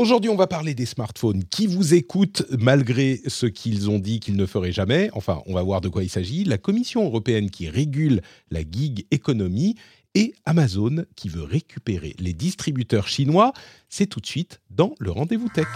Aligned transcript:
Aujourd'hui, 0.00 0.30
on 0.30 0.36
va 0.36 0.46
parler 0.46 0.72
des 0.72 0.86
smartphones 0.86 1.44
qui 1.44 1.66
vous 1.66 1.92
écoutent 1.92 2.46
malgré 2.58 3.20
ce 3.26 3.44
qu'ils 3.44 3.90
ont 3.90 3.98
dit 3.98 4.18
qu'ils 4.18 4.36
ne 4.36 4.46
feraient 4.46 4.72
jamais. 4.72 5.10
Enfin, 5.12 5.42
on 5.44 5.52
va 5.52 5.62
voir 5.62 5.82
de 5.82 5.90
quoi 5.90 6.02
il 6.02 6.08
s'agit. 6.08 6.44
La 6.44 6.56
Commission 6.56 7.04
européenne 7.04 7.50
qui 7.50 7.68
régule 7.68 8.22
la 8.50 8.62
gig 8.62 9.04
économie 9.10 9.74
et 10.14 10.32
Amazon 10.46 11.04
qui 11.16 11.28
veut 11.28 11.42
récupérer 11.42 12.16
les 12.18 12.32
distributeurs 12.32 13.08
chinois. 13.08 13.52
C'est 13.90 14.06
tout 14.06 14.20
de 14.20 14.26
suite 14.26 14.62
dans 14.70 14.94
le 15.00 15.10
rendez-vous 15.10 15.50
tech. 15.50 15.66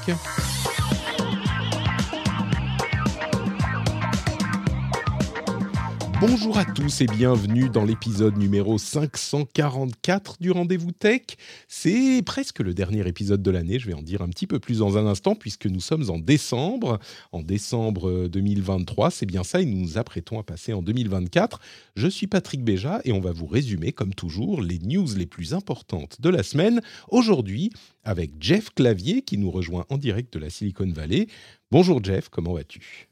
Bonjour 6.21 6.57
à 6.57 6.65
tous 6.65 7.01
et 7.01 7.07
bienvenue 7.07 7.69
dans 7.69 7.85
l'épisode 7.85 8.37
numéro 8.37 8.79
544 8.79 10.37
du 10.41 10.53
Rendez-vous 10.53 10.93
Tech. 10.93 11.23
C'est 11.67 12.23
presque 12.25 12.61
le 12.61 12.73
dernier 12.73 13.07
épisode 13.09 13.43
de 13.43 13.51
l'année, 13.51 13.79
je 13.81 13.87
vais 13.87 13.95
en 13.95 14.03
dire 14.03 14.23
un 14.23 14.29
petit 14.29 14.47
peu 14.47 14.61
plus 14.61 14.79
dans 14.79 14.97
un 14.97 15.07
instant 15.07 15.35
puisque 15.35 15.67
nous 15.67 15.81
sommes 15.81 16.09
en 16.11 16.19
décembre, 16.19 17.01
en 17.33 17.43
décembre 17.43 18.29
2023, 18.29 19.11
c'est 19.11 19.27
bien 19.27 19.43
ça 19.43 19.61
et 19.61 19.65
nous 19.67 19.79
nous 19.79 19.99
apprêtons 19.99 20.39
à 20.39 20.45
passer 20.45 20.73
en 20.73 20.83
2024. 20.83 21.61
Je 21.97 22.07
suis 22.07 22.29
Patrick 22.29 22.63
Béja 22.63 23.01
et 23.05 23.13
on 23.13 23.21
va 23.21 23.33
vous 23.33 23.47
résumer 23.47 23.93
comme 23.93 24.15
toujours 24.15 24.63
les 24.63 24.79
news 24.79 25.09
les 25.17 25.27
plus 25.27 25.53
importantes 25.53 26.21
de 26.21 26.29
la 26.29 26.43
semaine. 26.43 26.81
Aujourd'hui 27.09 27.73
avec 28.05 28.33
Jeff 28.41 28.71
Clavier 28.71 29.23
qui 29.23 29.37
nous 29.37 29.51
rejoint 29.51 29.85
en 29.89 29.99
direct 29.99 30.33
de 30.33 30.39
la 30.39 30.51
Silicon 30.51 30.91
Valley. 30.91 31.27
Bonjour 31.71 32.03
Jeff, 32.03 32.29
comment 32.29 32.53
vas-tu? 32.55 33.09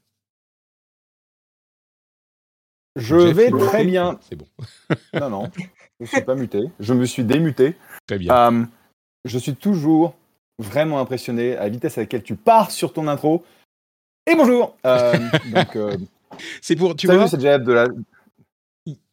Je 2.95 3.15
vais 3.15 3.49
très 3.49 3.85
bien. 3.85 4.19
C'est 4.29 4.35
bon. 4.35 4.45
non, 5.19 5.29
non, 5.29 5.51
je 5.57 5.63
ne 6.01 6.05
suis 6.05 6.21
pas 6.21 6.35
muté. 6.35 6.61
Je 6.79 6.93
me 6.93 7.05
suis 7.05 7.23
démuté. 7.23 7.75
Très 8.07 8.17
bien. 8.17 8.33
Euh, 8.33 8.65
je 9.25 9.37
suis 9.37 9.55
toujours 9.55 10.15
vraiment 10.59 10.99
impressionné 10.99 11.55
à 11.55 11.63
la 11.63 11.69
vitesse 11.69 11.97
à 11.97 12.01
laquelle 12.01 12.23
tu 12.23 12.35
pars 12.35 12.71
sur 12.71 12.93
ton 12.93 13.07
intro. 13.07 13.43
Et 14.29 14.35
bonjour 14.35 14.77
euh, 14.85 15.17
euh, 15.75 15.97
C'est 16.61 16.75
pour, 16.75 16.95
tu 16.95 17.07
salut, 17.07 17.19
vois, 17.19 17.27
c'est 17.27 17.41
Jeff 17.41 17.63
de 17.63 17.73
la... 17.73 17.87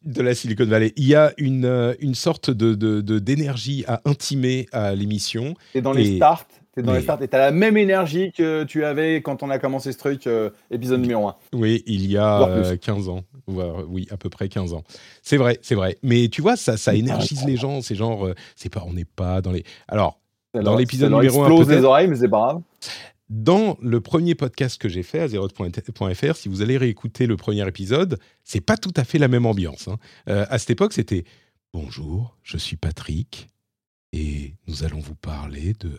de 0.03 0.21
la 0.21 0.35
Silicon 0.35 0.65
Valley. 0.65 0.93
Il 0.95 1.07
y 1.07 1.15
a 1.15 1.33
une, 1.37 1.95
une 1.99 2.15
sorte 2.15 2.51
de, 2.51 3.01
d'énergie 3.01 3.83
à 3.87 4.01
intimer 4.05 4.67
à 4.71 4.93
l'émission. 4.93 5.55
Et 5.73 5.81
dans 5.81 5.93
les 5.93 6.17
starts, 6.17 6.45
T'es 6.73 6.81
dans 6.81 6.93
les 6.93 7.01
starts 7.01 7.21
et 7.21 7.27
t'as 7.27 7.39
la 7.39 7.51
même 7.51 7.75
énergie 7.75 8.31
que 8.31 8.63
tu 8.63 8.85
avais 8.85 9.21
quand 9.21 9.43
on 9.43 9.49
a 9.49 9.59
commencé 9.59 9.91
ce 9.91 9.97
truc, 9.97 10.29
épisode 10.69 11.01
numéro 11.01 11.27
1. 11.27 11.35
Oui, 11.53 11.83
il 11.85 12.09
y 12.09 12.17
a 12.17 12.77
15 12.79 13.09
ans. 13.09 13.23
Oui, 13.47 14.07
à 14.09 14.17
peu 14.17 14.29
près 14.29 14.47
15 14.47 14.73
ans. 14.73 14.83
C'est 15.21 15.35
vrai, 15.37 15.59
c'est 15.61 15.75
vrai. 15.75 15.97
Mais 16.01 16.29
tu 16.29 16.41
vois, 16.41 16.55
ça, 16.55 16.77
ça 16.77 16.95
énergise 16.95 17.45
les 17.45 17.57
gens. 17.57 17.81
C'est 17.81 17.95
genre, 17.95 18.29
c'est 18.55 18.69
pas, 18.69 18.83
on 18.87 18.93
n'est 18.93 19.05
pas 19.05 19.41
dans 19.41 19.51
les. 19.51 19.63
Alors, 19.89 20.21
dans 20.53 20.77
l'épisode 20.77 21.11
numéro 21.11 21.43
1. 21.43 21.47
explose 21.47 21.69
les 21.69 21.83
oreilles, 21.83 22.07
mais 22.07 22.15
c'est 22.15 22.29
pas 22.29 22.39
grave. 22.39 22.61
Dans 23.29 23.77
le 23.81 24.01
premier 24.01 24.35
podcast 24.35 24.79
que 24.79 24.89
j'ai 24.89 25.03
fait 25.03 25.19
à 25.19 25.27
si 26.33 26.49
vous 26.49 26.61
allez 26.61 26.77
réécouter 26.77 27.27
le 27.27 27.37
premier 27.37 27.65
épisode, 27.67 28.19
c'est 28.43 28.59
pas 28.59 28.75
tout 28.75 28.93
à 28.97 29.05
fait 29.05 29.19
la 29.19 29.29
même 29.29 29.45
ambiance. 29.45 29.87
Hein. 29.87 29.97
à 30.27 30.57
cette 30.57 30.71
époque, 30.71 30.93
c'était 30.93 31.23
Bonjour, 31.73 32.37
je 32.43 32.57
suis 32.57 32.75
Patrick 32.75 33.47
et 34.13 34.55
nous 34.67 34.83
allons 34.83 34.99
vous 34.99 35.15
parler 35.15 35.73
de 35.79 35.97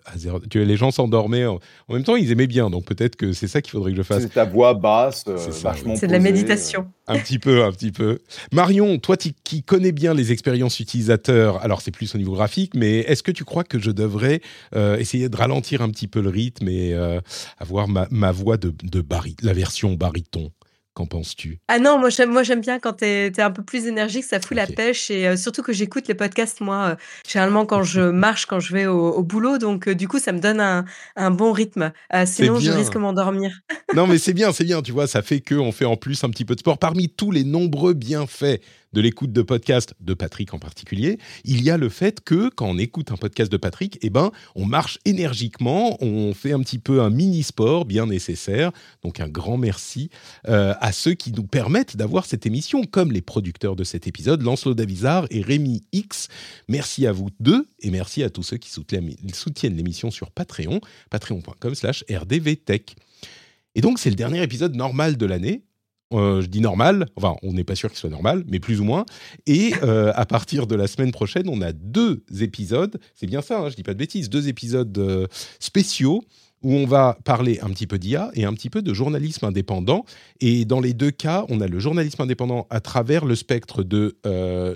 Tu 0.50 0.62
les 0.62 0.76
gens 0.76 0.90
s'endormaient 0.90 1.46
en... 1.46 1.58
même 1.88 2.04
temps, 2.04 2.16
ils 2.16 2.30
aimaient 2.30 2.46
bien, 2.46 2.68
donc 2.68 2.84
peut-être 2.84 3.16
que 3.16 3.32
c'est 3.32 3.48
ça 3.48 3.62
qu'il 3.62 3.70
faudrait 3.70 3.92
que 3.92 3.96
je 3.96 4.02
fasse. 4.02 4.22
C'est 4.22 4.34
ta 4.34 4.44
voix 4.44 4.74
basse, 4.74 5.24
euh, 5.28 5.36
vachement. 5.62 5.96
C'est 5.96 6.08
de 6.08 6.12
la 6.12 6.18
méditation. 6.18 6.92
Un 7.06 7.18
petit 7.18 7.38
peu, 7.38 7.64
un 7.64 7.72
petit 7.72 7.90
peu. 7.90 8.18
Marion, 8.52 8.98
toi 8.98 9.16
qui 9.16 9.62
connais 9.62 9.92
bien 9.92 10.12
les 10.12 10.30
expériences 10.30 10.78
utilisateurs, 10.78 11.62
alors 11.62 11.80
c'est 11.80 11.90
plus 11.90 12.14
au 12.14 12.18
niveau 12.18 12.32
graphique, 12.32 12.74
mais 12.74 12.98
est-ce 12.98 13.22
que 13.22 13.32
tu 13.32 13.44
crois 13.44 13.64
que 13.64 13.78
je 13.78 13.90
devrais 13.90 14.42
euh, 14.74 14.98
essayer 14.98 15.30
de 15.30 15.36
ralentir 15.36 15.80
un 15.80 15.88
petit 15.88 16.06
peu 16.06 16.20
le 16.20 16.28
rythme 16.28 16.68
et 16.68 16.92
euh, 16.92 17.20
avoir 17.58 17.88
ma, 17.88 18.08
ma, 18.10 18.30
voix 18.30 18.58
de, 18.58 18.74
de 18.82 19.04
la 19.42 19.52
version 19.54 19.94
baryton 19.94 20.52
Qu'en 20.94 21.06
penses-tu? 21.06 21.58
Ah 21.68 21.78
non, 21.78 21.98
moi 21.98 22.10
j'aime, 22.10 22.30
moi 22.30 22.42
j'aime 22.42 22.60
bien 22.60 22.78
quand 22.78 22.98
tu 22.98 23.06
es, 23.06 23.40
un 23.40 23.50
peu 23.50 23.62
plus 23.62 23.86
énergique, 23.86 24.24
ça 24.24 24.40
fout 24.40 24.54
la 24.54 24.66
pêche 24.66 25.10
et 25.10 25.26
euh, 25.26 25.36
surtout 25.36 25.62
que 25.62 25.72
j'écoute 25.72 26.06
les 26.06 26.14
podcasts 26.14 26.60
moi 26.60 26.88
euh, 26.90 26.96
généralement 27.26 27.64
quand 27.64 27.82
je 27.82 28.00
marche, 28.10 28.44
quand 28.44 28.60
je 28.60 28.74
vais 28.74 28.84
au, 28.84 29.22
boulot, 29.22 29.56
donc 29.56 29.88
euh, 29.88 29.94
du 29.94 30.06
coup 30.06 30.18
ça 30.18 30.32
me 30.32 30.38
donne 30.38 30.60
un, 30.60 30.84
un 31.16 31.30
bon 31.30 31.52
rythme. 31.52 31.92
sinon 32.26 32.58
je 32.58 32.70
risque 32.70 32.92
de 32.92 32.98
m'endormir. 32.98 33.60
non 33.94 34.06
mais 34.06 34.18
c'est 34.18 34.34
bien, 34.34 34.52
c'est 34.52 34.64
bien, 34.64 34.82
tu 34.82 34.92
vois, 34.92 35.06
ça 35.06 35.22
fait 35.22 35.40
que 35.40 35.54
on 35.54 35.72
fait 35.72 35.86
en 35.86 35.96
plus 35.96 36.24
un 36.24 36.30
petit 36.30 36.44
peu 36.44 36.54
de 36.54 36.60
sport. 36.60 36.76
Parmi 36.76 37.08
tous 37.08 37.30
les 37.30 37.44
nombreux 37.44 37.94
bienfaits 37.94 38.60
de 38.92 39.00
l'écoute 39.00 39.32
de 39.32 39.42
podcast 39.42 39.94
de 40.00 40.14
Patrick 40.14 40.54
en 40.54 40.58
particulier, 40.58 41.18
il 41.44 41.62
y 41.62 41.70
a 41.70 41.76
le 41.76 41.88
fait 41.88 42.20
que 42.20 42.48
quand 42.50 42.66
on 42.66 42.78
écoute 42.78 43.10
un 43.12 43.16
podcast 43.16 43.50
de 43.50 43.56
Patrick, 43.56 43.98
eh 44.02 44.10
ben, 44.10 44.30
on 44.54 44.66
marche 44.66 44.98
énergiquement, 45.04 46.02
on 46.02 46.34
fait 46.34 46.52
un 46.52 46.60
petit 46.60 46.78
peu 46.78 47.02
un 47.02 47.10
mini 47.10 47.42
sport 47.42 47.84
bien 47.84 48.06
nécessaire. 48.06 48.72
Donc 49.02 49.20
un 49.20 49.28
grand 49.28 49.56
merci 49.56 50.10
euh, 50.48 50.74
à 50.80 50.92
ceux 50.92 51.14
qui 51.14 51.32
nous 51.32 51.44
permettent 51.44 51.96
d'avoir 51.96 52.26
cette 52.26 52.46
émission, 52.46 52.84
comme 52.84 53.12
les 53.12 53.22
producteurs 53.22 53.76
de 53.76 53.84
cet 53.84 54.06
épisode, 54.06 54.42
Lancelot 54.42 54.74
Davizard 54.74 55.26
et 55.30 55.42
Rémi 55.42 55.82
X. 55.92 56.28
Merci 56.68 57.06
à 57.06 57.12
vous 57.12 57.28
deux 57.40 57.66
et 57.80 57.90
merci 57.90 58.22
à 58.22 58.30
tous 58.30 58.42
ceux 58.42 58.56
qui 58.56 58.70
soutiennent 58.70 59.76
l'émission 59.76 60.10
sur 60.10 60.30
Patreon, 60.30 60.80
patreon.com/slash 61.10 62.04
rdvtech. 62.10 62.96
Et 63.74 63.80
donc 63.80 63.98
c'est 63.98 64.10
le 64.10 64.16
dernier 64.16 64.42
épisode 64.42 64.74
normal 64.74 65.16
de 65.16 65.26
l'année. 65.26 65.62
Euh, 66.12 66.40
je 66.40 66.46
dis 66.46 66.60
normal, 66.60 67.06
enfin 67.16 67.36
on 67.42 67.52
n'est 67.52 67.64
pas 67.64 67.74
sûr 67.74 67.88
qu'il 67.90 67.98
soit 67.98 68.10
normal, 68.10 68.44
mais 68.48 68.60
plus 68.60 68.80
ou 68.80 68.84
moins. 68.84 69.04
Et 69.46 69.72
euh, 69.82 70.12
à 70.14 70.26
partir 70.26 70.66
de 70.66 70.74
la 70.74 70.86
semaine 70.86 71.12
prochaine, 71.12 71.48
on 71.48 71.60
a 71.62 71.72
deux 71.72 72.24
épisodes, 72.40 72.98
c'est 73.14 73.26
bien 73.26 73.42
ça, 73.42 73.60
hein, 73.60 73.70
je 73.70 73.76
dis 73.76 73.82
pas 73.82 73.94
de 73.94 73.98
bêtises, 73.98 74.30
deux 74.30 74.48
épisodes 74.48 74.96
euh, 74.98 75.26
spéciaux 75.58 76.22
où 76.62 76.74
on 76.74 76.86
va 76.86 77.18
parler 77.24 77.58
un 77.60 77.70
petit 77.70 77.88
peu 77.88 77.98
d'IA 77.98 78.30
et 78.34 78.44
un 78.44 78.52
petit 78.52 78.70
peu 78.70 78.82
de 78.82 78.94
journalisme 78.94 79.44
indépendant. 79.46 80.04
Et 80.40 80.64
dans 80.64 80.78
les 80.78 80.94
deux 80.94 81.10
cas, 81.10 81.44
on 81.48 81.60
a 81.60 81.66
le 81.66 81.80
journalisme 81.80 82.22
indépendant 82.22 82.68
à 82.70 82.78
travers 82.80 83.24
le 83.24 83.34
spectre 83.34 83.82
de 83.82 84.16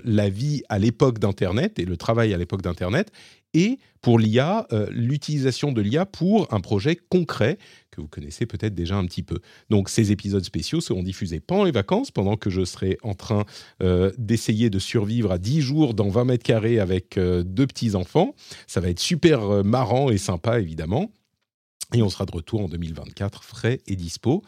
la 0.03 0.27
vie 0.27 0.63
à 0.67 0.79
l'époque 0.79 1.19
d'Internet 1.19 1.79
et 1.79 1.85
le 1.85 1.95
travail 1.95 2.33
à 2.33 2.37
l'époque 2.37 2.61
d'Internet, 2.61 3.13
et 3.53 3.79
pour 4.07 4.19
l'IA, 4.19 4.65
euh, 4.71 4.87
l'utilisation 4.89 5.73
de 5.73 5.81
l'IA 5.81 6.05
pour 6.05 6.47
un 6.53 6.61
projet 6.61 6.95
concret 6.95 7.57
que 7.91 7.99
vous 7.99 8.07
connaissez 8.07 8.45
peut-être 8.45 8.73
déjà 8.73 8.95
un 8.95 9.03
petit 9.03 9.21
peu. 9.21 9.41
Donc 9.69 9.89
ces 9.89 10.13
épisodes 10.13 10.45
spéciaux 10.45 10.79
seront 10.79 11.03
diffusés 11.03 11.41
pendant 11.41 11.65
les 11.65 11.73
vacances, 11.73 12.09
pendant 12.09 12.37
que 12.37 12.49
je 12.49 12.63
serai 12.63 12.97
en 13.03 13.15
train 13.15 13.43
euh, 13.83 14.13
d'essayer 14.17 14.69
de 14.69 14.79
survivre 14.79 15.33
à 15.33 15.37
10 15.37 15.59
jours 15.59 15.93
dans 15.93 16.07
20 16.07 16.23
mètres 16.23 16.45
carrés 16.45 16.79
avec 16.79 17.17
euh, 17.17 17.43
deux 17.43 17.67
petits-enfants. 17.67 18.33
Ça 18.65 18.79
va 18.79 18.87
être 18.87 19.01
super 19.01 19.65
marrant 19.65 20.09
et 20.09 20.17
sympa, 20.17 20.61
évidemment. 20.61 21.11
Et 21.93 22.01
on 22.01 22.09
sera 22.09 22.25
de 22.25 22.31
retour 22.31 22.61
en 22.61 22.69
2024, 22.69 23.43
frais 23.43 23.81
et 23.87 23.97
dispo. 23.97 24.41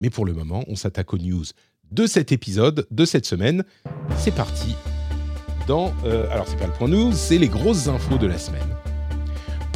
Mais 0.00 0.10
pour 0.10 0.24
le 0.24 0.32
moment, 0.32 0.64
on 0.66 0.74
s'attaque 0.74 1.14
aux 1.14 1.18
news 1.18 1.44
de 1.92 2.08
cet 2.08 2.32
épisode, 2.32 2.88
de 2.90 3.04
cette 3.04 3.24
semaine. 3.24 3.62
C'est 4.18 4.34
parti 4.34 4.74
dans... 5.68 5.92
Euh, 6.04 6.28
alors, 6.30 6.46
c'est 6.48 6.58
pas 6.58 6.66
le 6.66 6.72
point 6.72 6.88
news, 6.88 7.12
c'est 7.12 7.38
les 7.38 7.48
grosses 7.48 7.86
infos 7.86 8.18
de 8.18 8.26
la 8.26 8.38
semaine. 8.38 8.75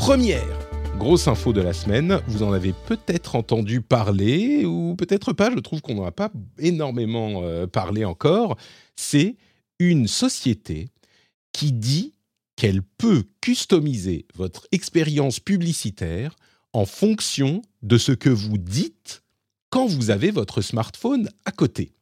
Première 0.01 0.49
grosse 0.97 1.29
info 1.29 1.53
de 1.53 1.61
la 1.61 1.75
semaine, 1.75 2.23
vous 2.27 2.43
en 2.43 2.53
avez 2.53 2.73
peut-être 2.73 3.37
entendu 3.37 3.83
parler, 3.83 4.65
ou 4.65 4.97
peut-être 4.97 5.35
pas, 5.35 5.51
je 5.51 5.59
trouve 5.59 5.83
qu'on 5.83 5.95
n'en 5.95 6.07
a 6.07 6.11
pas 6.11 6.33
énormément 6.59 7.43
euh, 7.43 7.67
parlé 7.67 8.07
encore, 8.07 8.57
c'est 8.97 9.37
une 9.79 10.09
société 10.09 10.89
qui 11.53 11.73
dit 11.73 12.15
qu'elle 12.57 12.81
peut 12.83 13.25
customiser 13.43 14.25
votre 14.35 14.67
expérience 14.73 15.39
publicitaire 15.39 16.35
en 16.73 16.87
fonction 16.87 17.61
de 17.83 17.99
ce 17.99 18.13
que 18.13 18.31
vous 18.31 18.57
dites 18.57 19.23
quand 19.69 19.87
vous 19.87 20.09
avez 20.09 20.31
votre 20.31 20.63
smartphone 20.63 21.29
à 21.45 21.53
côté. 21.53 21.93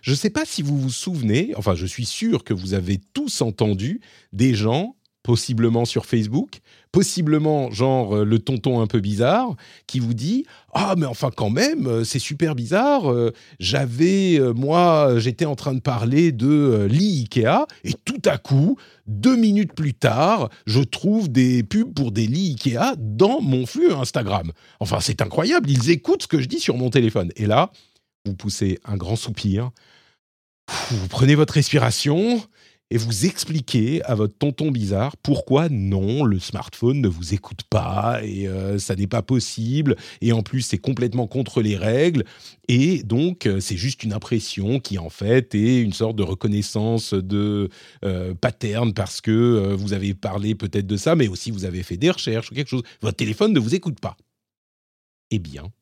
Je 0.00 0.12
ne 0.12 0.16
sais 0.16 0.30
pas 0.30 0.44
si 0.44 0.62
vous 0.62 0.78
vous 0.78 0.92
souvenez, 0.92 1.54
enfin 1.56 1.74
je 1.74 1.86
suis 1.86 2.06
sûr 2.06 2.44
que 2.44 2.54
vous 2.54 2.72
avez 2.72 3.00
tous 3.12 3.42
entendu 3.42 4.00
des 4.32 4.54
gens, 4.54 4.94
possiblement 5.22 5.84
sur 5.84 6.06
Facebook, 6.06 6.60
possiblement 6.90 7.70
genre 7.70 8.16
euh, 8.16 8.24
le 8.24 8.38
tonton 8.38 8.80
un 8.80 8.86
peu 8.86 9.00
bizarre, 9.00 9.54
qui 9.86 10.00
vous 10.00 10.14
dit 10.14 10.44
ah 10.72 10.94
mais 10.98 11.06
enfin 11.06 11.30
quand 11.34 11.50
même 11.50 11.86
euh, 11.86 12.04
c'est 12.04 12.18
super 12.18 12.54
bizarre. 12.54 13.10
Euh, 13.10 13.32
j'avais 13.60 14.40
moi 14.54 15.18
j'étais 15.18 15.44
en 15.44 15.54
train 15.54 15.74
de 15.74 15.80
parler 15.80 16.32
de 16.32 16.86
lit 16.90 17.20
Ikea 17.22 17.66
et 17.84 17.94
tout 18.04 18.22
à 18.24 18.38
coup 18.38 18.76
deux 19.06 19.36
minutes 19.36 19.74
plus 19.74 19.94
tard 19.94 20.48
je 20.66 20.80
trouve 20.80 21.30
des 21.30 21.62
pubs 21.62 21.94
pour 21.94 22.12
des 22.12 22.26
lits 22.26 22.56
Ikea 22.58 22.96
dans 22.98 23.40
mon 23.40 23.66
flux 23.66 23.92
Instagram. 23.92 24.52
Enfin 24.80 24.98
c'est 25.00 25.22
incroyable 25.22 25.70
ils 25.70 25.90
écoutent 25.90 26.22
ce 26.22 26.28
que 26.28 26.40
je 26.40 26.46
dis 26.46 26.60
sur 26.60 26.76
mon 26.76 26.90
téléphone 26.90 27.30
et 27.36 27.46
là 27.46 27.70
vous 28.24 28.34
poussez 28.34 28.78
un 28.84 28.96
grand 28.96 29.16
soupir, 29.16 29.70
vous 30.90 31.08
prenez 31.08 31.34
votre 31.34 31.54
respiration 31.54 32.40
et 32.92 32.98
vous 32.98 33.24
expliquez 33.24 34.04
à 34.04 34.14
votre 34.14 34.36
tonton 34.36 34.70
bizarre 34.70 35.16
pourquoi 35.16 35.70
non, 35.70 36.24
le 36.24 36.38
smartphone 36.38 37.00
ne 37.00 37.08
vous 37.08 37.32
écoute 37.32 37.62
pas 37.70 38.20
et 38.22 38.46
euh, 38.46 38.78
ça 38.78 38.94
n'est 38.94 39.06
pas 39.06 39.22
possible 39.22 39.96
et 40.20 40.32
en 40.32 40.42
plus 40.42 40.60
c'est 40.60 40.76
complètement 40.76 41.26
contre 41.26 41.62
les 41.62 41.74
règles 41.74 42.24
et 42.68 43.02
donc 43.02 43.46
euh, 43.46 43.60
c'est 43.60 43.78
juste 43.78 44.04
une 44.04 44.12
impression 44.12 44.78
qui 44.78 44.98
en 44.98 45.08
fait 45.08 45.54
est 45.54 45.80
une 45.80 45.94
sorte 45.94 46.16
de 46.16 46.22
reconnaissance 46.22 47.14
de 47.14 47.70
euh, 48.04 48.34
pattern 48.34 48.92
parce 48.92 49.22
que 49.22 49.72
vous 49.72 49.94
avez 49.94 50.12
parlé 50.12 50.54
peut-être 50.54 50.86
de 50.86 50.98
ça 50.98 51.16
mais 51.16 51.28
aussi 51.28 51.50
vous 51.50 51.64
avez 51.64 51.82
fait 51.82 51.96
des 51.96 52.10
recherches 52.10 52.50
ou 52.50 52.54
quelque 52.54 52.68
chose. 52.68 52.82
Votre 53.00 53.16
téléphone 53.16 53.54
ne 53.54 53.60
vous 53.60 53.74
écoute 53.74 54.00
pas. 54.00 54.18
Eh 55.30 55.38
bien, 55.38 55.72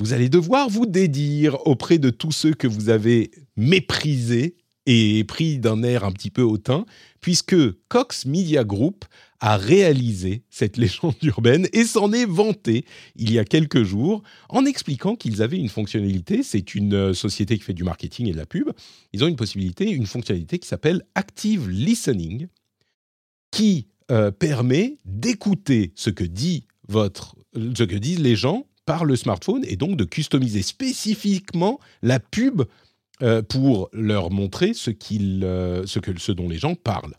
vous 0.00 0.14
allez 0.14 0.28
devoir 0.28 0.68
vous 0.68 0.86
dédire 0.86 1.64
auprès 1.68 1.98
de 1.98 2.10
tous 2.10 2.32
ceux 2.32 2.54
que 2.54 2.66
vous 2.66 2.88
avez 2.88 3.30
méprisés 3.56 4.56
et 4.86 5.24
pris 5.24 5.58
d'un 5.58 5.82
air 5.82 6.04
un 6.04 6.12
petit 6.12 6.30
peu 6.30 6.42
hautain, 6.42 6.86
puisque 7.20 7.56
Cox 7.88 8.26
Media 8.26 8.64
Group 8.64 9.04
a 9.40 9.56
réalisé 9.56 10.42
cette 10.50 10.76
légende 10.76 11.14
urbaine 11.22 11.66
et 11.72 11.84
s'en 11.84 12.12
est 12.12 12.26
vanté 12.26 12.84
il 13.16 13.32
y 13.32 13.38
a 13.38 13.44
quelques 13.44 13.82
jours 13.82 14.22
en 14.48 14.64
expliquant 14.64 15.16
qu'ils 15.16 15.42
avaient 15.42 15.58
une 15.58 15.68
fonctionnalité, 15.68 16.42
c'est 16.42 16.74
une 16.74 16.94
euh, 16.94 17.14
société 17.14 17.56
qui 17.56 17.64
fait 17.64 17.74
du 17.74 17.84
marketing 17.84 18.28
et 18.28 18.32
de 18.32 18.36
la 18.36 18.46
pub, 18.46 18.70
ils 19.12 19.24
ont 19.24 19.28
une 19.28 19.36
possibilité, 19.36 19.90
une 19.90 20.06
fonctionnalité 20.06 20.58
qui 20.58 20.68
s'appelle 20.68 21.02
Active 21.14 21.68
Listening, 21.68 22.48
qui 23.50 23.88
euh, 24.10 24.30
permet 24.30 24.98
d'écouter 25.04 25.92
votre, 26.88 27.36
ce 27.54 27.82
que 27.84 27.94
disent 27.94 28.20
les 28.20 28.36
gens 28.36 28.66
par 28.84 29.04
le 29.04 29.16
smartphone 29.16 29.64
et 29.68 29.76
donc 29.76 29.96
de 29.96 30.04
customiser 30.04 30.62
spécifiquement 30.62 31.78
la 32.02 32.18
pub 32.18 32.62
euh, 33.22 33.42
pour 33.42 33.90
leur 33.92 34.30
montrer 34.30 34.72
ce, 34.72 34.90
euh, 35.12 35.86
ce, 35.86 35.98
que, 35.98 36.18
ce 36.18 36.32
dont 36.32 36.48
les 36.48 36.58
gens 36.58 36.74
parlent. 36.74 37.14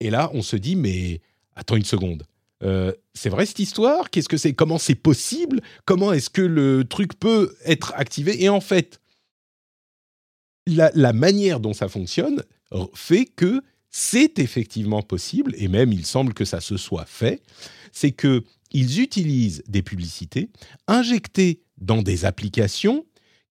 Et 0.00 0.08
là, 0.08 0.30
on 0.32 0.42
se 0.42 0.56
dit, 0.56 0.74
mais 0.74 1.20
attends 1.54 1.76
une 1.76 1.84
seconde. 1.84 2.24
Euh, 2.62 2.92
c'est 3.12 3.28
vrai 3.28 3.44
cette 3.44 3.58
histoire? 3.58 4.08
Qu'est-ce 4.10 4.28
que 4.28 4.38
c'est? 4.38 4.54
Comment 4.54 4.78
c'est 4.78 4.94
possible? 4.94 5.60
Comment 5.84 6.12
est-ce 6.12 6.30
que 6.30 6.40
le 6.40 6.84
truc 6.84 7.18
peut 7.18 7.54
être 7.64 7.92
activé? 7.96 8.42
Et 8.42 8.48
en 8.48 8.60
fait, 8.60 9.00
la, 10.66 10.90
la, 10.94 11.12
manière 11.12 11.60
dont 11.60 11.74
ça 11.74 11.88
fonctionne 11.88 12.42
fait 12.94 13.26
que 13.26 13.62
c'est 13.90 14.38
effectivement 14.38 15.02
possible, 15.02 15.54
et 15.58 15.68
même 15.68 15.92
il 15.92 16.06
semble 16.06 16.32
que 16.32 16.44
ça 16.46 16.60
se 16.60 16.76
soit 16.76 17.04
fait, 17.04 17.42
c'est 17.92 18.12
que 18.12 18.44
ils 18.72 19.00
utilisent 19.00 19.62
des 19.68 19.82
publicités 19.82 20.48
injectées 20.88 21.60
dans 21.78 22.02
des 22.02 22.24
applications 22.24 23.04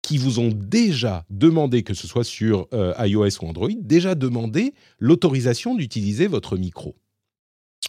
qui 0.06 0.18
vous 0.18 0.38
ont 0.38 0.52
déjà 0.54 1.24
demandé, 1.30 1.82
que 1.82 1.92
ce 1.92 2.06
soit 2.06 2.22
sur 2.22 2.68
euh, 2.72 2.94
iOS 3.00 3.42
ou 3.42 3.48
Android, 3.48 3.70
déjà 3.80 4.14
demandé 4.14 4.72
l'autorisation 5.00 5.74
d'utiliser 5.74 6.28
votre 6.28 6.56
micro. 6.56 6.94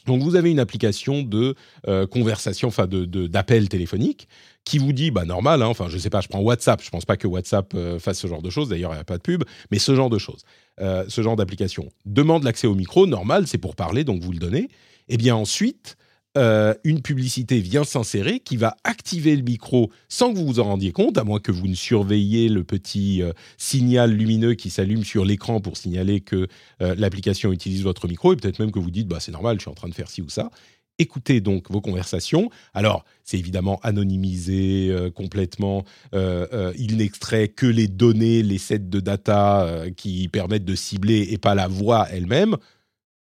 Donc 0.08 0.24
vous 0.24 0.36
avez 0.36 0.50
une 0.50 0.58
application 0.58 1.22
de 1.22 1.54
euh, 1.88 2.08
conversation, 2.08 2.70
enfin 2.70 2.88
de, 2.88 3.06
d'appel 3.28 3.70
téléphonique, 3.70 4.28
qui 4.64 4.80
vous 4.80 4.94
dit, 4.94 5.12
bah 5.12 5.26
normal, 5.26 5.62
hein, 5.62 5.68
enfin 5.68 5.90
je 5.90 5.98
sais 6.00 6.10
pas, 6.10 6.22
je 6.22 6.28
prends 6.28 6.40
WhatsApp, 6.40 6.82
je 6.84 6.90
pense 6.90 7.06
pas 7.06 7.18
que 7.18 7.28
WhatsApp 7.28 7.72
euh, 7.76 8.00
fasse 8.00 8.18
ce 8.18 8.26
genre 8.26 8.42
de 8.42 8.50
choses, 8.50 8.70
d'ailleurs 8.70 8.94
il 8.94 8.96
n'y 8.96 9.02
a 9.02 9.04
pas 9.04 9.18
de 9.18 9.22
pub, 9.22 9.44
mais 9.70 9.78
ce 9.78 9.94
genre 9.94 10.10
de 10.10 10.18
choses, 10.18 10.42
ce 10.80 11.22
genre 11.22 11.36
d'application 11.36 11.88
demande 12.08 12.44
l'accès 12.44 12.66
au 12.66 12.74
micro, 12.74 13.06
normal, 13.06 13.46
c'est 13.46 13.60
pour 13.60 13.76
parler, 13.76 14.04
donc 14.04 14.24
vous 14.24 14.32
le 14.32 14.40
donnez. 14.40 14.70
Et 15.10 15.14
eh 15.14 15.18
bien 15.18 15.36
ensuite, 15.36 15.98
euh, 16.38 16.76
une 16.84 17.02
publicité 17.02 17.60
vient 17.60 17.84
s'insérer 17.84 18.40
qui 18.40 18.58
va 18.58 18.78
activer 18.84 19.36
le 19.36 19.42
micro 19.42 19.92
sans 20.08 20.32
que 20.32 20.38
vous 20.38 20.46
vous 20.46 20.60
en 20.60 20.66
rendiez 20.66 20.92
compte, 20.92 21.18
à 21.18 21.24
moins 21.24 21.40
que 21.40 21.52
vous 21.52 21.68
ne 21.68 21.74
surveilliez 21.74 22.48
le 22.48 22.64
petit 22.64 23.24
euh, 23.24 23.34
signal 23.58 24.12
lumineux 24.12 24.54
qui 24.54 24.70
s'allume 24.70 25.04
sur 25.04 25.26
l'écran 25.26 25.62
pour 25.62 25.78
signaler 25.78 26.22
que 26.22 26.48
euh, 26.82 26.94
l'application 26.96 27.52
utilise 27.52 27.82
votre 27.82 28.08
micro, 28.08 28.34
et 28.34 28.36
peut-être 28.36 28.60
même 28.60 28.72
que 28.72 28.78
vous 28.78 28.92
dites, 28.92 29.08
bah, 29.08 29.20
c'est 29.20 29.32
normal, 29.32 29.58
je 29.58 29.62
suis 29.62 29.72
en 29.72 29.74
train 29.74 29.90
de 29.90 29.96
faire 29.96 30.10
ci 30.10 30.22
ou 30.22 30.30
ça. 30.30 30.52
Écoutez 31.00 31.42
donc 31.42 31.72
vos 31.72 31.82
conversations. 31.82 32.52
Alors, 32.76 33.04
c'est 33.24 33.38
évidemment 33.38 33.80
anonymisé 33.84 34.92
complètement. 35.14 35.86
il 36.12 36.98
n'extrait 36.98 37.50
que 37.50 37.68
les 37.68 37.88
données, 37.88 38.42
les 38.42 38.58
sets 38.58 38.80
de 38.80 39.00
data 39.00 39.84
qui 39.96 40.28
permettent 40.28 40.66
de 40.66 40.74
cibler 40.74 41.28
et 41.30 41.38
pas 41.38 41.54
la 41.54 41.68
voix 41.68 42.08
elle-même. 42.10 42.58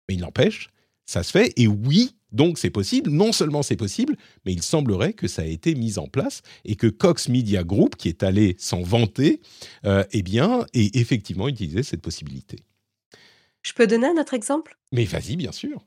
Mais 0.08 0.14
il 0.14 0.20
n'empêche, 0.20 0.70
ça 1.04 1.22
se 1.22 1.32
fait. 1.32 1.52
Et 1.58 1.66
oui, 1.66 2.14
donc 2.32 2.58
c'est 2.58 2.70
possible, 2.70 3.10
non 3.10 3.32
seulement 3.32 3.62
c'est 3.62 3.76
possible, 3.76 4.16
mais 4.44 4.52
il 4.52 4.62
semblerait 4.62 5.12
que 5.12 5.28
ça 5.28 5.42
a 5.42 5.46
été 5.46 5.74
mis 5.74 5.98
en 5.98 6.06
place 6.06 6.42
et 6.64 6.76
que 6.76 6.86
Cox 6.86 7.28
Media 7.28 7.64
Group, 7.64 7.96
qui 7.96 8.08
est 8.08 8.22
allé 8.22 8.56
s'en 8.58 8.82
vanter, 8.82 9.40
euh, 9.84 10.04
eh 10.12 10.22
bien, 10.22 10.66
ait 10.74 10.90
effectivement 10.94 11.48
utilisé 11.48 11.82
cette 11.82 12.02
possibilité. 12.02 12.58
Je 13.62 13.72
peux 13.72 13.86
donner 13.86 14.08
un 14.08 14.20
autre 14.20 14.34
exemple? 14.34 14.76
Mais 14.92 15.04
vas-y, 15.04 15.36
bien 15.36 15.52
sûr. 15.52 15.84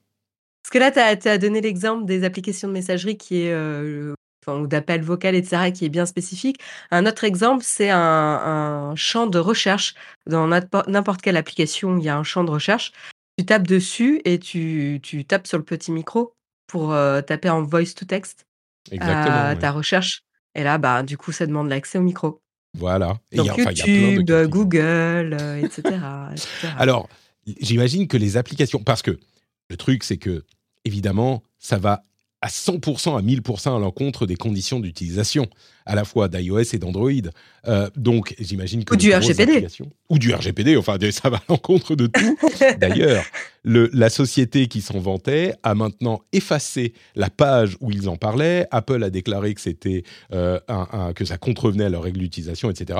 Parce 0.63 0.71
que 0.71 0.77
là, 0.77 1.17
tu 1.17 1.27
as, 1.27 1.37
donné 1.37 1.61
l'exemple 1.61 2.05
des 2.05 2.23
applications 2.23 2.67
de 2.67 2.73
messagerie 2.73 3.17
qui 3.17 3.41
est, 3.41 3.51
euh, 3.51 4.13
ou 4.47 4.67
d'appel 4.67 5.01
vocal, 5.01 5.35
etc., 5.35 5.71
qui 5.73 5.85
est 5.85 5.89
bien 5.89 6.05
spécifique. 6.05 6.59
Un 6.91 7.05
autre 7.05 7.23
exemple, 7.23 7.63
c'est 7.65 7.89
un, 7.89 7.99
un 7.99 8.95
champ 8.95 9.27
de 9.27 9.39
recherche. 9.39 9.95
Dans 10.27 10.47
n'importe 10.47 11.21
quelle 11.21 11.37
application, 11.37 11.97
il 11.97 12.03
y 12.03 12.09
a 12.09 12.17
un 12.17 12.23
champ 12.23 12.43
de 12.43 12.51
recherche. 12.51 12.91
Tu 13.37 13.45
tapes 13.45 13.67
dessus 13.67 14.21
et 14.25 14.39
tu 14.39 14.99
tu 15.01 15.25
tapes 15.25 15.47
sur 15.47 15.57
le 15.57 15.63
petit 15.63 15.91
micro 15.91 16.35
pour, 16.67 16.93
euh, 16.93 17.21
taper 17.21 17.49
en 17.49 17.63
voice 17.63 17.93
to 17.95 18.05
text, 18.05 18.45
Exactement, 18.91 19.55
ta 19.55 19.71
recherche 19.71 20.23
et 20.55 20.63
là, 20.63 20.77
bah, 20.77 21.03
du 21.03 21.17
coup, 21.17 21.31
ça 21.31 21.45
demande 21.45 21.69
l'accès 21.69 21.97
au 21.97 22.01
micro. 22.01 22.41
Voilà 22.75 23.19
Donc 23.33 23.55
YouTube, 23.57 24.31
Google, 24.49 25.37
euh, 25.39 25.61
etc., 25.61 25.99
Alors, 26.77 27.07
j'imagine 27.45 28.07
que 28.07 28.17
les 28.17 28.35
applications 28.37 28.83
parce 28.83 29.01
que 29.01 29.19
le 29.69 29.77
truc, 29.77 30.03
c'est 30.03 30.17
que 30.17 30.43
évidemment, 30.85 31.43
ça 31.59 31.77
va 31.77 32.03
à 32.43 32.47
100%, 32.47 33.17
à 33.17 33.21
1000% 33.21 33.73
à 33.73 33.79
l'encontre 33.79 34.25
des 34.25 34.35
conditions 34.35 34.81
d'utilisation, 34.81 35.47
à 35.85 35.95
la 35.95 36.03
fois 36.03 36.27
d'iOS 36.27 36.73
et 36.73 36.77
d'Android. 36.77 37.09
Euh, 37.69 37.89
donc, 37.95 38.35
j'imagine 38.37 38.83
que... 38.83 38.93
Ou 38.93 38.97
du 38.97 39.13
RGPD. 39.13 39.65
Ou 40.09 40.19
du 40.19 40.33
RGPD, 40.33 40.75
enfin, 40.75 40.97
ça 41.11 41.29
va 41.29 41.37
à 41.37 41.43
l'encontre 41.47 41.95
de 41.95 42.07
tout. 42.07 42.37
D'ailleurs, 42.81 43.23
la 43.63 44.09
société 44.09 44.67
qui 44.67 44.81
s'en 44.81 44.99
vantait 44.99 45.53
a 45.63 45.73
maintenant 45.73 46.21
effacé 46.33 46.91
la 47.15 47.29
page 47.29 47.77
où 47.79 47.91
ils 47.91 48.09
en 48.09 48.17
parlaient. 48.17 48.67
Apple 48.71 49.01
a 49.05 49.09
déclaré 49.09 49.53
que, 49.53 49.61
c'était, 49.61 50.03
euh, 50.33 50.59
un, 50.67 51.13
que 51.13 51.23
ça 51.23 51.37
contrevenait 51.37 51.85
à 51.85 51.89
leurs 51.89 52.03
règles 52.03 52.19
d'utilisation, 52.19 52.69
etc. 52.69 52.99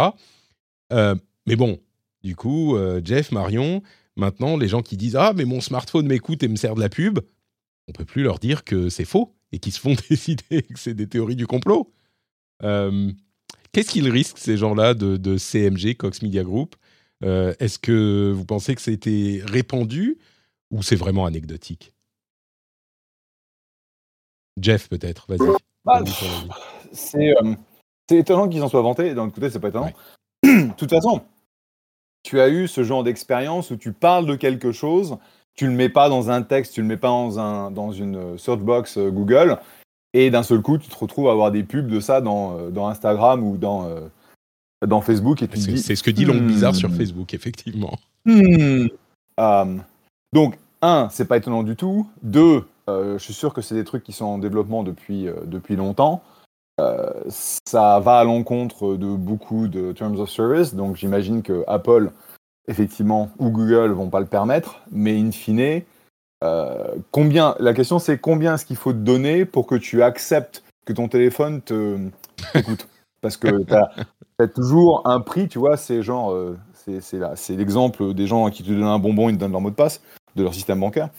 Euh, 0.94 1.16
mais 1.48 1.58
bon, 1.58 1.82
du 2.24 2.38
coup, 2.38 2.78
Jeff, 3.04 3.34
Marion, 3.34 3.84
maintenant, 4.16 4.56
les 4.56 4.70
gens 4.70 4.82
qui 4.82 4.96
disent 4.96 5.16
«Ah, 5.20 5.34
mais 5.36 5.44
mon 5.44 5.60
smartphone 5.60 6.08
m'écoute 6.08 6.44
et 6.44 6.48
me 6.48 6.56
sert 6.56 6.76
de 6.76 6.80
la 6.80 6.88
pub», 6.88 7.20
on 7.88 7.92
peut 7.92 8.06
plus 8.06 8.24
leur 8.24 8.40
dire 8.40 8.64
que 8.64 8.90
c'est 8.90 9.06
faux 9.06 9.34
et 9.52 9.60
qu'ils 9.60 9.74
se 9.74 9.80
font 9.80 9.96
décider 10.10 10.62
que 10.64 10.80
c'est 10.80 10.94
des 10.94 11.08
théories 11.08 11.36
du 11.36 11.48
complot. 11.48 11.92
Euh, 12.64 13.12
qu'est-ce 13.72 13.92
qu'ils 13.92 14.10
risquent, 14.10 14.38
ces 14.38 14.58
gens-là, 14.58 14.94
de, 14.94 15.38
CMG, 15.38 15.96
Cox 15.96 16.22
Media 16.22 16.44
Group? 16.44 16.76
Euh, 17.24 17.54
Est-ce 17.60 17.80
que 17.80 18.32
vous 18.34 18.46
pensez 18.46 18.76
que 18.76 18.82
c'était 18.82 19.42
répandu 19.46 20.18
ou 20.72 20.84
c'est 20.84 20.96
vraiment 20.96 21.26
anecdotique? 21.26 21.94
Jeff, 24.60 24.88
peut-être, 24.90 25.26
vas-y. 25.28 25.50
Bah, 25.86 26.02
euh, 27.16 27.56
c'est 28.08 28.18
étonnant 28.18 28.48
qu'ils 28.48 28.62
en 28.62 28.70
soient 28.70 28.82
vantés, 28.82 29.14
d'un 29.14 29.30
côté, 29.30 29.50
c'est 29.50 29.60
pas 29.60 29.70
étonnant. 29.70 29.92
De 30.44 30.74
toute 30.76 30.90
façon, 30.90 31.24
tu 32.24 32.40
as 32.40 32.50
eu 32.50 32.68
ce 32.68 32.84
genre 32.84 33.04
d'expérience 33.04 33.72
où 33.72 33.78
tu 33.78 33.92
parles 33.92 34.26
de 34.26 34.36
quelque 34.36 34.72
chose 34.72 35.18
tu 35.56 35.68
le 35.68 35.74
mets 35.74 35.90
pas 35.90 36.10
dans 36.10 36.30
un 36.30 36.42
texte, 36.42 36.74
tu 36.74 36.82
le 36.82 36.88
mets 36.88 36.98
pas 36.98 37.10
dans, 37.10 37.40
un, 37.40 37.72
dans 37.72 37.92
une 37.92 38.38
search 38.38 38.60
box 38.60 38.98
euh, 38.98 39.10
Google, 39.10 39.58
et 40.14 40.30
d'un 40.30 40.44
seul 40.44 40.62
coup, 40.62 40.78
tu 40.78 40.90
te 40.90 40.96
retrouves 40.96 41.28
à 41.28 41.32
avoir 41.32 41.52
des 41.52 41.64
pubs 41.64 41.88
de 41.88 42.00
ça 42.00 42.22
dans, 42.22 42.58
euh, 42.58 42.70
dans 42.70 42.88
Instagram 42.88 43.44
ou 43.44 43.58
dans, 43.58 43.88
euh, 43.88 44.08
dans 44.86 45.02
Facebook. 45.02 45.44
C'est 45.56 45.96
ce 45.96 46.04
que 46.04 46.12
dit 46.12 46.26
Long 46.26 46.42
Bizarre 46.42 46.76
sur 46.76 46.90
hmm. 46.90 46.96
Facebook, 46.96 47.34
effectivement. 47.34 47.98
Hmm. 48.26 48.88
donc, 50.34 50.58
un, 50.82 51.08
c'est 51.12 51.26
pas 51.26 51.38
étonnant 51.38 51.64
du 51.64 51.76
tout. 51.76 52.08
Deux, 52.22 52.66
je 52.88 53.18
suis 53.18 53.34
sûr 53.34 53.54
que 53.54 53.62
c'est 53.62 53.76
des 53.76 53.84
trucs 53.84 54.04
qui 54.04 54.12
sont 54.12 54.26
en 54.26 54.38
développement 54.38 54.84
depuis, 54.84 55.28
depuis 55.46 55.76
longtemps. 55.76 56.22
ça 57.28 58.00
va 58.00 58.20
à 58.20 58.24
l'encontre 58.24 58.96
de 58.96 59.16
beaucoup 59.16 59.68
de 59.68 59.94
terms 59.94 60.20
of 60.20 60.30
service, 60.30 60.74
donc 60.76 60.98
j'imagine 60.98 61.42
que 61.42 61.64
Apple 61.68 62.12
effectivement, 62.68 63.30
ou 63.40 63.50
Google 63.50 63.92
vont 63.92 64.10
pas 64.10 64.20
le 64.20 64.26
permettre, 64.26 64.82
mais 64.92 65.20
in 65.20 65.32
fine, 65.32 65.82
euh, 66.44 66.96
combien, 67.12 67.56
la 67.60 67.74
question 67.74 68.00
c'est 68.00 68.18
combien 68.18 68.56
est-ce 68.56 68.66
qu'il 68.66 68.76
faut 68.76 68.92
te 68.92 68.98
donner 68.98 69.46
pour 69.46 69.66
que 69.66 69.76
tu 69.76 70.04
acceptes 70.04 70.64
que 70.86 70.92
ton 70.92 71.08
téléphone 71.08 71.62
te 71.62 71.98
écoute 72.54 72.88
Parce 73.22 73.38
que 73.38 73.64
tu 73.64 73.74
as, 73.74 74.48
toujours 74.48 75.08
un 75.08 75.22
prix, 75.22 75.48
tu 75.48 75.58
vois, 75.58 75.78
c'est 75.78 76.04
genre, 76.04 76.34
euh, 76.34 76.58
c'est 77.00 77.56
l'exemple 77.56 78.14
des 78.14 78.28
gens 78.28 78.50
qui 78.50 78.64
te 78.64 78.70
donnent 78.70 78.84
un 78.84 79.00
bonbon, 79.00 79.30
ils 79.30 79.36
te 79.36 79.40
donnent 79.40 79.54
leur 79.54 79.62
mot 79.62 79.70
de 79.70 79.76
passe 79.76 80.02
de 80.36 80.44
leur 80.44 80.54
système 80.54 80.80
bancaire. 80.80 81.10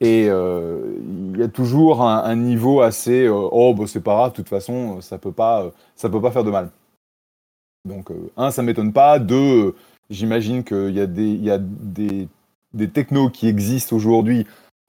Et 0.00 0.26
euh, 0.28 0.82
il 1.32 1.38
y 1.38 1.42
a 1.42 1.48
toujours 1.48 2.02
un, 2.02 2.36
niveau 2.36 2.82
assez, 2.82 3.28
oh, 3.28 3.72
bah, 3.74 3.84
c'est 3.86 4.02
pas 4.02 4.14
grave, 4.14 4.32
de 4.32 4.36
toute 4.36 4.48
façon, 4.48 5.00
ça 5.00 5.16
peut 5.16 5.32
peut 5.32 6.20
pas 6.20 6.30
faire 6.30 6.44
de 6.44 6.50
mal. 6.50 6.68
Donc, 7.86 8.10
un, 8.36 8.50
ça 8.50 8.62
m'étonne 8.62 8.92
pas. 8.92 9.18
Deux, 9.18 9.74
j'imagine 10.10 10.64
qu'il 10.64 10.94
y 10.94 11.00
a 11.00 11.06
des, 11.06 11.28
il 11.28 11.44
y 11.44 11.50
a 11.50 11.58
des, 11.58 12.28
des 12.72 12.88
technos 12.88 13.30
qui 13.30 13.48
existent 13.48 13.96
aujourd'hui 13.96 14.46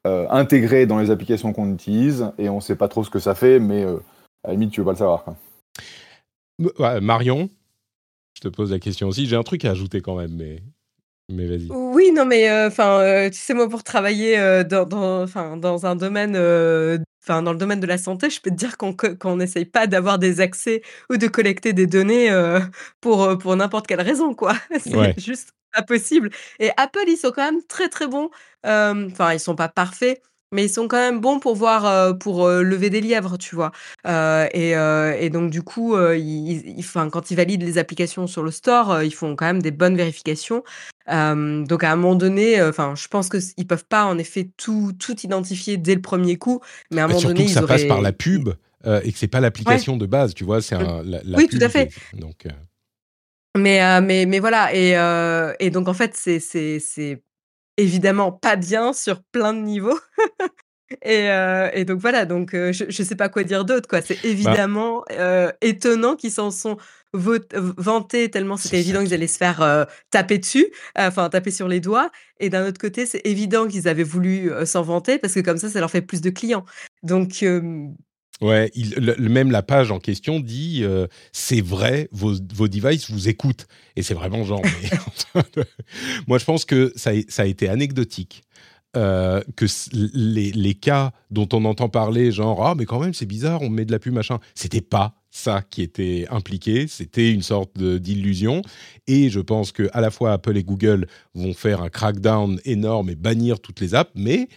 euh, 0.07 0.27
intégrés 0.29 0.85
dans 0.85 0.99
les 0.99 1.11
applications 1.11 1.53
qu'on 1.53 1.71
utilise 1.73 2.31
et 2.37 2.49
on 2.49 2.57
ne 2.57 2.61
sait 2.61 2.75
pas 2.75 2.87
trop 2.87 3.03
ce 3.03 3.09
que 3.09 3.19
ça 3.19 3.35
fait, 3.35 3.59
mais 3.59 3.83
euh, 3.83 3.97
à 4.43 4.49
la 4.49 4.53
limite, 4.53 4.71
tu 4.71 4.81
veux 4.81 4.85
pas 4.85 4.91
le 4.91 4.97
savoir. 4.97 5.23
Quoi. 5.23 7.01
Marion, 7.01 7.49
je 8.35 8.41
te 8.41 8.47
pose 8.47 8.71
la 8.71 8.79
question 8.79 9.07
aussi. 9.07 9.25
J'ai 9.25 9.35
un 9.35 9.43
truc 9.43 9.65
à 9.65 9.71
ajouter 9.71 10.01
quand 10.01 10.15
même, 10.15 10.35
mais 10.35 10.61
mais 11.31 11.47
vas-y. 11.47 11.67
Oui, 11.71 12.11
non, 12.13 12.25
mais 12.25 12.51
enfin, 12.67 13.29
tu 13.31 13.37
sais, 13.39 13.55
moi, 13.55 13.67
pour 13.67 13.83
travailler 13.83 14.63
dans, 14.63 14.85
dans, 14.85 15.57
dans 15.57 15.85
un 15.87 15.95
domaine, 15.95 16.35
enfin, 17.27 17.41
dans 17.41 17.51
le 17.51 17.57
domaine 17.57 17.79
de 17.79 17.87
la 17.87 17.97
santé, 17.97 18.29
je 18.29 18.39
peux 18.41 18.49
te 18.51 18.55
dire 18.55 18.77
qu'on 18.77 19.35
n'essaye 19.35 19.65
pas 19.65 19.87
d'avoir 19.87 20.19
des 20.19 20.41
accès 20.41 20.81
ou 21.09 21.17
de 21.17 21.27
collecter 21.27 21.73
des 21.73 21.87
données 21.87 22.29
pour, 23.01 23.37
pour 23.37 23.55
n'importe 23.55 23.87
quelle 23.87 24.01
raison, 24.01 24.33
quoi. 24.33 24.55
C'est 24.79 25.19
juste 25.19 25.51
pas 25.73 25.81
possible. 25.81 26.29
Et 26.59 26.71
Apple, 26.77 27.03
ils 27.07 27.17
sont 27.17 27.31
quand 27.31 27.51
même 27.51 27.63
très, 27.63 27.89
très 27.89 28.07
bons. 28.07 28.29
Enfin, 28.63 29.33
ils 29.33 29.39
sont 29.39 29.55
pas 29.55 29.69
parfaits 29.69 30.21
mais 30.51 30.65
ils 30.65 30.69
sont 30.69 30.87
quand 30.87 30.97
même 30.97 31.19
bons 31.19 31.39
pour 31.39 31.55
voir, 31.55 32.17
pour 32.19 32.47
lever 32.47 32.89
des 32.89 33.01
lièvres, 33.01 33.37
tu 33.37 33.55
vois. 33.55 33.71
et, 34.05 34.71
et, 34.71 35.29
donc 35.29 35.51
du 35.51 35.61
coup, 35.61 35.97
ils, 35.97 36.83
quand 37.11 37.31
ils 37.31 37.35
valident 37.35 37.63
les 37.63 37.77
applications 37.77 38.27
sur 38.27 38.43
le 38.43 38.51
store, 38.51 39.03
ils 39.03 39.13
font 39.13 39.35
quand 39.35 39.45
même 39.45 39.61
des 39.61 39.71
bonnes 39.71 39.97
vérifications. 39.97 40.63
donc 41.07 41.83
à 41.83 41.91
un 41.91 41.95
moment 41.95 42.15
donné, 42.15 42.61
enfin, 42.61 42.93
je 42.95 43.07
pense 43.07 43.29
que 43.29 43.37
ils 43.57 43.67
peuvent 43.67 43.85
pas 43.85 44.05
en 44.05 44.17
effet 44.17 44.49
tout 44.57 44.93
tout 44.97 45.19
identifier 45.21 45.77
dès 45.77 45.95
le 45.95 46.01
premier 46.01 46.37
coup, 46.37 46.61
mais 46.91 47.01
à 47.01 47.05
un 47.05 47.07
moment 47.07 47.21
donné, 47.21 47.45
que 47.45 47.51
ça 47.51 47.65
passe 47.65 47.85
par 47.85 48.01
la 48.01 48.13
pub 48.13 48.49
et 48.85 49.11
que 49.11 49.17
c'est 49.17 49.27
pas 49.27 49.39
l'application 49.39 49.97
de 49.97 50.05
base, 50.05 50.33
tu 50.33 50.43
vois. 50.43 50.61
C'est 50.61 50.77
mmh. 50.77 51.01
la, 51.03 51.37
oui, 51.37 51.47
tout 51.47 51.59
à 51.61 51.69
fait. 51.69 51.91
Donc 52.13 52.47
mais, 53.57 54.01
mais, 54.01 54.25
mais 54.25 54.39
voilà, 54.39 54.75
et, 54.75 54.95
et 55.59 55.69
donc 55.69 55.87
en 55.87 55.93
fait, 55.93 56.11
c'est 56.15 56.39
évidemment 57.77 58.31
pas 58.31 58.55
bien 58.55 58.93
sur 58.93 59.21
plein 59.31 59.53
de 59.53 59.59
niveaux. 59.59 59.99
et, 61.01 61.27
et, 61.73 61.85
donc 61.85 61.99
voilà, 61.99 62.25
donc 62.25 62.51
je 62.51 62.85
ne 62.85 63.05
sais 63.05 63.15
pas 63.15 63.29
quoi 63.29 63.43
dire 63.43 63.65
d'autre. 63.65 63.87
quoi. 63.87 64.01
C'est 64.01 64.15
bah 64.15 64.29
évidemment 64.29 65.03
étonnant 65.61 66.15
qu'ils 66.15 66.31
s'en 66.31 66.51
sont 66.51 66.77
vantés 67.13 68.29
tellement 68.29 68.57
c'était 68.57 68.79
évident 68.79 69.01
qu'ils 69.01 69.13
allaient 69.13 69.27
se 69.27 69.37
faire 69.37 69.87
taper 70.11 70.37
dessus, 70.37 70.67
enfin 70.97 71.29
taper 71.29 71.51
sur 71.51 71.67
les 71.67 71.79
doigts. 71.79 72.11
Et 72.39 72.49
d'un 72.49 72.67
autre 72.67 72.79
côté, 72.79 73.05
c'est 73.05 73.21
évident 73.25 73.67
qu'ils 73.67 73.87
avaient 73.87 74.03
voulu 74.03 74.51
s'en 74.65 74.83
vanter 74.83 75.17
parce 75.17 75.33
que 75.33 75.39
comme 75.39 75.57
ça, 75.57 75.69
ça 75.69 75.79
leur 75.79 75.91
fait 75.91 76.01
plus 76.01 76.21
de 76.21 76.29
clients. 76.29 76.65
Donc 77.03 77.43
Ouais, 78.41 78.69
même 79.17 79.49
la 79.49 79.63
page 79.63 79.91
en 79.91 79.99
question 79.99 80.41
dit 80.41 80.83
c'est 81.31 81.61
vrai, 81.61 82.09
vos, 82.11 82.33
vos 82.53 82.67
devices 82.67 83.09
vous 83.09 83.29
écoutent. 83.29 83.65
Et 83.95 84.03
c'est 84.03 84.13
vraiment 84.13 84.43
genre. 84.43 84.61
Moi, 86.27 86.37
je 86.37 86.45
pense 86.45 86.65
que 86.65 86.91
ça, 86.97 87.11
ça 87.29 87.43
a 87.43 87.45
été 87.45 87.69
anecdotique. 87.69 88.43
que 88.93 89.65
les, 89.93 90.51
les, 90.51 90.73
cas 90.73 91.11
dont 91.31 91.47
on 91.53 91.63
entend 91.63 91.87
parler, 91.87 92.31
genre 92.31 92.65
ah 92.65 92.75
mais 92.75 92.85
quand 92.85 92.99
même 92.99 93.13
c'est 93.13 93.25
bizarre, 93.25 93.61
on 93.61 93.69
met 93.69 93.85
de 93.85 93.91
la 93.91 93.99
pub 93.99 94.13
machin, 94.13 94.39
c'était 94.53 94.81
pas 94.81 95.15
ça 95.35 95.61
qui 95.69 95.81
était 95.81 96.25
impliqué, 96.29 96.87
c'était 96.87 97.31
une 97.31 97.41
sorte 97.41 97.77
d'illusion. 97.77 98.61
Et 99.05 99.29
je 99.29 99.41
pense 99.41 99.71
que 99.71 99.89
à 99.91 99.99
la 99.99 100.09
fois 100.09 100.31
Apple 100.31 100.55
et 100.57 100.63
Google 100.63 101.07
vont 101.33 101.53
faire 101.53 101.81
un 101.81 101.89
crackdown 101.89 102.59
énorme 102.63 103.09
et 103.09 103.15
bannir 103.15 103.59
toutes 103.59 103.81
les 103.81 103.95
apps, 103.95 104.11
mais 104.15 104.47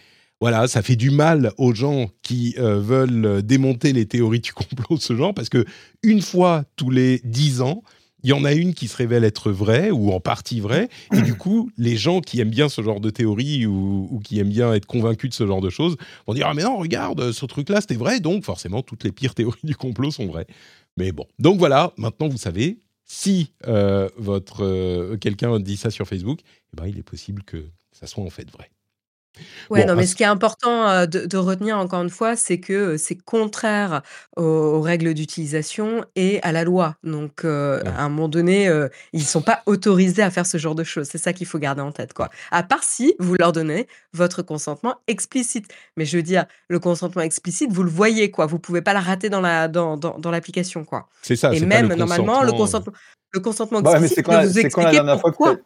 voilà, 0.41 0.67
ça 0.67 0.81
fait 0.81 0.95
du 0.95 1.11
mal 1.11 1.51
aux 1.57 1.73
gens 1.73 2.09
qui 2.21 2.55
euh, 2.57 2.79
veulent 2.79 3.41
démonter 3.41 3.93
les 3.93 4.05
théories 4.05 4.39
du 4.39 4.53
complot 4.53 4.97
de 4.97 5.01
ce 5.01 5.15
genre, 5.15 5.33
parce 5.33 5.49
que 5.49 5.65
une 6.03 6.21
fois 6.21 6.63
tous 6.75 6.89
les 6.89 7.21
dix 7.23 7.61
ans, 7.61 7.83
il 8.23 8.29
y 8.29 8.33
en 8.33 8.43
a 8.43 8.53
une 8.53 8.73
qui 8.73 8.87
se 8.87 8.97
révèle 8.97 9.23
être 9.23 9.51
vraie 9.51 9.91
ou 9.91 10.11
en 10.11 10.19
partie 10.19 10.59
vraie, 10.59 10.89
et 11.13 11.21
du 11.21 11.35
coup, 11.35 11.71
les 11.77 11.95
gens 11.95 12.19
qui 12.21 12.39
aiment 12.39 12.49
bien 12.49 12.67
ce 12.67 12.81
genre 12.81 12.99
de 12.99 13.09
théorie 13.09 13.65
ou, 13.65 14.19
qui 14.23 14.39
aiment 14.39 14.49
bien 14.49 14.73
être 14.73 14.85
convaincus 14.85 15.29
de 15.29 15.35
ce 15.35 15.47
genre 15.47 15.61
de 15.61 15.69
choses 15.69 15.95
vont 16.27 16.33
dire 16.33 16.47
ah 16.47 16.53
mais 16.53 16.63
non 16.63 16.77
regarde 16.77 17.31
ce 17.31 17.45
truc-là 17.45 17.81
c'était 17.81 17.95
vrai, 17.95 18.19
donc 18.19 18.43
forcément 18.43 18.81
toutes 18.81 19.03
les 19.03 19.11
pires 19.11 19.35
théories 19.35 19.59
du 19.63 19.75
complot 19.75 20.11
sont 20.11 20.27
vraies. 20.27 20.47
Mais 20.97 21.11
bon, 21.11 21.25
donc 21.39 21.59
voilà, 21.59 21.93
maintenant 21.97 22.27
vous 22.27 22.37
savez, 22.37 22.79
si 23.05 23.53
euh, 23.67 24.09
votre 24.17 24.63
euh, 24.63 25.17
quelqu'un 25.17 25.59
dit 25.59 25.77
ça 25.77 25.89
sur 25.89 26.07
Facebook, 26.07 26.39
eh 26.73 26.77
ben, 26.77 26.87
il 26.87 26.97
est 26.97 27.03
possible 27.03 27.43
que 27.43 27.65
ça 27.91 28.05
soit 28.05 28.23
en 28.23 28.29
fait 28.29 28.49
vrai. 28.51 28.69
Ouais, 29.69 29.85
non, 29.85 29.95
mais 29.95 30.05
ce 30.05 30.15
qui 30.15 30.23
est 30.23 30.27
important, 30.27 31.05
de 31.05 31.37
retenir 31.37 31.77
encore 31.77 32.01
une 32.01 32.09
fois, 32.09 32.35
c'est 32.35 32.59
que, 32.59 32.97
c'est 32.97 33.15
contraire 33.15 34.01
aux 34.37 34.81
règles 34.81 35.13
d'utilisation 35.13 36.03
et 36.15 36.41
à 36.43 36.51
la 36.51 36.63
loi. 36.63 36.95
Donc, 37.03 37.45
à 37.45 37.79
un 38.03 38.09
moment 38.09 38.27
donné, 38.27 38.65
ils 39.13 39.19
ils 39.19 39.25
sont 39.29 39.41
pas 39.41 39.61
autorisés 39.67 40.23
à 40.23 40.31
faire 40.31 40.45
ce 40.45 40.57
genre 40.57 40.73
de 40.75 40.83
choses. 40.83 41.07
C'est 41.07 41.17
ça 41.19 41.33
qu'il 41.33 41.45
faut 41.45 41.59
garder 41.59 41.81
en 41.81 41.91
tête, 41.91 42.13
quoi. 42.13 42.29
À 42.51 42.63
part 42.63 42.83
si 42.83 43.13
vous 43.19 43.35
leur 43.35 43.51
donnez 43.51 43.87
votre 44.13 44.41
consentement 44.41 44.95
explicite. 45.07 45.67
Mais 45.97 46.05
je 46.05 46.17
veux 46.17 46.23
dire, 46.23 46.45
le 46.67 46.79
consentement 46.79 47.21
explicite, 47.21 47.71
vous 47.71 47.83
le 47.83 47.89
voyez, 47.91 48.31
quoi. 48.31 48.45
Vous 48.47 48.57
pouvez 48.59 48.81
pas 48.81 48.93
le 48.93 48.99
rater 48.99 49.29
dans 49.29 49.41
la 49.41 49.67
dans 49.67 49.97
dans 49.97 50.31
l'application, 50.31 50.83
quoi. 50.85 51.07
C'est 51.21 51.35
ça, 51.35 51.53
Et 51.53 51.59
même 51.59 51.93
normalement, 51.93 52.41
le 52.43 52.51
consentement 52.53 52.93
le 53.31 53.39
consentement 53.41 53.81
bah 53.81 53.91
explicite 53.91 54.25
doit 54.25 54.41
vous 54.43 54.57
expliquer 54.57 55.01
pourquoi 55.21 55.57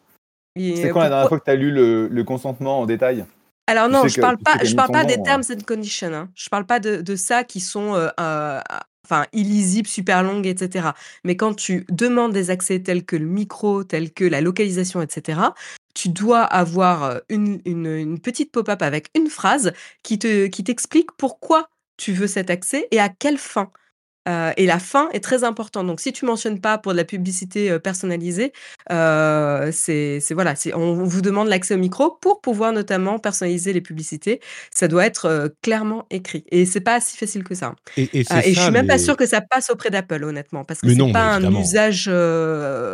c'est 0.56 0.90
quand 0.90 1.00
la 1.00 1.08
dernière 1.08 1.28
fois 1.28 1.38
que 1.38 1.44
tu 1.44 1.50
as 1.50 1.54
lu 1.54 1.70
le 1.70 2.08
le 2.08 2.24
consentement 2.24 2.80
en 2.80 2.86
détail? 2.86 3.24
Alors 3.66 3.88
non, 3.88 4.06
je 4.08 4.20
parle 4.20 4.38
pas, 4.38 4.58
je 4.62 4.74
parle 4.74 4.90
pas 4.92 5.04
des 5.04 5.22
terms 5.22 5.44
and 5.50 5.62
conditions. 5.66 6.12
Hein. 6.12 6.30
Je 6.34 6.48
parle 6.48 6.66
pas 6.66 6.80
de, 6.80 7.00
de 7.00 7.16
ça 7.16 7.44
qui 7.44 7.60
sont 7.60 7.94
euh, 7.94 8.08
euh, 8.20 8.60
enfin 9.04 9.26
illisibles, 9.32 9.88
super 9.88 10.22
longues, 10.22 10.46
etc. 10.46 10.88
Mais 11.24 11.36
quand 11.36 11.54
tu 11.54 11.86
demandes 11.90 12.32
des 12.32 12.50
accès 12.50 12.80
tels 12.80 13.04
que 13.04 13.16
le 13.16 13.26
micro, 13.26 13.82
tels 13.84 14.12
que 14.12 14.24
la 14.24 14.40
localisation, 14.40 15.00
etc. 15.00 15.40
Tu 15.94 16.08
dois 16.10 16.42
avoir 16.42 17.04
euh, 17.04 17.18
une, 17.30 17.60
une, 17.64 17.86
une 17.86 18.18
petite 18.20 18.52
pop-up 18.52 18.82
avec 18.82 19.08
une 19.14 19.28
phrase 19.28 19.72
qui 20.02 20.18
te 20.18 20.46
qui 20.46 20.62
t'explique 20.64 21.12
pourquoi 21.16 21.68
tu 21.96 22.12
veux 22.12 22.26
cet 22.26 22.50
accès 22.50 22.86
et 22.90 23.00
à 23.00 23.08
quelle 23.08 23.38
fin. 23.38 23.70
Euh, 24.28 24.52
et 24.56 24.66
la 24.66 24.78
fin 24.78 25.08
est 25.12 25.22
très 25.22 25.44
importante. 25.44 25.86
Donc, 25.86 26.00
si 26.00 26.12
tu 26.12 26.24
mentionnes 26.24 26.60
pas 26.60 26.78
pour 26.78 26.92
de 26.92 26.96
la 26.96 27.04
publicité 27.04 27.70
euh, 27.70 27.78
personnalisée, 27.78 28.52
euh, 28.90 29.70
c'est 29.72 30.20
voilà, 30.30 30.54
on 30.74 31.04
vous 31.04 31.20
demande 31.20 31.48
l'accès 31.48 31.74
au 31.74 31.78
micro 31.78 32.10
pour 32.20 32.40
pouvoir 32.40 32.72
notamment 32.72 33.18
personnaliser 33.18 33.72
les 33.72 33.80
publicités. 33.80 34.40
Ça 34.74 34.88
doit 34.88 35.04
être 35.04 35.54
clairement 35.62 36.06
écrit. 36.10 36.44
Et 36.50 36.64
c'est 36.64 36.80
pas 36.80 37.00
si 37.00 37.16
facile 37.16 37.44
que 37.44 37.54
ça. 37.54 37.74
Et, 37.96 38.08
et, 38.12 38.24
je 38.24 38.60
suis 38.60 38.70
même 38.70 38.86
pas 38.86 38.98
sûr 38.98 39.16
que 39.16 39.26
ça 39.26 39.40
passe 39.40 39.70
auprès 39.70 39.90
d'Apple, 39.90 40.24
honnêtement, 40.24 40.64
parce 40.64 40.80
que 40.80 40.88
c'est 40.88 41.12
pas 41.12 41.34
un 41.34 41.54
usage 41.54 42.08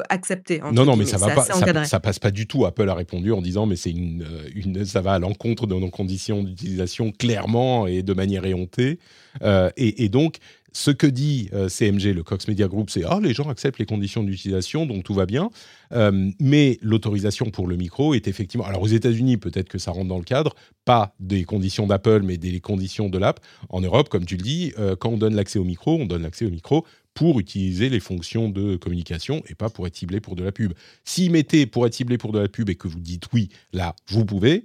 accepté. 0.09 0.61
Non, 0.73 0.85
non, 0.85 0.97
mais 0.97 1.05
ça 1.05 1.17
va 1.17 1.31
pas, 1.31 1.45
ça, 1.85 2.01
passe 2.01 2.19
pas 2.19 2.31
du 2.31 2.47
tout. 2.47 2.67
Apple 2.67 2.89
a 2.89 2.95
répondu 2.95 3.33
en 3.33 3.41
disant, 3.41 3.67
mais 3.67 3.77
c'est 3.77 3.91
une, 3.91 4.27
une, 4.55 4.85
ça 4.85 5.01
va 5.01 5.13
à 5.13 5.19
l'encontre 5.19 5.67
de 5.67 5.75
nos 5.75 5.91
conditions 5.91 6.43
d'utilisation 6.43 7.13
clairement 7.13 7.87
et 7.87 8.03
de 8.03 8.15
manière 8.15 8.45
éhontée. 8.45 8.99
et, 9.43 10.05
et 10.05 10.09
donc, 10.09 10.39
ce 10.73 10.91
que 10.91 11.07
dit 11.07 11.49
euh, 11.53 11.69
CMG, 11.69 12.15
le 12.15 12.23
Cox 12.23 12.49
Media 12.49 12.69
Group, 12.69 12.91
c'est 12.91 13.03
ah 13.05 13.19
les 13.23 13.35
gens 13.35 13.49
acceptent 13.49 13.79
les 13.79 13.87
conditions 13.87 14.23
d'utilisation, 14.23 14.87
donc 14.87 15.05
tout 15.05 15.15
va 15.15 15.27
bien. 15.27 15.51
Euh, 15.93 16.31
mais 16.39 16.79
l'autorisation 16.83 17.51
pour 17.51 17.67
le 17.67 17.77
micro 17.77 18.15
est 18.15 18.29
effectivement. 18.29 18.65
Alors 18.67 18.83
aux 18.83 18.89
États-Unis, 18.89 19.37
peut-être 19.37 19.69
que 19.69 19.79
ça 19.79 19.91
rentre 19.91 20.09
dans 20.09 20.19
le 20.19 20.25
cadre, 20.25 20.55
pas 20.85 21.15
des 21.19 21.45
conditions 21.45 21.87
d'Apple, 21.87 22.23
mais 22.23 22.37
des 22.37 22.61
conditions 22.61 23.09
de 23.09 23.19
l'app. 23.19 23.41
En 23.69 23.81
Europe, 23.81 24.09
comme 24.09 24.25
tu 24.25 24.37
le 24.37 24.43
dis, 24.43 24.73
euh, 24.79 24.97
quand 24.97 25.11
on 25.11 25.17
donne 25.17 25.35
l'accès 25.35 25.59
au 25.59 25.65
micro, 25.65 25.97
on 25.97 26.07
donne 26.07 26.23
l'accès 26.23 26.45
au 26.45 26.51
micro 26.51 26.87
pour 27.15 27.41
utiliser 27.41 27.89
les 27.89 27.99
fonctions 27.99 28.49
de 28.49 28.77
communication 28.77 29.43
et 29.49 29.57
pas 29.57 29.69
pour 29.69 29.87
être 29.87 29.97
ciblé 29.97 30.21
pour 30.21 30.37
de 30.37 30.45
la 30.45 30.53
pub. 30.53 30.75
S'ils 31.05 31.33
mettez 31.33 31.67
pour 31.67 31.87
être 31.87 31.95
ciblé 31.95 32.19
pour 32.19 32.31
de 32.31 32.39
la 32.39 32.49
pub 32.49 32.71
et 32.71 32.77
que 32.77 32.87
vous 32.87 33.01
dites 33.01 33.25
oui, 33.33 33.49
là, 33.73 33.97
vous 34.07 34.25
pouvez 34.25 34.65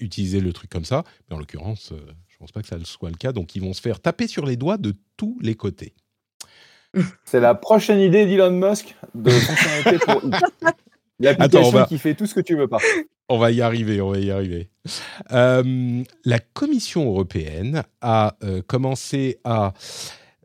utiliser 0.00 0.40
le 0.40 0.52
truc 0.52 0.70
comme 0.70 0.84
ça. 0.84 1.04
Mais 1.28 1.36
en 1.36 1.38
l'occurrence 1.38 1.92
je 2.38 2.44
pense 2.44 2.52
pas 2.52 2.62
que 2.62 2.68
ça 2.68 2.78
soit 2.84 3.10
le 3.10 3.16
cas. 3.16 3.32
Donc, 3.32 3.56
ils 3.56 3.62
vont 3.62 3.72
se 3.72 3.80
faire 3.80 3.98
taper 3.98 4.28
sur 4.28 4.46
les 4.46 4.56
doigts 4.56 4.78
de 4.78 4.94
tous 5.16 5.36
les 5.42 5.56
côtés. 5.56 5.92
C'est 7.24 7.40
la 7.40 7.56
prochaine 7.56 7.98
idée 7.98 8.26
d'Elon 8.26 8.52
Musk 8.52 8.94
de 9.12 9.30
fonctionnalité 9.30 9.98
pour 9.98 10.22
L'application 11.20 11.84
qui 11.86 11.98
fait 11.98 12.14
tout 12.14 12.26
ce 12.26 12.34
que 12.34 12.40
tu 12.40 12.56
veux 12.56 12.68
pas. 12.68 12.78
On 13.28 13.38
va 13.38 13.50
y 13.50 13.60
arriver, 13.60 14.00
on 14.00 14.12
va 14.12 14.20
y 14.20 14.30
arriver. 14.30 14.68
Euh, 15.32 16.04
la 16.24 16.38
Commission 16.38 17.06
européenne 17.06 17.82
a 18.00 18.36
euh, 18.44 18.62
commencé 18.64 19.40
à 19.42 19.72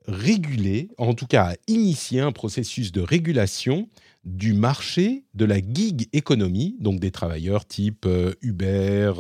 réguler, 0.08 0.90
en 0.98 1.14
tout 1.14 1.28
cas 1.28 1.52
à 1.52 1.56
initier 1.68 2.22
un 2.22 2.32
processus 2.32 2.92
de 2.92 3.02
régulation 3.02 3.88
du 4.26 4.54
marché 4.54 5.26
de 5.36 5.46
la 5.46 5.60
gig 5.60 6.10
économie, 6.12 6.76
donc 6.80 7.00
des 7.00 7.12
travailleurs 7.12 7.66
type 7.66 8.08
euh, 8.08 8.34
Uber, 8.42 9.14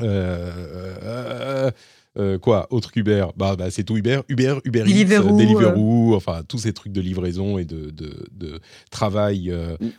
euh, 0.00 0.50
euh, 1.02 1.70
euh, 2.16 2.38
quoi 2.38 2.66
autre 2.70 2.90
qu'Uber? 2.92 3.26
Bah, 3.36 3.56
bah, 3.56 3.70
c'est 3.70 3.84
tout 3.84 3.96
Uber. 3.96 4.20
Uber 4.28 4.58
Uber 4.64 4.84
Eats 4.86 5.20
Deliveroo 5.20 6.14
enfin 6.14 6.42
tous 6.46 6.58
ces 6.58 6.72
trucs 6.72 6.92
de 6.92 7.00
livraison 7.00 7.58
et 7.58 7.64
de, 7.64 7.90
de, 7.90 8.60
travail 8.90 9.52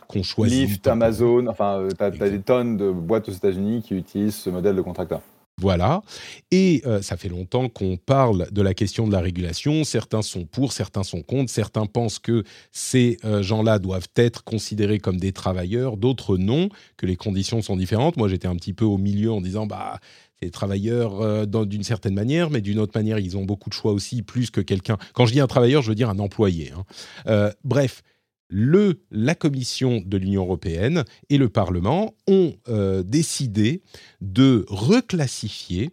qu'on 0.08 0.22
choisit. 0.22 0.68
Lyft 0.68 0.86
Amazon 0.86 1.46
enfin 1.46 1.86
tu 1.96 2.02
as, 2.02 2.10
des 2.10 2.40
tonnes 2.40 2.76
de 2.76 2.90
boîtes 2.90 3.28
aux 3.28 3.32
États-Unis 3.32 3.82
qui 3.82 3.94
utilisent 3.94 4.36
ce 4.36 4.50
modèle 4.50 4.76
de 4.76 4.82
contracteur 4.82 5.20
Voilà. 5.62 6.02
Et 6.50 6.82
euh, 6.84 7.00
ça 7.00 7.16
fait 7.16 7.30
longtemps 7.30 7.70
qu'on 7.70 7.96
parle 7.96 8.46
de 8.52 8.60
la 8.60 8.74
question 8.74 9.06
de 9.06 9.12
la 9.12 9.20
régulation. 9.20 9.84
Certains 9.84 10.20
sont 10.20 10.44
pour, 10.44 10.74
certains 10.74 11.02
sont 11.02 11.22
contre. 11.22 11.50
Certains 11.50 11.86
pensent 11.86 12.18
que 12.18 12.44
ces 12.72 13.16
euh, 13.24 13.42
gens-là 13.42 13.78
doivent 13.78 14.08
être 14.16 14.44
considérés 14.44 14.98
comme 14.98 15.16
des 15.16 15.32
travailleurs, 15.32 15.96
d'autres 15.96 16.36
non, 16.36 16.68
que 16.98 17.06
les 17.06 17.16
conditions 17.16 17.62
sont 17.62 17.76
différentes. 17.76 18.18
Moi, 18.18 18.28
j'étais 18.28 18.48
un 18.48 18.56
petit 18.56 18.74
peu 18.74 18.84
au 18.84 18.98
milieu 18.98 19.32
en 19.32 19.40
disant, 19.40 19.64
bah, 19.64 19.98
des 20.42 20.50
travailleurs 20.50 21.22
euh, 21.22 21.46
d'une 21.46 21.84
certaine 21.84 22.14
manière, 22.14 22.50
mais 22.50 22.60
d'une 22.60 22.78
autre 22.78 22.92
manière, 22.94 23.18
ils 23.18 23.38
ont 23.38 23.44
beaucoup 23.46 23.70
de 23.70 23.74
choix 23.74 23.92
aussi, 23.92 24.20
plus 24.20 24.50
que 24.50 24.60
quelqu'un. 24.60 24.98
Quand 25.14 25.24
je 25.24 25.32
dis 25.32 25.40
un 25.40 25.46
travailleur, 25.46 25.80
je 25.80 25.88
veux 25.88 25.94
dire 25.94 26.10
un 26.10 26.18
employé. 26.18 26.72
Hein. 27.26 27.52
bref 27.64 28.02
le, 28.48 29.02
la 29.10 29.34
Commission 29.34 30.02
de 30.04 30.16
l'Union 30.16 30.42
européenne 30.42 31.04
et 31.30 31.38
le 31.38 31.48
Parlement 31.48 32.14
ont 32.26 32.54
euh, 32.68 33.02
décidé 33.02 33.82
de 34.20 34.64
reclassifier 34.68 35.90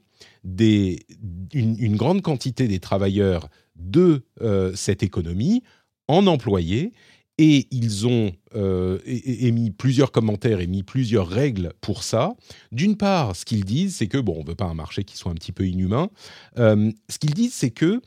une, 1.54 1.96
grande 1.96 2.22
quantité 2.22 2.68
des 2.68 2.80
travailleurs 2.80 3.50
de 3.76 4.24
euh, 4.42 4.74
cette 4.76 5.04
économie 5.04 5.64
en 6.08 6.28
employés 6.28 6.92
et 7.40 7.68
ils 7.72 8.06
ont 8.06 8.32
euh, 8.56 9.00
émis 9.06 9.72
plusieurs 9.72 10.12
commentaires, 10.12 10.60
émis 10.60 10.84
plusieurs 10.84 11.28
règles 11.28 11.74
pour 11.82 12.04
ça. 12.04 12.34
D'une 12.72 12.96
part, 12.96 13.36
ce 13.36 13.44
qu'ils 13.46 13.66
disent, 13.66 13.96
c'est 13.96 14.08
que, 14.08 14.20
bon, 14.20 14.36
on 14.38 14.44
ne 14.44 14.50
veut 14.50 14.56
pas 14.56 14.66
un 14.66 14.76
marché 14.76 15.04
qui 15.04 15.18
soit 15.18 15.32
un 15.32 15.36
petit 15.36 15.52
peu 15.52 15.66
inhumain, 15.66 16.10
ce 16.56 17.18
qu'ils 17.20 17.34
disent, 17.34 17.56
c'est 17.56 17.72
que 17.72 18.02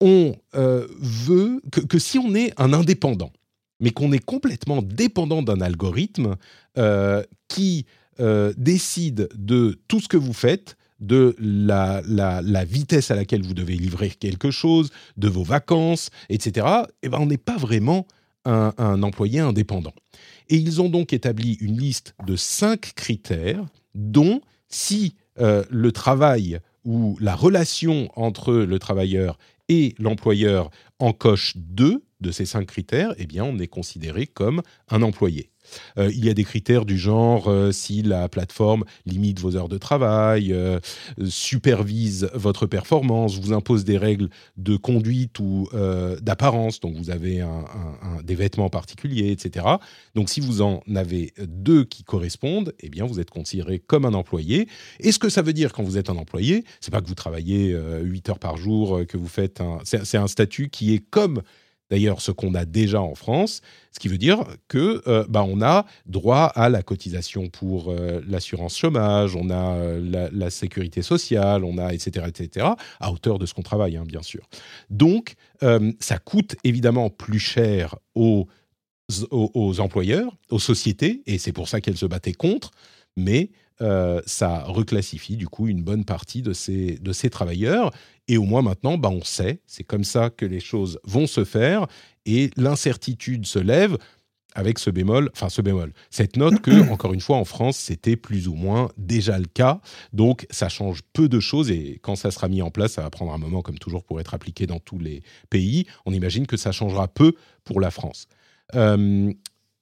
on 0.00 0.36
veut 0.52 1.62
que, 1.88 1.98
si 1.98 2.18
on 2.18 2.34
est 2.34 2.52
un 2.60 2.74
indépendant, 2.74 3.32
mais 3.80 3.90
qu'on 3.90 4.12
est 4.12 4.24
complètement 4.24 4.82
dépendant 4.82 5.42
d'un 5.42 5.60
algorithme 5.60 6.36
euh, 6.76 7.22
qui 7.48 7.86
euh, 8.20 8.52
décide 8.56 9.28
de 9.34 9.78
tout 9.88 10.00
ce 10.00 10.08
que 10.08 10.16
vous 10.16 10.32
faites, 10.32 10.76
de 11.00 11.36
la, 11.38 12.02
vitesse 12.64 13.10
à 13.12 13.14
laquelle 13.14 13.42
vous 13.42 13.54
devez 13.54 13.76
livrer 13.76 14.10
quelque 14.10 14.50
chose, 14.50 14.90
de 15.16 15.28
vos 15.28 15.44
vacances, 15.44 16.10
etc., 16.28 16.66
eh 17.02 17.08
ben, 17.08 17.18
on 17.20 17.26
n'est 17.26 17.38
pas 17.38 17.56
vraiment 17.56 18.06
un, 18.44 19.02
employé 19.02 19.40
indépendant. 19.40 19.92
Et 20.48 20.56
ils 20.56 20.80
ont 20.80 20.88
donc 20.88 21.12
établi 21.12 21.54
une 21.60 21.78
liste 21.78 22.14
de 22.26 22.34
cinq 22.34 22.94
critères, 22.94 23.64
dont 23.94 24.40
si 24.68 25.14
euh, 25.40 25.64
le 25.70 25.92
travail 25.92 26.58
ou 26.84 27.16
la 27.20 27.34
relation 27.34 28.10
entre 28.16 28.52
le 28.54 28.78
travailleur 28.78 29.38
et 29.68 29.94
l'employeur 29.98 30.70
en 30.98 31.12
coche 31.12 31.52
deux, 31.56 32.02
de 32.20 32.30
ces 32.30 32.46
cinq 32.46 32.66
critères, 32.66 33.14
eh 33.18 33.26
bien, 33.26 33.44
on 33.44 33.58
est 33.58 33.68
considéré 33.68 34.26
comme 34.26 34.62
un 34.88 35.02
employé. 35.02 35.50
Euh, 35.98 36.10
il 36.12 36.24
y 36.24 36.30
a 36.30 36.34
des 36.34 36.44
critères 36.44 36.84
du 36.84 36.98
genre 36.98 37.48
euh, 37.48 37.72
si 37.72 38.02
la 38.02 38.28
plateforme 38.28 38.84
limite 39.06 39.40
vos 39.40 39.56
heures 39.56 39.68
de 39.68 39.78
travail, 39.78 40.52
euh, 40.52 40.78
supervise 41.28 42.30
votre 42.34 42.66
performance, 42.66 43.38
vous 43.38 43.52
impose 43.52 43.84
des 43.84 43.98
règles 43.98 44.28
de 44.56 44.76
conduite 44.76 45.38
ou 45.38 45.68
d'apparence, 46.20 46.80
donc 46.80 46.96
vous 46.96 47.10
avez 47.10 47.44
des 48.22 48.34
vêtements 48.34 48.68
particuliers, 48.68 49.30
etc. 49.30 49.66
Donc 50.14 50.28
si 50.28 50.40
vous 50.40 50.62
en 50.62 50.82
avez 50.94 51.32
deux 51.38 51.84
qui 51.84 52.04
correspondent, 52.04 52.72
eh 52.80 52.88
bien 52.88 53.04
vous 53.04 53.20
êtes 53.20 53.30
considéré 53.30 53.78
comme 53.78 54.04
un 54.04 54.14
employé. 54.14 54.68
Et 55.00 55.12
ce 55.12 55.18
que 55.18 55.28
ça 55.28 55.42
veut 55.42 55.52
dire 55.52 55.72
quand 55.72 55.82
vous 55.82 55.98
êtes 55.98 56.10
un 56.10 56.16
employé, 56.16 56.64
c'est 56.80 56.90
pas 56.90 57.00
que 57.00 57.08
vous 57.08 57.14
travaillez 57.14 57.76
8 58.02 58.30
heures 58.30 58.38
par 58.38 58.56
jour, 58.56 59.00
que 59.06 59.16
vous 59.16 59.28
faites. 59.28 59.62
C'est 59.84 60.18
un 60.18 60.28
statut 60.28 60.68
qui 60.68 60.94
est 60.94 61.04
comme 61.10 61.42
d'ailleurs 61.90 62.20
ce 62.20 62.32
qu'on 62.32 62.54
a 62.54 62.64
déjà 62.64 63.00
en 63.00 63.14
France, 63.14 63.62
ce 63.92 63.98
qui 63.98 64.08
veut 64.08 64.18
dire 64.18 64.44
que 64.68 65.02
euh, 65.06 65.24
bah, 65.28 65.44
on 65.46 65.62
a 65.62 65.86
droit 66.06 66.44
à 66.54 66.68
la 66.68 66.82
cotisation 66.82 67.48
pour 67.48 67.90
euh, 67.90 68.20
l'assurance 68.28 68.76
chômage, 68.76 69.34
on 69.36 69.50
a 69.50 69.74
euh, 69.74 70.28
la, 70.32 70.50
sécurité 70.50 71.02
sociale, 71.02 71.64
on 71.64 71.78
a 71.78 71.92
etc 71.92 72.26
etc 72.28 72.66
à 73.00 73.12
hauteur 73.12 73.38
de 73.38 73.46
ce 73.46 73.54
qu'on 73.54 73.62
travaille 73.62 73.96
hein, 73.96 74.04
bien 74.06 74.22
sûr. 74.22 74.48
Donc 74.90 75.34
ça 75.98 76.18
coûte 76.18 76.54
évidemment 76.62 77.10
plus 77.10 77.40
cher 77.40 77.96
aux, 78.14 78.46
aux, 79.30 79.80
employeurs, 79.80 80.36
aux 80.50 80.60
sociétés, 80.60 81.22
et 81.26 81.38
c'est 81.38 81.52
pour 81.52 81.68
ça 81.68 81.80
qu'elles 81.80 81.96
se 81.96 82.06
battaient 82.06 82.32
contre, 82.32 82.70
mais 83.16 83.50
ça 83.80 84.64
reclassifie 84.64 85.36
du 85.36 85.48
coup 85.48 85.68
une 85.68 85.82
bonne 85.82 86.04
partie 86.04 86.42
de 86.42 86.52
ces, 86.52 86.98
de 86.98 87.12
ces 87.12 87.30
travailleurs. 87.30 87.90
Et 88.28 88.36
au 88.36 88.44
moins 88.44 88.62
maintenant, 88.62 88.98
bah, 88.98 89.08
on 89.10 89.24
sait, 89.24 89.60
c'est 89.66 89.84
comme 89.84 90.04
ça 90.04 90.30
que 90.30 90.44
les 90.44 90.60
choses 90.60 91.00
vont 91.04 91.26
se 91.26 91.44
faire, 91.44 91.86
et 92.26 92.50
l'incertitude 92.56 93.46
se 93.46 93.58
lève 93.58 93.96
avec 94.54 94.78
ce 94.78 94.90
bémol, 94.90 95.30
enfin 95.32 95.48
ce 95.48 95.62
bémol, 95.62 95.92
cette 96.10 96.36
note 96.36 96.60
que, 96.60 96.70
encore 96.92 97.14
une 97.14 97.20
fois, 97.20 97.36
en 97.36 97.44
France, 97.44 97.76
c'était 97.76 98.16
plus 98.16 98.48
ou 98.48 98.54
moins 98.54 98.90
déjà 98.96 99.38
le 99.38 99.46
cas. 99.46 99.80
Donc, 100.12 100.46
ça 100.50 100.68
change 100.68 101.00
peu 101.12 101.28
de 101.28 101.40
choses 101.40 101.70
et 101.70 101.98
quand 102.02 102.16
ça 102.16 102.30
sera 102.30 102.48
mis 102.48 102.60
en 102.60 102.70
place, 102.70 102.92
ça 102.92 103.02
va 103.02 103.10
prendre 103.10 103.32
un 103.32 103.38
moment, 103.38 103.62
comme 103.62 103.78
toujours, 103.78 104.04
pour 104.04 104.20
être 104.20 104.34
appliqué 104.34 104.66
dans 104.66 104.80
tous 104.80 104.98
les 104.98 105.22
pays. 105.48 105.86
On 106.06 106.12
imagine 106.12 106.46
que 106.46 106.56
ça 106.56 106.72
changera 106.72 107.08
peu 107.08 107.34
pour 107.64 107.80
la 107.80 107.90
France. 107.90 108.26
Euh, 108.74 109.32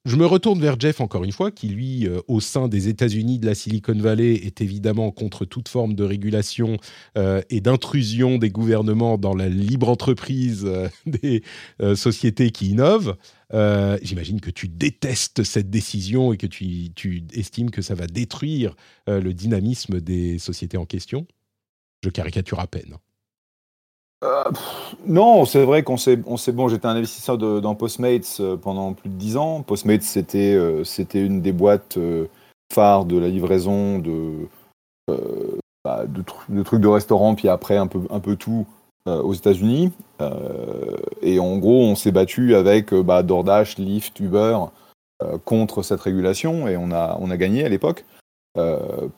je 0.07 0.15
me 0.15 0.25
retourne 0.25 0.61
vers 0.61 0.79
Jeff 0.79 1.01
encore 1.01 1.25
une 1.25 1.33
fois, 1.33 1.51
qui 1.51 1.67
lui, 1.67 2.07
euh, 2.07 2.21
au 2.29 2.39
sein 2.39 2.69
des 2.69 2.87
États-Unis 2.87 3.39
de 3.39 3.45
la 3.45 3.55
Silicon 3.55 3.93
Valley, 3.93 4.35
est 4.35 4.61
évidemment 4.61 5.11
contre 5.11 5.43
toute 5.43 5.67
forme 5.67 5.95
de 5.95 6.03
régulation 6.05 6.77
euh, 7.17 7.41
et 7.49 7.59
d'intrusion 7.59 8.37
des 8.37 8.49
gouvernements 8.49 9.17
dans 9.17 9.35
la 9.35 9.49
libre 9.49 9.89
entreprise 9.89 10.63
euh, 10.65 10.87
des 11.05 11.43
sociétés 11.95 12.51
qui 12.51 12.69
innovent. 12.69 13.17
J'imagine 14.01 14.39
que 14.39 14.49
tu 14.49 14.69
détestes 14.69 15.43
cette 15.43 15.69
décision 15.69 16.31
et 16.31 16.37
que 16.37 16.47
tu, 16.47 16.89
tu 16.95 17.23
estimes 17.33 17.69
que 17.69 17.81
ça 17.81 17.95
va 17.95 18.07
détruire 18.07 18.75
le 19.07 19.33
dynamisme 19.33 20.01
des 20.01 20.37
sociétés 20.37 20.77
en 20.77 20.85
question. 20.85 21.27
Je 22.03 22.09
caricature 22.09 22.59
à 22.59 22.67
peine. 22.67 22.97
Euh, 24.23 24.43
non, 25.05 25.45
c'est 25.45 25.63
vrai 25.63 25.83
qu'on 25.83 25.97
sait, 25.97 26.19
on 26.25 26.37
bon. 26.51 26.67
J'étais 26.67 26.87
un 26.87 26.95
investisseur 26.95 27.37
dans 27.37 27.75
Postmates 27.75 28.37
euh, 28.39 28.57
pendant 28.57 28.93
plus 28.93 29.09
de 29.09 29.15
10 29.15 29.37
ans. 29.37 29.61
Postmates, 29.61 30.01
c'était 30.01 30.55
euh, 30.55 30.83
c'était 30.83 31.23
une 31.23 31.41
des 31.41 31.51
boîtes 31.51 31.99
phares 32.73 33.05
de 33.05 33.17
la 33.17 33.27
livraison 33.27 33.99
de, 33.99 34.47
bah, 35.83 36.05
de, 36.07 36.63
trucs 36.63 36.81
de 36.81 36.87
restaurant, 36.87 37.35
puis 37.35 37.47
après 37.47 37.77
un 37.77 37.87
peu, 37.87 38.01
un 38.09 38.19
peu 38.19 38.35
tout 38.35 38.65
aux 39.05 39.33
États-Unis. 39.33 39.93
et 41.21 41.39
en 41.39 41.57
gros, 41.59 41.81
on 41.85 41.95
s'est 41.95 42.11
battu 42.11 42.55
avec 42.55 42.93
bah, 42.93 43.23
DoorDash, 43.23 43.77
Lyft, 43.77 44.19
Uber 44.19 44.59
contre 45.45 45.81
cette 45.81 46.01
régulation 46.01 46.67
et 46.67 46.75
on 46.75 46.91
a, 46.91 47.17
on 47.21 47.31
a 47.31 47.37
gagné 47.37 47.63
à 47.63 47.69
l'époque. 47.69 48.03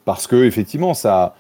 parce 0.06 0.28
que 0.28 0.44
effectivement, 0.44 0.94
ça 0.94 1.34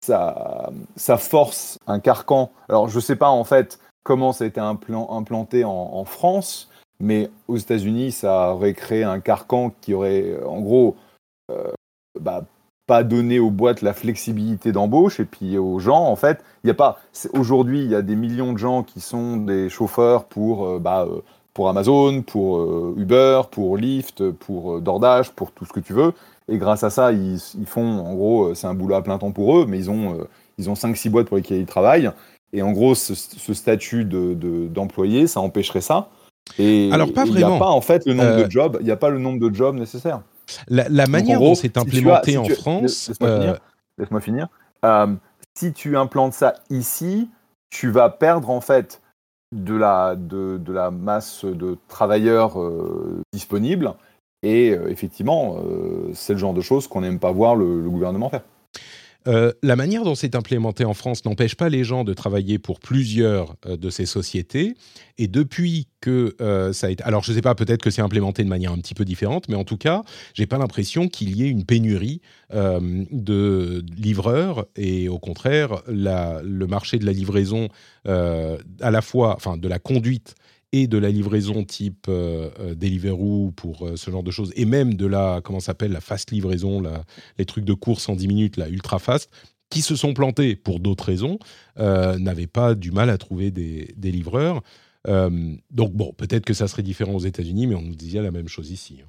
ça, 0.00 0.70
ça 0.96 1.16
force 1.16 1.78
un 1.86 2.00
carcan. 2.00 2.50
Alors, 2.68 2.88
je 2.88 2.96
ne 2.96 3.00
sais 3.00 3.16
pas 3.16 3.28
en 3.28 3.44
fait 3.44 3.78
comment 4.02 4.32
ça 4.32 4.44
a 4.44 4.46
été 4.46 4.60
implanté 4.60 5.64
en, 5.64 6.04
France, 6.04 6.70
mais 7.00 7.30
aux 7.48 7.56
États-Unis, 7.56 8.12
ça 8.12 8.54
aurait 8.54 8.74
créé 8.74 9.04
un 9.04 9.20
carcan 9.20 9.72
qui 9.80 9.94
aurait, 9.94 10.42
en 10.44 10.60
gros, 10.60 10.96
euh, 11.50 11.70
bah, 12.18 12.44
pas 12.86 13.04
donné 13.04 13.38
aux 13.38 13.50
boîtes 13.50 13.82
la 13.82 13.92
flexibilité 13.92 14.72
d'embauche 14.72 15.20
et 15.20 15.24
puis 15.24 15.58
aux 15.58 15.78
gens, 15.78 16.06
en 16.06 16.16
fait, 16.16 16.42
il 16.64 16.66
n'y 16.66 16.70
a 16.72 16.74
pas. 16.74 16.98
Aujourd'hui, 17.34 17.84
il 17.84 17.90
y 17.90 17.94
a 17.94 18.02
des 18.02 18.16
millions 18.16 18.52
de 18.52 18.58
gens 18.58 18.82
qui 18.82 19.00
sont 19.00 19.36
des 19.36 19.68
chauffeurs 19.68 20.24
pour, 20.24 20.66
euh, 20.66 20.78
bah, 20.78 21.06
euh, 21.08 21.22
pour 21.54 21.68
Amazon, 21.68 22.22
pour 22.22 22.62
Uber, 22.96 23.42
pour 23.50 23.76
Lyft, 23.76 24.30
pour 24.30 24.80
DoorDash, 24.80 25.32
pour 25.32 25.50
tout 25.50 25.64
ce 25.64 25.72
que 25.72 25.80
tu 25.80 25.92
veux. 25.92 26.14
Et 26.50 26.58
grâce 26.58 26.82
à 26.82 26.90
ça, 26.90 27.12
ils, 27.12 27.38
font, 27.64 28.00
en 28.00 28.14
gros, 28.14 28.48
euh, 28.48 28.54
c'est 28.54 28.66
un 28.66 28.74
boulot 28.74 28.96
à 28.96 29.02
plein 29.02 29.18
temps 29.18 29.30
pour 29.30 29.56
eux, 29.56 29.66
mais 29.68 29.78
ils 29.78 29.88
ont, 29.88 30.18
euh, 30.18 30.24
ils 30.58 30.68
ont 30.68 30.74
5-6 30.74 31.08
boîtes 31.08 31.28
pour 31.28 31.36
lesquelles 31.36 31.60
ils 31.60 31.66
travaillent. 31.66 32.10
Et 32.52 32.60
en 32.60 32.72
gros, 32.72 32.96
ce, 32.96 33.14
statut 33.54 34.04
d'employé, 34.04 35.22
de, 35.22 35.26
ça 35.26 35.40
empêcherait 35.40 35.80
ça. 35.80 36.08
Et 36.58 36.90
Alors, 36.92 37.12
pas 37.12 37.24
Il 37.24 37.36
n'y 37.36 37.44
a 37.44 37.56
pas, 37.56 37.68
en 37.68 37.80
fait, 37.80 38.04
le 38.04 38.14
nombre 38.14 38.36
de 38.36 38.42
euh, 38.42 38.50
jobs, 38.50 38.78
il 38.80 38.84
n'y 38.84 38.90
a 38.90 38.96
pas 38.96 39.10
le 39.10 39.20
nombre 39.20 39.38
de 39.38 39.54
jobs 39.54 39.76
nécessaires. 39.76 40.22
La, 40.66 41.06
manière 41.06 41.38
dont 41.38 41.54
c'est 41.54 41.78
implémenté 41.78 42.36
en 42.36 42.44
France. 42.46 43.12
Laisse-moi 43.98 44.20
finir. 44.20 44.48
si 45.54 45.72
tu 45.72 45.96
implantes 45.96 46.32
ça 46.32 46.54
ici, 46.68 47.30
tu 47.70 47.90
vas 47.90 48.10
perdre, 48.10 48.50
en 48.50 48.60
fait, 48.60 49.00
de 49.52 49.76
la, 49.76 50.16
de, 50.16 50.58
de 50.58 50.72
la 50.72 50.90
masse 50.90 51.44
de 51.44 51.78
travailleurs 51.86 52.58
disponibles 53.32 53.94
et 54.42 54.70
euh, 54.70 54.88
effectivement, 54.88 55.58
euh, 55.58 56.10
c'est 56.14 56.32
le 56.32 56.38
genre 56.38 56.54
de 56.54 56.60
choses 56.60 56.88
qu'on 56.88 57.02
n'aime 57.02 57.18
pas 57.18 57.32
voir 57.32 57.56
le, 57.56 57.88
gouvernement 57.88 58.30
faire. 58.30 58.42
Euh, 59.28 59.52
la 59.62 59.76
manière 59.76 60.02
dont 60.02 60.14
c'est 60.14 60.34
implémenté 60.34 60.86
en 60.86 60.94
France 60.94 61.26
n'empêche 61.26 61.54
pas 61.54 61.68
les 61.68 61.84
gens 61.84 62.04
de 62.04 62.14
travailler 62.14 62.58
pour 62.58 62.80
plusieurs 62.80 63.54
de 63.66 63.90
ces 63.90 64.06
sociétés. 64.06 64.72
Et 65.18 65.28
depuis 65.28 65.88
que 66.00 66.34
ça 66.72 66.86
a 66.86 66.90
été, 66.90 67.04
alors 67.04 67.22
je 67.22 67.32
ne 67.32 67.36
sais 67.36 67.42
pas, 67.42 67.54
peut-être 67.54 67.82
que 67.82 67.90
c'est 67.90 68.00
implémenté 68.00 68.42
de 68.42 68.48
manière 68.48 68.72
un 68.72 68.78
petit 68.78 68.94
peu 68.94 69.04
différente, 69.04 69.50
mais 69.50 69.56
en 69.56 69.64
tout 69.64 69.76
cas, 69.76 70.04
j'ai 70.32 70.46
pas 70.46 70.56
l'impression 70.56 71.08
qu'il 71.08 71.36
y 71.36 71.44
ait 71.44 71.50
une 71.50 71.66
pénurie 71.66 72.22
de 72.50 73.84
livreurs. 73.94 74.64
Et 74.76 75.10
au 75.10 75.18
contraire, 75.18 75.82
le 75.86 76.64
marché 76.64 76.98
de 76.98 77.04
la 77.04 77.12
livraison, 77.12 77.68
à 78.06 78.90
la 78.90 79.02
fois, 79.02 79.34
enfin 79.36 79.58
de 79.58 79.68
la 79.68 79.78
conduite 79.78 80.34
et 80.72 80.86
de 80.86 80.98
la 80.98 81.10
livraison 81.10 81.64
type 81.64 82.08
Deliveroo 82.08 83.52
pour 83.56 83.88
ce 83.96 84.10
genre 84.10 84.22
de 84.22 84.30
choses, 84.30 84.52
et 84.56 84.64
même 84.64 84.94
de 84.94 85.06
la, 85.06 85.40
comment 85.42 85.60
s'appelle, 85.60 85.92
la 85.92 86.00
fast 86.00 86.30
livraison, 86.30 86.82
les 87.38 87.44
trucs 87.44 87.64
de 87.64 87.74
course 87.74 88.08
en 88.08 88.14
10 88.14 88.28
minutes, 88.28 88.56
la 88.56 88.68
ultra 88.68 88.98
fast, 88.98 89.30
qui 89.68 89.82
se 89.82 89.96
sont 89.96 90.14
plantés 90.14 90.56
pour 90.56 90.80
d'autres 90.80 91.04
raisons, 91.04 91.38
n'avaient 91.76 92.46
pas 92.46 92.74
du 92.74 92.92
mal 92.92 93.10
à 93.10 93.18
trouver 93.18 93.50
des, 93.50 94.12
livreurs. 94.12 94.62
donc 95.06 95.92
bon, 95.92 96.12
peut-être 96.16 96.44
que 96.44 96.54
ça 96.54 96.68
serait 96.68 96.82
différent 96.82 97.14
aux 97.14 97.20
États-Unis, 97.20 97.66
mais 97.66 97.74
on 97.74 97.82
nous 97.82 97.96
disait 97.96 98.22
la 98.22 98.30
même 98.30 98.48
chose 98.48 98.70
ici. 98.70 99.00
Hein. 99.02 99.08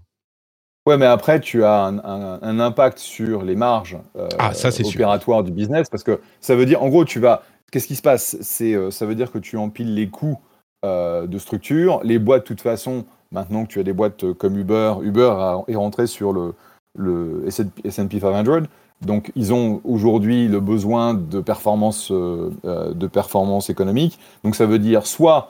Ouais, 0.87 0.97
mais 0.97 1.05
après, 1.05 1.39
tu 1.39 1.63
as 1.63 1.83
un, 1.83 2.59
impact 2.59 2.97
sur 2.97 3.43
les 3.43 3.55
marges 3.55 3.99
ah, 4.39 4.51
opératoires 4.83 5.43
du 5.43 5.51
business, 5.51 5.87
parce 5.91 6.03
que 6.03 6.19
ça 6.39 6.55
veut 6.55 6.65
dire, 6.65 6.81
en 6.81 6.89
gros, 6.89 7.05
tu 7.05 7.19
vas 7.19 7.43
Qu'est-ce 7.71 7.87
qui 7.87 7.95
se 7.95 8.01
passe? 8.01 8.37
C'est, 8.41 8.73
euh, 8.73 8.91
Ça 8.91 9.05
veut 9.05 9.15
dire 9.15 9.31
que 9.31 9.39
tu 9.39 9.55
empiles 9.57 9.95
les 9.95 10.09
coûts 10.09 10.37
euh, 10.85 11.27
de 11.27 11.37
structure. 11.37 12.01
Les 12.03 12.19
boîtes, 12.19 12.43
de 12.43 12.47
toute 12.47 12.61
façon, 12.61 13.05
maintenant 13.31 13.65
que 13.65 13.69
tu 13.69 13.79
as 13.79 13.83
des 13.83 13.93
boîtes 13.93 14.23
euh, 14.23 14.33
comme 14.33 14.57
Uber, 14.57 14.95
Uber 15.01 15.59
est 15.67 15.75
rentré 15.75 16.07
sur 16.07 16.33
le, 16.33 16.53
le 16.97 17.43
S&P 17.47 18.19
500. 18.19 18.67
Donc, 19.01 19.31
ils 19.35 19.53
ont 19.53 19.81
aujourd'hui 19.83 20.47
le 20.47 20.59
besoin 20.59 21.15
de 21.15 21.41
performance, 21.41 22.11
de 22.11 23.07
performance 23.07 23.71
économique. 23.71 24.19
Donc, 24.43 24.55
ça 24.55 24.67
veut 24.67 24.77
dire 24.77 25.07
soit 25.07 25.49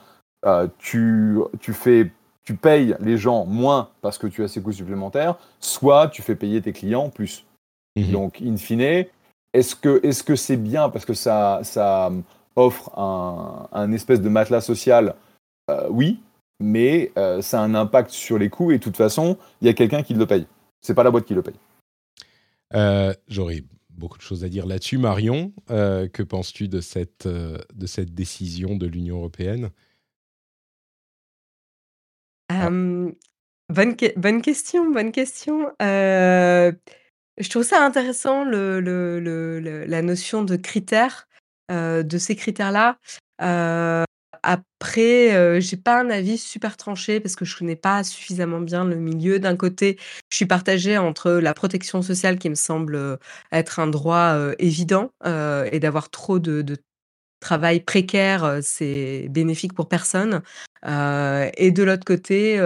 tu, 0.78 1.38
tu, 1.60 1.74
fais, 1.74 2.12
tu 2.46 2.56
payes 2.56 2.96
les 3.02 3.18
gens 3.18 3.46
moins 3.46 3.90
parce 4.02 4.18
que 4.18 4.28
tu 4.28 4.42
as 4.42 4.48
ces 4.48 4.62
coûts 4.62 4.72
supplémentaires, 4.72 5.36
soit 5.60 6.08
tu 6.08 6.22
fais 6.22 6.36
payer 6.36 6.62
tes 6.62 6.72
clients 6.72 7.10
plus. 7.10 7.44
Mmh 7.98 8.12
Donc, 8.14 8.42
in 8.42 8.56
fine, 8.56 9.06
est-ce 9.54 9.76
que 9.76 10.00
est-ce 10.04 10.24
que 10.24 10.36
c'est 10.36 10.58
bien? 10.58 10.90
Parce 10.90 11.06
que 11.06 11.14
ça, 11.14 11.60
ça 11.64 12.12
offre 12.56 12.98
un, 12.98 13.92
espèce 13.92 14.22
de 14.22 14.30
matelas 14.30 14.62
social 14.62 15.16
euh, 15.70 15.88
Oui, 15.90 16.20
mais 16.60 17.12
euh, 17.18 17.42
ça 17.42 17.62
a 17.62 17.64
un 17.64 17.76
impact 17.76 18.12
sur 18.12 18.38
les 18.38 18.50
coûts 18.50 18.72
et 18.72 18.78
de 18.78 18.84
toute 18.84 18.98
façon, 18.98 19.38
il 19.62 19.68
y 19.68 19.70
a 19.70 19.74
quelqu'un 19.74 20.04
qui 20.04 20.14
le 20.14 20.26
paye. 20.26 20.48
C'est 20.82 20.94
pas 20.94 21.04
la 21.04 21.12
boîte 21.12 21.26
qui 21.26 21.34
le 21.34 21.42
paye. 21.42 21.56
Euh, 22.74 23.14
j'aurais 23.28 23.64
beaucoup 23.90 24.18
de 24.18 24.24
choses 24.24 24.44
à 24.44 24.50
dire 24.50 24.66
là-dessus. 24.66 24.98
Marion, 24.98 25.54
que 25.68 26.24
penses-tu 26.24 26.68
de 26.68 26.82
cette, 26.82 27.28
de 27.28 27.86
cette 27.86 28.14
décision 28.14 28.76
de 28.76 28.88
l'Union 28.88 29.18
européenne? 29.18 29.70
Bonne, 32.50 33.16
bonne 34.18 34.42
question, 34.42 34.90
bonne 34.92 35.12
question. 35.12 35.72
Je 37.38 37.50
trouve 37.50 37.64
ça 37.64 37.84
intéressant 37.84 38.44
le 38.44 38.80
le 38.80 39.20
le 39.20 39.86
la 39.86 40.02
notion 40.02 40.44
de 40.44 40.56
critères, 40.56 41.28
de 41.72 42.18
ces 42.18 42.36
critères-là. 42.36 42.98
après, 44.44 45.36
euh, 45.36 45.60
j'ai 45.60 45.78
pas 45.78 46.02
un 46.02 46.10
avis 46.10 46.38
super 46.38 46.76
tranché 46.76 47.20
parce 47.20 47.36
que 47.36 47.46
je 47.46 47.56
connais 47.58 47.76
pas 47.76 48.04
suffisamment 48.04 48.60
bien 48.60 48.86
le 48.86 48.96
milieu. 48.96 49.40
D'un 49.40 49.56
côté, 49.56 49.98
je 50.30 50.38
suis 50.38 50.46
partagée 50.48 50.98
entre 50.98 51.32
la 51.34 51.54
protection 51.54 52.02
sociale 52.02 52.40
qui 52.40 52.50
me 52.50 52.56
semble, 52.56 53.20
être 53.52 53.80
un 53.80 53.88
droit, 53.88 54.36
évident, 54.60 55.12
et 55.26 55.80
d'avoir 55.80 56.10
trop 56.10 56.40
de 56.40 56.78
travail 57.40 57.82
précaire, 57.82 58.60
c'est 58.62 59.28
bénéfique 59.30 59.74
pour 59.74 59.90
personne. 59.90 60.42
Et 60.86 61.72
de 61.72 61.84
l'autre 61.84 62.06
côté, 62.06 62.60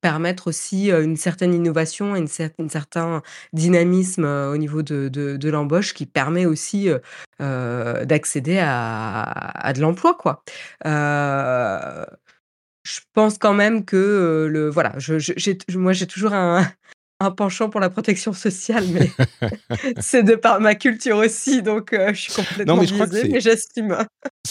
permettre 0.00 0.48
aussi, 0.48 0.90
une 0.90 1.16
certaine 1.16 1.54
innovation 1.54 2.16
et 2.16 2.20
une 2.20 2.28
certain 2.68 3.22
dynamisme, 3.52 4.24
au 4.24 4.56
niveau 4.56 4.82
de 4.82 5.08
de 5.08 5.50
l'embauche 5.50 5.94
qui 5.94 6.06
permet 6.06 6.46
aussi, 6.46 6.88
d'accéder 7.40 8.58
à 8.60 9.72
de 9.74 9.80
l'emploi, 9.80 10.14
quoi. 10.18 10.42
je 12.84 13.00
pense 13.14 13.38
quand 13.38 13.54
même 13.54 13.84
que, 13.84 14.48
le 14.50 14.68
voilà, 14.70 14.92
moi 15.76 15.92
j'ai 15.92 16.06
toujours 16.06 16.32
un 16.34 16.66
un 17.20 17.30
penchant 17.30 17.70
pour 17.70 17.80
la 17.80 17.88
protection 17.88 18.32
sociale, 18.32 18.84
mais 18.88 19.10
c'est 20.00 20.22
de 20.22 20.34
par 20.34 20.60
ma 20.60 20.74
culture 20.74 21.16
aussi, 21.16 21.62
donc 21.62 21.92
euh, 21.92 22.12
je 22.12 22.22
suis 22.22 22.32
complètement 22.32 22.74
non, 22.74 22.80
mais 22.80 22.86
je 22.86 22.92
crois 22.92 23.06
que 23.06 23.26
mais 23.26 23.40
j'estime. 23.40 23.96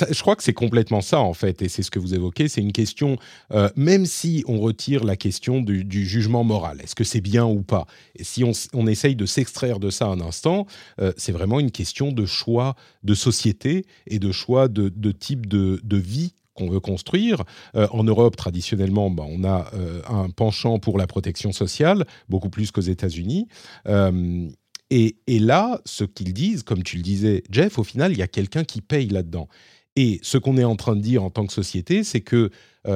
je 0.09 0.19
crois 0.19 0.35
que 0.35 0.41
c'est 0.41 0.53
complètement 0.53 1.01
ça, 1.01 1.19
en 1.19 1.33
fait, 1.33 1.61
et 1.61 1.69
c'est 1.69 1.83
ce 1.83 1.91
que 1.91 1.99
vous 1.99 2.15
évoquez, 2.15 2.47
c'est 2.47 2.61
une 2.61 2.71
question, 2.71 3.17
euh, 3.51 3.69
même 3.75 4.05
si 4.05 4.43
on 4.47 4.59
retire 4.59 5.03
la 5.03 5.15
question 5.15 5.61
du, 5.61 5.85
jugement 6.05 6.43
moral, 6.43 6.81
est-ce 6.81 6.95
que 6.95 7.03
c'est 7.03 7.21
bien 7.21 7.45
ou 7.45 7.61
pas 7.61 7.85
Et 8.15 8.23
si 8.23 8.43
on, 8.43 8.51
on, 8.73 8.87
essaye 8.87 9.15
de 9.15 9.25
s'extraire 9.25 9.79
de 9.79 9.91
ça 9.91 10.07
un 10.07 10.19
instant, 10.19 10.65
euh, 10.99 11.13
c'est 11.17 11.31
vraiment 11.31 11.59
une 11.59 11.71
question 11.71 12.11
de 12.11 12.25
choix 12.25 12.75
de 13.03 13.13
société 13.13 13.85
et 14.07 14.17
de 14.17 14.31
choix 14.31 14.67
de, 14.67 14.89
de 14.89 15.11
type 15.11 15.45
de, 15.45 15.79
de 15.83 15.97
vie 15.97 16.33
qu'on 16.55 16.69
veut 16.69 16.79
construire. 16.79 17.43
Euh, 17.75 17.87
en 17.91 18.03
Europe, 18.03 18.35
traditionnellement, 18.35 19.11
bah, 19.11 19.25
on 19.27 19.43
a 19.43 19.69
euh, 19.73 20.01
un 20.07 20.29
penchant 20.29 20.79
pour 20.79 20.97
la 20.97 21.05
protection 21.05 21.51
sociale, 21.51 22.05
beaucoup 22.29 22.49
plus 22.49 22.71
qu'aux 22.71 22.81
États-Unis. 22.81 23.47
Euh, 23.87 24.49
et, 24.89 25.15
là, 25.27 25.81
ce 25.85 26.03
qu'ils 26.03 26.33
disent, 26.33 26.63
comme 26.63 26.83
tu 26.83 26.97
le 26.97 27.03
disais, 27.03 27.43
Jeff, 27.51 27.77
au 27.77 27.83
final, 27.83 28.11
il 28.11 28.17
y 28.17 28.21
a 28.21 28.27
quelqu'un 28.27 28.63
qui 28.63 28.81
paye 28.81 29.09
là-dedans. 29.09 29.49
Et 29.95 30.19
ce 30.23 30.37
qu'on 30.37 30.57
est 30.57 30.63
en 30.63 30.75
train 30.75 30.95
de 30.95 31.01
dire 31.01 31.23
en 31.23 31.29
tant 31.29 31.45
que 31.45 31.53
société, 31.53 32.03
c'est 32.03 32.21
que 32.21 32.49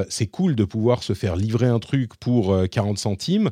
c'est 0.08 0.28
cool 0.28 0.56
de 0.56 0.66
pouvoir 0.66 1.02
se 1.02 1.14
faire 1.14 1.36
livrer 1.36 1.66
un 1.66 1.80
truc 1.80 2.16
pour 2.18 2.56
40 2.70 3.00
centimes, 3.00 3.50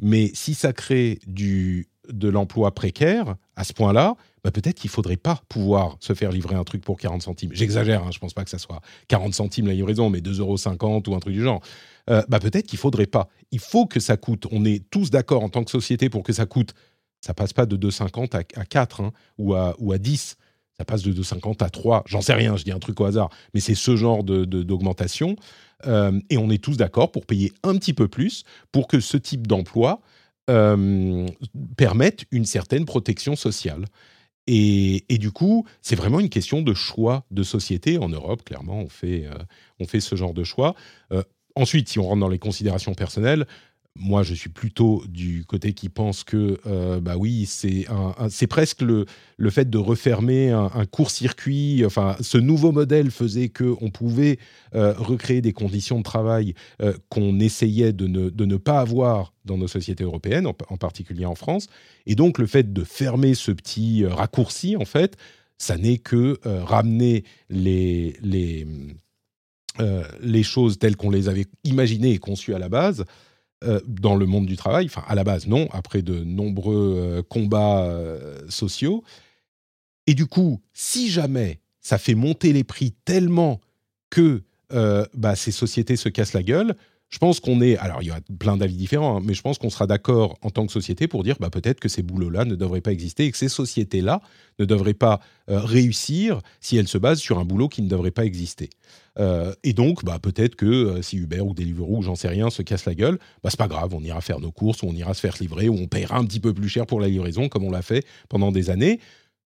mais 0.00 0.30
si 0.32 0.54
ça 0.54 0.72
crée 0.72 1.18
du, 1.26 1.88
de 2.08 2.28
l'emploi 2.28 2.74
précaire 2.74 3.36
à 3.56 3.64
ce 3.64 3.72
point-là, 3.72 4.16
bah, 4.46 4.52
peut-être 4.52 4.78
qu'il 4.78 4.90
faudrait 4.90 5.16
pas 5.16 5.42
pouvoir 5.48 5.96
se 5.98 6.14
faire 6.14 6.30
livrer 6.30 6.54
un 6.54 6.62
truc 6.62 6.80
pour 6.80 6.98
40 6.98 7.20
centimes. 7.20 7.50
J'exagère, 7.52 8.04
hein, 8.04 8.10
je 8.12 8.20
pense 8.20 8.32
pas 8.32 8.44
que 8.44 8.50
ça 8.50 8.58
soit 8.58 8.80
40 9.08 9.34
centimes 9.34 9.66
la 9.66 9.72
livraison, 9.72 10.08
mais 10.08 10.20
2,50 10.20 10.38
euros 10.38 11.02
ou 11.08 11.14
un 11.16 11.18
truc 11.18 11.34
du 11.34 11.42
genre. 11.42 11.60
Euh, 12.10 12.22
bah, 12.28 12.38
peut-être 12.38 12.68
qu'il 12.68 12.78
faudrait 12.78 13.08
pas. 13.08 13.28
Il 13.50 13.58
faut 13.58 13.86
que 13.86 13.98
ça 13.98 14.16
coûte. 14.16 14.46
On 14.52 14.64
est 14.64 14.88
tous 14.88 15.10
d'accord 15.10 15.42
en 15.42 15.48
tant 15.48 15.64
que 15.64 15.70
société 15.72 16.10
pour 16.10 16.22
que 16.22 16.32
ça 16.32 16.46
coûte. 16.46 16.74
Ça 17.22 17.34
passe 17.34 17.52
pas 17.52 17.66
de 17.66 17.76
2,50 17.76 18.36
à, 18.36 18.60
à 18.60 18.64
4 18.64 19.00
hein, 19.00 19.10
ou, 19.36 19.54
à, 19.54 19.74
ou 19.80 19.90
à 19.90 19.98
10 19.98 20.36
ça 20.78 20.84
passe 20.84 21.02
de 21.02 21.12
2,50 21.12 21.64
à 21.64 21.70
3, 21.70 22.04
j'en 22.06 22.20
sais 22.20 22.34
rien, 22.34 22.54
je 22.56 22.62
dis 22.62 22.70
un 22.70 22.78
truc 22.78 23.00
au 23.00 23.06
hasard, 23.06 23.30
mais 23.54 23.60
c'est 23.60 23.74
ce 23.74 23.96
genre 23.96 24.22
d'augmentation. 24.22 25.30
De, 25.30 25.36
euh, 25.86 26.20
et 26.28 26.36
on 26.36 26.50
est 26.50 26.62
tous 26.62 26.76
d'accord 26.76 27.10
pour 27.12 27.24
payer 27.24 27.50
un 27.62 27.76
petit 27.76 27.94
peu 27.94 28.08
plus 28.08 28.44
pour 28.72 28.86
que 28.86 29.00
ce 29.00 29.16
type 29.16 29.46
d'emploi 29.46 30.02
euh, 30.50 31.26
permette 31.78 32.26
une 32.30 32.44
certaine 32.44 32.84
protection 32.84 33.36
sociale. 33.36 33.86
Et, 34.48 35.18
du 35.18 35.32
coup, 35.32 35.66
c'est 35.82 35.96
vraiment 35.96 36.20
une 36.20 36.28
question 36.28 36.62
de 36.62 36.72
choix 36.72 37.24
de 37.30 37.42
société. 37.42 37.98
En 37.98 38.08
Europe, 38.08 38.44
clairement, 38.44 38.78
on 38.80 38.88
fait, 38.88 39.26
euh, 39.26 39.34
on 39.80 39.86
fait 39.86 40.00
ce 40.00 40.14
genre 40.14 40.34
de 40.34 40.44
choix. 40.44 40.74
Euh, 41.12 41.22
ensuite, 41.56 41.88
si 41.88 41.98
on 41.98 42.04
rentre 42.04 42.20
dans 42.20 42.28
les 42.28 42.38
considérations 42.38 42.94
personnelles, 42.94 43.46
moi, 43.98 44.22
je 44.22 44.34
suis 44.34 44.50
plutôt 44.50 45.02
du 45.08 45.44
côté 45.44 45.72
qui 45.72 45.88
pense 45.88 46.24
que, 46.24 46.58
euh, 46.66 47.00
bah 47.00 47.16
oui, 47.16 47.46
c'est 47.46 47.86
presque 48.46 48.82
le, 48.82 49.06
fait 49.50 49.68
de 49.68 49.78
refermer 49.78 50.50
un, 50.50 50.86
court-circuit. 50.86 51.84
Enfin, 51.84 52.16
ce 52.20 52.38
nouveau 52.38 52.72
modèle 52.72 53.10
faisait 53.10 53.48
qu'on 53.48 53.90
pouvait 53.90 54.38
euh, 54.74 54.94
recréer 54.96 55.40
des 55.40 55.52
conditions 55.52 55.98
de 55.98 56.02
travail 56.02 56.54
euh, 56.82 56.94
qu'on 57.08 57.38
essayait 57.40 57.92
de 57.92 58.06
ne, 58.06 58.56
pas 58.56 58.80
avoir 58.80 59.32
dans 59.44 59.58
nos 59.58 59.68
sociétés 59.68 60.04
européennes, 60.04 60.46
en, 60.46 60.76
particulier 60.76 61.26
en 61.26 61.34
France. 61.34 61.68
Et 62.06 62.14
donc, 62.14 62.38
le 62.38 62.46
fait 62.46 62.72
de 62.72 62.84
fermer 62.84 63.34
ce 63.34 63.52
petit 63.52 64.04
raccourci, 64.06 64.76
en 64.76 64.84
fait, 64.84 65.16
ça 65.58 65.76
n'est 65.76 65.98
que 65.98 66.38
ramener 66.44 67.24
les 67.48 68.64
choses 70.42 70.78
telles 70.78 70.96
qu'on 70.96 71.10
les 71.10 71.28
avait 71.28 71.46
imaginées 71.64 72.12
et 72.12 72.18
conçues 72.18 72.54
à 72.54 72.58
la 72.58 72.68
base 72.68 73.04
euh, 73.64 73.80
dans 73.86 74.16
le 74.16 74.26
monde 74.26 74.44
du 74.44 74.56
travail. 74.56 74.84
Enfin, 74.84 75.02
à 75.08 75.14
la 75.14 75.24
base, 75.24 75.46
non, 75.46 75.66
après 75.72 76.02
de 76.02 76.22
nombreux 76.24 76.94
euh, 76.98 77.22
combats 77.22 77.84
euh, 77.84 78.38
sociaux. 78.50 79.02
Et 80.06 80.12
du 80.12 80.26
coup, 80.26 80.60
si 80.74 81.08
jamais 81.08 81.60
ça 81.80 81.96
fait 81.96 82.14
monter 82.14 82.52
les 82.52 82.64
prix 82.64 82.92
tellement 83.06 83.62
que 84.10 84.42
bah, 85.14 85.36
ces 85.36 85.52
sociétés 85.52 85.96
se 85.96 86.08
cassent 86.08 86.32
la 86.32 86.42
gueule, 86.42 86.76
je 87.08 87.18
pense 87.18 87.38
qu'on 87.38 87.60
est, 87.60 87.76
alors 87.76 88.02
il 88.02 88.08
y 88.08 88.10
a 88.10 88.20
plein 88.38 88.56
d'avis 88.56 88.74
différents, 88.74 89.18
hein, 89.18 89.22
mais 89.24 89.32
je 89.32 89.40
pense 89.40 89.58
qu'on 89.58 89.70
sera 89.70 89.86
d'accord 89.86 90.36
en 90.42 90.50
tant 90.50 90.66
que 90.66 90.72
société 90.72 91.06
pour 91.06 91.22
dire 91.22 91.36
bah, 91.38 91.50
peut-être 91.50 91.78
que 91.78 91.88
ces 91.88 92.02
boulots-là 92.02 92.44
ne 92.44 92.56
devraient 92.56 92.80
pas 92.80 92.92
exister 92.92 93.26
et 93.26 93.30
que 93.30 93.38
ces 93.38 93.48
sociétés-là 93.48 94.20
ne 94.58 94.64
devraient 94.64 94.94
pas 94.94 95.20
euh, 95.48 95.60
réussir 95.60 96.40
si 96.60 96.76
elles 96.76 96.88
se 96.88 96.98
basent 96.98 97.20
sur 97.20 97.38
un 97.38 97.44
boulot 97.44 97.68
qui 97.68 97.82
ne 97.82 97.88
devrait 97.88 98.10
pas 98.10 98.24
exister. 98.24 98.70
Euh, 99.18 99.54
et 99.62 99.72
donc, 99.72 100.04
bah, 100.04 100.18
peut-être 100.20 100.56
que 100.56 100.66
euh, 100.66 101.02
si 101.02 101.16
Uber 101.16 101.40
ou 101.40 101.54
Deliveroo, 101.54 102.02
j'en 102.02 102.16
sais 102.16 102.28
rien, 102.28 102.50
se 102.50 102.62
casse 102.62 102.84
la 102.86 102.94
gueule, 102.94 103.18
bah, 103.42 103.50
c'est 103.50 103.58
pas 103.58 103.68
grave, 103.68 103.94
on 103.94 104.02
ira 104.02 104.20
faire 104.20 104.40
nos 104.40 104.52
courses, 104.52 104.82
ou 104.82 104.86
on 104.86 104.94
ira 104.94 105.14
se 105.14 105.20
faire 105.20 105.36
livrer, 105.40 105.68
ou 105.68 105.74
on 105.74 105.86
payera 105.86 106.18
un 106.18 106.24
petit 106.24 106.40
peu 106.40 106.52
plus 106.52 106.68
cher 106.68 106.86
pour 106.86 107.00
la 107.00 107.08
livraison, 107.08 107.48
comme 107.48 107.64
on 107.64 107.70
l'a 107.70 107.82
fait 107.82 108.04
pendant 108.28 108.50
des 108.50 108.68
années. 108.68 108.98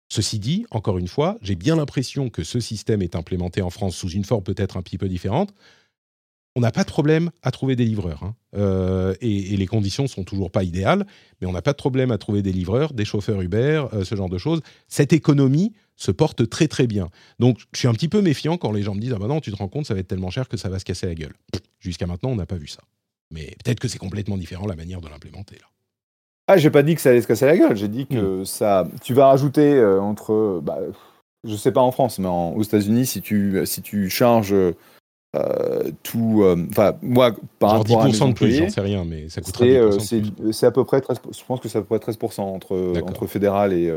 Ceci 0.08 0.38
dit, 0.38 0.66
encore 0.70 0.98
une 0.98 1.08
fois, 1.08 1.38
j'ai 1.40 1.54
bien 1.54 1.76
l'impression 1.76 2.28
que 2.28 2.44
ce 2.44 2.60
système 2.60 3.00
est 3.00 3.16
implémenté 3.16 3.62
en 3.62 3.70
France 3.70 3.96
sous 3.96 4.10
une 4.10 4.24
forme 4.24 4.42
peut-être 4.42 4.76
un 4.76 4.82
petit 4.82 4.98
peu 4.98 5.08
différente 5.08 5.54
on 6.56 6.60
n'a 6.60 6.70
pas 6.70 6.84
de 6.84 6.88
problème 6.88 7.30
à 7.42 7.50
trouver 7.50 7.76
des 7.76 7.84
livreurs. 7.84 8.22
Hein. 8.22 8.34
Euh, 8.56 9.14
et, 9.20 9.56
les 9.56 9.66
conditions 9.66 10.06
sont 10.06 10.24
toujours 10.24 10.50
pas 10.50 10.62
idéales, 10.62 11.06
mais 11.40 11.46
on 11.46 11.52
n'a 11.52 11.62
pas 11.62 11.72
de 11.72 11.76
problème 11.76 12.12
à 12.12 12.18
trouver 12.18 12.42
des 12.42 12.52
livreurs, 12.52 12.92
des 12.92 13.04
chauffeurs 13.04 13.40
Uber, 13.40 13.86
euh, 13.92 14.04
ce 14.04 14.14
genre 14.14 14.28
de 14.28 14.38
choses. 14.38 14.60
Cette 14.88 15.12
économie 15.12 15.72
se 15.96 16.10
porte 16.10 16.48
très 16.48 16.68
très 16.68 16.86
bien. 16.86 17.08
Donc 17.38 17.58
je 17.72 17.80
suis 17.80 17.88
un 17.88 17.92
petit 17.92 18.08
peu 18.08 18.20
méfiant 18.20 18.56
quand 18.56 18.72
les 18.72 18.82
gens 18.82 18.94
me 18.94 19.00
disent 19.00 19.12
ah 19.14 19.18
ben 19.18 19.28
non 19.28 19.40
tu 19.40 19.52
te 19.52 19.56
rends 19.56 19.68
compte 19.68 19.86
ça 19.86 19.94
va 19.94 20.00
être 20.00 20.08
tellement 20.08 20.30
cher 20.30 20.48
que 20.48 20.56
ça 20.56 20.68
va 20.68 20.78
se 20.78 20.84
casser 20.84 21.06
la 21.06 21.14
gueule. 21.14 21.34
Jusqu'à 21.80 22.06
maintenant, 22.06 22.30
on 22.30 22.36
n'a 22.36 22.46
pas 22.46 22.56
vu 22.56 22.66
ça. 22.66 22.80
Mais 23.30 23.54
peut-être 23.64 23.80
que 23.80 23.88
c'est 23.88 23.98
complètement 23.98 24.36
différent 24.36 24.66
la 24.66 24.76
manière 24.76 25.00
de 25.00 25.08
l'implémenter 25.08 25.56
là. 25.56 25.66
Ah, 26.46 26.58
j'ai 26.58 26.70
pas 26.70 26.82
dit 26.82 26.94
que 26.94 27.00
ça 27.00 27.08
allait 27.08 27.22
se 27.22 27.26
casser 27.26 27.46
la 27.46 27.56
gueule. 27.56 27.74
J'ai 27.74 27.88
dit 27.88 28.06
que 28.06 28.44
ça. 28.44 28.86
Tu 29.02 29.14
vas 29.14 29.28
rajouter 29.28 29.72
euh, 29.74 29.98
entre. 30.00 30.60
Bah, 30.62 30.78
je 31.42 31.56
sais 31.56 31.72
pas 31.72 31.80
en 31.80 31.90
France, 31.90 32.18
mais 32.18 32.28
aux 32.28 32.62
États-Unis, 32.62 33.06
si 33.06 33.22
tu, 33.22 33.60
si 33.64 33.80
tu 33.82 34.10
charges 34.10 34.54
euh, 35.34 35.90
tout. 36.02 36.42
Euh, 36.42 36.66
enfin, 36.70 36.94
moi, 37.02 37.32
par 37.58 37.78
rapport 37.78 38.06
10% 38.06 38.28
de 38.28 38.34
plus, 38.34 38.52
j'en 38.52 38.68
sais 38.68 38.80
rien, 38.80 39.04
mais 39.04 39.28
ça 39.28 39.40
coûtera 39.40 39.98
C'est 40.52 40.66
à 40.66 40.70
peu 40.70 40.84
près 40.84 41.00
13, 41.00 41.20
Je 41.32 41.44
pense 41.46 41.60
que 41.60 41.68
c'est 41.68 41.78
à 41.78 41.82
peu 41.82 41.98
près 41.98 42.12
13% 42.12 42.40
entre, 42.40 43.02
entre 43.02 43.26
fédéral 43.26 43.72
et, 43.72 43.92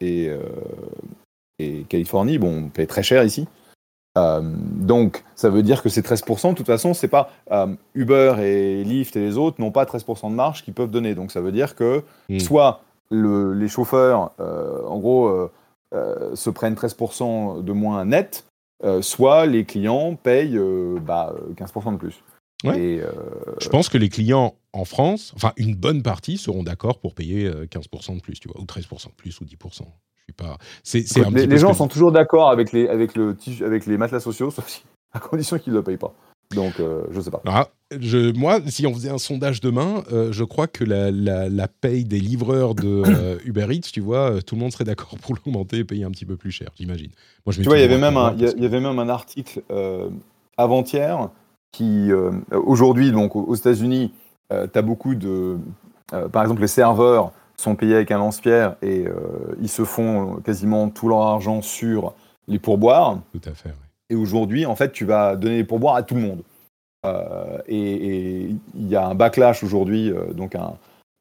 et, 0.00 0.30
et 1.58 1.84
Californie. 1.88 2.38
Bon, 2.38 2.64
on 2.64 2.68
paye 2.68 2.86
très 2.86 3.02
cher 3.02 3.24
ici. 3.24 3.46
Euh, 4.16 4.40
donc, 4.42 5.24
ça 5.34 5.48
veut 5.48 5.62
dire 5.62 5.82
que 5.82 5.88
ces 5.88 6.02
13%, 6.02 6.50
de 6.50 6.54
toute 6.54 6.66
façon, 6.66 6.94
c'est 6.94 7.08
pas 7.08 7.30
euh, 7.50 7.74
Uber 7.94 8.36
et 8.40 8.84
Lyft 8.84 9.16
et 9.16 9.20
les 9.20 9.36
autres 9.36 9.60
n'ont 9.60 9.72
pas 9.72 9.84
13% 9.84 10.30
de 10.30 10.34
marge 10.34 10.62
qu'ils 10.62 10.74
peuvent 10.74 10.90
donner. 10.90 11.14
Donc, 11.14 11.32
ça 11.32 11.40
veut 11.40 11.52
dire 11.52 11.74
que 11.74 12.02
hmm. 12.28 12.38
soit 12.38 12.82
les 13.10 13.68
chauffeurs, 13.68 14.32
euh, 14.40 14.82
en 14.86 14.98
gros, 14.98 15.50
se 16.34 16.50
prennent 16.50 16.74
13% 16.74 17.62
de 17.62 17.72
moins 17.72 18.04
net, 18.04 18.44
soit 19.00 19.46
les 19.46 19.64
clients 19.64 20.14
payent 20.14 20.58
bah, 21.00 21.34
15% 21.56 21.92
de 21.92 21.98
plus. 21.98 22.22
Et, 22.64 23.00
Je 23.60 23.68
pense 23.68 23.88
que 23.88 23.98
les 23.98 24.08
clients 24.08 24.54
en 24.72 24.84
France, 24.84 25.32
enfin 25.36 25.52
une 25.56 25.74
bonne 25.74 26.02
partie, 26.02 26.38
seront 26.38 26.62
d'accord 26.62 26.98
pour 26.98 27.14
payer 27.14 27.50
15% 27.50 28.16
de 28.16 28.20
plus, 28.20 28.40
tu 28.40 28.48
vois, 28.48 28.60
ou 28.60 28.64
13% 28.64 29.08
de 29.08 29.12
plus, 29.12 29.40
ou 29.40 29.44
10% 29.44 29.84
pas. 30.32 30.58
C'est, 30.82 31.04
les, 31.30 31.58
gens 31.58 31.74
sont 31.74 31.88
toujours 31.88 32.12
d'accord 32.12 32.50
avec 32.50 32.72
les, 32.72 32.88
avec, 32.88 33.14
le, 33.14 33.36
avec 33.64 33.86
les 33.86 33.96
matelas 33.96 34.20
sociaux, 34.20 34.50
sauf 34.50 34.66
si, 34.68 34.82
à 35.12 35.20
condition 35.20 35.58
qu'ils 35.58 35.72
ne 35.72 35.78
le 35.78 35.84
payent 35.84 35.96
pas. 35.96 36.14
Donc, 36.54 36.78
euh, 36.80 37.04
je 37.10 37.20
sais 37.20 37.30
pas. 37.30 37.42
Ah, 37.46 37.68
je, 38.00 38.32
moi, 38.36 38.60
si 38.66 38.86
on 38.86 38.94
faisait 38.94 39.10
un 39.10 39.18
sondage 39.18 39.60
demain, 39.60 40.02
euh, 40.12 40.32
je 40.32 40.44
crois 40.44 40.66
que 40.66 40.84
la, 40.84 41.10
la, 41.10 41.68
paye 41.68 42.04
des 42.04 42.20
livreurs 42.20 42.74
de 42.74 43.02
euh, 43.06 43.38
Uber 43.44 43.66
Eats, 43.70 43.90
tu 43.92 44.00
vois, 44.00 44.42
tout 44.42 44.54
le 44.54 44.60
monde 44.60 44.72
serait 44.72 44.84
d'accord 44.84 45.16
pour 45.20 45.34
l'augmenter 45.34 45.78
et 45.78 45.84
payer 45.84 46.04
un 46.04 46.10
petit 46.10 46.26
peu 46.26 46.36
plus 46.36 46.50
cher, 46.50 46.70
j'imagine. 46.76 47.10
Moi, 47.46 47.52
je 47.52 47.62
tu 47.62 47.68
vois, 47.68 47.78
il 47.78 47.82
y 47.82 47.84
avait 47.84 47.98
même 47.98 48.16
un, 48.16 48.34
il 48.36 48.62
y, 48.62 48.66
avait 48.66 48.80
même 48.80 48.98
un 48.98 49.08
article 49.08 49.62
avant-hier 50.56 51.30
qui, 51.72 52.10
aujourd'hui, 52.52 53.12
donc 53.12 53.36
aux 53.36 53.54
États-Unis, 53.54 54.12
tu 54.50 54.78
as 54.78 54.82
beaucoup 54.82 55.14
de, 55.14 55.58
par 56.30 56.42
exemple, 56.42 56.60
les 56.60 56.68
serveurs 56.68 57.32
sont 57.56 57.76
payés 57.76 57.94
avec 57.94 58.10
un 58.10 58.18
lance-pierre 58.18 58.76
et 58.82 59.06
euh, 59.06 59.56
ils 59.60 59.68
se 59.68 59.84
font 59.84 60.36
quasiment 60.44 60.88
tout 60.88 61.08
leur 61.08 61.22
argent 61.22 61.62
sur 61.62 62.14
les 62.48 62.58
pourboires. 62.58 63.18
Tout 63.32 63.48
à 63.48 63.54
fait. 63.54 63.70
Oui. 63.70 63.86
Et 64.10 64.14
aujourd'hui, 64.14 64.66
en 64.66 64.76
fait, 64.76 64.92
tu 64.92 65.04
vas 65.04 65.36
donner 65.36 65.56
les 65.56 65.64
pourboires 65.64 65.96
à 65.96 66.02
tout 66.02 66.14
le 66.14 66.20
monde. 66.20 66.42
Euh, 67.04 67.58
et 67.68 68.48
il 68.74 68.88
y 68.88 68.96
a 68.96 69.06
un 69.06 69.14
backlash 69.14 69.62
aujourd'hui, 69.62 70.10
euh, 70.10 70.32
donc 70.32 70.54
un, 70.54 70.74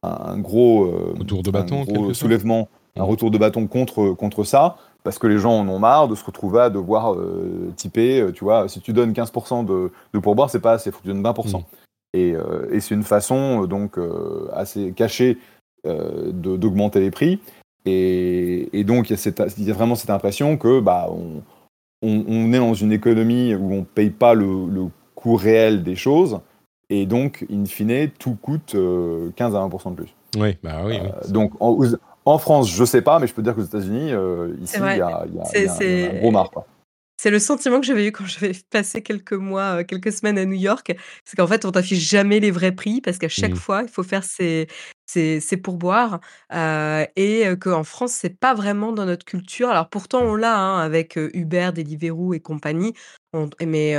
un 0.04 0.38
gros, 0.38 0.92
retour 1.18 1.44
de 1.44 1.52
bâton, 1.52 1.84
gros 1.84 2.14
soulèvement, 2.14 2.70
un 2.96 3.04
retour 3.04 3.32
de 3.32 3.38
bâton 3.38 3.68
contre, 3.68 4.12
contre 4.12 4.44
ça, 4.44 4.78
parce 5.04 5.20
que 5.20 5.28
les 5.28 5.38
gens 5.38 5.60
en 5.60 5.68
ont 5.68 5.80
marre 5.80 6.08
de 6.08 6.16
se 6.16 6.24
retrouver 6.26 6.62
à 6.62 6.70
devoir 6.70 7.16
typer. 7.76 8.32
Tu 8.34 8.44
vois, 8.44 8.68
si 8.68 8.82
tu 8.82 8.94
donnes 8.94 9.14
15% 9.14 9.66
de, 9.66 9.92
de 10.14 10.20
pourboire, 10.20 10.50
c'est 10.50 10.60
pas 10.60 10.74
assez, 10.74 10.90
il 10.90 10.94
faut 10.94 11.00
que 11.00 11.04
tu 11.04 11.10
donnes 11.10 11.24
20%. 11.24 11.60
Mm. 11.60 11.64
Et, 12.16 12.36
et 12.72 12.80
c'est 12.80 12.94
une 12.94 13.04
façon 13.04 13.66
donc 13.66 13.98
assez 14.54 14.92
cachée 14.92 15.38
euh, 15.86 16.32
d'augmenter 16.32 17.02
les 17.02 17.12
prix. 17.12 17.42
Et, 17.86 18.86
donc, 18.86 19.10
il 19.10 19.18
y, 19.18 19.70
a 19.70 19.74
vraiment 19.74 19.96
cette 19.96 20.12
impression 20.12 20.56
que 20.56 20.80
bah, 20.80 21.10
on, 22.02 22.54
est 22.54 22.58
dans 22.58 22.74
une 22.74 22.94
économie 22.94 23.54
où 23.54 23.74
on 23.74 23.80
ne 23.80 23.84
paye 23.84 24.10
pas 24.10 24.34
le, 24.34 24.88
coût 25.24 25.36
réel 25.36 25.84
des 25.84 25.96
choses. 25.96 26.42
Et 26.90 27.06
donc, 27.06 27.46
in 27.50 27.66
fine, 27.66 28.10
tout 28.20 28.36
coûte 28.36 28.74
15 28.74 28.76
euh, 28.76 29.32
à 29.38 29.68
20% 29.68 29.92
de 29.92 29.96
plus. 29.96 30.14
Oui, 30.38 30.58
bah 30.62 30.82
oui. 30.86 31.00
Euh, 31.00 31.28
donc, 31.30 31.54
en, 31.60 32.38
France, 32.38 32.70
je 32.70 32.82
ne 32.82 32.86
sais 32.86 33.02
pas, 33.02 33.20
mais 33.20 33.28
je 33.28 33.34
peux 33.34 33.42
dire 33.42 33.56
qu'aux 33.56 33.64
États-Unis, 33.64 34.12
ici, 34.62 34.76
il 34.78 34.98
y, 34.98 35.02
a, 35.02 35.24
un 35.24 36.20
gros 36.20 36.32
marque. 36.32 36.54
C'est 37.16 37.30
le 37.30 37.40
sentiment 37.40 37.80
que 37.80 37.86
j'avais 37.86 38.08
eu 38.08 38.12
quand 38.12 38.26
j'avais 38.26 38.52
passé 38.70 39.02
quelques 39.02 39.34
mois, 39.34 39.86
quelques 39.86 40.12
semaines 40.12 40.38
à 40.38 40.44
New 40.44 40.60
York. 40.60 40.94
C'est 41.24 41.38
qu'en 41.38 41.48
fait, 41.48 41.64
on 41.64 41.72
t'affiche 41.72 42.10
jamais 42.10 42.42
les 42.42 42.52
vrais 42.52 42.74
prix 42.74 43.00
parce 43.00 43.18
qu'à 43.18 43.30
chaque 43.30 43.54
mmh. 43.54 43.56
fois, 43.56 43.82
il 43.84 43.88
faut 43.88 44.04
faire 44.04 44.26
ses, 44.26 44.68
c'est 45.06 45.58
pour 45.58 45.78
boire 45.78 46.20
et 46.52 47.46
qu'en 47.62 47.84
France, 47.86 48.12
c'est 48.12 48.38
pas 48.38 48.54
vraiment 48.54 48.92
dans 48.92 49.06
notre 49.06 49.24
culture. 49.24 49.70
Alors 49.70 49.88
pourtant, 49.88 50.22
on 50.24 50.36
l'a 50.36 50.60
hein, 50.60 50.80
avec 50.80 51.16
Uber, 51.16 51.70
Deliveroo 51.74 52.34
et 52.34 52.42
compagnie. 52.42 52.94
On, 53.34 53.50
mais 53.66 53.98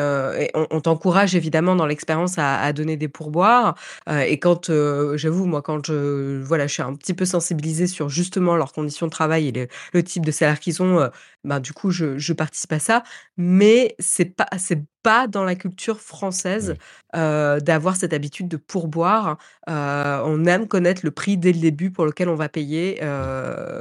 on, 0.55 0.81
t'encourage 0.81 1.35
évidemment 1.35 1.77
dans 1.77 1.87
l'expérience 1.87 2.35
à, 2.39 2.73
donner 2.73 2.97
des 2.97 3.09
pourboires. 3.09 3.75
et 4.09 4.39
quand, 4.39 4.71
j'avoue, 5.17 5.47
moi, 5.47 5.63
quand 5.63 5.87
je, 5.87 6.43
voilà, 6.43 6.67
je 6.67 6.75
suis 6.75 6.83
un 6.83 6.95
petit 6.95 7.15
peu 7.15 7.25
sensibilisée 7.25 7.87
sur 7.87 8.09
justement 8.09 8.57
leurs 8.57 8.73
conditions 8.73 9.07
de 9.07 9.11
travail 9.11 9.49
et 9.49 9.69
le, 9.93 10.03
type 10.03 10.25
de 10.25 10.31
salaire 10.31 10.61
qu'ils 10.61 10.83
ont, 10.83 11.11
ben, 11.45 11.61
du 11.61 11.73
coup, 11.73 11.91
je, 11.91 12.19
je, 12.19 12.33
participe 12.33 12.73
à 12.73 12.79
ça. 12.79 13.03
Mais 13.37 13.95
c'est 13.99 14.37
pas, 14.37 14.49
c'est 14.59 14.85
pas 15.03 15.27
dans 15.27 15.45
la 15.45 15.55
culture 15.55 16.01
française 16.01 16.77
d'avoir 17.13 17.97
cette 17.97 18.13
habitude 18.13 18.49
de 18.49 18.57
pourboire. 18.57 19.39
on 19.67 20.45
aime 20.47 20.69
connaître 20.69 21.03
le 21.05 21.11
prix 21.11 21.37
dès 21.37 21.53
le 21.53 21.61
début 21.61 21.91
pour 21.91 22.07
lequel 22.07 22.29
on 22.29 22.37
va 22.37 22.49
payer. 22.49 22.99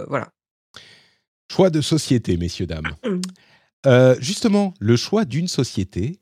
voilà. 0.08 0.30
Choix 1.52 1.70
de 1.70 1.82
société, 1.82 2.36
messieurs, 2.38 2.66
dames. 2.66 2.96
Justement, 4.20 4.74
le 4.80 4.96
choix 4.96 5.26
d'une 5.26 5.48
société 5.48 6.20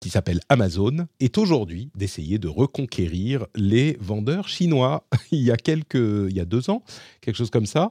qui 0.00 0.10
s'appelle 0.10 0.40
Amazon 0.48 1.06
est 1.20 1.38
aujourd'hui 1.38 1.90
d'essayer 1.94 2.38
de 2.38 2.48
reconquérir 2.48 3.46
les 3.54 3.96
vendeurs 4.00 4.48
chinois. 4.48 5.06
il 5.30 5.40
y 5.40 5.50
a 5.50 5.56
quelques, 5.56 5.94
il 5.94 6.34
y 6.34 6.40
a 6.40 6.44
deux 6.44 6.70
ans, 6.70 6.82
quelque 7.20 7.36
chose 7.36 7.50
comme 7.50 7.66
ça, 7.66 7.90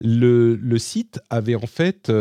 le, 0.00 0.78
site 0.78 1.20
avait 1.30 1.56
en 1.56 1.66
fait 1.66 2.12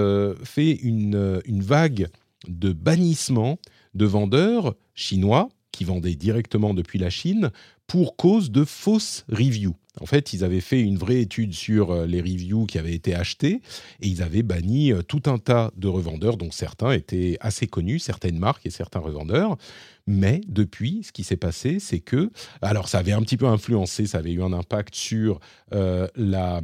fait 0.43 0.71
une, 0.71 1.41
une 1.45 1.62
vague 1.62 2.07
de 2.47 2.73
bannissement 2.73 3.60
de 3.93 4.05
vendeurs 4.05 4.75
chinois 4.95 5.49
qui 5.71 5.83
vendaient 5.83 6.15
directement 6.15 6.73
depuis 6.73 6.97
la 6.97 7.10
Chine 7.10 7.51
pour 7.88 8.17
cause 8.17 8.52
de 8.52 8.65
fausses 8.65 9.26
reviews. 9.30 9.76
En 10.00 10.06
fait, 10.06 10.34
ils 10.34 10.43
avaient 10.43 10.62
fait 10.62 10.82
une 10.82 10.97
vraie 10.97 11.21
étude 11.21 11.54
sur 11.54 11.91
euh, 11.91 12.06
les 12.06 12.21
reviews 12.21 12.65
qui 12.65 12.78
avaient 12.78 12.93
été 12.93 13.15
achetées 13.15 13.62
et 14.02 14.08
ils 14.08 14.21
avaient 14.21 14.43
banni 14.43 14.91
euh, 14.91 15.02
tout 15.02 15.23
un 15.26 15.38
tas 15.38 15.71
de 15.76 15.88
revendeurs, 15.88 16.38
dont 16.38 16.52
certains 16.52 16.91
étaient 16.91 17.38
assez 17.39 17.67
connus, 17.67 18.00
certaines 18.00 18.38
marques 18.38 18.65
et 18.65 18.69
certains 18.69 19.00
revendeurs. 19.00 19.58
Mais 20.06 20.41
depuis, 20.47 21.04
ce 21.04 21.12
qui 21.12 21.23
s'est 21.23 21.38
passé, 21.38 21.80
c'est 21.80 22.00
que, 22.00 22.30
alors 22.62 22.88
ça 22.88 23.00
avait 23.00 23.12
un 23.12 23.21
petit 23.21 23.38
peu 23.38 23.47
influencé, 23.47 24.06
ça 24.06 24.19
avait 24.19 24.32
eu 24.32 24.43
un 24.43 24.54
impact 24.54 24.95
sur 24.95 25.39
euh, 25.73 26.08
la, 26.15 26.62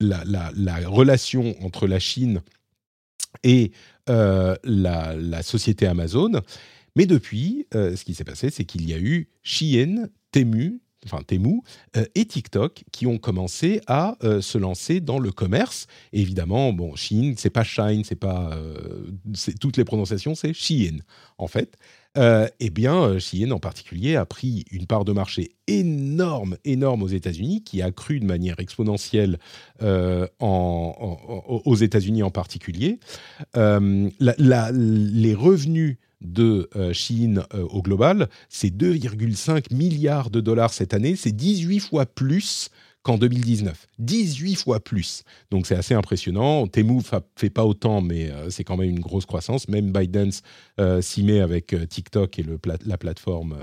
la, 0.00 0.88
relation 0.88 1.54
entre 1.64 1.86
la 1.86 1.98
Chine 1.98 2.40
et 3.42 3.72
la, 4.06 5.42
société 5.42 5.86
Amazon. 5.86 6.40
Mais 6.96 7.06
depuis, 7.06 7.66
ce 7.72 8.02
qui 8.04 8.14
s'est 8.14 8.24
passé, 8.24 8.50
c'est 8.50 8.64
qu'il 8.64 8.88
y 8.88 8.94
a 8.94 8.98
eu 8.98 9.28
Shein, 9.42 10.08
Temu, 10.34 10.80
enfin 11.06 11.20
euh, 11.96 12.04
et 12.14 12.24
TikTok 12.24 12.84
qui 12.90 13.06
ont 13.06 13.18
commencé 13.18 13.80
à 13.86 14.16
se 14.40 14.58
lancer 14.58 15.00
dans 15.00 15.18
le 15.18 15.32
commerce. 15.32 15.86
évidemment, 16.12 16.72
bon, 16.72 16.96
Shein, 16.96 17.34
c'est 17.36 17.50
pas 17.50 17.62
Shine, 17.62 18.04
c'est 18.04 18.18
pas 18.18 18.58
toutes 19.60 19.76
les 19.76 19.84
prononciations, 19.84 20.34
c'est 20.34 20.52
Shein 20.52 20.98
en 21.38 21.46
fait. 21.46 21.76
Euh, 22.16 22.48
eh 22.60 22.70
bien, 22.70 23.18
Shein 23.18 23.50
en 23.50 23.58
particulier 23.58 24.14
a 24.16 24.24
pris 24.24 24.64
une 24.70 24.86
part 24.86 25.04
de 25.04 25.12
marché 25.12 25.56
énorme, 25.66 26.56
énorme 26.64 27.02
aux 27.02 27.08
États-Unis, 27.08 27.64
qui 27.64 27.82
a 27.82 27.90
cru 27.90 28.20
de 28.20 28.24
manière 28.24 28.60
exponentielle 28.60 29.38
euh, 29.82 30.26
aux 30.40 31.74
États-Unis 31.74 32.22
en 32.22 32.30
particulier. 32.30 33.00
Euh, 33.56 34.08
les 34.20 35.34
revenus 35.34 35.96
de 36.24 36.68
Shein 36.92 37.44
au 37.52 37.82
global, 37.82 38.28
c'est 38.48 38.74
2,5 38.74 39.74
milliards 39.74 40.30
de 40.30 40.40
dollars 40.40 40.72
cette 40.72 40.94
année, 40.94 41.16
c'est 41.16 41.32
18 41.32 41.80
fois 41.80 42.06
plus 42.06 42.70
qu'en 43.04 43.18
2019. 43.18 43.86
18 43.98 44.56
fois 44.56 44.80
plus. 44.80 45.22
Donc 45.50 45.66
c'est 45.66 45.76
assez 45.76 45.94
impressionnant. 45.94 46.66
Temu 46.66 47.00
fait 47.36 47.50
pas 47.50 47.64
autant, 47.64 48.00
mais 48.00 48.30
euh, 48.30 48.50
c'est 48.50 48.64
quand 48.64 48.76
même 48.76 48.88
une 48.88 49.00
grosse 49.00 49.26
croissance. 49.26 49.68
Même 49.68 49.92
Biden 49.92 50.30
euh, 50.80 51.00
s'y 51.02 51.22
met 51.22 51.40
avec 51.40 51.72
euh, 51.74 51.86
TikTok 51.86 52.38
et 52.38 52.46
la 52.84 52.98
plateforme 52.98 53.56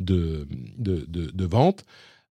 de 0.00 0.46
vente. 1.38 1.84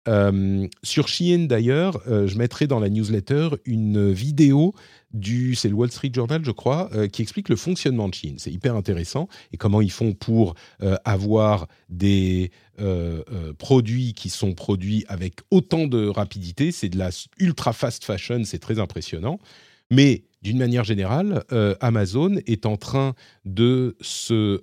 Euh, 0.08 0.68
sur 0.84 1.08
Shein 1.08 1.48
d'ailleurs, 1.48 2.00
euh, 2.08 2.28
je 2.28 2.38
mettrai 2.38 2.68
dans 2.68 2.80
la 2.80 2.90
newsletter 2.90 3.50
une 3.66 4.12
vidéo 4.12 4.74
du, 5.14 5.56
c'est 5.56 5.70
le 5.70 5.76
Wall 5.76 5.92
Street 5.92 6.12
Journal 6.14 6.44
je 6.44 6.52
crois, 6.52 6.90
euh, 6.94 7.08
qui 7.08 7.22
explique 7.22 7.50
le 7.50 7.56
fonctionnement 7.56 8.10
de 8.10 8.14
Shein. 8.14 8.36
C'est 8.38 8.52
hyper 8.52 8.76
intéressant 8.76 9.28
et 9.52 9.58
comment 9.58 9.82
ils 9.82 9.92
font 9.92 10.14
pour 10.14 10.56
avoir 11.06 11.68
des 11.90 12.52
produits 13.58 14.14
qui 14.14 14.30
sont 14.30 14.54
produits 14.54 15.06
avec 15.08 15.36
autant 15.52 15.88
de 15.88 16.08
rapidité. 16.08 16.72
C'est 16.72 16.90
de 16.90 16.98
la 16.98 17.10
ultra 17.40 17.74
fast 17.74 18.04
fashion, 18.04 18.44
c'est 18.44 18.60
très 18.60 18.80
impressionnant. 18.80 19.40
Mais 19.92 20.24
d'une 20.42 20.58
manière 20.58 20.84
générale, 20.84 21.44
Amazon 21.80 22.36
est 22.46 22.66
en 22.66 22.78
train 22.78 23.14
de, 23.46 23.96
se, 24.02 24.62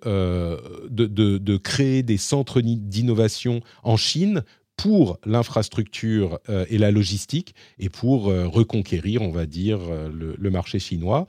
de, 0.89 1.07
de, 1.07 1.57
créer 1.57 2.03
des 2.03 2.19
centres 2.19 2.61
d'innovation 2.61 3.61
en 3.83 3.97
Chine 3.97 4.45
pour 4.83 5.19
l'infrastructure 5.25 6.41
et 6.69 6.77
la 6.77 6.91
logistique 6.91 7.55
et 7.79 7.89
pour 7.89 8.25
reconquérir, 8.25 9.23
on 9.23 9.31
va 9.31 9.47
dire, 9.47 9.79
le 10.11 10.51
marché 10.51 10.81
chinois 10.81 11.29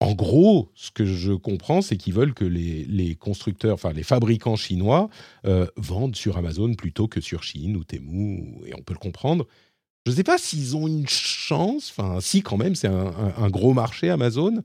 en 0.00 0.12
gros, 0.12 0.70
ce 0.74 0.90
que 0.90 1.06
je 1.06 1.32
comprends, 1.32 1.80
c'est 1.80 1.96
qu'ils 1.96 2.12
veulent 2.12 2.34
que 2.34 2.44
les, 2.44 3.14
constructeurs, 3.14 3.74
enfin 3.74 3.92
les 3.92 4.02
fabricants 4.02 4.56
chinois, 4.56 5.08
euh, 5.46 5.66
vendent 5.76 6.16
sur 6.16 6.36
Amazon 6.36 6.74
plutôt 6.74 7.08
que 7.08 7.20
sur 7.20 7.42
Chine 7.42 7.76
ou 7.76 7.84
Temu, 7.84 8.60
et 8.66 8.74
on 8.74 8.82
peut 8.82 8.92
le 8.92 8.98
comprendre. 8.98 9.46
Je 10.04 10.10
ne 10.10 10.16
sais 10.16 10.22
pas 10.22 10.36
s'ils 10.38 10.76
ont 10.76 10.86
une 10.86 11.08
chance, 11.08 11.92
enfin 11.96 12.20
si 12.20 12.42
quand 12.42 12.58
même, 12.58 12.74
c'est 12.74 12.88
un, 12.88 13.48
gros 13.48 13.72
marché 13.72 14.10
Amazon. 14.10 14.62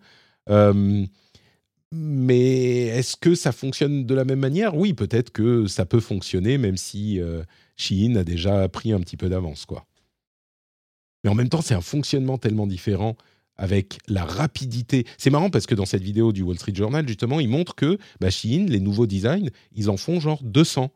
Mais 1.94 2.84
est-ce 2.88 3.18
que 3.18 3.36
ça 3.36 3.52
fonctionne 3.52 4.06
de 4.06 4.16
la 4.16 4.24
même 4.24 4.40
manière? 4.40 4.76
Oui, 4.76 4.94
peut-être 4.94 5.32
que 5.32 5.68
ça 5.68 5.86
peut 5.86 6.00
fonctionner, 6.00 6.58
même 6.58 6.78
si 6.78 7.20
euh, 7.20 7.44
Chine 7.76 8.18
a 8.18 8.24
déjà 8.24 8.70
pris 8.70 8.94
un 8.94 9.00
petit 9.02 9.18
peu 9.18 9.28
d'avance, 9.28 9.66
quoi. 9.66 9.86
Mais 11.24 11.30
en 11.30 11.36
même 11.36 11.50
temps, 11.50 11.62
c'est 11.62 11.76
un 11.76 11.82
fonctionnement 11.82 12.38
tellement 12.38 12.66
différent 12.66 13.16
avec 13.58 14.00
la 14.08 14.26
rapidité. 14.26 15.06
C'est 15.18 15.30
marrant 15.30 15.50
parce 15.50 15.68
que 15.68 15.76
dans 15.76 15.86
cette 15.86 16.02
vidéo 16.02 16.32
du 16.32 16.42
Wall 16.42 16.58
Street 16.58 16.74
Journal, 16.74 17.08
justement, 17.08 17.40
ils 17.40 17.50
montrent 17.50 17.76
que 17.76 17.98
bah, 18.20 18.30
les 18.44 18.80
nouveaux 18.80 19.06
designs, 19.06 19.50
ils 19.76 19.90
en 19.90 19.98
font 19.98 20.20
genre 20.20 20.42
200. 20.44 20.92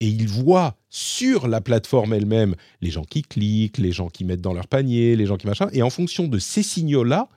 Et 0.00 0.08
ils 0.08 0.28
voient 0.28 0.76
sur 0.90 1.48
la 1.48 1.60
plateforme 1.60 2.12
elle-même 2.12 2.56
les 2.80 2.90
gens 2.90 3.04
qui 3.04 3.22
cliquent, 3.22 3.78
les 3.78 3.92
gens 3.92 4.08
qui 4.08 4.24
mettent 4.24 4.40
dans 4.40 4.52
leur 4.52 4.66
panier, 4.66 5.16
les 5.16 5.26
gens 5.26 5.36
qui 5.36 5.46
machin. 5.46 5.68
Et 5.72 5.82
en 5.82 5.90
fonction 5.90 6.28
de 6.28 6.38
ces 6.38 6.62
signaux-là, 6.62 7.28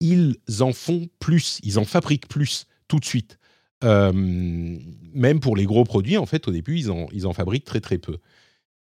ils 0.00 0.36
en 0.60 0.72
font 0.72 1.08
plus, 1.18 1.60
ils 1.62 1.78
en 1.78 1.84
fabriquent 1.84 2.28
plus 2.28 2.66
tout 2.86 2.98
de 2.98 3.04
suite. 3.04 3.38
Euh, 3.84 4.12
même 4.12 5.40
pour 5.40 5.56
les 5.56 5.64
gros 5.64 5.84
produits, 5.84 6.16
en 6.16 6.26
fait, 6.26 6.48
au 6.48 6.50
début, 6.50 6.78
ils 6.78 6.90
en, 6.90 7.06
ils 7.12 7.26
en 7.26 7.32
fabriquent 7.32 7.64
très 7.64 7.80
très 7.80 7.98
peu. 7.98 8.18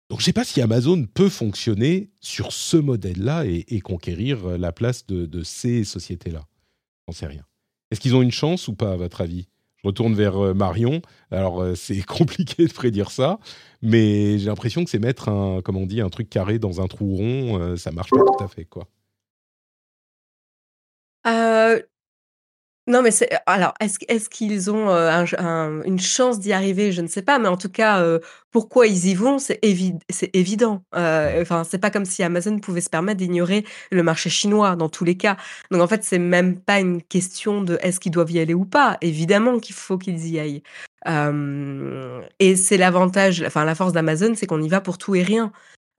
Donc 0.10 0.20
je 0.20 0.24
ne 0.24 0.26
sais 0.26 0.34
pas 0.34 0.44
si 0.44 0.62
Amazon 0.62 1.06
peut 1.06 1.30
fonctionner 1.30 2.10
sur 2.20 2.52
ce 2.52 2.78
modèle-là 2.78 3.46
et, 3.46 3.80
conquérir 3.80 4.58
la 4.58 4.72
place 4.72 5.06
de, 5.06 5.44
ces 5.44 5.84
sociétés-là. 5.84 6.46
J'en 7.08 7.14
sais 7.14 7.28
rien. 7.28 7.46
Est-ce 7.92 8.02
qu'ils 8.02 8.16
ont 8.16 8.22
une 8.22 8.32
chance 8.32 8.68
ou 8.68 8.74
pas, 8.74 8.94
à 8.94 8.98
votre 8.98 9.22
avis? 9.22 9.48
Je 9.78 9.88
retourne 9.88 10.14
vers 10.14 10.38
euh, 10.38 10.54
Marion. 10.54 11.02
Alors 11.32 11.62
euh, 11.62 11.76
c'est 11.76 12.02
compliqué 12.06 12.68
de 12.68 12.74
prédire 12.74 13.10
ça, 13.10 13.40
mais 13.82 14.38
j'ai 14.38 14.48
l'impression 14.48 14.84
que 14.84 14.90
c'est 14.90 15.00
mettre 15.00 15.30
un, 15.30 15.62
comme 15.62 15.78
on 15.78 15.86
dit, 15.86 16.02
un 16.02 16.10
truc 16.10 16.30
carré 16.30 16.60
dans 16.60 16.82
un 16.82 16.88
trou 16.88 17.16
rond. 17.16 17.78
ça 17.78 17.92
marche 17.92 18.10
pas 18.12 18.18
tout 18.18 18.44
à 18.44 18.48
fait, 18.48 18.66
quoi. 18.66 18.88
Non, 22.88 23.04
mais 23.04 23.12
c'est 23.12 23.30
alors 23.46 23.74
est-ce 23.80 24.30
qu'ils 24.30 24.72
ont, 24.72 24.90
une 24.90 26.00
chance 26.00 26.40
d'y 26.40 26.52
arriver? 26.52 26.92
Je 26.92 27.02
ne 27.02 27.08
sais 27.08 27.22
pas, 27.22 27.38
mais 27.38 27.48
en 27.48 27.56
tout 27.56 27.70
cas, 27.70 28.04
pourquoi 28.50 28.88
ils 28.88 29.06
y 29.06 29.14
vont, 29.14 29.38
c'est 29.38 29.60
évident. 30.34 30.84
enfin, 30.94 31.64
c'est 31.64 31.78
pas 31.78 31.92
comme 31.92 32.06
si 32.06 32.24
Amazon 32.24 32.60
pouvait 32.60 32.82
se 32.82 32.90
permettre 32.90 33.20
d'ignorer 33.20 33.66
le 33.92 34.04
marché 34.04 34.30
chinois 34.30 34.76
dans 34.76 34.90
tous 34.90 35.06
les 35.06 35.16
cas. 35.16 35.38
Donc 35.70 35.82
en 35.82 35.88
fait, 35.88 36.04
c'est 36.04 36.20
même 36.20 36.60
pas 36.60 36.80
une 36.80 37.04
question 37.04 37.62
de 37.62 37.78
est-ce 37.82 38.00
qu'ils 38.00 38.12
doivent 38.12 38.32
y 38.32 38.40
aller 38.40 38.56
ou 38.56 38.66
pas? 38.66 38.98
Évidemment 39.02 39.60
qu'il 39.60 39.76
faut 39.76 39.98
qu'ils 40.00 40.28
y 40.28 40.40
aillent. 40.40 40.64
et 42.40 42.56
c'est 42.56 42.78
l'avantage, 42.78 43.44
enfin 43.46 43.64
la 43.64 43.76
force 43.76 43.94
d'Amazon, 43.94 44.34
c'est 44.36 44.48
qu'on 44.48 44.62
y 44.62 44.70
va 44.70 44.82
pour 44.82 44.98
tout 44.98 45.14
et 45.16 45.24
rien. 45.24 45.52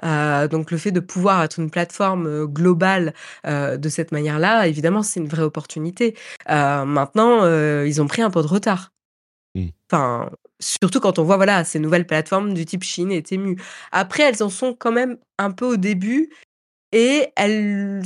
Euh, 0.04 0.48
donc 0.48 0.70
le 0.70 0.78
fait 0.78 0.90
de 0.90 1.00
pouvoir 1.00 1.42
être 1.42 1.58
une 1.58 1.70
plateforme 1.70 2.26
euh, 2.26 2.46
globale 2.46 3.14
euh, 3.46 3.76
de 3.76 3.88
cette 3.88 4.12
manière-là, 4.12 4.66
évidemment, 4.66 5.02
c'est 5.02 5.20
une 5.20 5.28
vraie 5.28 5.42
opportunité. 5.42 6.16
maintenant, 6.48 7.44
ils 7.84 8.02
ont 8.02 8.06
pris 8.06 8.22
un 8.22 8.30
peu 8.30 8.42
de 8.42 8.46
retard. 8.46 8.92
Mmh. 9.54 9.68
Enfin, 9.90 10.30
surtout 10.60 11.00
quand 11.00 11.18
on 11.18 11.24
voit 11.24 11.36
voilà 11.36 11.64
ces 11.64 11.78
nouvelles 11.78 12.06
plateformes 12.06 12.54
du 12.54 12.64
type 12.64 12.82
Chine 12.82 13.12
et 13.12 13.22
Temu. 13.22 13.58
Après, 13.90 14.22
elles 14.22 14.42
en 14.42 14.48
sont 14.48 14.74
quand 14.74 14.92
même 14.92 15.18
un 15.38 15.50
peu 15.50 15.66
au 15.66 15.76
début 15.76 16.30
et 16.92 17.28
elles 17.36 18.02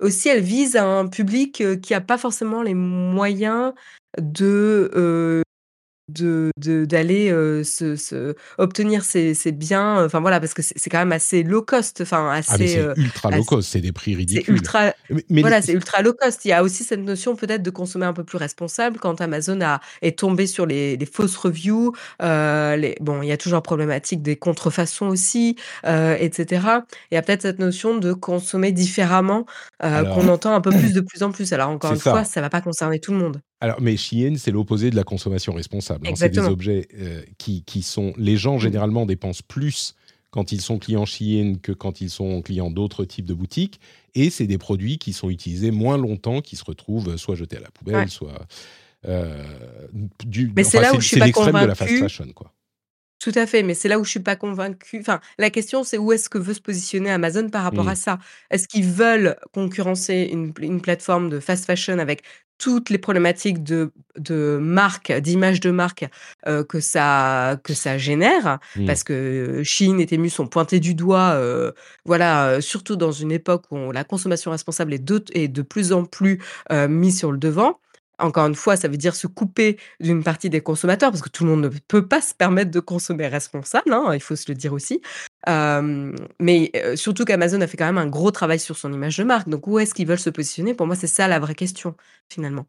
aussi 0.00 0.28
elles 0.28 0.42
visent 0.42 0.76
un 0.76 1.06
public 1.06 1.62
qui 1.80 1.94
a 1.94 2.00
pas 2.00 2.18
forcément 2.18 2.62
les 2.62 2.74
moyens 2.74 3.72
de 4.18 5.42
de 6.08 6.50
d'aller 6.56 7.28
se, 7.64 8.34
obtenir 8.58 9.04
ces, 9.04 9.34
biens 9.52 10.04
enfin 10.04 10.20
voilà 10.20 10.40
parce 10.40 10.54
que 10.54 10.62
c'est 10.62 10.90
quand 10.90 10.98
même 10.98 11.12
assez 11.12 11.42
low 11.42 11.62
cost 11.62 12.00
enfin 12.00 12.30
assez 12.30 12.52
ah 12.52 12.56
mais 12.58 12.66
c'est 12.68 13.00
ultra 13.00 13.30
low 13.30 13.44
cost 13.44 13.70
c'est 13.70 13.80
des 13.80 13.92
prix 13.92 14.14
ridicules. 14.14 14.54
ultra 14.54 14.92
voilà 15.30 15.62
c'est 15.62 15.72
ultra 15.72 16.02
low 16.02 16.12
cost. 16.12 16.44
Il 16.44 16.48
y 16.48 16.52
a 16.52 16.62
aussi 16.62 16.84
cette 16.84 17.00
notion 17.00 17.36
peut-être 17.36 17.62
de 17.62 17.70
consommer 17.70 18.06
un 18.06 18.12
peu 18.12 18.24
plus 18.24 18.38
responsable 18.38 18.98
quand 18.98 19.20
Amazon 19.20 19.60
a 19.60 19.80
est 20.02 20.18
tombé 20.18 20.46
sur 20.46 20.66
les, 20.66 20.98
fausses 21.10 21.36
reviews 21.36 21.94
les 22.20 22.96
bon 23.00 23.22
il 23.22 23.28
y 23.28 23.32
a 23.32 23.36
toujours 23.36 23.62
problématique 23.62 24.22
des 24.22 24.36
contrefaçons 24.36 25.06
aussi 25.06 25.56
etc 25.84 26.68
il 27.10 27.14
y 27.14 27.16
a 27.16 27.22
peut-être 27.22 27.42
cette 27.42 27.58
notion 27.58 27.96
de 27.96 28.12
consommer 28.12 28.72
différemment 28.72 29.46
qu'on 29.80 30.28
entend 30.28 30.54
un 30.54 30.60
peu 30.60 30.70
plus 30.78 30.92
de 30.92 31.00
plus 31.00 31.22
en 31.22 31.32
plus. 31.32 31.52
Alors 31.52 31.70
encore 31.70 31.92
une 31.92 31.98
fois 31.98 32.24
ça 32.24 32.40
va 32.40 32.50
pas 32.50 32.60
concerner 32.60 33.00
tout 33.00 33.12
le 33.12 33.18
monde 33.18 33.40
alors, 33.60 33.80
mais 33.80 33.96
Shein, 33.96 34.36
c'est 34.38 34.52
l'opposé 34.52 34.90
de 34.90 34.96
la 34.96 35.04
consommation 35.04 35.52
responsable. 35.52 36.06
Hein. 36.06 36.12
C'est 36.14 36.28
des 36.28 36.38
objets 36.38 36.88
euh, 36.94 37.22
qui, 37.38 37.64
qui, 37.64 37.82
sont. 37.82 38.12
Les 38.16 38.36
gens, 38.36 38.56
mm. 38.56 38.60
généralement, 38.60 39.06
dépensent 39.06 39.42
plus 39.46 39.94
quand 40.30 40.52
ils 40.52 40.60
sont 40.60 40.78
clients 40.78 41.06
Shein 41.06 41.54
que 41.60 41.72
quand 41.72 42.00
ils 42.00 42.10
sont 42.10 42.42
clients 42.42 42.70
d'autres 42.70 43.04
types 43.04 43.24
de 43.24 43.34
boutiques. 43.34 43.80
Et 44.14 44.30
c'est 44.30 44.46
des 44.46 44.58
produits 44.58 44.98
qui 44.98 45.12
sont 45.12 45.30
utilisés 45.30 45.70
moins 45.70 45.98
longtemps, 45.98 46.40
qui 46.40 46.56
se 46.56 46.64
retrouvent 46.64 47.16
soit 47.16 47.34
jetés 47.34 47.56
à 47.56 47.60
la 47.60 47.70
poubelle, 47.70 48.08
soit. 48.08 48.46
Euh, 49.06 49.44
du, 50.24 50.52
mais 50.56 50.64
c'est 50.64 50.80
là 50.80 50.92
où 50.92 51.00
je 51.00 51.06
suis 51.06 51.18
pas 51.18 51.26
l'extrême 51.26 51.60
de 51.60 51.66
la 51.66 51.74
fast 51.74 51.98
fashion, 51.98 52.26
quoi. 52.34 52.52
Tout 53.20 53.32
à 53.34 53.46
fait, 53.46 53.64
mais 53.64 53.74
c'est 53.74 53.88
là 53.88 53.98
où 53.98 54.04
je 54.04 54.10
suis 54.10 54.20
pas 54.20 54.36
convaincue. 54.36 55.00
Enfin, 55.00 55.20
la 55.38 55.50
question, 55.50 55.82
c'est 55.82 55.98
où 55.98 56.12
est-ce 56.12 56.28
que 56.28 56.38
veut 56.38 56.54
se 56.54 56.60
positionner 56.60 57.10
Amazon 57.10 57.48
par 57.50 57.64
rapport 57.64 57.86
mm. 57.86 57.88
à 57.88 57.94
ça? 57.96 58.18
Est-ce 58.50 58.68
qu'ils 58.68 58.86
veulent 58.86 59.36
concurrencer 59.52 60.28
une, 60.32 60.52
une, 60.60 60.80
plateforme 60.80 61.28
de 61.28 61.40
fast 61.40 61.64
fashion 61.64 61.98
avec 61.98 62.22
toutes 62.58 62.90
les 62.90 62.98
problématiques 62.98 63.62
de, 63.62 63.92
de 64.18 64.58
marque, 64.60 65.12
d'image 65.12 65.60
de 65.60 65.70
marque 65.70 66.06
euh, 66.46 66.64
que, 66.64 66.80
ça, 66.80 67.58
que 67.62 67.72
ça 67.72 67.98
génère, 67.98 68.58
mmh. 68.76 68.86
parce 68.86 69.04
que 69.04 69.62
Chine 69.64 70.00
et 70.00 70.06
Temu 70.06 70.28
sont 70.28 70.46
pointés 70.46 70.80
du 70.80 70.94
doigt, 70.94 71.30
euh, 71.34 71.72
voilà, 72.04 72.48
euh, 72.48 72.60
surtout 72.60 72.96
dans 72.96 73.12
une 73.12 73.32
époque 73.32 73.64
où 73.70 73.92
la 73.92 74.04
consommation 74.04 74.50
responsable 74.50 74.92
est 74.92 75.04
de, 75.04 75.24
est 75.32 75.48
de 75.48 75.62
plus 75.62 75.92
en 75.92 76.04
plus 76.04 76.40
mise 76.88 77.18
sur 77.18 77.32
le 77.32 77.38
devant. 77.38 77.78
Encore 78.18 78.46
une 78.46 78.54
fois, 78.54 78.76
ça 78.76 78.88
veut 78.88 78.96
dire 78.96 79.14
se 79.14 79.26
couper 79.26 79.78
d'une 80.00 80.22
partie 80.24 80.50
des 80.50 80.60
consommateurs, 80.60 81.10
parce 81.10 81.22
que 81.22 81.28
tout 81.28 81.44
le 81.44 81.50
monde 81.50 81.62
ne 81.62 81.68
peut 81.68 82.06
pas 82.06 82.20
se 82.20 82.34
permettre 82.34 82.70
de 82.70 82.80
consommer 82.80 83.28
responsable, 83.28 83.92
hein, 83.92 84.10
il 84.12 84.20
faut 84.20 84.36
se 84.36 84.46
le 84.48 84.54
dire 84.54 84.72
aussi. 84.72 85.00
mais 85.46 86.72
surtout 86.96 87.24
qu'Amazon 87.24 87.60
a 87.60 87.66
fait 87.66 87.76
quand 87.76 87.86
même 87.86 87.98
un 87.98 88.06
gros 88.06 88.30
travail 88.30 88.58
sur 88.58 88.76
son 88.76 88.92
image 88.92 89.16
de 89.18 89.24
marque. 89.24 89.48
Donc 89.48 89.66
où 89.66 89.78
est-ce 89.78 89.94
qu'ils 89.94 90.06
veulent 90.06 90.18
se 90.18 90.30
positionner? 90.30 90.74
Pour 90.74 90.86
moi, 90.86 90.96
c'est 90.96 91.06
ça 91.06 91.28
la 91.28 91.38
vraie 91.38 91.54
question, 91.54 91.94
finalement. 92.28 92.66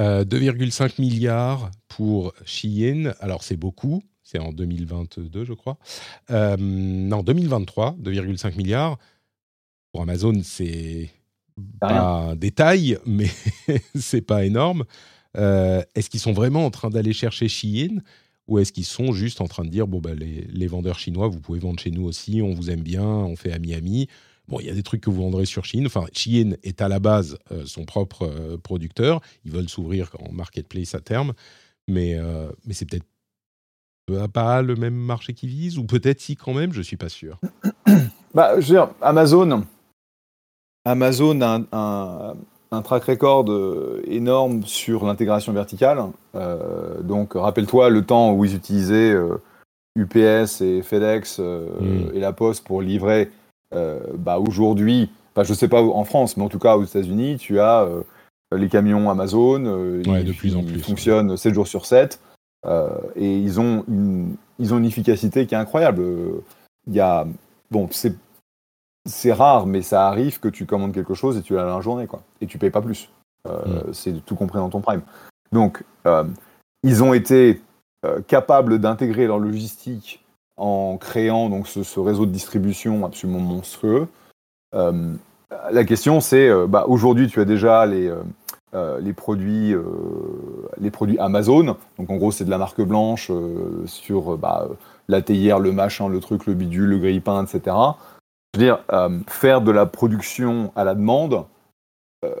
2,5 0.00 1.00
milliards 1.00 1.70
pour 1.86 2.34
Shein. 2.44 3.14
Alors 3.20 3.44
c'est 3.44 3.56
beaucoup, 3.56 4.02
c'est 4.22 4.38
en 4.38 4.52
2022, 4.52 5.44
je 5.44 5.52
crois. 5.52 5.78
non, 6.30 7.22
2023, 7.22 7.96
2,5 8.00 8.56
milliards. 8.56 8.98
Pour 9.92 10.02
Amazon, 10.02 10.40
c'est 10.42 11.10
pas 11.80 12.00
un 12.00 12.36
détail, 12.36 12.98
mais 13.06 13.28
c'est 13.94 14.22
pas 14.22 14.44
énorme. 14.44 14.84
Euh, 15.36 15.82
est-ce 15.94 16.10
qu'ils 16.10 16.20
sont 16.20 16.32
vraiment 16.32 16.66
en 16.66 16.70
train 16.70 16.90
d'aller 16.90 17.12
chercher 17.12 17.48
Shein 17.48 18.00
ou 18.48 18.58
est-ce 18.58 18.72
qu'ils 18.72 18.84
sont 18.84 19.12
juste 19.12 19.40
en 19.40 19.46
train 19.46 19.64
de 19.64 19.70
dire 19.70 19.86
bon 19.86 20.00
bah 20.00 20.10
les, 20.14 20.66
vendeurs 20.66 20.98
chinois 20.98 21.28
vous 21.28 21.40
pouvez 21.40 21.58
vendre 21.58 21.78
chez 21.80 21.90
nous 21.90 22.04
aussi, 22.04 22.42
on 22.42 22.54
vous 22.54 22.70
aime 22.70 22.82
bien, 22.82 23.04
on 23.04 23.36
fait 23.36 23.52
ami-ami. 23.52 24.08
Bon, 24.48 24.58
il 24.58 24.66
y 24.66 24.70
a 24.70 24.74
des 24.74 24.82
trucs 24.82 25.00
que 25.00 25.08
vous 25.08 25.22
vendrez 25.22 25.46
sur 25.46 25.64
Shein. 25.64 25.86
Enfin, 25.86 26.04
Shein 26.12 26.56
est 26.64 26.82
à 26.82 26.88
la 26.88 26.98
base 26.98 27.38
euh, 27.52 27.64
son 27.64 27.84
propre 27.84 28.24
euh, 28.24 28.58
producteur. 28.58 29.20
Ils 29.44 29.52
veulent 29.52 29.68
s'ouvrir 29.68 30.10
en 30.18 30.32
marketplace 30.32 30.94
à 30.94 31.00
terme, 31.00 31.32
mais 31.88 32.18
mais 32.64 32.74
c'est 32.74 32.84
peut-être 32.84 33.06
pas 34.32 34.62
le 34.62 34.74
même 34.74 34.94
marché 34.94 35.32
qu'ils 35.32 35.48
visent 35.48 35.78
ou 35.78 35.84
peut-être 35.84 36.20
si 36.20 36.36
quand 36.36 36.54
même, 36.54 36.72
je 36.72 36.82
suis 36.82 36.96
pas 36.96 37.08
sûr. 37.08 37.38
bah, 38.34 38.60
je 38.60 38.66
veux 38.66 38.74
dire, 38.74 38.90
Amazon, 39.00 39.64
Amazon 40.84 41.40
a 41.40 42.34
un, 42.70 42.82
track 42.82 43.04
record 43.04 43.50
euh, 43.50 44.02
énorme 44.06 44.64
sur 44.64 45.04
l'intégration 45.04 45.52
verticale. 45.52 46.02
Euh, 46.34 47.00
donc, 47.02 47.34
rappelle-toi 47.34 47.90
le 47.90 48.04
temps 48.04 48.32
où 48.32 48.44
ils 48.44 48.54
utilisaient 48.54 49.14
UPS 49.96 50.16
euh, 50.16 50.78
et 50.78 50.82
FedEx 50.82 51.38
mm. 51.38 52.14
et 52.14 52.20
La 52.20 52.32
Poste 52.32 52.64
pour 52.64 52.82
livrer. 52.82 53.30
bah, 53.72 54.38
Aujourd'hui, 54.38 55.10
je 55.36 55.50
ne 55.50 55.56
sais 55.56 55.68
pas 55.68 55.82
en 55.82 56.04
France, 56.04 56.36
mais 56.36 56.44
en 56.44 56.48
tout 56.48 56.58
cas 56.58 56.76
aux 56.76 56.84
États-Unis, 56.84 57.36
tu 57.38 57.60
as 57.60 57.86
les 58.54 58.68
camions 58.68 59.08
Amazon 59.08 59.64
ouais, 60.06 60.24
de 60.24 60.32
plus 60.32 60.56
en 60.56 60.62
plus, 60.62 60.80
fonctionnent 60.80 61.36
7 61.36 61.54
jours 61.54 61.68
sur 61.68 61.86
7. 61.86 62.20
et 63.16 63.38
ils 63.38 63.60
ont, 63.60 63.84
une, 63.88 64.34
ils 64.58 64.74
ont 64.74 64.78
une 64.78 64.84
efficacité 64.84 65.46
qui 65.46 65.54
est 65.54 65.58
incroyable. 65.58 66.02
Il 66.88 66.94
y 66.94 67.00
a, 67.00 67.26
bon, 67.70 67.88
c'est 67.92 68.14
c'est 69.06 69.32
rare, 69.32 69.66
mais 69.66 69.82
ça 69.82 70.06
arrive 70.06 70.38
que 70.38 70.48
tu 70.48 70.66
commandes 70.66 70.92
quelque 70.92 71.14
chose 71.14 71.36
et 71.36 71.42
tu 71.42 71.54
l'as 71.54 71.64
la 71.64 71.80
journée, 71.80 72.06
quoi. 72.06 72.22
Et 72.40 72.46
tu 72.46 72.58
payes 72.58 72.70
pas 72.70 72.82
plus. 72.82 73.08
Euh, 73.48 73.64
Mm. 73.66 73.92
C'est 73.92 74.24
tout 74.24 74.36
compris 74.36 74.58
dans 74.58 74.68
ton 74.68 74.80
Prime. 74.80 75.02
Donc, 75.50 75.82
euh, 76.06 76.24
ils 76.82 77.02
ont 77.02 77.12
été 77.12 77.60
euh, 78.04 78.20
capables 78.26 78.78
d'intégrer 78.78 79.26
leur 79.26 79.38
logistique 79.38 80.24
en 80.56 80.96
créant 80.96 81.48
donc 81.48 81.66
ce, 81.66 81.82
ce 81.82 81.98
réseau 81.98 82.26
de 82.26 82.30
distribution 82.30 83.04
absolument 83.04 83.40
monstrueux. 83.40 84.08
La 85.70 85.84
question, 85.84 86.20
c'est, 86.20 86.50
bah, 86.66 86.86
aujourd'hui, 86.88 87.26
tu 87.26 87.38
as 87.38 87.44
déjà 87.44 87.84
les, 87.84 88.10
les, 89.00 89.12
produits, 89.12 89.74
les 90.80 90.90
produits 90.90 91.18
Amazon. 91.18 91.76
Donc, 91.98 92.08
en 92.08 92.16
gros, 92.16 92.32
c'est 92.32 92.46
de 92.46 92.50
la 92.50 92.56
marque 92.56 92.80
blanche 92.80 93.30
sur 93.84 94.38
bah, 94.38 94.68
la 95.08 95.20
théière, 95.20 95.58
le 95.58 95.72
machin, 95.72 96.08
le 96.08 96.20
truc, 96.20 96.46
le 96.46 96.54
bidule, 96.54 96.88
le 96.88 96.98
grille-pain, 96.98 97.44
etc. 97.44 97.76
Je 98.54 98.60
veux 98.60 98.66
dire, 98.66 98.84
euh, 98.92 99.18
faire 99.28 99.62
de 99.62 99.70
la 99.70 99.86
production 99.86 100.72
à 100.76 100.84
la 100.84 100.94
demande, 100.94 101.46
euh, 102.24 102.34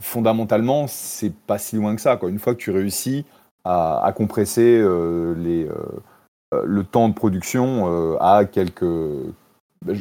fondamentalement, 0.00 0.86
c'est 0.86 1.32
pas 1.32 1.58
si 1.58 1.76
loin 1.76 1.94
que 1.94 2.00
ça. 2.00 2.16
Quoi. 2.16 2.30
Une 2.30 2.38
fois 2.38 2.54
que 2.54 2.60
tu 2.60 2.70
réussis 2.70 3.24
à, 3.64 4.04
à 4.04 4.12
compresser 4.12 4.78
euh, 4.78 5.34
les, 5.36 5.66
euh, 5.66 6.62
le 6.64 6.84
temps 6.84 7.08
de 7.08 7.14
production 7.14 8.18
à 8.20 8.44
quelques 8.44 8.84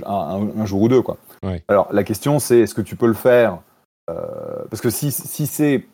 un, 0.06 0.66
jour 0.66 0.82
ou 0.82 0.88
deux. 0.90 1.02
Quoi. 1.02 1.18
Ouais. 1.44 1.64
Alors 1.68 1.92
la 1.92 2.04
question 2.04 2.40
c'est 2.40 2.60
est-ce 2.60 2.76
que 2.76 2.82
tu 2.82 2.96
peux 2.96 3.08
le 3.08 3.14
faire 3.14 3.60
Parce 4.08 4.82
que 4.82 4.90
si, 4.90 5.12
si 5.12 5.48
c'est 5.48 5.86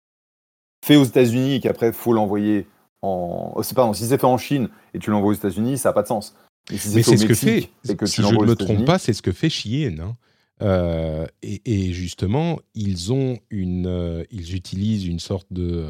fait 0.84 0.96
aux 0.96 1.04
États-Unis 1.04 1.56
et 1.56 1.60
qu'après 1.60 1.88
il 1.88 1.92
faut 1.92 2.12
l'envoyer 2.12 2.66
en. 3.02 3.52
oh, 3.54 3.62
pardon, 3.74 3.92
si 3.92 4.06
c'est 4.06 4.18
fait 4.18 4.26
en 4.26 4.38
Chine 4.38 4.68
et 4.94 4.98
tu 4.98 5.10
l'envoies 5.10 5.30
aux 5.30 5.34
États-Unis, 5.34 5.78
ça 5.78 5.90
n'a 5.90 5.92
pas 5.92 6.02
de 6.02 6.08
sens. 6.08 6.36
Et 6.72 6.78
si 6.78 6.94
Mais 6.94 7.02
c'est 7.02 7.16
ce 7.16 7.26
que 7.26 7.34
fait, 7.34 7.54
Mexique 7.54 7.70
et 7.88 7.96
que 7.96 8.06
si 8.06 8.22
je 8.22 8.34
ne 8.34 8.46
me 8.46 8.54
trompe 8.54 8.84
pas, 8.84 8.98
c'est 8.98 9.12
ce 9.12 9.22
que 9.22 9.32
fait 9.32 9.50
Shein. 9.50 9.98
hein. 10.00 10.16
Euh, 10.62 11.26
et, 11.42 11.62
et 11.64 11.92
justement, 11.92 12.60
ils 12.74 13.12
ont 13.12 13.38
une, 13.50 13.86
euh, 13.86 14.24
ils 14.30 14.54
utilisent 14.54 15.06
une 15.06 15.18
sorte 15.18 15.46
de 15.50 15.86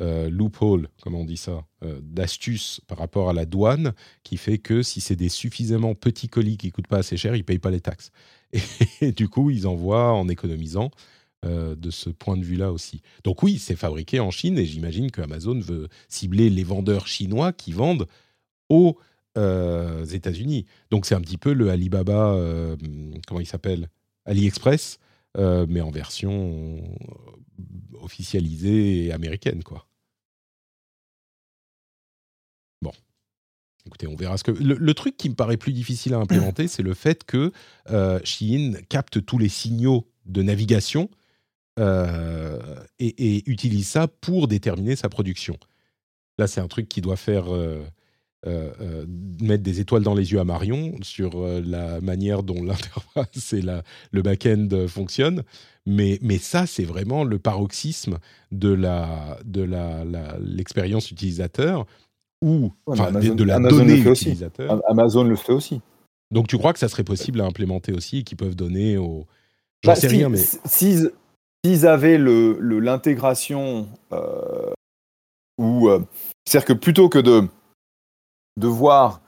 euh, 0.00 0.28
loophole, 0.28 0.88
comment 1.02 1.20
on 1.20 1.24
dit 1.24 1.36
ça, 1.36 1.64
d'astuce 2.02 2.80
par 2.86 2.98
rapport 2.98 3.30
à 3.30 3.32
la 3.32 3.46
douane, 3.46 3.92
qui 4.22 4.36
fait 4.36 4.58
que 4.58 4.82
si 4.82 5.00
c'est 5.00 5.16
des 5.16 5.28
suffisamment 5.28 5.94
petits 5.94 6.28
colis 6.28 6.56
qui 6.56 6.70
coûtent 6.70 6.88
pas 6.88 6.98
assez 6.98 7.16
cher, 7.16 7.36
ils 7.36 7.44
payent 7.44 7.58
pas 7.58 7.70
les 7.70 7.80
taxes. 7.80 8.10
Et, 9.00 9.12
du 9.12 9.28
coup, 9.28 9.50
ils 9.50 9.66
envoient 9.66 10.12
en 10.12 10.28
économisant 10.28 10.90
de 11.46 11.90
ce 11.90 12.08
point 12.08 12.38
de 12.38 12.42
vue-là 12.42 12.72
aussi. 12.72 13.02
Donc 13.22 13.42
oui, 13.42 13.58
c'est 13.58 13.76
fabriqué 13.76 14.18
en 14.18 14.30
Chine 14.30 14.56
et 14.56 14.64
j'imagine 14.64 15.10
que 15.10 15.20
Amazon 15.20 15.60
veut 15.60 15.88
cibler 16.08 16.48
les 16.48 16.64
vendeurs 16.64 17.06
chinois 17.06 17.52
qui 17.52 17.72
vendent 17.72 18.06
aux 18.70 18.96
euh, 19.36 20.04
États-Unis. 20.04 20.66
Donc 20.90 21.06
c'est 21.06 21.14
un 21.14 21.20
petit 21.20 21.38
peu 21.38 21.52
le 21.52 21.70
Alibaba, 21.70 22.34
euh, 22.34 22.76
comment 23.26 23.40
il 23.40 23.46
s'appelle 23.46 23.88
AliExpress, 24.26 24.98
euh, 25.36 25.66
mais 25.68 25.80
en 25.80 25.90
version 25.90 26.78
euh, 26.78 28.00
officialisée 28.00 29.06
et 29.06 29.12
américaine, 29.12 29.62
quoi. 29.62 29.86
Bon. 32.82 32.92
Écoutez, 33.86 34.06
on 34.06 34.16
verra 34.16 34.38
ce 34.38 34.44
que. 34.44 34.52
Le, 34.52 34.94
truc 34.94 35.16
qui 35.16 35.28
me 35.28 35.34
paraît 35.34 35.56
plus 35.56 35.72
difficile 35.72 36.14
à 36.14 36.18
implémenter, 36.18 36.68
c'est 36.68 36.82
le 36.82 36.94
fait 36.94 37.24
que 37.24 37.52
Shein 38.24 38.74
capte 38.88 39.24
tous 39.24 39.38
les 39.38 39.48
signaux 39.48 40.08
de 40.26 40.42
navigation 40.42 41.10
et, 41.78 43.42
utilise 43.50 43.88
ça 43.88 44.08
pour 44.08 44.48
déterminer 44.48 44.96
sa 44.96 45.08
production. 45.08 45.58
Là, 46.38 46.46
c'est 46.46 46.60
un 46.60 46.68
truc 46.68 46.88
qui 46.88 47.00
doit 47.00 47.16
faire 47.16 47.46
euh, 48.46 48.70
euh, 48.80 49.06
mettre 49.40 49.62
des 49.62 49.80
étoiles 49.80 50.02
dans 50.02 50.14
les 50.14 50.32
yeux 50.32 50.40
à 50.40 50.44
Marion 50.44 50.94
sur 51.02 51.32
euh, 51.42 51.62
la 51.64 52.00
manière 52.00 52.42
dont 52.42 52.62
l'interface 52.64 53.52
et 53.52 53.62
la, 53.62 53.82
le 54.12 54.22
back-end 54.22 54.68
fonctionnent. 54.88 55.42
Mais, 55.86 56.18
mais 56.22 56.38
ça, 56.38 56.66
c'est 56.66 56.84
vraiment 56.84 57.24
le 57.24 57.38
paroxysme 57.38 58.18
de 58.52 58.72
la 58.72 59.38
de 59.44 59.62
la, 59.62 60.04
la- 60.04 60.38
l'expérience 60.40 61.10
utilisateur 61.10 61.86
ou 62.42 62.72
Ouais, 62.86 62.96
de- 62.96 63.02
Amazon- 63.02 63.34
de 63.34 63.44
la 63.44 63.54
Amazon 63.56 63.78
le 63.84 63.84
donnée 63.96 64.10
utilisateur. 64.10 64.70
Am- 64.72 64.82
Amazon 64.88 65.24
le 65.24 65.36
fait 65.36 65.52
aussi. 65.52 65.80
Donc 66.30 66.48
tu 66.48 66.56
crois 66.58 66.72
que 66.72 66.78
ça 66.78 66.88
serait 66.88 67.04
possible 67.04 67.40
à 67.40 67.44
implémenter 67.44 67.92
aussi 67.92 68.18
et 68.18 68.22
qu'ils 68.24 68.36
peuvent 68.38 68.56
donner 68.56 68.96
aux... 68.96 69.26
J'en 69.84 69.90
Bah, 69.92 69.94
sais 69.96 70.08
si- 70.08 70.16
rien, 70.16 70.28
mais... 70.30 70.38
si- 70.64 70.98
S'ils 71.66 71.86
avaient 71.86 72.18
le- 72.18 72.58
le- 72.60 72.80
l'intégration 72.80 73.88
euh, 74.12 74.72
euh, 75.60 76.00
C'est-à-dire 76.46 76.66
que 76.66 76.72
plutôt 76.74 77.08
que 77.08 77.18
de, 77.18 77.48
de 78.56 78.66
voir 78.66 79.20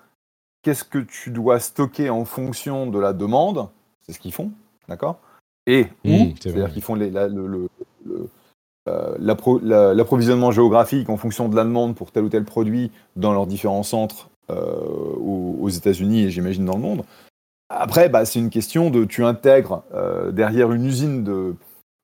qu'est-ce 0.63 0.85
que 0.85 0.99
tu 0.99 1.31
dois 1.31 1.61
stocker 1.61 2.11
en 2.11 2.25
fonction 2.25 2.87
de 2.87 2.99
la 2.99 3.13
demande, 3.13 3.69
c'est 4.03 4.13
ce 4.13 4.19
qu'ils 4.19 4.33
font, 4.33 4.51
d'accord? 4.89 5.19
Et 5.67 5.85
Mmh, 6.05 6.35
c'est-à-dire 6.41 6.73
qu'ils 6.73 6.83
font 6.83 6.95
les- 6.95 7.11
la- 7.11 7.29
le- 7.29 7.47
le- 7.47 7.69
le- 8.05 8.29
euh, 8.89 9.17
l'appro- 9.19 9.59
la- 9.63 9.95
l'approvisionnement 9.95 10.53
géographique 10.53 11.09
en 11.09 11.17
fonction 11.17 11.49
de 11.49 11.57
la 11.57 11.65
demande 11.65 11.97
pour 11.97 12.13
tel 12.13 12.25
ou 12.25 12.29
tel 12.29 12.45
produit 12.45 12.93
dans 13.17 13.33
leurs 13.33 13.47
différents 13.47 13.83
centres 13.83 14.29
euh, 14.49 14.77
aux, 15.17 15.57
aux 15.61 15.69
États-Unis 15.69 16.23
et 16.23 16.31
j'imagine 16.31 16.65
dans 16.65 16.77
le 16.77 16.83
monde. 16.83 17.05
Après, 17.69 18.09
bah, 18.09 18.25
c'est 18.25 18.39
une 18.39 18.51
question 18.51 18.91
de 18.91 19.05
tu 19.05 19.25
intègres 19.25 19.83
euh, 19.93 20.31
derrière 20.31 20.71
une 20.71 20.85
usine 20.85 21.25
de. 21.25 21.57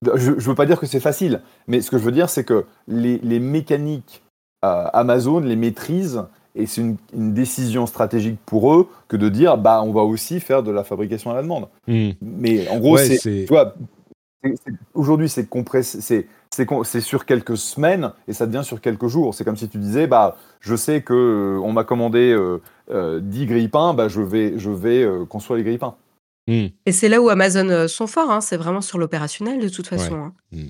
de- 0.04 0.16
je 0.16 0.32
ne 0.32 0.40
veux 0.40 0.56
pas 0.56 0.66
dire 0.66 0.80
que 0.80 0.86
c'est 0.86 0.98
facile, 0.98 1.40
mais 1.68 1.80
ce 1.80 1.90
que 1.92 1.98
je 1.98 2.02
veux 2.04 2.10
dire, 2.10 2.28
c'est 2.28 2.42
que 2.44 2.64
les, 2.88 3.18
les 3.18 3.38
mécaniques 3.38 4.24
Amazon 4.62 5.38
les 5.40 5.54
maîtrisent 5.56 6.24
et 6.54 6.66
c'est 6.66 6.80
une, 6.80 6.96
une 7.14 7.32
décision 7.34 7.86
stratégique 7.86 8.38
pour 8.46 8.74
eux 8.74 8.88
que 9.08 9.16
de 9.16 9.28
dire 9.28 9.56
bah 9.56 9.82
on 9.84 9.92
va 9.92 10.02
aussi 10.02 10.40
faire 10.40 10.62
de 10.62 10.70
la 10.70 10.84
fabrication 10.84 11.30
à 11.30 11.34
la 11.34 11.42
demande. 11.42 11.68
Hmm. 11.88 12.10
Mais 12.20 12.68
en 12.68 12.78
gros, 12.78 12.94
Ouais, 12.96 13.06
c'est 13.06 13.16
c'est- 13.18 13.44
tu 13.46 13.52
vois, 13.52 13.74
c'est- 14.44 14.54
c'est- 14.64 14.72
aujourd'hui 14.94 15.28
c'est 15.28 15.48
compressé, 15.48 16.00
c'est 16.00 16.26
c'est 16.54 16.66
con- 16.66 16.84
c'est 16.84 17.00
sur 17.00 17.24
quelques 17.24 17.56
semaines 17.56 18.12
et 18.28 18.34
ça 18.34 18.46
devient 18.46 18.64
sur 18.64 18.80
quelques 18.82 19.06
jours. 19.06 19.34
C'est 19.34 19.44
comme 19.44 19.56
si 19.56 19.68
tu 19.68 19.78
disais 19.78 20.06
bah 20.06 20.36
je 20.60 20.76
sais 20.76 21.00
que 21.00 21.14
euh, 21.14 21.60
on 21.64 21.72
m'a 21.72 21.84
commandé 21.84 22.30
euh, 22.32 22.60
euh, 22.90 23.20
10 23.22 23.46
grille-pains, 23.46 23.94
bah 23.94 24.08
je 24.08 24.20
vais 24.20 24.58
je 24.58 24.68
vais 24.70 25.02
euh, 25.02 25.24
construire 25.24 25.56
les 25.58 25.64
grille-pains. 25.64 25.94
Hmm. 26.48 26.66
Et 26.86 26.92
c'est 26.92 27.08
là 27.08 27.22
où 27.22 27.28
Amazon 27.30 27.68
euh, 27.70 27.86
sont 27.88 28.06
forts, 28.08 28.30
hein, 28.30 28.40
c'est 28.42 28.56
vraiment 28.56 28.80
sur 28.80 28.98
l'opérationnel 28.98 29.60
de 29.60 29.68
toute 29.68 29.86
façon. 29.86 30.12
Ouais. 30.12 30.58
hein. 30.58 30.66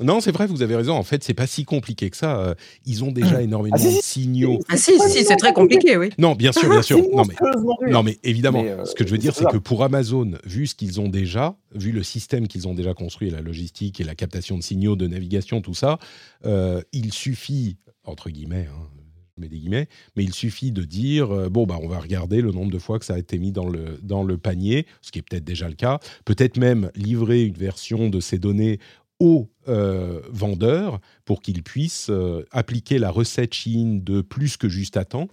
Non, 0.00 0.20
c'est 0.20 0.32
vrai, 0.32 0.46
vous 0.46 0.62
avez 0.62 0.74
raison. 0.74 0.94
En 0.94 1.02
fait, 1.02 1.22
c'est 1.22 1.34
pas 1.34 1.46
si 1.46 1.64
compliqué 1.66 2.08
que 2.08 2.16
ça. 2.16 2.38
Euh, 2.38 2.54
Ils 2.86 3.04
ont 3.04 3.12
déjà 3.12 3.42
énormément 3.42 3.76
Ah, 3.76 3.82
si, 3.82 3.90
si. 3.90 3.96
de 3.96 4.02
signaux. 4.02 4.58
Ah 4.68 4.78
si, 4.78 4.92
si, 5.10 5.22
c'est 5.24 5.36
très 5.36 5.52
compliqué, 5.52 5.98
oui. 5.98 6.08
Non, 6.16 6.34
bien 6.34 6.50
sûr, 6.52 6.70
bien 6.70 6.80
sûr. 6.80 6.96
C'est 6.98 7.14
Non, 7.14 7.24
mais, 7.26 7.90
non, 7.90 8.02
évidemment, 8.22 8.62
Mais, 8.62 8.70
euh, 8.70 8.84
ce 8.86 8.94
que 8.94 9.06
je 9.06 9.10
veux 9.10 9.18
dire, 9.18 9.34
c'est 9.34 9.44
que 9.50 9.58
pour 9.58 9.84
Amazon, 9.84 10.32
vu 10.46 10.66
ce 10.66 10.74
qu'ils 10.74 10.98
ont 11.00 11.10
déjà, 11.10 11.56
vu 11.74 11.92
le 11.92 12.02
système 12.02 12.48
qu'ils 12.48 12.68
ont 12.68 12.74
déjà 12.74 12.94
construit, 12.94 13.28
la 13.28 13.42
logistique 13.42 14.00
et 14.00 14.04
la 14.04 14.14
captation 14.14 14.56
de 14.56 14.62
signaux 14.62 14.96
de 14.96 15.06
navigation, 15.06 15.60
tout 15.60 15.74
ça, 15.74 15.98
euh, 16.46 16.80
il 16.92 17.12
suffit, 17.12 17.76
entre 18.04 18.30
guillemets, 18.30 18.68
hein, 18.72 18.88
je 19.36 19.42
mets 19.42 19.48
des 19.48 19.58
guillemets, 19.58 19.88
mais 20.16 20.24
il 20.24 20.32
suffit 20.32 20.72
de 20.72 20.84
dire, 20.84 21.30
euh, 21.32 21.48
bon, 21.48 21.66
bah, 21.66 21.78
on 21.82 21.88
va 21.88 21.98
regarder 21.98 22.40
le 22.40 22.50
nombre 22.52 22.70
de 22.70 22.78
fois 22.78 22.98
que 22.98 23.04
ça 23.04 23.14
a 23.14 23.18
été 23.18 23.38
mis 23.38 23.52
dans 23.52 23.68
le, 23.68 23.98
dans 24.02 24.22
le 24.24 24.38
panier, 24.38 24.86
ce 25.02 25.10
qui 25.10 25.18
est 25.18 25.22
peut-être 25.22 25.44
déjà 25.44 25.68
le 25.68 25.74
cas, 25.74 26.00
peut-être 26.24 26.56
même 26.56 26.90
livrer 26.94 27.42
une 27.44 27.54
version 27.54 28.08
de 28.08 28.20
ces 28.20 28.38
données 28.38 28.78
aux 29.22 29.48
euh, 29.68 30.20
vendeurs 30.30 31.00
pour 31.24 31.42
qu'ils 31.42 31.62
puissent 31.62 32.10
euh, 32.10 32.44
appliquer 32.50 32.98
la 32.98 33.08
recette 33.08 33.54
Chine 33.54 34.02
de 34.02 34.20
plus 34.20 34.56
que 34.56 34.68
juste 34.68 34.96
à 34.96 35.04
temps 35.04 35.28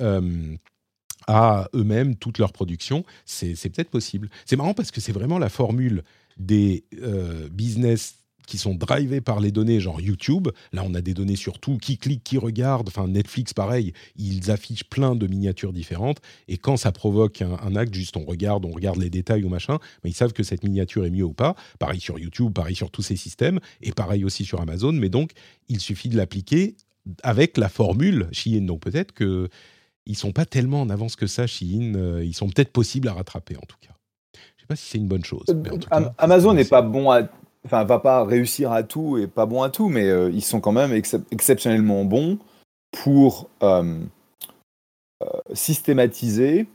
euh, 0.00 0.56
à 1.26 1.68
eux-mêmes 1.74 2.16
toute 2.16 2.38
leur 2.38 2.54
production. 2.54 3.04
C'est 3.26 3.54
peut-être 3.68 3.90
possible. 3.90 4.30
C'est 4.46 4.56
marrant 4.56 4.72
parce 4.72 4.90
que 4.90 5.02
c'est 5.02 5.12
vraiment 5.12 5.38
la 5.38 5.50
formule 5.50 6.04
des 6.38 6.84
business 7.50 8.16
qui 8.46 8.58
sont 8.58 8.74
drivés 8.74 9.20
par 9.20 9.40
les 9.40 9.50
données, 9.50 9.80
genre 9.80 10.00
YouTube. 10.00 10.48
Là, 10.72 10.82
on 10.86 10.94
a 10.94 11.00
des 11.00 11.14
données 11.14 11.36
sur 11.36 11.58
tout, 11.58 11.78
qui 11.78 11.98
clique, 11.98 12.22
qui 12.24 12.38
regarde. 12.38 12.88
Enfin, 12.88 13.08
Netflix, 13.08 13.54
pareil, 13.54 13.92
ils 14.16 14.50
affichent 14.50 14.84
plein 14.84 15.14
de 15.16 15.26
miniatures 15.26 15.72
différentes. 15.72 16.18
Et 16.48 16.58
quand 16.58 16.76
ça 16.76 16.92
provoque 16.92 17.42
un, 17.42 17.56
un 17.62 17.76
acte, 17.76 17.94
juste 17.94 18.16
on 18.16 18.24
regarde, 18.24 18.64
on 18.64 18.70
regarde 18.70 18.98
les 18.98 19.10
détails 19.10 19.44
ou 19.44 19.48
machin, 19.48 19.78
mais 20.02 20.10
ils 20.10 20.14
savent 20.14 20.32
que 20.32 20.42
cette 20.42 20.62
miniature 20.64 21.04
est 21.04 21.10
mieux 21.10 21.24
ou 21.24 21.32
pas. 21.32 21.54
Pareil 21.78 22.00
sur 22.00 22.18
YouTube, 22.18 22.52
pareil 22.52 22.74
sur 22.74 22.90
tous 22.90 23.02
ces 23.02 23.16
systèmes, 23.16 23.60
et 23.80 23.92
pareil 23.92 24.24
aussi 24.24 24.44
sur 24.44 24.60
Amazon. 24.60 24.92
Mais 24.92 25.08
donc, 25.08 25.30
il 25.68 25.80
suffit 25.80 26.08
de 26.08 26.16
l'appliquer 26.16 26.76
avec 27.22 27.58
la 27.58 27.68
formule 27.68 28.28
Shein. 28.32 28.62
Donc 28.62 28.80
peut-être 28.80 29.12
que 29.12 29.48
ils 30.06 30.16
sont 30.16 30.32
pas 30.32 30.44
tellement 30.44 30.82
en 30.82 30.90
avance 30.90 31.16
que 31.16 31.26
ça, 31.26 31.46
Shein. 31.46 31.94
Euh, 31.96 32.22
ils 32.24 32.34
sont 32.34 32.48
peut-être 32.48 32.72
possibles 32.72 33.08
à 33.08 33.14
rattraper, 33.14 33.56
en 33.56 33.66
tout 33.66 33.76
cas. 33.80 33.94
Je 34.34 34.62
sais 34.62 34.66
pas 34.66 34.76
si 34.76 34.86
c'est 34.88 34.98
une 34.98 35.08
bonne 35.08 35.24
chose. 35.24 35.44
mais 35.54 35.70
en 35.70 35.78
tout 35.78 35.88
Am- 35.90 36.04
cas, 36.04 36.14
Amazon 36.18 36.52
n'est 36.54 36.64
pas 36.64 36.82
bon 36.82 37.10
à, 37.10 37.22
enfin, 37.64 37.84
va 37.84 37.98
pas 37.98 38.24
réussir 38.24 38.72
à 38.72 38.82
tout 38.82 39.18
et 39.18 39.26
pas 39.26 39.46
bon 39.46 39.62
à 39.62 39.70
tout, 39.70 39.88
mais 39.88 40.08
euh, 40.08 40.30
ils 40.30 40.44
sont 40.44 40.60
quand 40.60 40.72
même 40.72 40.92
excep- 40.92 41.24
exceptionnellement 41.30 42.04
bons 42.04 42.38
pour 42.92 43.48
euh, 43.62 44.00
euh, 45.22 45.26
systématiser. 45.52 46.66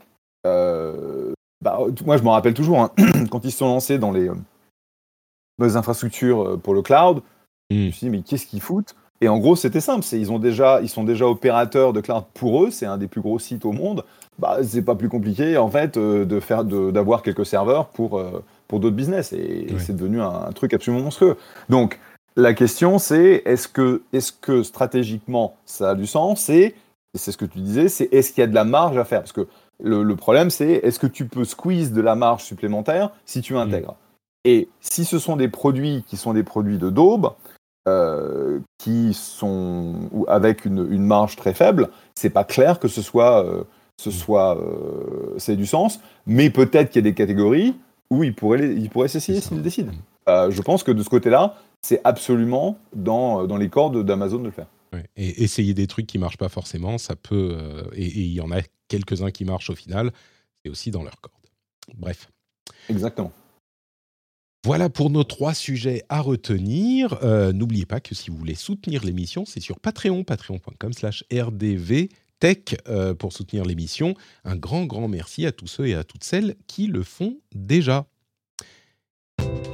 bah, 0.44 1.80
moi, 2.06 2.18
je 2.18 2.24
me 2.24 2.30
rappelle 2.30 2.54
toujours 2.54 2.80
hein, 2.82 2.92
quand 3.32 3.44
ils 3.46 3.52
se 3.52 3.60
sont 3.60 3.68
lancés 3.68 4.00
dans 4.00 4.12
les, 4.12 4.28
dans 4.28 5.66
les 5.66 5.76
infrastructures 5.76 6.60
pour 6.62 6.74
le 6.74 6.82
cloud. 6.82 7.22
Je 7.70 7.76
me 7.76 7.92
suis 7.92 8.08
dit 8.08 8.10
mais 8.10 8.22
qu'est-ce 8.22 8.48
qu'ils 8.48 8.62
foutent? 8.62 8.96
Et 9.22 9.28
en 9.28 9.38
gros, 9.38 9.56
c'était 9.56 9.82
simple. 9.82 10.06
ils, 10.14 10.32
ont 10.32 10.40
déjà, 10.40 10.82
ils 10.82 10.90
sont 10.90 11.04
déjà 11.04 11.28
opérateurs 11.28 11.94
de 11.94 12.02
cloud 12.02 12.24
pour 12.34 12.64
eux. 12.64 12.72
C'est 12.72 12.86
un 12.86 12.98
des 12.98 13.08
plus 13.08 13.22
gros 13.22 13.38
sites 13.38 13.66
au 13.66 13.74
monde. 13.74 14.04
Bah, 14.40 14.60
c'est 14.64 14.84
pas 14.84 14.96
plus 14.96 15.10
compliqué, 15.10 15.58
en 15.58 15.70
fait, 15.70 15.98
euh, 15.98 16.24
de 16.24 16.40
faire, 16.40 16.64
d'avoir 16.64 17.24
quelques 17.24 17.46
serveurs 17.46 17.88
pour, 17.90 18.18
euh, 18.18 18.42
pour 18.70 18.80
d'autres 18.80 18.96
business. 18.96 19.34
Et, 19.34 19.68
c'est 19.80 19.96
devenu 19.96 20.22
un, 20.22 20.52
truc 20.54 20.74
absolument 20.74 21.04
monstrueux. 21.04 21.36
Donc, 21.68 22.00
la 22.38 22.54
question, 22.54 23.00
c'est 23.00 23.42
est-ce 23.46 23.68
que, 23.68 24.02
est 24.14 24.40
que 24.40 24.64
stratégiquement, 24.64 25.58
ça 25.66 25.90
a 25.90 25.96
du 25.96 26.08
sens? 26.08 26.48
Et 26.48 26.74
c'est 27.16 27.34
ce 27.34 27.38
que 27.38 27.44
tu 27.44 27.60
disais, 27.60 27.90
c'est 27.90 28.08
est-ce 28.14 28.32
qu'il 28.32 28.40
y 28.40 28.44
a 28.46 28.48
de 28.48 28.56
la 28.56 28.64
marge 28.64 28.98
à 28.98 29.04
faire? 29.04 29.20
Parce 29.20 29.34
que 29.34 29.48
le, 29.84 30.16
problème, 30.16 30.50
c'est 30.50 30.72
est-ce 30.72 31.00
que 31.00 31.08
tu 31.08 31.26
peux 31.26 31.44
squeeze 31.44 31.92
de 31.92 32.00
la 32.00 32.16
marge 32.16 32.44
supplémentaire 32.44 33.12
si 33.26 33.42
tu 33.42 33.58
intègres? 33.58 33.96
Et 34.46 34.70
si 34.80 35.04
ce 35.04 35.20
sont 35.20 35.36
des 35.36 35.50
produits 35.50 36.06
qui 36.08 36.16
sont 36.16 36.34
des 36.34 36.44
produits 36.44 36.78
de 36.78 36.90
daube, 36.90 37.34
euh, 37.90 38.60
qui 38.78 39.14
sont 39.14 39.96
avec 40.30 40.64
une, 40.64 40.86
marge 41.00 41.36
très 41.36 41.54
faible, 41.54 41.90
c'est 42.16 42.30
pas 42.30 42.46
clair 42.46 42.80
que 42.80 42.88
ce 42.88 43.02
soit, 43.02 43.46
ce 44.00 44.12
soit, 44.12 44.58
euh, 44.58 45.36
c'est 45.38 45.56
du 45.56 45.66
sens. 45.66 46.00
Mais 46.26 46.50
peut-être 46.50 46.90
qu'il 46.90 47.04
y 47.04 47.08
a 47.08 47.10
des 47.10 47.16
catégories 47.16 47.76
où 48.10 48.24
il 48.24 48.34
pourrait, 48.34 48.74
il 48.76 48.90
pourrait 48.90 49.08
s'essayer 49.08 49.42
s'il 49.42 49.62
décide. 49.62 49.92
je 50.28 50.62
pense 50.62 50.84
que 50.84 50.92
de 50.92 51.04
ce 51.04 51.10
côté-là, 51.10 51.56
c'est 51.82 52.02
absolument 52.04 52.78
dans, 52.94 53.46
dans 53.46 53.58
les 53.58 53.70
cordes 53.70 54.04
d'Amazon 54.06 54.40
de 54.40 54.46
le 54.46 54.52
faire. 54.52 54.68
Et 55.16 55.44
essayer 55.44 55.74
des 55.76 55.86
trucs 55.86 56.08
qui 56.08 56.18
marchent 56.18 56.38
pas 56.38 56.50
forcément, 56.50 56.98
ça 56.98 57.16
peut. 57.16 57.56
et 57.94 58.06
il 58.06 58.34
y 58.34 58.42
en 58.42 58.52
a 58.52 58.62
quelques-uns 58.88 59.30
qui 59.30 59.46
marchent 59.46 59.70
au 59.70 59.76
final, 59.76 60.12
c'est 60.64 60.72
aussi 60.72 60.92
dans 60.92 61.04
leur 61.04 61.22
cordes. 61.22 61.36
Bref. 61.96 62.32
Exactement. 62.90 63.32
Voilà 64.66 64.90
pour 64.90 65.10
nos 65.10 65.24
trois 65.24 65.54
sujets 65.54 66.04
à 66.10 66.20
retenir. 66.20 67.18
Euh, 67.24 67.54
n'oubliez 67.54 67.86
pas 67.86 68.02
que 68.02 68.14
si 68.14 68.30
vous 68.30 68.38
voulez 68.38 68.56
soutenir 68.56 69.06
l'émission, 69.06 69.46
c'est 69.46 69.62
sur 69.62 69.80
Patreon, 69.80 70.26
patreon.com 70.26 70.92
rdvtech 72.40 72.78
euh, 72.88 73.14
pour 73.14 73.34
soutenir 73.34 73.66
l'émission. 73.66 74.16
Un 74.46 74.56
grand, 74.56 74.86
grand 74.86 75.08
merci 75.08 75.46
à 75.46 75.52
tous 75.52 75.68
ceux 75.68 75.88
et 75.88 75.96
à 75.96 76.04
toutes 76.04 76.24
celles 76.24 76.56
qui 76.68 76.88
le 76.88 77.04
font 77.04 77.38
déjà. 77.54 78.06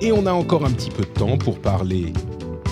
Et 0.02 0.12
on 0.12 0.26
a 0.26 0.32
encore 0.32 0.66
un 0.66 0.72
petit 0.72 0.92
peu 0.92 1.04
de 1.04 1.10
temps 1.10 1.38
pour 1.38 1.62
parler 1.62 2.12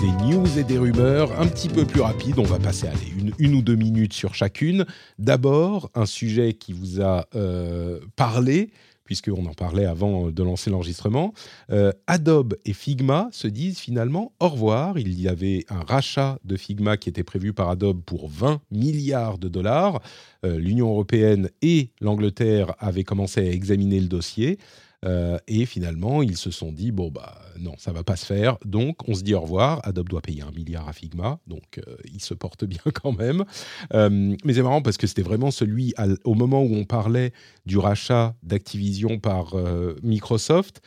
des 0.00 0.26
news 0.26 0.58
et 0.58 0.64
des 0.64 0.78
rumeurs 0.78 1.40
un 1.40 1.46
petit 1.46 1.68
peu 1.68 1.86
plus 1.86 2.02
rapides. 2.02 2.38
On 2.38 2.44
va 2.44 2.58
passer 2.58 2.86
à 2.86 2.92
une, 3.16 3.32
une, 3.38 3.54
ou 3.54 3.62
deux 3.62 3.76
minutes 3.76 4.12
sur 4.12 4.34
chacune. 4.34 4.84
D'abord, 5.18 5.90
un 5.94 6.06
sujet 6.06 6.52
qui 6.52 6.72
vous 6.72 7.00
a 7.00 7.26
euh, 7.34 8.00
parlé 8.16 8.70
puisqu'on 9.04 9.46
en 9.46 9.54
parlait 9.54 9.84
avant 9.84 10.30
de 10.30 10.42
lancer 10.42 10.70
l'enregistrement, 10.70 11.32
euh, 11.70 11.92
Adobe 12.06 12.54
et 12.64 12.72
Figma 12.72 13.28
se 13.32 13.46
disent 13.48 13.78
finalement 13.78 14.32
au 14.40 14.48
revoir. 14.48 14.98
Il 14.98 15.20
y 15.20 15.28
avait 15.28 15.64
un 15.68 15.80
rachat 15.80 16.38
de 16.44 16.56
Figma 16.56 16.96
qui 16.96 17.08
était 17.08 17.22
prévu 17.22 17.52
par 17.52 17.68
Adobe 17.68 18.02
pour 18.04 18.28
20 18.28 18.60
milliards 18.70 19.38
de 19.38 19.48
dollars. 19.48 20.00
Euh, 20.44 20.58
L'Union 20.58 20.90
européenne 20.90 21.50
et 21.62 21.90
l'Angleterre 22.00 22.74
avaient 22.78 23.04
commencé 23.04 23.40
à 23.40 23.50
examiner 23.50 24.00
le 24.00 24.08
dossier. 24.08 24.58
Euh, 25.04 25.38
et 25.46 25.66
finalement, 25.66 26.22
ils 26.22 26.36
se 26.36 26.50
sont 26.50 26.72
dit 26.72 26.90
bon 26.90 27.10
bah 27.10 27.38
non, 27.58 27.74
ça 27.78 27.92
va 27.92 28.02
pas 28.02 28.16
se 28.16 28.26
faire. 28.26 28.56
Donc, 28.64 29.08
on 29.08 29.14
se 29.14 29.22
dit 29.22 29.34
au 29.34 29.40
revoir. 29.40 29.80
Adobe 29.84 30.08
doit 30.08 30.22
payer 30.22 30.42
un 30.42 30.50
milliard 30.50 30.88
à 30.88 30.92
Figma, 30.92 31.38
donc 31.46 31.78
euh, 31.78 31.96
il 32.12 32.20
se 32.20 32.34
porte 32.34 32.64
bien 32.64 32.80
quand 32.94 33.12
même. 33.12 33.44
Euh, 33.92 34.34
mais 34.44 34.54
c'est 34.54 34.62
marrant 34.62 34.82
parce 34.82 34.96
que 34.96 35.06
c'était 35.06 35.22
vraiment 35.22 35.50
celui 35.50 35.94
au 36.24 36.34
moment 36.34 36.62
où 36.62 36.74
on 36.74 36.84
parlait 36.84 37.32
du 37.66 37.78
rachat 37.78 38.34
d'Activision 38.42 39.18
par 39.18 39.54
Microsoft, 40.02 40.80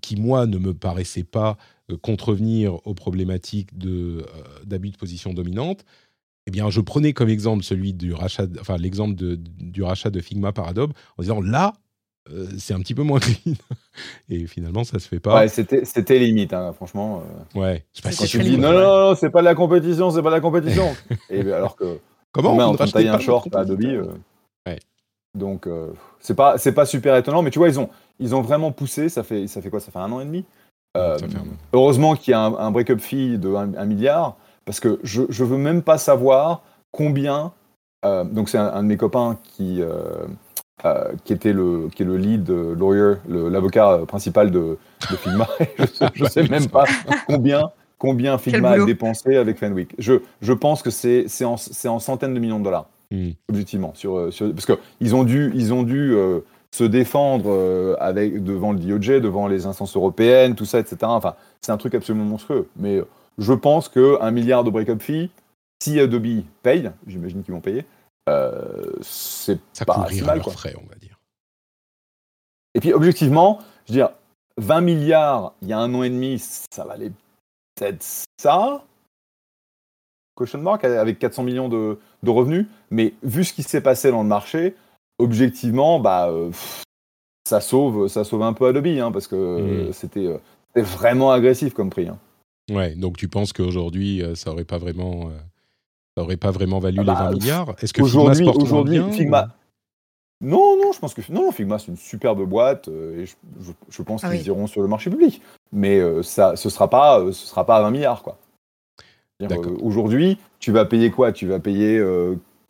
qui 0.00 0.16
moi 0.16 0.46
ne 0.46 0.58
me 0.58 0.74
paraissait 0.74 1.24
pas 1.24 1.56
contrevenir 2.00 2.86
aux 2.86 2.94
problématiques 2.94 3.76
de 3.76 4.24
d'abus 4.64 4.90
de 4.90 4.96
position 4.96 5.34
dominante. 5.34 5.84
Eh 6.46 6.50
bien, 6.50 6.70
je 6.70 6.80
prenais 6.80 7.12
comme 7.12 7.28
exemple 7.28 7.62
celui 7.62 7.92
du 7.92 8.12
rachat, 8.12 8.46
enfin 8.60 8.76
l'exemple 8.76 9.14
du 9.14 9.82
rachat 9.82 10.10
de 10.10 10.20
Figma 10.20 10.52
par 10.52 10.66
Adobe, 10.66 10.92
en 11.16 11.22
disant 11.22 11.40
là, 11.40 11.74
euh, 12.30 12.46
c'est 12.58 12.74
un 12.74 12.80
petit 12.80 12.94
peu 12.94 13.02
moins 13.02 13.18
clean. 13.20 13.54
Et 14.28 14.46
finalement, 14.46 14.84
ça 14.84 14.98
se 14.98 15.08
fait 15.08 15.20
pas. 15.20 15.34
Ouais, 15.34 15.48
c'était 15.48 16.18
limite, 16.18 16.52
hein, 16.52 16.72
franchement. 16.72 17.22
Euh. 17.56 17.60
Ouais, 17.60 17.84
je 17.92 18.00
sais 18.00 18.08
pas 18.08 18.12
si 18.12 18.26
tu 18.26 18.38
dis 18.42 18.58
non, 18.58 18.72
non, 18.72 19.08
non, 19.08 19.14
c'est 19.14 19.30
pas 19.30 19.40
de 19.40 19.46
la 19.46 19.54
compétition, 19.54 20.10
c'est 20.10 20.22
pas 20.22 20.30
de 20.30 20.36
la 20.36 20.40
compétition. 20.40 20.94
Et 21.30 21.42
ben, 21.42 21.54
alors 21.54 21.76
que. 21.76 21.98
Comment 22.32 22.54
on, 22.54 22.72
on 22.72 22.76
taille 22.76 23.08
un 23.08 23.18
short 23.18 23.54
à 23.54 23.60
Adobe. 23.60 23.84
Euh. 23.84 24.06
ouais. 24.66 24.78
Donc, 25.34 25.68
c'est 26.20 26.34
pas, 26.34 26.56
pas 26.58 26.86
super 26.86 27.16
étonnant, 27.16 27.42
mais 27.42 27.50
tu 27.50 27.58
vois, 27.58 27.68
ils 27.68 27.80
ont, 27.80 27.90
ils 28.18 28.34
ont 28.34 28.42
vraiment 28.42 28.72
poussé. 28.72 29.08
Ça 29.08 29.22
fait, 29.22 29.46
ça 29.46 29.60
fait 29.60 29.70
quoi 29.70 29.80
Ça 29.80 29.90
fait 29.90 29.98
un 29.98 30.12
an 30.12 30.20
et 30.20 30.24
demi 30.24 30.44
Heureusement 31.72 32.14
qu'il 32.14 32.32
y 32.32 32.34
a 32.34 32.40
un, 32.40 32.70
break-up 32.70 33.00
fee 33.00 33.38
de 33.38 33.48
1 33.54 33.84
milliard, 33.86 34.36
parce 34.64 34.78
que 34.78 35.00
je, 35.02 35.22
je 35.28 35.44
veux 35.44 35.56
même 35.56 35.82
pas 35.82 35.98
savoir 35.98 36.62
combien. 36.90 37.52
donc, 38.02 38.48
c'est 38.48 38.58
un, 38.58 38.82
de 38.82 38.88
mes 38.88 38.96
copains 38.96 39.38
qui 39.42 39.82
euh, 40.84 41.12
qui 41.24 41.32
était 41.32 41.52
le 41.52 41.88
qui 41.94 42.02
est 42.02 42.06
le 42.06 42.16
lead 42.16 42.48
lawyer, 42.48 43.14
l'avocat 43.28 44.00
principal 44.08 44.50
de, 44.50 44.78
de 45.10 45.16
Figma. 45.16 45.46
je, 46.14 46.24
ne 46.24 46.28
sais 46.28 46.48
même 46.48 46.68
pas 46.68 46.84
combien 47.26 47.70
combien 47.98 48.36
Figma 48.36 48.70
a 48.70 48.84
dépensé 48.84 49.36
avec 49.36 49.58
Fenwick. 49.58 49.94
Je, 49.98 50.14
je 50.40 50.52
pense 50.52 50.82
que 50.82 50.90
c'est 50.90 51.26
c'est 51.28 51.44
en, 51.44 51.54
en, 51.54 51.98
centaines 52.00 52.34
de 52.34 52.40
millions 52.40 52.58
de 52.58 52.64
dollars 52.64 52.86
hmm. 53.12 53.30
objectivement 53.48 53.92
sur, 53.94 54.16
euh, 54.16 54.30
sur 54.32 54.52
parce 54.52 54.66
que 54.66 54.78
ils 55.00 55.14
ont 55.14 55.22
dû 55.22 55.52
ils 55.54 55.72
ont 55.72 55.84
dû 55.84 56.14
euh, 56.14 56.40
se 56.72 56.84
défendre 56.84 57.96
avec 58.00 58.42
devant 58.42 58.72
le 58.72 58.78
DOJ, 58.78 59.20
devant 59.20 59.46
les 59.46 59.66
instances 59.66 59.94
européennes, 59.94 60.54
tout 60.54 60.64
ça, 60.64 60.80
etc. 60.80 60.96
Enfin, 61.02 61.34
c'est 61.60 61.70
un 61.70 61.76
truc 61.76 61.94
absolument 61.94 62.24
monstrueux. 62.24 62.66
Mais 62.76 62.98
je 63.38 63.52
pense 63.52 63.88
que 63.90 64.20
un 64.22 64.30
milliard 64.30 64.64
de 64.64 64.70
break-up 64.70 65.02
fee, 65.02 65.30
si 65.82 66.00
Adobe 66.00 66.44
paye, 66.62 66.90
j'imagine 67.06 67.42
qu'ils 67.42 67.52
vont 67.52 67.60
payer, 67.60 67.84
euh, 68.28 68.92
c'est 69.00 69.58
pas 69.84 70.06
si 70.10 70.22
mal. 70.22 70.40
Quoi. 70.40 70.52
Frais, 70.52 70.74
on 70.76 70.86
va 70.86 70.94
dire. 70.96 71.18
Et 72.74 72.80
puis, 72.80 72.92
objectivement, 72.92 73.58
je 73.86 73.92
veux 73.92 73.98
dire, 73.98 74.10
20 74.58 74.80
milliards 74.82 75.54
il 75.62 75.68
y 75.68 75.72
a 75.72 75.78
un 75.78 75.92
an 75.94 76.02
et 76.02 76.10
demi, 76.10 76.38
ça 76.38 76.84
valait 76.84 77.12
peut-être 77.74 78.04
ça. 78.38 78.84
Question 80.38 80.60
mark 80.60 80.84
avec 80.84 81.18
400 81.18 81.42
millions 81.42 81.68
de, 81.68 81.98
de, 82.22 82.30
revenus. 82.30 82.66
Mais 82.90 83.12
vu 83.22 83.44
ce 83.44 83.52
qui 83.52 83.62
s'est 83.62 83.82
passé 83.82 84.10
dans 84.10 84.22
le 84.22 84.28
marché, 84.28 84.74
objectivement, 85.18 86.00
bah, 86.00 86.30
euh, 86.30 86.50
ça, 87.46 87.60
sauve, 87.60 88.08
ça 88.08 88.24
sauve 88.24 88.42
un 88.42 88.52
peu 88.52 88.66
Adobe, 88.66 88.86
hein, 88.86 89.12
parce 89.12 89.26
que 89.26 89.88
mmh. 89.88 89.92
c'était 89.92 90.28
vraiment 90.74 91.30
agressif 91.30 91.74
comme 91.74 91.90
prix. 91.90 92.08
Hein. 92.08 92.18
Ouais, 92.70 92.94
donc 92.94 93.18
tu 93.18 93.28
penses 93.28 93.52
qu'aujourd'hui, 93.52 94.22
euh, 94.22 94.34
ça 94.34 94.50
aurait 94.50 94.64
pas 94.64 94.78
vraiment 94.78 95.30
ça 96.16 96.22
n'aurait 96.22 96.36
pas 96.36 96.50
vraiment 96.50 96.78
valu 96.78 96.98
ah 97.00 97.02
les 97.02 97.08
20 97.08 97.14
bah, 97.14 97.30
milliards. 97.30 97.74
Est-ce 97.80 97.92
que 97.92 98.04
Figma 98.04 98.34
se 98.34 98.42
porte 98.42 98.62
aujourd'hui, 98.62 98.98
bien 98.98 99.10
Figma... 99.10 99.48
Non, 100.42 100.76
non, 100.76 100.92
je 100.92 100.98
pense 100.98 101.14
que 101.14 101.22
non, 101.30 101.52
Figma 101.52 101.78
c'est 101.78 101.88
une 101.88 101.96
superbe 101.96 102.44
boîte 102.44 102.88
euh, 102.88 103.22
et 103.22 103.26
je, 103.90 104.02
pense 104.02 104.24
ah 104.24 104.30
qu'ils 104.30 104.46
iront 104.48 104.66
sur 104.66 104.82
le 104.82 104.88
marché 104.88 105.08
public. 105.08 105.40
Mais 105.72 106.00
euh, 106.00 106.22
ça, 106.22 106.56
ce 106.56 106.68
sera 106.68 106.90
pas, 106.90 107.20
euh, 107.20 107.32
ce 107.32 107.46
sera 107.46 107.64
pas 107.64 107.76
à 107.76 107.82
20 107.82 107.92
milliards 107.92 108.22
quoi. 108.22 108.36
aujourd'hui, 109.80 110.38
tu 110.58 110.72
vas 110.72 110.84
payer 110.84 111.10
quoi? 111.10 111.32
Tu 111.32 111.46
vas 111.46 111.60
payer 111.60 112.04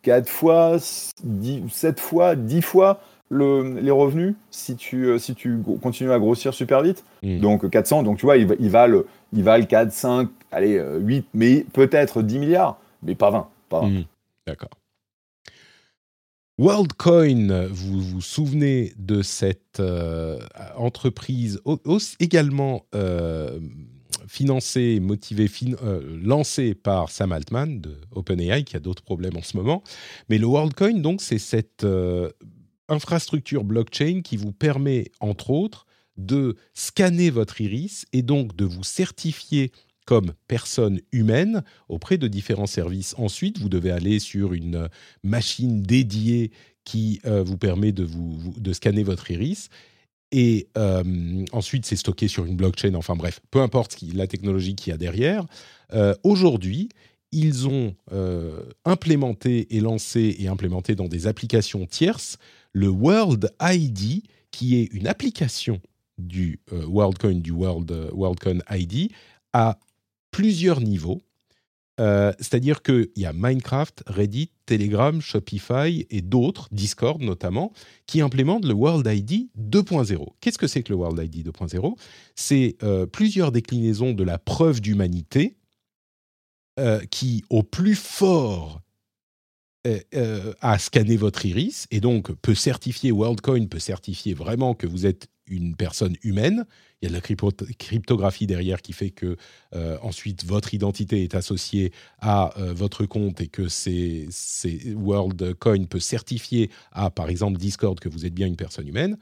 4 0.03 0.29
fois, 0.29 0.77
10, 1.23 1.63
7 1.69 1.99
fois, 1.99 2.35
10 2.35 2.61
fois 2.61 3.01
le, 3.29 3.79
les 3.79 3.91
revenus 3.91 4.35
si 4.51 4.75
tu, 4.75 5.17
si 5.17 5.33
tu 5.33 5.57
continues 5.81 6.11
à 6.11 6.19
grossir 6.19 6.53
super 6.53 6.81
vite? 6.81 7.03
Hmm. 7.23 7.39
Donc 7.39 7.69
400, 7.69 8.03
donc 8.03 8.19
tu 8.19 8.25
vois, 8.25 8.37
il, 8.37 8.55
il, 8.59 8.69
valent, 8.69 9.01
il 9.33 9.43
valent 9.43 9.65
4, 9.65 9.91
5, 9.91 10.29
allez, 10.51 10.79
8, 11.01 11.25
mais 11.33 11.65
peut-être 11.73 12.21
10 12.21 12.39
milliards 12.39 12.77
mais 13.03 13.15
pas 13.15 13.31
20. 13.31 13.47
Hmm, 13.81 14.03
d'accord. 14.45 14.69
WorldCoin, 16.59 17.67
vous 17.67 17.99
vous 17.99 18.21
souvenez 18.21 18.93
de 18.99 19.23
cette 19.23 19.79
euh, 19.79 20.39
entreprise 20.77 21.59
également 22.19 22.85
euh, 22.93 23.59
financée, 24.27 24.99
motivée, 24.99 25.49
euh, 25.81 26.19
lancée 26.21 26.75
par 26.75 27.09
Sam 27.09 27.31
Altman 27.31 27.81
de 27.81 27.97
OpenAI, 28.11 28.63
qui 28.65 28.75
a 28.75 28.79
d'autres 28.79 29.01
problèmes 29.01 29.35
en 29.35 29.41
ce 29.41 29.57
moment. 29.57 29.81
Mais 30.29 30.37
le 30.37 30.45
WorldCoin, 30.45 30.99
donc, 30.99 31.21
c'est 31.21 31.39
cette 31.39 31.85
infrastructure 32.87 33.63
blockchain 33.63 34.21
qui 34.23 34.37
vous 34.37 34.51
permet, 34.51 35.11
entre 35.21 35.49
autres, 35.49 35.87
de 36.17 36.55
scanner 36.75 37.31
votre 37.31 37.61
iris 37.61 38.05
et 38.13 38.21
donc 38.21 38.55
de 38.55 38.65
vous 38.65 38.83
certifier 38.83 39.71
comme 40.05 40.33
personne 40.47 40.99
humaine 41.11 41.63
auprès 41.89 42.17
de 42.17 42.27
différents 42.27 42.67
services. 42.67 43.15
Ensuite, 43.17 43.59
vous 43.59 43.69
devez 43.69 43.91
aller 43.91 44.19
sur 44.19 44.53
une 44.53 44.89
machine 45.23 45.81
dédiée 45.81 46.51
qui 46.85 47.21
euh, 47.25 47.43
vous 47.43 47.57
permet 47.57 47.91
de, 47.91 48.03
vous, 48.03 48.53
de 48.57 48.73
scanner 48.73 49.03
votre 49.03 49.29
iris. 49.31 49.69
Et 50.31 50.67
euh, 50.77 51.45
ensuite, 51.51 51.85
c'est 51.85 51.95
stocké 51.95 52.27
sur 52.27 52.45
une 52.45 52.55
blockchain. 52.55 52.95
Enfin 52.95 53.15
bref, 53.15 53.39
peu 53.51 53.61
importe 53.61 53.97
la 54.13 54.27
technologie 54.27 54.75
qu'il 54.75 54.91
y 54.91 54.93
a 54.93 54.97
derrière. 54.97 55.45
Euh, 55.93 56.15
aujourd'hui, 56.23 56.89
ils 57.31 57.67
ont 57.67 57.95
implémenté 58.85 59.75
et 59.75 59.79
lancé 59.79 60.35
et 60.37 60.47
implémenté 60.47 60.93
dans 60.93 61.07
des 61.07 61.25
applications 61.25 61.87
tierces 61.87 62.37
le 62.73 62.89
World 62.89 63.51
ID, 63.59 64.21
qui 64.51 64.75
est 64.79 64.83
une 64.93 65.07
application 65.07 65.81
du 66.19 66.59
WorldCoin, 66.69 67.39
du 67.39 67.49
World, 67.49 67.91
WorldCoin 68.13 68.59
ID, 68.69 69.11
plusieurs 70.33 70.81
niveaux. 70.81 71.21
Euh, 71.99 72.33
c'est-à-dire 72.39 72.81
qu'il 72.81 73.11
y 73.15 73.25
a 73.25 73.33
Minecraft, 73.33 74.03
Reddit, 74.07 74.49
Telegram, 74.65 75.21
Shopify 75.21 76.07
et 76.09 76.21
d'autres, 76.21 76.67
Discord 76.71 77.21
notamment, 77.21 77.71
qui 78.07 78.19
implémentent 78.19 78.65
le 78.65 78.73
World 78.73 79.05
ID 79.05 79.49
2.0. 79.57 80.27
Qu'est-ce 80.41 80.57
que 80.57 80.65
c'est 80.65 80.81
que 80.81 80.91
le 80.91 80.97
World 80.97 81.23
ID 81.23 81.47
2.0 81.47 81.95
C'est 82.35 82.77
euh, 82.81 83.05
plusieurs 83.05 83.51
déclinaisons 83.51 84.13
de 84.13 84.23
la 84.23 84.39
preuve 84.39 84.81
d'humanité 84.81 85.55
euh, 86.79 86.99
qui, 87.11 87.43
au 87.49 87.61
plus 87.63 87.95
fort, 87.95 88.81
a 90.61 90.79
scanné 90.79 91.17
votre 91.17 91.45
iris 91.45 91.87
et 91.91 91.99
donc 91.99 92.31
peut 92.35 92.55
certifier, 92.55 93.11
WorldCoin 93.11 93.65
peut 93.65 93.79
certifier 93.79 94.33
vraiment 94.33 94.75
que 94.75 94.87
vous 94.87 95.05
êtes 95.05 95.27
une 95.45 95.75
personne 95.75 96.15
humaine. 96.23 96.65
Il 97.03 97.07
y 97.07 97.13
a 97.13 97.19
de 97.19 97.65
la 97.65 97.73
cryptographie 97.77 98.47
derrière 98.47 98.81
qui 98.81 98.93
fait 98.93 99.09
que 99.09 99.35
euh, 99.75 99.97
ensuite 100.01 100.45
votre 100.45 100.73
identité 100.73 101.21
est 101.21 101.35
associée 101.35 101.91
à 102.21 102.57
euh, 102.57 102.73
votre 102.73 103.05
compte 103.05 103.41
et 103.41 103.47
que 103.47 103.67
c'est 103.67 104.29
WorldCoin 104.95 105.83
peut 105.83 105.99
certifier 105.99 106.69
à 106.93 107.09
par 107.09 107.27
exemple 107.27 107.57
Discord 107.57 107.99
que 107.99 108.07
vous 108.07 108.25
êtes 108.25 108.33
bien 108.33 108.47
une 108.47 108.55
personne 108.55 108.87
humaine. 108.87 109.17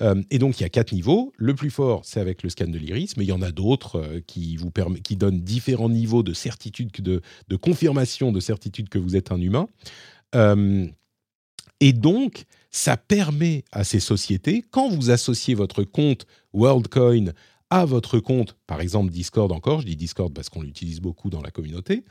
Euh, 0.00 0.22
et 0.30 0.38
donc 0.38 0.58
il 0.58 0.62
y 0.62 0.66
a 0.66 0.70
quatre 0.70 0.92
niveaux. 0.92 1.34
Le 1.36 1.54
plus 1.54 1.68
fort, 1.68 2.00
c'est 2.06 2.20
avec 2.20 2.42
le 2.42 2.48
scan 2.48 2.68
de 2.68 2.78
l'iris, 2.78 3.18
mais 3.18 3.24
il 3.24 3.28
y 3.28 3.32
en 3.32 3.42
a 3.42 3.50
d'autres 3.50 4.22
qui 4.26 4.56
vous 4.56 4.72
qui 5.04 5.16
donnent 5.16 5.42
différents 5.42 5.90
niveaux 5.90 6.22
de 6.22 6.32
certitude, 6.32 6.90
de, 7.00 7.20
de 7.48 7.56
confirmation 7.56 8.32
de 8.32 8.40
certitude 8.40 8.88
que 8.88 8.98
vous 8.98 9.16
êtes 9.16 9.32
un 9.32 9.40
humain. 9.40 9.68
Et 11.80 11.92
donc, 11.92 12.44
ça 12.70 12.96
permet 12.96 13.64
à 13.72 13.84
ces 13.84 14.00
sociétés, 14.00 14.64
quand 14.70 14.88
vous 14.88 15.10
associez 15.10 15.54
votre 15.54 15.84
compte 15.84 16.26
WorldCoin 16.52 17.32
à 17.70 17.84
votre 17.84 18.18
compte, 18.18 18.56
par 18.66 18.80
exemple 18.80 19.10
Discord 19.10 19.52
encore, 19.52 19.80
je 19.80 19.86
dis 19.86 19.96
Discord 19.96 20.32
parce 20.32 20.48
qu'on 20.48 20.62
l'utilise 20.62 21.00
beaucoup 21.00 21.30
dans 21.30 21.42
la 21.42 21.50
communauté, 21.50 22.04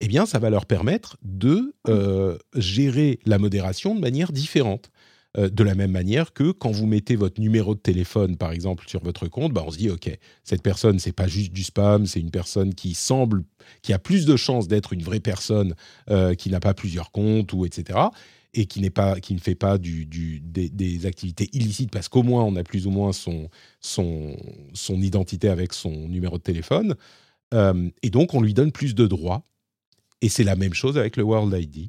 eh 0.00 0.08
bien, 0.08 0.26
ça 0.26 0.38
va 0.38 0.50
leur 0.50 0.66
permettre 0.66 1.16
de 1.22 1.74
euh, 1.88 2.36
gérer 2.56 3.20
la 3.24 3.38
modération 3.38 3.94
de 3.94 4.00
manière 4.00 4.32
différente. 4.32 4.90
Euh, 5.38 5.48
de 5.48 5.64
la 5.64 5.74
même 5.74 5.92
manière 5.92 6.34
que 6.34 6.50
quand 6.50 6.70
vous 6.70 6.86
mettez 6.86 7.16
votre 7.16 7.40
numéro 7.40 7.74
de 7.74 7.80
téléphone, 7.80 8.36
par 8.36 8.52
exemple, 8.52 8.84
sur 8.86 9.02
votre 9.02 9.28
compte, 9.28 9.54
bah 9.54 9.64
on 9.66 9.70
se 9.70 9.78
dit, 9.78 9.88
OK, 9.88 10.10
cette 10.44 10.60
personne, 10.60 10.98
c'est 10.98 11.12
pas 11.12 11.26
juste 11.26 11.52
du 11.52 11.64
spam, 11.64 12.04
c'est 12.04 12.20
une 12.20 12.30
personne 12.30 12.74
qui 12.74 12.92
semble, 12.92 13.42
qui 13.80 13.94
a 13.94 13.98
plus 13.98 14.26
de 14.26 14.36
chances 14.36 14.68
d'être 14.68 14.92
une 14.92 15.02
vraie 15.02 15.20
personne, 15.20 15.74
euh, 16.10 16.34
qui 16.34 16.50
n'a 16.50 16.60
pas 16.60 16.74
plusieurs 16.74 17.12
comptes, 17.12 17.54
ou 17.54 17.64
etc 17.64 17.98
et 18.54 18.66
qui, 18.66 18.88
pas, 18.90 19.18
qui 19.20 19.34
ne 19.34 19.40
fait 19.40 19.54
pas 19.54 19.78
des, 19.78 21.06
activités 21.06 21.48
illicites 21.52 21.90
parce 21.90 22.08
qu'au 22.08 22.22
moins 22.22 22.44
on 22.44 22.56
a 22.56 22.62
plus 22.62 22.86
ou 22.86 22.90
moins 22.90 23.12
son, 23.12 23.48
identité 24.88 25.48
avec 25.48 25.72
son 25.72 26.08
numéro 26.08 26.38
de 26.38 26.42
téléphone. 26.42 26.94
Euh, 27.54 27.90
et 28.02 28.10
donc 28.10 28.34
on 28.34 28.40
lui 28.40 28.54
donne 28.54 28.72
plus 28.72 28.94
de 28.94 29.06
droits. 29.06 29.44
Et 30.20 30.28
c'est 30.28 30.44
la 30.44 30.56
même 30.56 30.74
chose 30.74 30.98
avec 30.98 31.16
le 31.16 31.24
World 31.24 31.52
ID. 31.52 31.88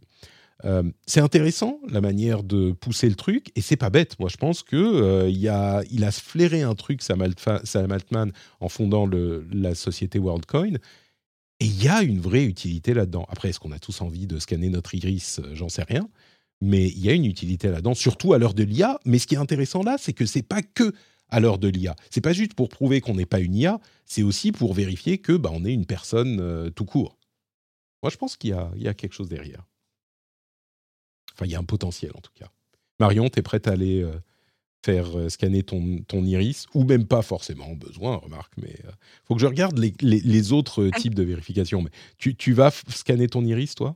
Euh, 0.65 0.83
c'est 1.05 1.19
intéressant 1.19 1.79
la 1.89 1.99
manière 1.99 2.41
de 2.41 2.71
pousser 2.71 3.09
le 3.09 3.15
truc 3.15 3.51
et 3.55 3.61
c'est 3.61 3.75
pas 3.75 3.89
bête. 3.89 4.17
Moi, 4.19 4.29
je 4.29 4.37
pense 4.37 4.63
que 4.63 4.77
euh, 4.77 5.29
il, 5.29 5.47
a, 5.49 6.11
flairé 6.11 6.61
un 6.61 6.73
truc, 6.73 7.01
Sam, 7.01 7.21
Altman, 7.21 8.31
en 8.61 8.69
fondant 8.69 9.07
la 9.51 9.75
société 9.75 10.19
WorldCoin. 10.19 10.75
Et 11.59 11.65
il 11.65 11.83
y 11.83 11.89
a 11.89 12.01
une 12.01 12.19
vraie 12.19 12.45
utilité 12.45 12.93
là-dedans. 12.93 13.25
Après, 13.29 13.49
est-ce 13.49 13.59
qu'on 13.59 13.71
a 13.71 13.79
tous 13.79 14.01
envie 14.01 14.25
de 14.25 14.39
scanner 14.39 14.69
notre 14.69 14.95
iris? 14.95 15.41
J'en 15.53 15.69
sais 15.69 15.83
rien 15.83 16.09
mais 16.61 16.87
il 16.87 16.99
y 16.99 17.09
a 17.09 17.13
une 17.13 17.25
utilité 17.25 17.69
là-dedans, 17.69 17.93
surtout 17.93 18.33
à 18.33 18.37
l'heure 18.37 18.53
de 18.53 18.63
l'IA. 18.63 18.99
Mais 19.05 19.19
ce 19.19 19.27
qui 19.27 19.35
est 19.35 19.39
intéressant 19.39 19.83
là, 19.83 19.97
c'est 19.99 20.13
que 20.13 20.25
c'est 20.25 20.43
pas 20.43 20.61
que 20.61 20.93
à 21.29 21.39
l'heure 21.39 21.57
de 21.57 21.67
l'IA. 21.67 21.95
C'est 22.11 22.21
pas 22.21 22.31
juste 22.31 22.53
pour 22.53 22.69
prouver 22.69 23.01
qu'on 23.01 23.15
n'est 23.15 23.25
pas 23.25 23.39
une 23.39 23.55
IA, 23.55 23.79
c'est 24.05 24.21
aussi 24.21 24.51
pour 24.51 24.73
vérifier 24.73 25.17
que 25.17 25.33
bah, 25.33 25.49
on 25.51 25.65
est 25.65 25.73
une 25.73 25.87
personne 25.87 26.39
euh, 26.39 26.69
tout 26.69 26.85
court. 26.85 27.17
Moi, 28.03 28.11
je 28.11 28.17
pense 28.17 28.37
qu'il 28.37 28.51
y, 28.51 28.87
a, 28.87 28.93
quelque 28.93 29.13
chose 29.13 29.29
derrière. 29.29 29.65
Enfin, 31.33 31.45
il 31.45 31.51
y 31.51 31.55
a 31.55 31.59
un 31.59 31.63
potentiel 31.63 32.11
en 32.15 32.21
tout 32.21 32.33
cas. 32.35 32.51
Marion, 32.99 33.29
tu 33.29 33.39
es 33.39 33.41
prête 33.41 33.67
à 33.67 33.71
aller 33.71 34.03
euh, 34.03 34.13
faire 34.85 35.17
euh, 35.17 35.29
scanner 35.29 35.63
ton, 35.63 35.99
ton, 36.07 36.23
iris, 36.23 36.67
ou 36.75 36.83
même 36.83 37.07
pas 37.07 37.23
forcément 37.23 37.73
besoin, 37.73 38.17
remarque, 38.17 38.53
mais 38.61 38.75
il 38.77 38.91
faut 39.25 39.33
que 39.33 39.41
je 39.41 39.47
regarde 39.47 39.79
les, 39.79 40.51
autres 40.51 40.89
ah. 40.93 40.99
types 40.99 41.15
de 41.15 41.23
vérification. 41.23 41.81
Mais 41.81 41.91
tu, 42.17 42.35
tu 42.35 42.53
vas 42.53 42.71
scanner 42.89 43.27
ton 43.27 43.43
iris, 43.43 43.73
toi? 43.73 43.95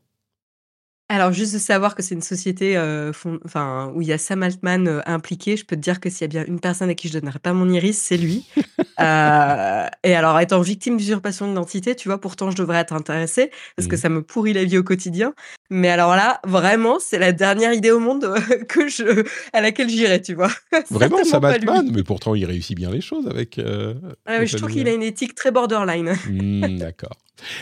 Alors 1.09 1.31
juste 1.31 1.53
de 1.53 1.59
savoir 1.59 1.95
que 1.95 2.03
c'est 2.03 2.15
une 2.15 2.21
société, 2.21 2.75
euh, 2.75 3.13
enfin, 3.45 3.91
où 3.95 4.01
il 4.01 4.09
y 4.09 4.13
a 4.13 4.17
Sam 4.17 4.43
Altman, 4.43 4.87
euh, 4.87 5.01
impliqué, 5.05 5.55
je 5.55 5.65
peux 5.65 5.77
te 5.77 5.81
dire 5.81 6.01
que 6.01 6.09
s'il 6.09 6.21
y 6.21 6.23
a 6.25 6.27
bien 6.27 6.45
une 6.45 6.59
personne 6.59 6.89
à 6.89 6.95
qui 6.95 7.07
je 7.07 7.17
donnerais 7.17 7.39
pas 7.39 7.53
mon 7.53 7.69
iris, 7.69 7.97
c'est 7.97 8.17
lui. 8.17 8.45
Euh, 8.99 9.85
et 10.03 10.15
alors 10.15 10.39
étant 10.39 10.59
victime 10.59 10.97
d'usurpation 10.97 11.47
d'identité, 11.47 11.95
tu 11.95 12.09
vois, 12.09 12.19
pourtant 12.19 12.49
je 12.49 12.57
devrais 12.57 12.79
être 12.79 12.93
intéressée 12.93 13.51
parce 13.75 13.87
que 13.87 13.95
ça 13.95 14.09
me 14.09 14.23
pourrit 14.23 14.53
la 14.53 14.63
vie 14.63 14.79
au 14.79 14.83
quotidien. 14.83 15.35
Mais 15.69 15.89
alors 15.89 16.15
là, 16.15 16.39
vraiment, 16.43 16.97
c'est 16.99 17.19
la 17.19 17.31
dernière 17.31 17.73
idée 17.73 17.91
au 17.91 17.99
monde, 17.99 18.33
que 18.67 18.87
je 18.87 19.23
à 19.53 19.61
laquelle 19.61 19.89
j'irais, 19.89 20.19
tu 20.19 20.33
vois? 20.33 20.49
Vraiment 20.89 21.23
Sam 21.23 21.45
Altman? 21.45 21.91
Mais 21.93 22.01
pourtant 22.01 22.33
il 22.33 22.45
réussit 22.45 22.75
bien 22.75 22.89
les 22.89 23.01
choses 23.01 23.27
avec, 23.27 23.57
je 23.57 24.57
trouve 24.57 24.71
qu'il 24.71 24.87
a 24.87 24.93
une 24.93 25.03
éthique 25.03 25.35
très 25.35 25.51
borderline. 25.51 26.15
Mmh, 26.27 26.79
d'accord. 26.79 27.15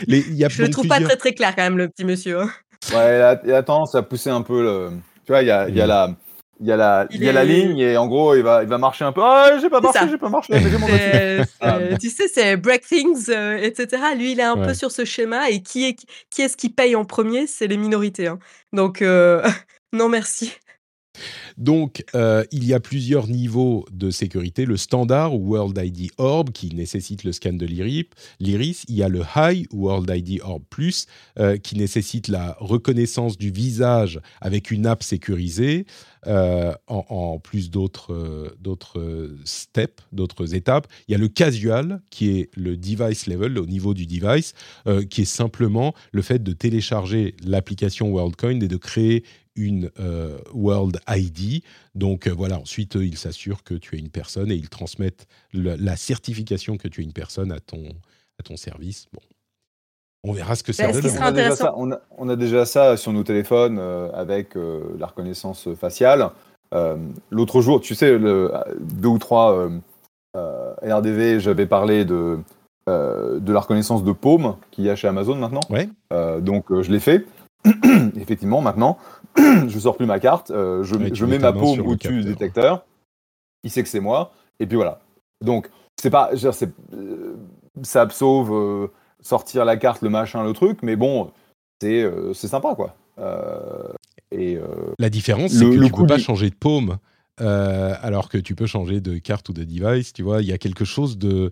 Je 0.08 0.62
le 0.62 0.70
trouve 0.70 0.88
pas 0.88 1.00
très, 1.00 1.16
très 1.16 1.34
clair 1.34 1.54
quand 1.54 1.62
même 1.62 1.78
le 1.78 1.88
petit 1.88 2.04
monsieur, 2.04 2.40
hein. 2.40 2.50
Ouais, 2.94 3.38
il 3.44 3.52
a, 3.52 3.62
tendance 3.62 3.94
à 3.94 4.02
pousser 4.02 4.30
un 4.30 4.42
peu 4.42 4.62
le. 4.62 4.90
Tu 5.24 5.32
vois, 5.32 5.42
il 5.42 5.48
y 5.48 5.50
a, 5.50 5.68
y 5.68 5.80
a 5.80 5.86
la. 5.86 6.10
Il 6.58 6.66
y 6.66 6.72
a, 6.72 6.76
la, 6.76 7.06
il 7.10 7.22
y 7.22 7.28
a 7.28 7.34
la 7.34 7.44
ligne 7.44 7.78
et 7.78 7.98
en 7.98 8.06
gros 8.06 8.34
il 8.34 8.42
va, 8.42 8.62
il 8.62 8.68
va 8.70 8.78
marcher 8.78 9.04
un 9.04 9.12
peu. 9.12 9.20
Ah, 9.22 9.58
j'ai 9.60 9.68
pas 9.68 9.82
marché, 9.82 10.08
j'ai 10.08 10.16
pas 10.16 10.30
marché, 10.30 10.54
mais 10.54 10.70
j'ai 10.70 10.78
mon 10.78 10.86
ah. 11.60 11.78
Tu 12.00 12.08
sais, 12.08 12.28
c'est 12.28 12.56
break 12.56 12.86
things, 12.86 13.28
euh, 13.28 13.58
etc. 13.58 14.02
Lui, 14.16 14.32
il 14.32 14.40
est 14.40 14.44
un 14.44 14.56
peu 14.56 14.72
sur 14.72 14.90
ce 14.90 15.04
schéma 15.04 15.50
et 15.50 15.60
qui 15.60 15.84
est, 15.84 16.06
qui 16.30 16.40
est-ce 16.40 16.56
qui 16.56 16.70
paye 16.70 16.96
en 16.96 17.04
premier? 17.04 17.46
C'est 17.46 17.66
les 17.66 17.76
minorités. 17.76 18.28
Hein. 18.28 18.38
Donc, 18.72 19.02
euh, 19.02 19.46
non 19.92 20.08
merci. 20.08 20.54
Donc, 21.56 22.04
euh, 22.14 22.44
il 22.52 22.64
y 22.64 22.74
a 22.74 22.80
plusieurs 22.80 23.28
niveaux 23.28 23.86
de 23.90 24.10
sécurité. 24.10 24.66
Le 24.66 24.76
standard 24.76 25.34
ou 25.34 25.54
World 25.54 25.78
ID 25.82 26.10
Orb 26.18 26.50
qui 26.50 26.74
nécessite 26.74 27.24
le 27.24 27.32
scan 27.32 27.54
de 27.54 27.64
l'iris. 27.64 28.84
Il 28.88 28.94
y 28.94 29.02
a 29.02 29.08
le 29.08 29.22
High 29.34 29.66
World 29.72 30.10
ID 30.14 30.40
Orb 30.42 30.62
Plus 30.68 31.06
euh, 31.38 31.56
qui 31.56 31.76
nécessite 31.76 32.28
la 32.28 32.56
reconnaissance 32.60 33.38
du 33.38 33.50
visage 33.50 34.20
avec 34.40 34.70
une 34.70 34.86
app 34.86 35.02
sécurisée. 35.02 35.86
Euh, 36.26 36.74
en, 36.88 37.38
plus 37.38 37.70
d'autres 37.70 39.30
steps, 39.44 40.02
d'autres 40.10 40.56
étapes. 40.56 40.88
Il 41.06 41.12
y 41.12 41.14
a 41.14 41.18
le 41.18 41.28
casual, 41.28 42.02
qui 42.10 42.30
est 42.30 42.50
le 42.56 42.76
device 42.76 43.28
level, 43.28 43.56
au 43.58 43.66
niveau 43.66 43.94
du 43.94 44.06
device, 44.06 44.52
qui 45.08 45.22
est 45.22 45.24
simplement 45.24 45.94
le 46.10 46.22
fait 46.22 46.42
de 46.42 46.52
télécharger 46.52 47.36
l'application 47.44 48.10
WorldCoin 48.10 48.58
et 48.58 48.66
de 48.66 48.76
créer 48.76 49.22
une 49.56 49.90
euh, 49.98 50.38
World 50.52 51.00
ID. 51.08 51.62
Donc 51.94 52.26
euh, 52.26 52.30
voilà, 52.30 52.58
ensuite, 52.58 52.94
ils 52.94 53.18
s'assurent 53.18 53.64
que 53.64 53.74
tu 53.74 53.96
es 53.96 53.98
une 53.98 54.10
personne 54.10 54.50
et 54.50 54.54
ils 54.54 54.68
transmettent 54.68 55.26
la 55.52 55.96
certification 55.96 56.76
que 56.76 56.88
tu 56.88 57.00
es 57.00 57.04
une 57.04 57.12
personne 57.12 57.52
à 57.52 57.60
ton, 57.60 57.82
à 58.38 58.42
ton 58.42 58.56
service. 58.56 59.06
Bon. 59.12 59.20
On 60.24 60.32
verra 60.32 60.56
ce 60.56 60.62
que 60.62 60.72
ça 60.72 60.90
donne. 60.90 61.52
On, 61.76 61.90
on, 62.18 62.28
a 62.28 62.36
déjà 62.36 62.66
ça 62.66 62.96
sur 62.96 63.12
nos 63.12 63.22
téléphones 63.22 63.78
euh, 63.78 64.10
avec 64.12 64.54
la 64.54 65.06
reconnaissance 65.06 65.68
faciale. 65.74 66.30
L'autre 67.30 67.60
jour, 67.60 67.80
tu 67.80 67.94
sais, 67.94 68.18
le, 68.18 68.52
deux 68.80 69.08
ou 69.08 69.18
trois 69.18 69.70
RDV, 70.34 71.40
j'avais 71.40 71.66
parlé 71.66 72.04
de, 72.04 72.38
de 72.88 73.52
la 73.52 73.60
reconnaissance 73.60 74.04
de 74.04 74.12
paume 74.12 74.56
qu'il 74.72 74.84
y 74.84 74.90
a 74.90 74.96
chez 74.96 75.08
Amazon 75.08 75.36
maintenant. 75.36 75.60
Ouais. 75.70 75.88
donc 76.40 76.66
je 76.82 76.90
l'ai 76.90 77.00
fait. 77.00 77.24
Effectivement, 78.16 78.60
maintenant, 78.60 78.98
je 79.68 79.78
sors 79.78 79.96
plus 79.96 80.06
ma 80.06 80.18
carte, 80.18 80.50
euh, 80.50 80.82
je, 80.82 81.24
mets 81.24 81.38
ma 81.38 81.52
paume 81.52 81.80
au-dessus 81.80 82.20
du 82.20 82.24
détecteur, 82.24 82.84
il 83.64 83.70
sait 83.70 83.82
que 83.82 83.88
c'est 83.88 84.00
moi, 84.00 84.32
et 84.60 84.66
puis 84.66 84.76
voilà. 84.76 85.00
Donc, 85.44 85.68
c'est 85.96 86.10
pas, 86.10 86.30
euh, 86.32 87.34
ça 87.82 88.08
sauve 88.10 88.52
euh, 88.52 88.88
sortir 89.20 89.64
la 89.64 89.76
carte, 89.76 90.02
le 90.02 90.10
machin, 90.10 90.44
le 90.44 90.52
truc, 90.52 90.78
mais 90.82 90.96
bon, 90.96 91.30
c'est, 91.80 92.10
c'est 92.34 92.48
sympa, 92.48 92.74
quoi. 92.74 92.96
et 94.30 94.58
la 94.98 95.10
différence, 95.10 95.52
c'est 95.52 95.64
que 95.64 95.84
tu 95.84 95.92
peux 95.92 96.06
pas 96.06 96.18
changer 96.18 96.50
de 96.50 96.54
paume. 96.54 96.96
alors 97.38 98.28
que 98.28 98.38
tu 98.38 98.54
peux 98.54 98.66
changer 98.66 99.00
de 99.00 99.18
carte 99.18 99.48
ou 99.50 99.52
de 99.52 99.64
device, 99.64 100.12
tu 100.12 100.22
vois, 100.22 100.40
il 100.40 100.48
y 100.48 100.52
a 100.52 100.58
quelque 100.58 100.86
chose 100.86 101.18
de, 101.18 101.50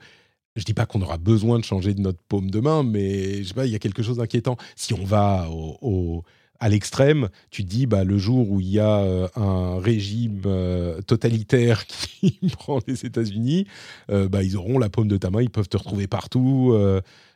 je 0.56 0.64
dis 0.64 0.72
pas 0.72 0.86
qu'on 0.86 1.02
aura 1.02 1.18
besoin 1.18 1.58
de 1.58 1.64
changer 1.64 1.92
de 1.92 2.00
notre 2.00 2.22
paume 2.28 2.50
de 2.50 2.60
main, 2.60 2.82
mais 2.82 3.42
je 3.42 3.48
sais 3.48 3.54
pas, 3.54 3.66
il 3.66 3.72
y 3.72 3.76
a 3.76 3.80
quelque 3.80 4.02
chose 4.02 4.16
d'inquiétant. 4.16 4.56
Si 4.76 4.94
on 4.94 5.04
va 5.04 5.48
au 5.50 6.22
à 6.64 6.70
l'extrême, 6.70 7.28
tu 7.50 7.62
te 7.62 7.68
dis, 7.68 7.84
bah, 7.84 8.04
le 8.04 8.16
jour 8.16 8.50
où 8.50 8.58
il 8.58 8.70
y 8.70 8.80
a 8.80 9.00
euh, 9.00 9.28
un 9.36 9.78
régime 9.78 10.40
euh, 10.46 11.02
totalitaire 11.02 11.86
qui 11.86 12.40
prend 12.58 12.80
les 12.86 13.04
États-Unis, 13.04 13.66
euh, 14.10 14.30
bah, 14.30 14.42
ils 14.42 14.56
auront 14.56 14.78
la 14.78 14.88
paume 14.88 15.06
de 15.06 15.18
ta 15.18 15.28
main, 15.28 15.42
ils 15.42 15.50
peuvent 15.50 15.68
te 15.68 15.76
retrouver 15.76 16.06
partout. 16.06 16.74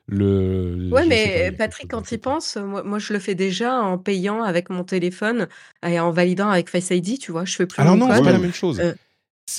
le, 0.07 0.89
ouais, 0.91 1.05
mais 1.07 1.53
Patrick, 1.53 1.91
quand 1.91 2.11
il 2.11 2.19
pense, 2.19 2.57
moi, 2.57 2.83
moi, 2.83 2.99
je 2.99 3.13
le 3.13 3.19
fais 3.19 3.35
déjà 3.35 3.75
en 3.75 3.99
payant 3.99 4.43
avec 4.43 4.71
mon 4.71 4.83
téléphone 4.83 5.47
et 5.87 6.01
en 6.01 6.11
validant 6.11 6.49
avec 6.49 6.71
Face 6.71 6.89
ID, 6.89 7.19
tu 7.19 7.31
vois, 7.31 7.45
je 7.45 7.55
fais 7.55 7.67
plus. 7.67 7.83
Alors 7.83 7.99
non, 7.99 8.09
c'est 8.11 8.23
pas 8.23 8.33
la 8.33 8.39
même 8.39 8.55
chose. 8.55 8.81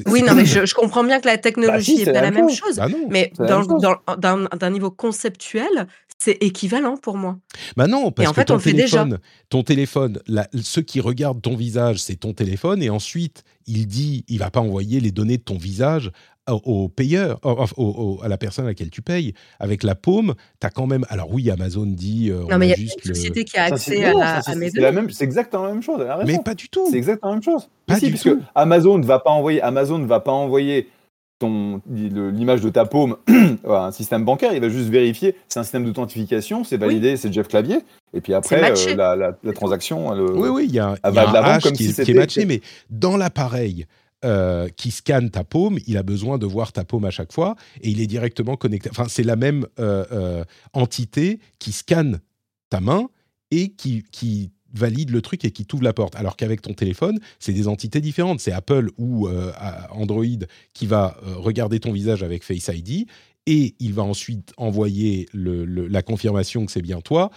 Oui, 0.05 0.21
non, 0.21 0.35
mais 0.35 0.45
je, 0.45 0.73
comprends 0.73 1.03
bien 1.03 1.19
que 1.19 1.27
la 1.27 1.37
technologie 1.37 1.97
n'est 1.97 2.13
pas 2.13 2.21
la 2.21 2.31
même 2.31 2.49
chose. 2.49 2.77
Bah 2.77 2.87
mais 3.09 3.33
d'un 3.39 4.69
niveau 4.69 4.91
conceptuel, 4.91 5.87
c'est 6.17 6.37
équivalent 6.41 6.97
pour 6.97 7.17
moi. 7.17 7.37
Bah 7.77 7.87
non, 7.87 8.11
parce 8.11 8.33
que 8.33 8.41
ton, 8.41 8.59
téléphone, 8.59 9.19
ton 9.49 9.63
téléphone, 9.63 10.19
ceux 10.61 10.81
qui 10.81 10.99
regardent 10.99 11.41
ton 11.41 11.55
visage, 11.55 11.99
c'est 11.99 12.17
ton 12.17 12.33
téléphone, 12.33 12.83
et 12.83 12.89
ensuite, 12.89 13.43
il 13.67 13.87
dit, 13.87 14.25
il 14.27 14.39
va 14.39 14.51
pas 14.51 14.59
envoyer 14.59 14.99
les 14.99 15.11
données 15.11 15.37
de 15.37 15.43
ton 15.43 15.57
visage 15.57 16.11
au, 16.53 16.89
payeur, 16.89 17.39
à 18.23 18.27
la 18.27 18.37
personne 18.37 18.65
à 18.65 18.69
laquelle 18.69 18.89
tu 18.89 19.01
payes. 19.01 19.33
Avec 19.59 19.83
la 19.83 19.95
paume, 19.95 20.33
tu 20.59 20.67
as 20.67 20.69
quand 20.69 20.87
même. 20.87 21.05
Alors 21.09 21.31
oui, 21.31 21.49
Amazon 21.49 21.85
dit. 21.85 22.29
Euh, 22.31 22.43
non, 22.49 22.57
mais 22.57 22.67
il 22.67 22.69
y 22.69 22.73
a 22.73 22.77
juste 22.77 23.05
une 23.05 23.15
société 23.15 23.43
qui 23.43 23.57
a 23.57 23.65
accès 23.65 24.03
à, 24.05 24.55
mes 24.55 24.71
données. 24.71 25.07
C'est 25.11 25.23
exactement 25.23 25.63
la 25.63 25.73
même 25.73 25.83
chose. 25.83 26.05
Mais 26.25 26.39
pas 26.43 26.55
du 26.55 26.69
tout. 26.69 26.87
C'est 26.89 26.97
exactement 26.97 27.31
la 27.31 27.35
même 27.35 27.43
chose. 27.43 27.69
Pas 27.85 27.99
du 27.99 28.13
tout. 28.13 28.41
Amazon 28.55 28.97
ne 28.97 29.05
va 29.05 29.19
pas 29.19 29.31
envoyer. 29.31 29.61
Amazon 29.61 29.99
ne 29.99 30.07
va 30.07 30.19
pas 30.19 30.31
envoyer 30.31 30.87
l'image 31.41 32.61
de 32.61 32.69
ta 32.69 32.85
paume 32.85 33.17
à 33.67 33.85
un 33.85 33.91
système 33.91 34.25
bancaire, 34.25 34.53
il 34.53 34.61
va 34.61 34.69
juste 34.69 34.89
vérifier, 34.89 35.35
c'est 35.47 35.59
un 35.59 35.63
système 35.63 35.85
d'authentification, 35.85 36.63
c'est 36.63 36.77
validé, 36.77 37.15
c'est 37.17 37.31
Jeff 37.31 37.47
Clavier, 37.47 37.79
et 38.13 38.21
puis 38.21 38.33
après, 38.33 38.71
euh, 38.71 38.95
la, 38.95 39.15
la, 39.15 39.53
transaction, 39.53 40.13
elle, 40.13 40.21
oui, 40.21 40.49
oui, 40.49 40.65
il 40.67 40.75
y 40.75 40.79
a, 40.79 40.95
y 41.03 41.17
a 41.17 41.29
un 41.29 41.43
hash 41.43 41.71
qui, 41.71 41.87
est 41.87 42.13
matché, 42.13 42.45
mais 42.45 42.61
dans 42.89 43.15
l'appareil, 43.15 43.85
euh, 44.25 44.67
qui 44.75 44.91
scanne 44.91 45.29
ta 45.29 45.45
paume, 45.45 45.79
il 45.87 45.95
a 45.95 46.03
besoin 46.03 46.37
de 46.37 46.45
voir 46.45 46.73
ta 46.73 46.83
paume 46.83 47.05
à 47.05 47.09
chaque 47.09 47.31
fois 47.31 47.55
et 47.79 47.89
il 47.89 48.01
est 48.01 48.05
directement 48.05 48.57
connecté. 48.57 48.89
Enfin, 48.91 49.05
c'est 49.07 49.23
la 49.23 49.37
même 49.37 49.65
euh, 49.79 50.03
euh, 50.11 50.43
entité 50.73 51.39
qui 51.57 51.71
scanne 51.71 52.19
ta 52.69 52.81
main 52.81 53.07
et 53.49 53.69
qui, 53.69 54.51
valide 54.73 55.09
le 55.09 55.21
truc 55.21 55.45
et 55.45 55.51
qui 55.51 55.65
t'ouvre 55.65 55.83
la 55.83 55.93
porte. 55.93 56.17
Alors 56.17 56.35
qu'avec 56.35 56.61
ton 56.61 56.73
téléphone, 56.73 57.17
c'est 57.39 57.53
des 57.53 57.69
entités 57.69 58.01
différentes. 58.01 58.41
C'est 58.41 58.51
Apple 58.51 58.89
ou 58.97 59.27
Android 59.89 60.45
qui 60.73 60.85
va 60.85 61.17
regarder 61.23 61.79
ton 61.79 61.91
visage 61.91 62.21
avec 62.21 62.43
Face 62.43 62.67
ID 62.67 63.07
et 63.47 63.75
il 63.79 63.93
va 63.93 64.03
ensuite 64.03 64.53
envoyer 64.57 65.27
la 65.33 66.03
confirmation 66.03 66.67
que 66.67 66.71
c'est 66.71 66.83
bien 66.83 67.01
toi 67.01 67.31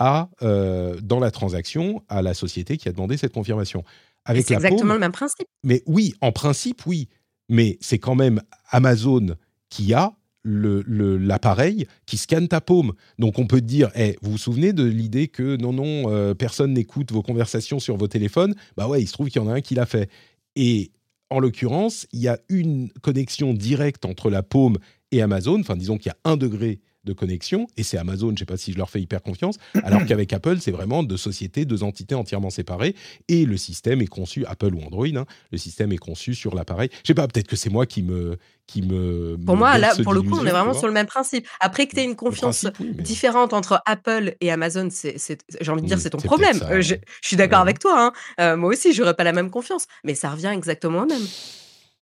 à, 0.00 0.28
dans 0.40 1.20
la 1.20 1.30
transaction 1.30 2.02
à 2.08 2.20
la 2.20 2.34
société 2.34 2.78
qui 2.78 2.88
a 2.88 2.92
demandé 2.92 3.16
cette 3.16 3.32
confirmation. 3.32 3.84
C'est 4.26 4.52
exactement 4.52 4.94
le 4.94 5.00
même 5.00 5.12
principe. 5.12 5.46
Mais 5.64 5.82
oui, 5.86 6.14
en 6.20 6.32
principe, 6.32 6.86
oui. 6.86 7.08
Mais 7.48 7.76
c'est 7.80 7.98
quand 7.98 8.14
même 8.14 8.40
Amazon 8.70 9.36
qui 9.68 9.92
a 9.94 10.12
l'appareil 10.44 11.78
le, 11.78 11.86
qui 12.06 12.16
scanne 12.16 12.48
ta 12.48 12.60
paume. 12.60 12.92
Donc 13.18 13.38
on 13.38 13.46
peut 13.46 13.60
dire, 13.60 13.90
hey, 13.94 14.16
vous 14.22 14.32
vous 14.32 14.38
souvenez 14.38 14.72
de 14.72 14.84
l'idée 14.84 15.28
que 15.28 15.56
non, 15.56 15.72
non, 15.72 16.10
euh, 16.10 16.34
personne 16.34 16.72
n'écoute 16.72 17.12
vos 17.12 17.22
conversations 17.22 17.78
sur 17.78 17.96
vos 17.96 18.08
téléphones? 18.08 18.54
Bah 18.76 18.88
ouais, 18.88 19.02
il 19.02 19.06
se 19.06 19.12
trouve 19.12 19.28
qu'il 19.28 19.40
y 19.40 19.44
en 19.44 19.48
a 19.48 19.54
un 19.54 19.60
qui 19.60 19.74
l'a 19.74 19.86
fait. 19.86 20.10
Et 20.56 20.90
en 21.30 21.38
l'occurrence, 21.38 22.06
il 22.12 22.20
y 22.20 22.28
a 22.28 22.38
une 22.48 22.90
connexion 23.02 23.54
directe 23.54 24.04
entre 24.04 24.30
la 24.30 24.42
paume 24.42 24.78
et 25.10 25.22
Amazon. 25.22 25.60
Enfin, 25.60 25.76
disons 25.76 25.96
qu'il 25.96 26.10
y 26.10 26.28
a 26.28 26.30
un 26.30 26.36
degré 26.36 26.80
de 27.04 27.12
connexion, 27.12 27.66
et 27.76 27.82
c'est 27.82 27.98
Amazon, 27.98 28.28
je 28.28 28.32
ne 28.32 28.38
sais 28.38 28.44
pas 28.44 28.56
si 28.56 28.72
je 28.72 28.78
leur 28.78 28.90
fais 28.90 29.00
hyper 29.00 29.22
confiance, 29.22 29.58
alors 29.84 30.04
qu'avec 30.06 30.32
Apple, 30.32 30.58
c'est 30.60 30.70
vraiment 30.70 31.02
deux 31.02 31.16
sociétés, 31.16 31.64
deux 31.64 31.82
entités 31.82 32.14
entièrement 32.14 32.50
séparées, 32.50 32.94
et 33.28 33.44
le 33.44 33.56
système 33.56 34.02
est 34.02 34.06
conçu, 34.06 34.44
Apple 34.46 34.74
ou 34.74 34.82
Android, 34.82 35.06
hein, 35.06 35.24
le 35.50 35.58
système 35.58 35.92
est 35.92 35.98
conçu 35.98 36.34
sur 36.34 36.54
l'appareil. 36.54 36.90
Je 37.02 37.08
sais 37.08 37.14
pas, 37.14 37.26
peut-être 37.26 37.48
que 37.48 37.56
c'est 37.56 37.70
moi 37.70 37.86
qui 37.86 38.02
me... 38.02 38.36
Qui 38.68 38.80
me 38.80 39.36
pour 39.44 39.56
moi, 39.56 39.76
là, 39.76 39.92
pour 40.04 40.14
le 40.14 40.22
coup, 40.22 40.38
on 40.40 40.46
est 40.46 40.50
vraiment 40.50 40.72
sur 40.72 40.86
le 40.86 40.92
même 40.92 41.06
principe. 41.06 41.46
Après 41.58 41.86
que 41.86 41.94
tu 41.94 42.00
aies 42.00 42.04
une 42.04 42.14
confiance 42.14 42.64
différente 42.80 43.52
entre 43.52 43.82
Apple 43.86 44.36
et 44.40 44.52
Amazon, 44.52 44.88
c'est, 44.88 45.16
j'ai 45.60 45.70
envie 45.72 45.82
de 45.82 45.88
dire, 45.88 45.98
c'est 45.98 46.10
ton 46.10 46.18
problème. 46.18 46.58
Euh, 46.70 46.80
je, 46.80 46.94
suis 47.22 47.36
d'accord 47.36 47.58
avec 47.58 47.80
toi. 47.80 47.92
Hein. 48.00 48.12
Euh, 48.40 48.56
moi 48.56 48.70
aussi, 48.70 48.92
j'aurais 48.92 49.14
pas 49.14 49.24
la 49.24 49.32
même 49.32 49.50
confiance, 49.50 49.86
mais 50.04 50.14
ça 50.14 50.30
revient 50.30 50.52
exactement 50.54 51.02
au 51.02 51.06
même. 51.06 51.26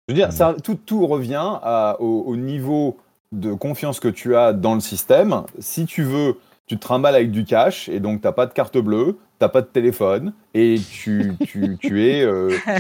Je 0.06 0.12
veux 0.12 0.18
dire, 0.18 0.32
ça, 0.32 0.54
tout, 0.62 0.74
tout 0.74 1.06
revient 1.06 1.58
à, 1.62 1.96
au, 1.98 2.36
niveau 2.36 2.98
de 3.34 3.52
confiance 3.52 4.00
que 4.00 4.08
tu 4.08 4.36
as 4.36 4.52
dans 4.52 4.74
le 4.74 4.80
système. 4.80 5.42
Si 5.58 5.86
tu 5.86 6.02
veux, 6.02 6.36
tu 6.66 6.76
te 6.76 6.80
trimbales 6.80 7.14
avec 7.14 7.30
du 7.30 7.44
cash 7.44 7.88
et 7.88 8.00
donc 8.00 8.20
tu 8.20 8.26
n'as 8.26 8.32
pas 8.32 8.46
de 8.46 8.52
carte 8.52 8.78
bleue, 8.78 9.18
tu 9.38 9.44
n'as 9.44 9.48
pas 9.48 9.60
de 9.60 9.66
téléphone 9.66 10.32
et 10.54 10.76
tu, 10.90 11.32
tu, 11.46 11.76
tu 11.80 12.08
es. 12.08 12.22
Euh, 12.22 12.50
ah, 12.66 12.78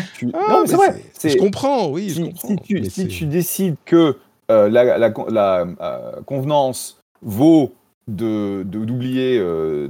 non, 0.48 0.62
c'est 0.66 0.76
vrai. 0.76 1.02
Je 1.22 1.36
comprends, 1.36 1.88
oui. 1.88 2.10
Si, 2.10 2.16
je 2.16 2.24
comprends, 2.26 2.48
si, 2.48 2.56
tu, 2.56 2.84
si 2.90 3.08
tu, 3.08 3.26
décides 3.26 3.76
que 3.84 4.16
euh, 4.50 4.68
la, 4.68 4.98
la, 4.98 5.12
la 5.28 5.66
euh, 5.80 6.20
convenance 6.24 7.00
vaut 7.22 7.74
d'oublier 8.06 8.64
de, 8.64 8.84
d'oublier 8.84 9.42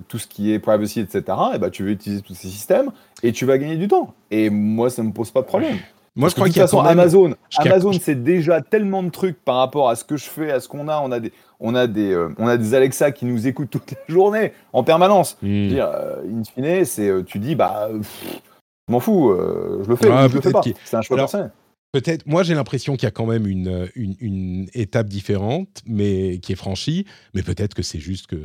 tout 0.06 0.18
ce 0.18 0.28
qui 0.28 0.52
est 0.52 0.60
privacy, 0.60 1.00
etc., 1.00 1.22
et 1.54 1.58
bah, 1.58 1.70
tu 1.70 1.82
veux 1.82 1.90
utiliser 1.90 2.22
tous 2.22 2.34
ces 2.34 2.46
systèmes 2.46 2.92
et 3.24 3.32
tu 3.32 3.44
vas 3.44 3.58
gagner 3.58 3.76
du 3.76 3.88
temps. 3.88 4.14
Et 4.30 4.50
moi, 4.50 4.88
ça 4.88 5.02
ne 5.02 5.08
me 5.08 5.12
pose 5.12 5.32
pas 5.32 5.40
de 5.40 5.46
problème. 5.46 5.78
Moi, 6.16 6.28
je 6.28 6.34
crois 6.34 6.46
qu'il 6.46 6.58
y 6.58 6.60
a 6.60 6.64
façon, 6.64 6.80
Amazon, 6.80 7.34
Amazon, 7.58 7.92
c'est 8.00 8.22
déjà 8.22 8.60
tellement 8.60 9.02
de 9.02 9.10
trucs 9.10 9.42
par 9.44 9.56
rapport 9.56 9.88
à 9.88 9.96
ce 9.96 10.04
que 10.04 10.16
je 10.16 10.24
fais, 10.24 10.52
à 10.52 10.60
ce 10.60 10.68
qu'on 10.68 10.86
a. 10.86 11.00
On 11.00 11.10
a 11.10 11.18
des, 11.18 11.32
on 11.58 11.74
a 11.74 11.88
des, 11.88 12.12
euh, 12.12 12.28
on 12.38 12.46
a 12.46 12.56
des 12.56 12.74
Alexa 12.74 13.10
qui 13.10 13.24
nous 13.24 13.48
écoutent 13.48 13.70
toute 13.70 13.90
la 13.90 14.14
journée, 14.14 14.52
en 14.72 14.84
permanence. 14.84 15.36
Hmm. 15.42 15.68
dire, 15.68 15.90
euh, 15.92 16.22
in 16.22 16.44
fine, 16.44 16.84
c'est, 16.84 17.08
euh, 17.08 17.24
tu 17.24 17.40
dis, 17.40 17.56
bah, 17.56 17.88
je 17.92 18.92
m'en 18.92 19.00
fous, 19.00 19.34
je 19.82 19.88
le 19.88 19.96
fais, 19.96 20.06
je 20.28 20.34
le 20.34 20.40
fais 20.40 20.52
pas. 20.52 20.62
C'est 20.84 20.96
un 20.96 21.02
choix 21.02 21.16
personnel. 21.16 21.50
Peut-être, 21.90 22.26
moi 22.26 22.42
j'ai 22.42 22.56
l'impression 22.56 22.94
qu'il 22.94 23.04
y 23.04 23.06
a 23.06 23.12
quand 23.12 23.26
même 23.26 23.46
une, 23.46 23.88
une, 23.94 24.16
une, 24.18 24.66
étape 24.74 25.06
différente, 25.06 25.80
mais 25.86 26.38
qui 26.38 26.50
est 26.50 26.56
franchie. 26.56 27.06
Mais 27.34 27.44
peut-être 27.44 27.72
que 27.72 27.82
c'est 27.82 28.00
juste 28.00 28.26
que 28.26 28.36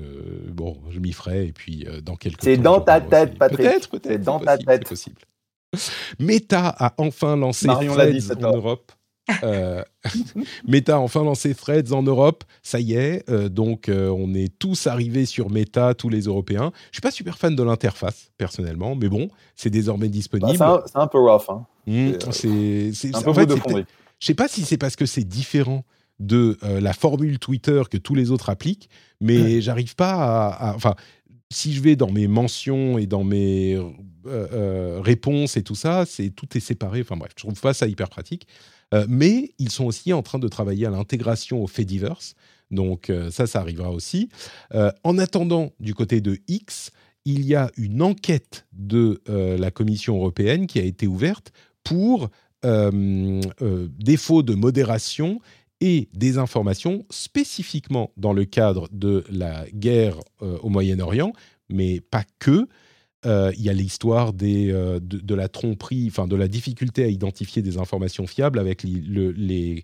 bon, 0.52 0.78
je 0.92 1.00
m'y 1.00 1.14
ferai 1.14 1.48
et 1.48 1.52
puis 1.52 1.88
dans 2.04 2.16
quelques. 2.16 2.44
C'est 2.44 2.58
dans 2.58 2.80
ta 2.80 3.02
tête, 3.02 3.40
Patrick. 3.40 3.58
Peut-être, 3.58 3.90
peut-être. 3.90 4.08
C'est 4.08 4.22
dans 4.22 4.40
ta 4.40 4.56
tête. 4.56 4.84
C'est 4.84 4.90
possible. 4.90 5.16
Meta 6.20 6.68
a 6.68 6.94
enfin 6.98 7.36
lancé 7.36 7.68
Threads 7.68 8.32
en 8.44 8.56
Europe. 8.56 8.92
Euh, 9.44 9.84
Meta 10.68 10.96
a 10.96 11.00
enfin 11.00 11.24
lancé 11.24 11.54
Threads 11.54 11.92
en 11.92 12.04
Europe, 12.04 12.44
ça 12.64 12.80
y 12.80 12.94
est. 12.94 13.28
Euh, 13.30 13.50
donc, 13.50 13.90
euh, 13.90 14.10
on 14.10 14.34
est 14.34 14.58
tous 14.58 14.88
arrivés 14.88 15.26
sur 15.26 15.50
Meta, 15.50 15.94
tous 15.94 16.10
les 16.10 16.22
Européens. 16.22 16.72
Je 16.92 16.98
suis 16.98 17.02
pas 17.02 17.12
super 17.12 17.38
fan 17.38 17.56
de 17.56 17.64
l'interface 17.64 18.32
personnellement, 18.38 18.96
mais 18.96 19.10
bon, 19.10 19.30
c'est 19.56 19.70
désormais 19.70 20.10
disponible. 20.10 20.58
Bah, 20.58 20.84
c'est 20.86 20.98
un, 20.98 21.08
peu 21.08 21.20
rough. 21.20 21.50
Hein. 21.50 21.66
Mmh, 21.88 22.14
c'est 22.32 23.16
un 23.16 23.22
peu 23.22 23.30
en 23.30 23.34
fait, 23.34 23.50
Je 24.20 24.26
sais 24.26 24.34
pas 24.34 24.48
si 24.48 24.64
c'est 24.64 24.78
parce 24.78 24.96
que 24.96 25.06
c'est 25.06 25.24
différent 25.24 25.84
de 26.20 26.58
la 26.62 26.92
formule 26.92 27.40
Twitter 27.40 27.82
que 27.90 27.98
tous 27.98 28.14
les 28.14 28.30
autres 28.30 28.50
appliquent, 28.50 28.90
mais 29.22 29.62
j'arrive 29.62 29.96
pas 29.96 30.50
à, 30.52 30.76
Enfin, 30.76 30.96
si 31.50 31.74
je 31.74 31.82
vais 31.82 31.96
dans 31.96 32.12
mes 32.12 32.28
mentions 32.28 32.98
et 32.98 33.08
dans 33.08 33.24
mes 33.24 33.80
euh, 34.26 34.48
euh, 34.52 35.02
réponses 35.02 35.58
et 35.58 35.64
tout 35.64 35.76
ça, 35.76 36.06
c'est 36.06 36.30
tout 36.30 36.48
est 36.56 36.60
séparé. 36.60 37.02
Enfin 37.02 37.18
bref, 37.18 37.32
je 37.36 37.44
trouve 37.44 37.60
pas 37.60 37.74
ça 37.74 37.88
hyper 37.88 38.10
pratique. 38.10 38.48
Euh, 38.94 39.06
mais 39.08 39.54
ils 39.60 39.70
sont 39.70 39.86
aussi 39.86 40.14
en 40.14 40.24
train 40.24 40.40
de 40.40 40.48
travailler 40.48 40.86
à 40.86 40.90
l'intégration 40.90 41.64
au 41.64 41.68
Fediverse. 41.68 42.36
Donc 42.72 43.12
ça, 43.32 43.48
ça 43.48 43.62
arrivera 43.62 43.90
aussi. 43.90 44.30
en 45.04 45.18
attendant, 45.18 45.72
du 45.80 45.96
côté 45.96 46.22
de 46.22 46.38
X, 46.48 46.92
il 47.26 47.44
y 47.44 47.56
a 47.56 47.72
une 47.78 48.04
enquête 48.04 48.68
de 48.74 49.24
la 49.26 49.72
Commission 49.72 50.18
européenne 50.18 50.68
qui 50.68 50.78
a 50.78 50.84
été 50.84 51.08
ouverte 51.08 51.52
pour 51.84 52.30
défaut 52.62 54.44
de 54.44 54.54
modération 54.54 55.42
et 55.82 56.10
des 56.14 56.38
informations 56.38 57.06
spécifiquement 57.10 58.12
dans 58.18 58.34
le 58.34 58.46
cadre 58.46 58.88
de 58.92 59.24
la 59.30 59.66
guerre 59.74 60.20
euh, 60.42 60.58
au 60.62 60.70
Moyen-Orient, 60.70 61.34
mais 61.70 62.02
pas 62.02 62.24
que. 62.40 62.68
Euh, 63.26 63.52
il 63.58 63.64
y 63.64 63.70
a 63.70 63.74
l'histoire 63.74 64.32
euh, 64.42 65.00
de, 65.00 65.18
de, 65.18 65.36
la 65.36 65.50
tromperie, 65.50 66.08
enfin 66.08 66.28
de 66.28 66.36
la 66.36 66.48
difficulté 66.48 67.04
à 67.04 67.08
identifier 67.08 67.62
des 67.62 67.78
informations 67.78 68.28
fiables 68.28 68.60
avec 68.60 68.84
les, 68.84 69.02
le, 69.02 69.32
les 69.32 69.84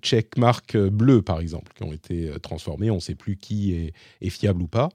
checkmarks 0.00 0.76
bleus, 0.76 1.22
par 1.22 1.40
exemple, 1.40 1.72
qui 1.74 1.82
ont 1.82 1.92
été 1.92 2.30
transformés. 2.40 2.88
On 2.88 2.96
ne 2.96 3.00
sait 3.00 3.16
plus 3.16 3.36
qui 3.36 3.72
est, 4.20 4.30
fiable 4.30 4.62
ou 4.62 4.68
pas. 4.68 4.90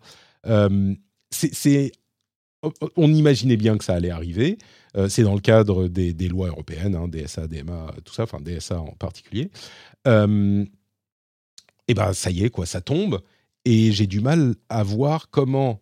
c'est 1.30 1.92
on 2.96 3.14
imaginait 3.14 3.58
bien 3.58 3.78
que 3.78 3.84
ça 3.84 3.96
allait 3.96 4.12
arriver. 4.12 4.58
c'est 5.10 5.24
dans 5.24 5.34
le 5.34 5.42
cadre 5.42 5.90
des, 5.90 6.14
lois 6.30 6.48
européennes, 6.48 6.96
hein, 6.96 7.10
DSA, 7.10 7.48
DMA, 7.48 7.94
tout 8.06 8.14
ça, 8.14 8.24
enfin 8.24 8.40
DSA 8.40 8.80
en 8.80 8.94
particulier 8.94 9.52
et 11.92 11.94
ben 11.94 12.14
ça 12.14 12.32
y 12.32 12.46
est, 12.46 12.50
quoi, 12.50 12.66
ça 12.66 12.80
tombe. 12.80 13.22
Et 13.66 13.92
j'ai 13.92 14.08
du 14.08 14.22
mal 14.22 14.56
à 14.70 14.82
voir 14.82 15.30
comment 15.30 15.82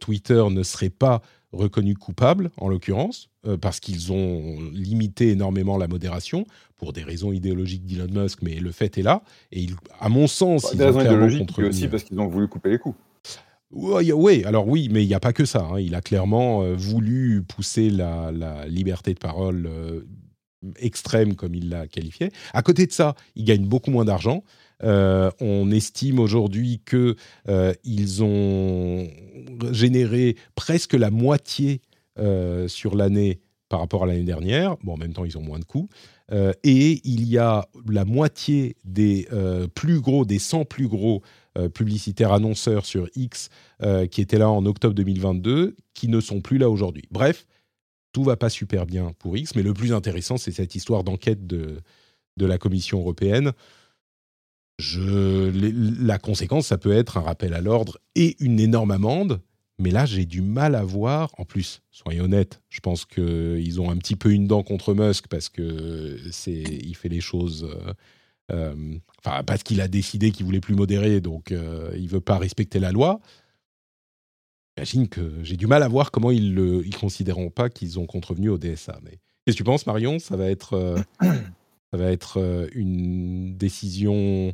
Twitter 0.00 0.44
ne 0.50 0.62
serait 0.62 0.90
pas 0.90 1.22
reconnu 1.52 1.94
coupable, 1.94 2.50
en 2.58 2.68
l'occurrence, 2.68 3.30
parce 3.60 3.80
qu'ils 3.80 4.12
ont 4.12 4.58
limité 4.72 5.30
énormément 5.30 5.78
la 5.78 5.88
modération 5.88 6.44
pour 6.76 6.92
des 6.92 7.02
raisons 7.02 7.32
idéologiques 7.32 7.86
d'Elon 7.86 8.22
Musk, 8.22 8.40
mais 8.42 8.56
le 8.56 8.70
fait 8.70 8.98
est 8.98 9.02
là. 9.02 9.22
Et 9.50 9.66
à 9.98 10.08
mon 10.08 10.26
sens, 10.26 10.62
bah, 10.62 10.70
ils 10.74 10.78
des 10.78 10.84
raisons 10.84 11.00
idéologiques, 11.00 11.58
aussi 11.58 11.88
parce 11.88 12.04
qu'ils 12.04 12.20
ont 12.20 12.28
voulu 12.28 12.48
couper 12.48 12.70
les 12.70 12.78
coups. 12.78 12.96
Oui, 13.70 14.44
alors 14.44 14.68
oui, 14.68 14.88
mais 14.90 15.04
il 15.04 15.08
n'y 15.08 15.14
a 15.14 15.20
pas 15.20 15.32
que 15.32 15.44
ça. 15.44 15.68
Hein. 15.72 15.80
Il 15.80 15.94
a 15.94 16.00
clairement 16.00 16.74
voulu 16.74 17.42
pousser 17.42 17.90
la, 17.90 18.30
la, 18.30 18.66
liberté 18.66 19.14
de 19.14 19.18
parole 19.18 19.68
extrême 20.76 21.34
comme 21.34 21.54
il 21.54 21.68
l'a 21.68 21.86
qualifié. 21.86 22.30
À 22.52 22.62
côté 22.62 22.86
de 22.86 22.92
ça, 22.92 23.14
ils 23.36 23.44
gagnent 23.44 23.66
beaucoup 23.66 23.90
moins 23.90 24.04
d'argent. 24.04 24.42
Euh, 24.82 25.30
on 25.40 25.70
estime 25.70 26.18
aujourd'hui 26.18 26.80
qu'ils 26.88 27.16
euh, 27.48 28.20
ont 28.20 29.08
généré 29.72 30.36
presque 30.54 30.94
la 30.94 31.10
moitié 31.10 31.80
euh, 32.18 32.68
sur 32.68 32.94
l'année 32.94 33.40
par 33.68 33.80
rapport 33.80 34.04
à 34.04 34.06
l'année 34.06 34.24
dernière. 34.24 34.76
Bon, 34.82 34.94
en 34.94 34.96
même 34.96 35.12
temps, 35.12 35.24
ils 35.24 35.36
ont 35.36 35.42
moins 35.42 35.58
de 35.58 35.64
coûts. 35.64 35.88
et 36.32 37.00
il 37.04 37.28
y 37.28 37.38
a 37.38 37.68
la 37.86 38.04
moitié 38.04 38.76
des 38.84 39.28
plus 39.74 40.00
gros, 40.00 40.24
des 40.24 40.38
100 40.38 40.64
plus 40.64 40.88
gros 40.88 41.22
publicitaires 41.74 42.32
annonceurs 42.32 42.86
sur 42.86 43.08
X 43.14 43.50
qui 44.10 44.22
étaient 44.22 44.38
là 44.38 44.48
en 44.48 44.64
octobre 44.64 44.94
2022, 44.94 45.76
qui 45.92 46.08
ne 46.08 46.20
sont 46.20 46.40
plus 46.40 46.56
là 46.56 46.70
aujourd'hui. 46.70 47.02
Bref, 47.10 47.46
tout 48.12 48.24
va 48.24 48.36
pas 48.36 48.48
super 48.48 48.86
bien 48.86 49.12
pour 49.18 49.36
X, 49.36 49.54
mais 49.54 49.62
le 49.62 49.74
plus 49.74 49.92
intéressant, 49.92 50.38
c'est 50.38 50.52
cette 50.52 50.74
histoire 50.74 51.04
d'enquête 51.04 51.46
de, 51.46 51.82
de 52.38 52.46
la 52.46 52.56
Commission 52.56 53.00
européenne. 53.00 53.52
Je, 54.78 55.50
la 56.04 56.18
conséquence, 56.18 56.68
ça 56.68 56.78
peut 56.78 56.92
être 56.92 57.16
un 57.16 57.22
rappel 57.22 57.52
à 57.52 57.60
l'ordre 57.60 57.98
et 58.14 58.36
une 58.40 58.60
énorme 58.60 58.92
amende. 58.92 59.40
Mais 59.80 59.90
là, 59.90 60.06
j'ai 60.06 60.24
du 60.24 60.42
mal 60.42 60.74
à 60.74 60.84
voir. 60.84 61.32
En 61.38 61.44
plus, 61.44 61.82
soyons 61.90 62.24
honnêtes, 62.24 62.60
je 62.68 62.80
pense 62.80 63.04
qu'ils 63.04 63.80
ont 63.80 63.90
un 63.90 63.96
petit 63.96 64.16
peu 64.16 64.32
une 64.32 64.46
dent 64.46 64.62
contre 64.62 64.94
Musk 64.94 65.28
parce 65.28 65.48
que 65.48 66.18
c'est, 66.30 66.62
il 66.62 66.94
fait 66.96 67.08
les 67.08 67.20
choses. 67.20 67.64
Euh, 67.64 67.92
euh, 68.50 68.98
enfin, 69.18 69.42
parce 69.44 69.62
qu'il 69.62 69.80
a 69.80 69.88
décidé 69.88 70.32
qu'il 70.32 70.46
voulait 70.46 70.60
plus 70.60 70.74
modérer, 70.74 71.20
donc 71.20 71.52
euh, 71.52 71.92
il 71.96 72.08
veut 72.08 72.20
pas 72.20 72.38
respecter 72.38 72.80
la 72.80 72.92
loi. 72.92 73.20
J'imagine 74.76 75.08
que 75.08 75.42
j'ai 75.42 75.56
du 75.56 75.66
mal 75.66 75.82
à 75.82 75.88
voir 75.88 76.10
comment 76.10 76.30
ils 76.30 76.54
ne 76.54 76.82
ils 76.84 76.96
considéreront 76.96 77.50
pas 77.50 77.68
qu'ils 77.68 77.98
ont 77.98 78.06
contrevenu 78.06 78.48
au 78.48 78.58
DSA. 78.58 78.98
Mais 79.02 79.18
qu'est-ce 79.44 79.56
que 79.56 79.58
tu 79.58 79.64
penses, 79.64 79.86
Marion? 79.86 80.18
Ça 80.18 80.36
va 80.36 80.50
être, 80.50 80.96
ça 81.20 81.98
va 81.98 82.10
être 82.10 82.68
une 82.74 83.56
décision 83.56 84.52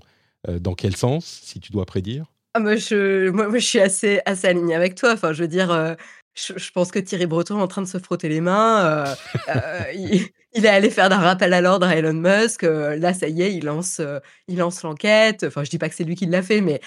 dans 0.49 0.75
quel 0.75 0.97
sens, 0.97 1.41
si 1.45 1.61
tu 1.61 1.73
dois 1.73 1.87
prédire? 1.87 2.27
Ah, 2.57 2.61
moi, 2.61 2.77
je, 2.77 3.31
moi, 3.31 3.49
je 3.53 3.59
suis 3.59 3.81
assez, 3.81 4.21
assez 4.27 4.47
alignée 4.47 4.77
avec 4.77 4.95
toi. 4.95 5.13
Enfin, 5.13 5.33
je 5.33 5.43
veux 5.43 5.49
dire, 5.49 5.73
euh, 5.73 5.95
je, 6.37 6.71
pense 6.71 6.93
que 6.93 7.01
Thierry 7.01 7.27
Breton 7.27 7.59
est 7.59 7.63
en 7.63 7.67
train 7.67 7.83
de 7.83 7.89
se 7.89 7.99
frotter 7.99 8.29
les 8.29 8.41
mains. 8.41 8.85
Euh, 8.85 9.15
euh, 9.49 9.81
il, 10.55 10.65
est 10.65 10.69
allé 10.69 10.89
faire 10.91 11.11
un 11.11 11.19
rappel 11.19 11.53
à 11.53 11.61
l'ordre 11.61 11.89
à 11.89 11.97
Elon 11.97 12.13
Musk. 12.13 12.63
là, 12.63 13.13
ça 13.13 13.27
y 13.27 13.43
est, 13.43 13.53
il 13.57 13.65
lance, 13.65 14.01
il 14.47 14.59
lance 14.59 14.85
l'enquête. 14.85 15.43
Enfin, 15.43 15.65
je 15.65 15.71
dis 15.71 15.79
pas 15.79 15.89
que 15.89 15.97
c'est 15.97 16.05
lui 16.05 16.15
qui 16.15 16.27
l'a 16.27 16.43
fait, 16.43 16.61
mais 16.61 16.81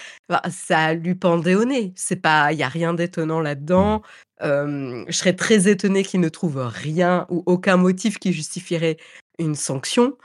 ça 0.50 0.94
lui 0.94 1.14
pendait 1.14 1.54
au 1.54 1.66
nez. 1.66 1.92
C'est 1.96 2.16
pas, 2.16 2.50
il 2.54 2.58
y 2.58 2.62
a 2.62 2.68
rien 2.68 2.94
d'étonnant 2.94 3.42
là-dedans. 3.42 4.00
je 4.40 5.04
serais 5.10 5.34
très 5.34 5.68
étonnée 5.68 6.02
qu'il 6.02 6.20
ne 6.20 6.30
trouve 6.30 6.66
rien 6.66 7.26
ou 7.28 7.42
aucun 7.44 7.76
motif 7.76 8.18
qui 8.18 8.32
justifierait 8.32 8.96
une 9.38 9.54
sanction. 9.54 10.16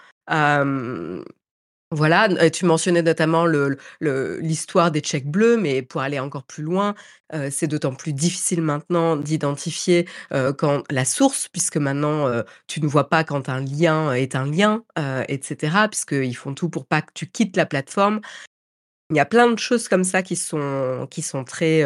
Voilà, 1.95 2.49
tu 2.49 2.65
mentionnais 2.65 3.03
notamment 3.03 3.45
l'histoire 4.01 4.89
des 4.89 5.03
chèques 5.03 5.29
bleus, 5.29 5.57
mais 5.57 5.83
pour 5.83 6.01
aller 6.01 6.19
encore 6.19 6.43
plus 6.43 6.63
loin, 6.63 6.95
c'est 7.51 7.67
d'autant 7.67 7.93
plus 7.93 8.13
difficile 8.13 8.63
maintenant 8.63 9.15
d'identifier 9.15 10.07
quand 10.57 10.83
la 10.89 11.05
source, 11.05 11.49
puisque 11.49 11.77
maintenant 11.77 12.43
tu 12.67 12.81
ne 12.81 12.87
vois 12.87 13.09
pas 13.09 13.23
quand 13.23 13.47
un 13.47 13.61
lien 13.61 14.11
est 14.13 14.35
un 14.35 14.49
lien, 14.49 14.83
etc., 15.27 15.87
puisqu'ils 15.91 16.35
font 16.35 16.55
tout 16.55 16.69
pour 16.69 16.87
pas 16.87 17.03
que 17.03 17.11
tu 17.13 17.27
quittes 17.27 17.55
la 17.57 17.67
plateforme. 17.67 18.21
Il 19.11 19.17
y 19.17 19.19
a 19.19 19.25
plein 19.25 19.51
de 19.51 19.59
choses 19.59 19.87
comme 19.87 20.03
ça 20.03 20.23
qui 20.23 20.35
sont, 20.35 21.07
qui 21.11 21.21
sont 21.21 21.43
très 21.43 21.83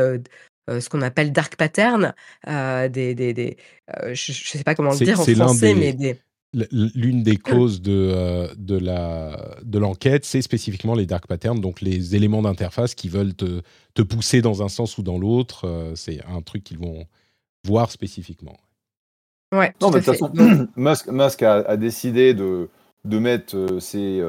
ce 0.70 0.90
qu'on 0.90 1.02
appelle 1.02 1.34
dark 1.34 1.58
pattern, 1.58 2.14
des, 2.46 3.14
des, 3.14 3.58
je 4.04 4.32
ne 4.32 4.36
sais 4.36 4.64
pas 4.64 4.76
comment 4.76 4.92
le 4.92 4.98
dire 4.98 5.20
en 5.20 5.26
français, 5.26 5.74
mais 5.74 5.92
des 5.94 6.18
l'une 6.54 7.24
des 7.24 7.38
causes 7.38 7.82
de, 7.82 8.12
euh, 8.14 8.48
de, 8.58 8.78
la, 8.78 9.58
de 9.64 9.80
l'enquête, 9.80 10.26
c'est 10.26 10.42
spécifiquement 10.42 10.96
les 10.96 11.06
dark 11.06 11.28
patterns, 11.28 11.60
donc 11.60 11.82
les 11.82 12.16
éléments 12.16 12.42
d'interface 12.42 12.96
qui 12.96 13.10
veulent 13.10 13.34
te, 13.34 13.62
te 13.94 14.02
pousser 14.02 14.42
dans 14.42 14.64
un 14.64 14.70
sens 14.70 14.98
ou 14.98 15.04
dans 15.04 15.18
l'autre. 15.18 15.68
Euh, 15.68 15.94
c'est 15.96 16.24
un 16.26 16.42
truc 16.42 16.64
qu'ils 16.64 16.80
vont 16.80 17.06
voir 17.66 17.92
spécifiquement. 17.92 18.58
Ouais, 19.54 19.74
non, 19.82 19.90
mais 19.92 20.00
de 20.00 20.06
toute 20.06 20.14
façon, 20.14 20.32
Musk, 20.76 21.08
Musk 21.08 21.44
a, 21.44 21.78
décidé 21.78 22.34
de, 22.34 22.70
de 23.06 23.20
mettre 23.20 23.56
euh, 23.56 23.80
ses, 23.80 24.24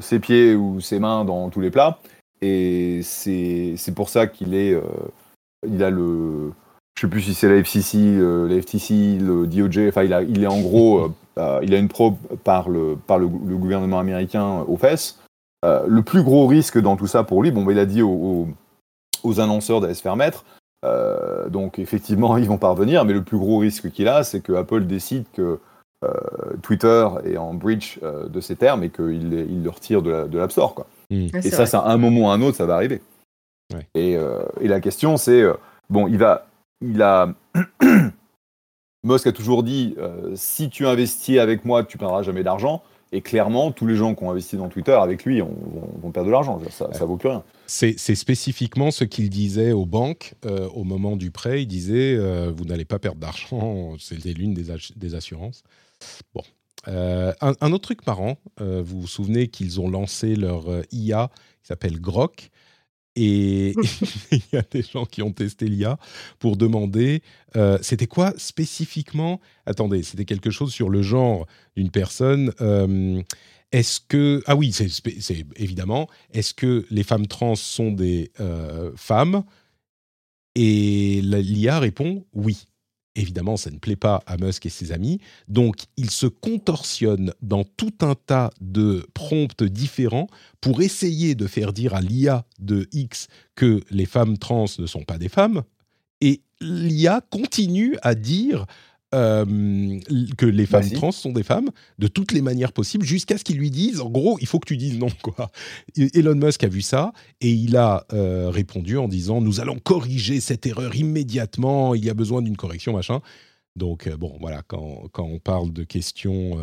ses, 0.00 0.18
pieds 0.18 0.54
ou 0.54 0.80
ses 0.80 0.98
mains 0.98 1.24
dans 1.24 1.50
tous 1.50 1.60
les 1.60 1.70
plats. 1.70 1.98
Et 2.42 3.00
c'est, 3.02 3.74
c'est 3.76 3.94
pour 3.94 4.08
ça 4.08 4.26
qu'il 4.26 4.54
est, 4.54 4.78
il 5.66 5.82
a 5.82 5.90
le, 5.90 6.52
je 6.96 7.02
sais 7.02 7.08
plus 7.08 7.22
si 7.22 7.34
c'est 7.34 7.48
la 7.48 7.56
FCC, 7.62 7.98
la 8.48 8.60
FTC, 8.60 9.18
le 9.20 9.46
DOJ, 9.46 9.88
enfin 9.88 10.02
il, 10.02 10.14
a, 10.14 10.22
il 10.22 10.42
est 10.42 10.48
en 10.48 10.60
gros 10.60 11.10
euh, 11.38 11.60
il 11.62 11.74
a 11.74 11.78
une 11.78 11.88
probe 11.88 12.16
par 12.44 12.68
le, 12.68 12.96
par 12.96 13.18
le, 13.18 13.26
gouvernement 13.28 13.98
américain 13.98 14.64
aux 14.66 14.76
fesses. 14.76 15.18
Euh, 15.64 15.84
le 15.86 16.02
plus 16.02 16.22
gros 16.22 16.46
risque 16.46 16.78
dans 16.78 16.96
tout 16.96 17.06
ça 17.06 17.24
pour 17.24 17.42
lui, 17.42 17.50
bon, 17.50 17.64
bah, 17.64 17.72
il 17.72 17.78
a 17.78 17.86
dit 17.86 18.02
aux, 18.02 18.48
annonceurs 19.38 19.80
d'aller 19.80 19.94
se 19.94 20.02
faire 20.02 20.16
mettre. 20.16 20.44
Euh, 20.84 21.48
donc 21.48 21.78
effectivement, 21.78 22.36
ils 22.38 22.46
vont 22.46 22.58
parvenir, 22.58 23.04
mais 23.04 23.12
le 23.12 23.22
plus 23.22 23.38
gros 23.38 23.58
risque 23.58 23.90
qu'il 23.90 24.08
a, 24.08 24.24
c'est 24.24 24.40
que 24.40 24.52
Apple 24.52 24.86
décide 24.86 25.24
que 25.32 25.58
Twitter 26.62 27.08
est 27.24 27.36
en 27.36 27.52
breach 27.52 27.98
de 28.00 28.40
ses 28.40 28.54
termes 28.54 28.84
et 28.84 28.90
qu'il 28.90 29.32
il 29.32 29.64
le 29.64 29.70
retire 29.70 30.02
de 30.02 30.38
l'App 30.38 30.52
Store. 30.52 30.72
Quoi. 30.72 30.86
Hmm. 31.10 31.26
Et 31.34 31.50
ça, 31.50 31.66
c'est 31.66 31.76
à 31.76 31.86
un 31.86 31.96
moment 31.96 32.28
ou 32.28 32.28
à 32.28 32.34
un 32.34 32.42
autre, 32.42 32.56
ça 32.56 32.66
va 32.66 32.76
arriver. 32.76 33.02
Et, 33.96 34.12
et, 34.12 34.68
la 34.68 34.80
question, 34.80 35.16
c'est 35.16 35.42
bon, 35.90 36.06
il 36.06 36.18
va, 36.18 36.45
il 36.80 37.02
a 37.02 37.34
Musk 39.06 39.28
a 39.28 39.32
toujours 39.32 39.62
dit 39.62 39.94
euh, 39.98 40.32
si 40.34 40.68
tu 40.68 40.86
investis 40.86 41.38
avec 41.38 41.64
moi, 41.64 41.84
tu 41.84 41.96
ne 41.96 42.00
perdras 42.00 42.22
jamais 42.22 42.42
d'argent. 42.42 42.82
Et 43.12 43.20
clairement, 43.20 43.70
tous 43.70 43.86
les 43.86 43.94
gens 43.94 44.16
qui 44.16 44.24
ont 44.24 44.32
investi 44.32 44.56
dans 44.56 44.68
Twitter 44.68 44.92
avec 44.92 45.24
lui 45.24 45.40
vont, 45.40 46.10
perdre 46.12 46.26
de 46.26 46.32
l'argent. 46.32 46.60
Ça, 46.70 46.88
ne 46.88 46.98
vaut 47.06 47.16
plus 47.16 47.28
rien. 47.28 47.44
C'est 47.66 47.96
spécifiquement 47.96 48.90
ce 48.90 49.04
qu'il 49.04 49.30
disait 49.30 49.70
aux 49.70 49.86
banques 49.86 50.34
euh, 50.44 50.68
au 50.70 50.82
moment 50.82 51.16
du 51.16 51.30
prêt. 51.30 51.62
Il 51.62 51.68
disait 51.68 52.16
euh, 52.16 52.52
vous 52.54 52.64
n'allez 52.64 52.84
pas 52.84 52.98
perdre 52.98 53.20
d'argent. 53.20 53.94
C'était 54.00 54.32
l'une 54.32 54.54
des, 54.54 55.14
assurances. 55.14 55.62
Bon. 56.34 56.42
Un, 56.88 57.72
autre 57.72 57.84
truc 57.84 58.04
marrant, 58.06 58.38
vous 58.60 59.00
vous 59.02 59.06
souvenez 59.06 59.48
qu'ils 59.48 59.80
ont 59.80 59.88
lancé 59.88 60.34
leur 60.34 60.64
IA 60.92 61.30
qui 61.62 61.68
s'appelle 61.68 62.00
Grok? 62.00 62.50
Et 63.16 63.74
il 64.30 64.42
y 64.52 64.56
a 64.56 64.62
des 64.70 64.82
gens 64.82 65.04
qui 65.04 65.22
ont 65.22 65.32
testé 65.32 65.66
l'IA 65.66 65.98
pour 66.38 66.56
demander, 66.56 67.22
euh, 67.56 67.78
c'était 67.82 68.06
quoi 68.06 68.32
spécifiquement? 68.36 69.40
Attendez, 69.64 70.02
c'était 70.02 70.24
quelque 70.24 70.50
chose 70.50 70.72
sur 70.72 70.90
le 70.90 71.02
genre 71.02 71.46
d'une 71.76 71.90
personne. 71.90 72.52
Euh, 72.60 73.22
est-ce 73.72 74.00
que 74.00 74.42
ah 74.46 74.54
oui, 74.54 74.72
c'est 74.72 75.46
évidemment. 75.56 76.08
Est-ce 76.32 76.54
que 76.54 76.86
les 76.90 77.02
femmes 77.02 77.26
trans 77.26 77.56
sont 77.56 77.90
des 77.90 78.30
euh, 78.40 78.92
femmes? 78.96 79.42
Et 80.54 81.20
l'IA 81.22 81.80
répond 81.80 82.24
oui. 82.32 82.66
Évidemment, 83.16 83.56
ça 83.56 83.70
ne 83.70 83.78
plaît 83.78 83.96
pas 83.96 84.22
à 84.26 84.36
Musk 84.36 84.66
et 84.66 84.70
ses 84.70 84.92
amis. 84.92 85.20
Donc, 85.48 85.84
il 85.96 86.10
se 86.10 86.26
contorsionne 86.26 87.32
dans 87.40 87.64
tout 87.64 87.94
un 88.02 88.14
tas 88.14 88.50
de 88.60 89.08
prompts 89.14 89.64
différents 89.64 90.28
pour 90.60 90.82
essayer 90.82 91.34
de 91.34 91.46
faire 91.46 91.72
dire 91.72 91.94
à 91.94 92.02
l'IA 92.02 92.44
de 92.60 92.86
X 92.92 93.28
que 93.54 93.80
les 93.90 94.04
femmes 94.04 94.36
trans 94.36 94.66
ne 94.78 94.86
sont 94.86 95.02
pas 95.02 95.16
des 95.16 95.30
femmes. 95.30 95.62
Et 96.20 96.42
l'IA 96.60 97.22
continue 97.30 97.96
à 98.02 98.14
dire 98.14 98.66
euh, 99.14 100.00
que 100.36 100.46
les 100.46 100.66
femmes 100.66 100.90
trans 100.90 101.12
sont 101.12 101.30
des 101.30 101.44
femmes 101.44 101.70
de 102.00 102.08
toutes 102.08 102.32
les 102.32 102.42
manières 102.42 102.72
possibles 102.72 103.06
jusqu'à 103.06 103.38
ce 103.38 103.44
qu'ils 103.44 103.56
lui 103.56 103.70
disent 103.70 104.00
en 104.00 104.10
gros 104.10 104.36
il 104.40 104.48
faut 104.48 104.58
que 104.58 104.66
tu 104.66 104.76
dises 104.76 104.98
non 104.98 105.06
quoi. 105.22 105.52
Elon 105.96 106.34
Musk 106.34 106.64
a 106.64 106.68
vu 106.68 106.82
ça 106.82 107.12
et 107.40 107.52
il 107.52 107.76
a 107.76 108.04
euh, 108.12 108.50
répondu 108.50 108.98
en 108.98 109.06
disant 109.06 109.40
nous 109.40 109.60
allons 109.60 109.78
corriger 109.78 110.40
cette 110.40 110.66
erreur 110.66 110.96
immédiatement 110.96 111.94
il 111.94 112.04
y 112.04 112.10
a 112.10 112.14
besoin 112.14 112.42
d'une 112.42 112.56
correction 112.56 112.94
machin. 112.94 113.20
Donc 113.76 114.08
euh, 114.08 114.16
bon 114.16 114.36
voilà 114.40 114.62
quand, 114.66 115.04
quand, 115.12 115.24
on 115.24 115.38
parle 115.38 115.72
de 115.72 115.84
questions 115.84 116.58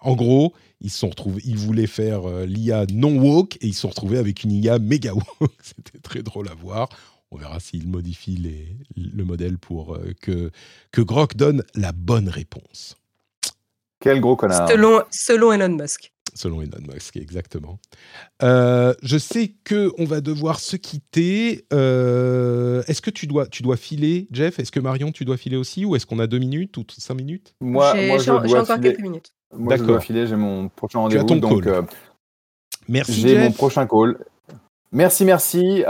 en 0.00 0.16
gros 0.16 0.54
ils 0.80 0.90
se 0.90 0.98
sont 0.98 1.10
retrouvés 1.10 1.42
ils 1.44 1.56
voulaient 1.56 1.86
faire 1.86 2.26
l'IA 2.46 2.86
non 2.92 3.16
woke 3.16 3.58
et 3.60 3.68
ils 3.68 3.74
se 3.74 3.82
sont 3.82 3.90
retrouvés 3.90 4.18
avec 4.18 4.42
une 4.42 4.50
IA 4.50 4.80
méga 4.80 5.14
woke 5.14 5.52
c'était 5.62 6.00
très 6.00 6.24
drôle 6.24 6.48
à 6.48 6.54
voir 6.54 6.88
on 7.30 7.36
verra 7.36 7.60
s'il 7.60 7.88
modifie 7.88 8.36
les, 8.36 8.76
le 8.96 9.24
modèle 9.24 9.58
pour 9.58 9.94
euh, 9.94 10.12
que, 10.20 10.50
que 10.92 11.00
Grok 11.00 11.36
donne 11.36 11.62
la 11.74 11.92
bonne 11.92 12.28
réponse. 12.28 12.96
Quel 14.00 14.20
gros 14.20 14.34
connard. 14.34 14.68
Selon, 14.68 15.02
selon 15.10 15.52
Elon 15.52 15.76
Musk. 15.76 16.12
Selon 16.34 16.62
Elon 16.62 16.80
Musk, 16.92 17.16
exactement. 17.16 17.78
Euh, 18.42 18.94
je 19.02 19.18
sais 19.18 19.54
que 19.64 19.92
on 19.98 20.04
va 20.04 20.20
devoir 20.20 20.58
se 20.58 20.76
quitter. 20.76 21.66
Euh, 21.72 22.82
est-ce 22.86 23.02
que 23.02 23.10
tu 23.10 23.26
dois, 23.26 23.46
tu 23.46 23.62
dois 23.62 23.76
filer, 23.76 24.26
Jeff? 24.30 24.58
Est-ce 24.58 24.72
que 24.72 24.80
Marion, 24.80 25.12
tu 25.12 25.24
dois 25.24 25.36
filer 25.36 25.56
aussi? 25.56 25.84
Ou 25.84 25.96
est-ce 25.96 26.06
qu'on 26.06 26.18
a 26.18 26.26
deux 26.26 26.38
minutes 26.38 26.76
ou 26.78 26.84
cinq 26.96 27.14
minutes? 27.14 27.54
Moi, 27.60 27.94
moi 28.06 28.18
j'ai 28.18 28.30
encore 28.30 28.80
quelques 28.80 29.00
minutes. 29.00 29.32
Moi, 29.52 29.76
je 29.76 29.82
dois 29.82 30.00
filer, 30.00 30.26
j'ai 30.26 30.36
mon 30.36 30.68
prochain 30.68 31.00
rendez-vous. 31.00 31.26
Tu 31.26 31.34
as 31.34 31.40
ton 31.40 31.60
call. 31.60 31.86
merci, 32.88 33.20
J'ai 33.20 33.38
mon 33.38 33.52
prochain 33.52 33.86
call. 33.86 34.16
Merci, 34.92 35.24
merci. 35.24 35.84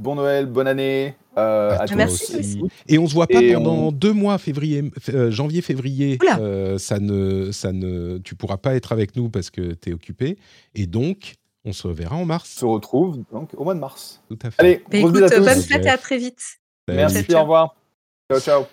Bon 0.00 0.14
Noël, 0.14 0.46
bonne 0.46 0.68
année. 0.68 1.16
Euh, 1.36 1.76
à, 1.76 1.86
Merci 1.96 2.36
aussi. 2.36 2.62
Et 2.86 2.98
on 2.98 3.08
se 3.08 3.14
voit 3.14 3.26
pas 3.26 3.40
pendant 3.52 3.90
deux 3.90 4.12
mois, 4.12 4.38
février, 4.38 4.84
euh, 5.08 5.32
janvier, 5.32 5.60
février. 5.60 6.18
Euh, 6.38 6.78
ça 6.78 7.00
ne, 7.00 7.50
ça 7.50 7.72
ne, 7.72 8.18
tu 8.18 8.36
pourras 8.36 8.58
pas 8.58 8.76
être 8.76 8.92
avec 8.92 9.16
nous 9.16 9.28
parce 9.28 9.50
que 9.50 9.74
tu 9.74 9.90
es 9.90 9.92
occupé. 9.92 10.38
Et 10.76 10.86
donc, 10.86 11.34
on 11.64 11.72
se 11.72 11.88
verra 11.88 12.14
en 12.14 12.24
mars. 12.24 12.54
On 12.58 12.60
se 12.60 12.64
retrouve 12.66 13.18
donc 13.32 13.50
au 13.56 13.64
mois 13.64 13.74
de 13.74 13.80
mars. 13.80 14.22
Tout 14.28 14.38
à 14.42 14.52
fait. 14.52 14.60
Allez, 14.60 14.84
bah, 14.88 14.98
écoute, 14.98 15.12
bonne 15.12 15.62
fête 15.62 15.84
et 15.84 15.90
à 15.90 15.98
très 15.98 16.18
vite. 16.18 16.42
Merci, 16.86 17.24
au 17.34 17.40
revoir. 17.40 17.74
Ciao, 18.30 18.40
ciao. 18.40 18.66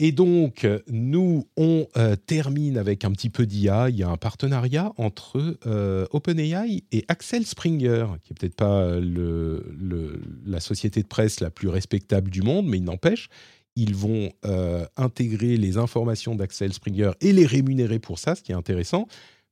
Et 0.00 0.12
donc, 0.12 0.66
nous, 0.88 1.48
on 1.56 1.88
euh, 1.96 2.14
termine 2.14 2.78
avec 2.78 3.04
un 3.04 3.10
petit 3.10 3.30
peu 3.30 3.46
d'IA. 3.46 3.90
Il 3.90 3.96
y 3.96 4.04
a 4.04 4.08
un 4.08 4.16
partenariat 4.16 4.92
entre 4.96 5.58
euh, 5.66 6.06
OpenAI 6.12 6.84
et 6.92 7.04
Axel 7.08 7.44
Springer, 7.44 8.06
qui 8.22 8.32
est 8.32 8.38
peut-être 8.38 8.54
pas 8.54 9.00
le, 9.00 10.22
la 10.46 10.60
société 10.60 11.02
de 11.02 11.08
presse 11.08 11.40
la 11.40 11.50
plus 11.50 11.68
respectable 11.68 12.30
du 12.30 12.42
monde, 12.42 12.66
mais 12.66 12.76
il 12.76 12.84
n'empêche, 12.84 13.28
ils 13.74 13.96
vont 13.96 14.30
euh, 14.44 14.86
intégrer 14.96 15.56
les 15.56 15.78
informations 15.78 16.36
d'Axel 16.36 16.72
Springer 16.72 17.10
et 17.20 17.32
les 17.32 17.46
rémunérer 17.46 17.98
pour 17.98 18.20
ça, 18.20 18.36
ce 18.36 18.42
qui 18.42 18.52
est 18.52 18.56
intéressant. 18.56 19.08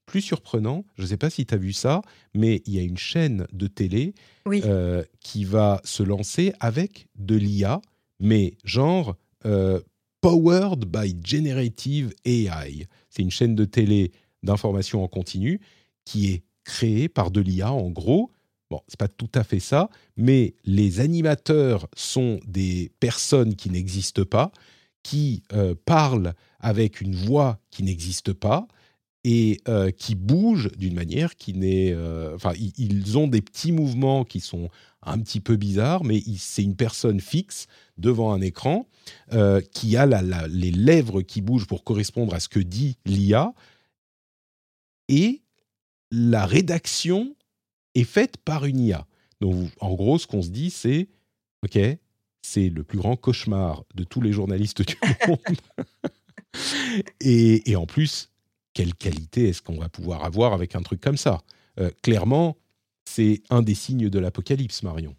Plus 0.07 0.21
surprenant, 0.21 0.85
je 0.95 1.03
ne 1.03 1.09
sais 1.09 1.17
pas 1.17 1.31
si 1.31 1.45
tu 1.45 1.55
as 1.55 1.59
vu 1.59 1.73
ça, 1.73 2.03
mais 2.35 2.63
il 2.67 2.75
y 2.75 2.79
a 2.79 2.83
une 2.83 2.97
chaîne 2.97 3.49
de 3.53 3.67
télé 3.67 4.15
qui 5.19 5.45
va 5.45 5.81
se 5.83 6.05
lancer 6.05 6.53
avec 6.61 7.09
de 7.17 7.35
l'IA, 7.35 7.81
mais 8.21 8.55
genre 8.63 9.17
Powered 10.27 10.87
by 10.87 11.15
Generative 11.23 12.13
AI. 12.25 12.89
C'est 13.11 13.23
une 13.23 13.31
chaîne 13.31 13.55
de 13.55 13.65
télé 13.65 14.11
d'information 14.43 15.05
en 15.05 15.07
continu 15.07 15.61
qui 16.05 16.33
est 16.33 16.43
créée 16.65 17.09
par 17.09 17.31
de 17.31 17.41
l'IA 17.41 17.71
en 17.71 17.91
gros. 17.91 18.33
Bon, 18.69 18.81
c'est 18.89 18.99
pas 18.99 19.07
tout 19.07 19.31
à 19.37 19.45
fait 19.45 19.61
ça, 19.61 19.89
mais 20.17 20.57
les 20.65 20.99
animateurs 20.99 21.87
sont 21.95 22.41
des 22.45 22.91
personnes 22.99 23.55
qui 23.55 23.71
n'existent 23.71 24.25
pas, 24.25 24.51
qui 25.05 25.45
euh, 25.53 25.77
parlent 25.85 26.35
avec 26.59 27.01
une 27.01 27.15
voix 27.15 27.61
qui 27.71 27.85
n'existe 27.85 28.33
pas 28.33 28.67
et 29.23 29.61
euh, 29.69 29.93
qui 29.93 30.17
bougent 30.17 30.73
d'une 30.77 30.95
manière 30.95 31.37
qui 31.37 31.55
n'est. 31.55 31.93
Euh, 31.93 32.35
enfin, 32.35 32.53
ils 32.57 33.17
ont 33.17 33.29
des 33.29 33.43
petits 33.43 33.71
mouvements 33.71 34.25
qui 34.25 34.41
sont 34.41 34.71
un 35.03 35.21
petit 35.21 35.39
peu 35.39 35.55
bizarres, 35.55 36.03
mais 36.03 36.21
c'est 36.37 36.65
une 36.65 36.75
personne 36.75 37.21
fixe 37.21 37.69
devant 37.99 38.33
un 38.33 38.41
écran 38.41 38.87
euh, 39.33 39.61
qui 39.61 39.97
a 39.97 40.07
les 40.49 40.71
lèvres 40.71 41.23
qui 41.23 41.41
bougent 41.41 41.67
pour 41.67 41.85
correspondre 41.85 42.35
à 42.35 42.41
ce 42.41 42.49
que 42.49 42.61
dit 42.61 42.99
l'IA. 43.05 43.53
Et 45.09 45.43
la 46.11 46.47
rédaction 46.47 47.35
est 47.95 48.05
faite 48.05 48.37
par 48.39 48.65
une 48.65 48.81
IA. 48.81 49.07
Donc, 49.41 49.71
en 49.81 49.95
gros, 49.95 50.19
ce 50.19 50.27
qu'on 50.27 50.43
se 50.43 50.49
dit, 50.49 50.71
c'est 50.71 51.09
OK, 51.65 51.79
c'est 52.43 52.69
le 52.69 52.85
plus 52.85 52.99
grand 52.99 53.17
cauchemar 53.17 53.85
de 53.95 54.05
tous 54.05 54.21
les 54.21 54.33
journalistes 54.33 54.83
du 54.83 54.97
monde. 55.29 55.39
et, 57.21 57.77
en 57.77 57.87
plus, 57.87 58.31
quelle 58.73 58.95
qualité 58.95 59.49
est-ce 59.49 59.63
qu'on 59.63 59.79
va 59.79 59.89
pouvoir 59.89 60.25
avoir 60.25 60.53
avec 60.53 60.75
un 60.75 60.83
truc 60.83 61.01
comme 61.01 61.17
ça? 61.17 61.43
Euh, 61.81 61.91
Clairement, 62.03 62.57
c'est 63.05 63.43
un 63.51 63.63
des 63.63 63.75
signes 63.75 64.09
de 64.09 64.19
l'apocalypse, 64.19 64.83
Marion. 64.83 65.15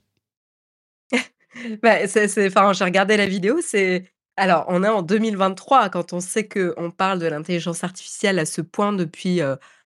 Bah, 1.83 1.95
enfin, 2.03 2.73
j'ai 2.73 2.83
regardé 2.83 3.17
la 3.17 3.25
vidéo, 3.25 3.59
c'est 3.61 4.05
alors 4.35 4.65
on 4.67 4.83
est 4.83 4.89
en 4.89 5.01
2023 5.01 5.89
quand 5.89 6.13
on 6.13 6.19
sait 6.19 6.47
qu'on 6.47 6.91
parle 6.91 7.19
de 7.19 7.25
l'intelligence 7.25 7.83
artificielle 7.83 8.39
à 8.39 8.45
ce 8.45 8.61
point 8.61 8.93
depuis, 8.93 9.41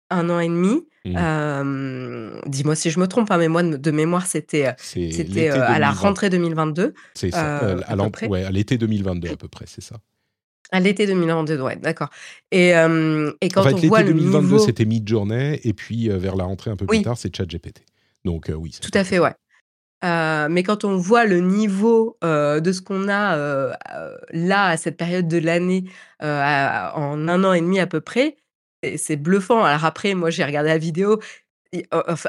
un 0.10 0.30
an 0.30 0.40
et 0.40 0.48
demi. 0.48 0.86
Mmh. 1.06 2.48
dis-moi 2.48 2.76
si 2.76 2.90
je 2.90 2.98
me 2.98 3.08
trompe, 3.08 3.30
hein, 3.32 3.38
mais 3.38 3.50
moi 3.50 3.62
de 3.62 3.92
mémoire 3.92 4.26
c'était, 4.26 4.74
c'était, 4.78 5.50
à 5.50 5.78
la 5.78 5.92
rentrée 5.92 6.30
2022, 6.30 6.94
C'est 7.14 7.32
ça, 7.32 7.58
à 7.58 7.92
à 7.92 8.52
l'été 8.52 8.78
2022 8.78 9.30
à 9.30 9.36
peu 9.36 9.50
près, 9.50 9.66
c'est 9.68 9.84
ça. 9.84 9.98
À 10.72 10.80
l'été 10.80 11.06
2022, 11.06 11.62
ouais, 11.62 11.76
d'accord 11.76 12.10
et 12.52 12.70
et 12.70 13.50
quand 13.50 13.66
on 13.66 13.76
voit 13.88 14.02
l'été 14.02 14.14
le 14.14 14.20
2022, 14.20 14.60
c'était 14.60 14.86
mid-journée 14.86 15.60
et 15.64 15.74
puis, 15.74 16.08
vers 16.10 16.36
la 16.36 16.46
rentrée 16.46 16.72
un 16.72 16.78
peu 16.78 16.86
plus 16.86 17.02
tard, 17.02 17.18
c'est 17.18 17.36
ChatGPT. 17.36 17.84
Donc, 18.24 18.50
oui, 18.56 18.74
Tout 18.82 18.92
à 18.94 19.04
fait, 19.04 19.20
ouais. 19.20 19.34
Euh, 20.04 20.48
mais 20.50 20.64
quand 20.64 20.84
on 20.84 20.98
voit 20.98 21.26
le 21.26 21.40
niveau 21.40 22.18
euh, 22.24 22.60
de 22.60 22.72
ce 22.74 22.82
qu'on 22.82 23.08
a 23.08 23.38
euh, 23.38 23.74
là, 24.32 24.66
à 24.68 24.78
cette 24.78 24.98
période 24.98 25.28
de 25.28 25.38
l'année, 25.38 25.86
en 26.20 27.28
un 27.28 27.44
an 27.44 27.54
et 27.54 27.62
demi 27.62 27.80
à 27.80 27.88
peu 27.88 28.02
près, 28.02 28.38
c'est 28.98 29.16
bluffant. 29.16 29.64
Alors 29.64 29.86
après, 29.86 30.14
moi, 30.14 30.30
j'ai 30.30 30.44
regardé 30.44 30.70
la 30.70 30.78
vidéo, 30.78 31.20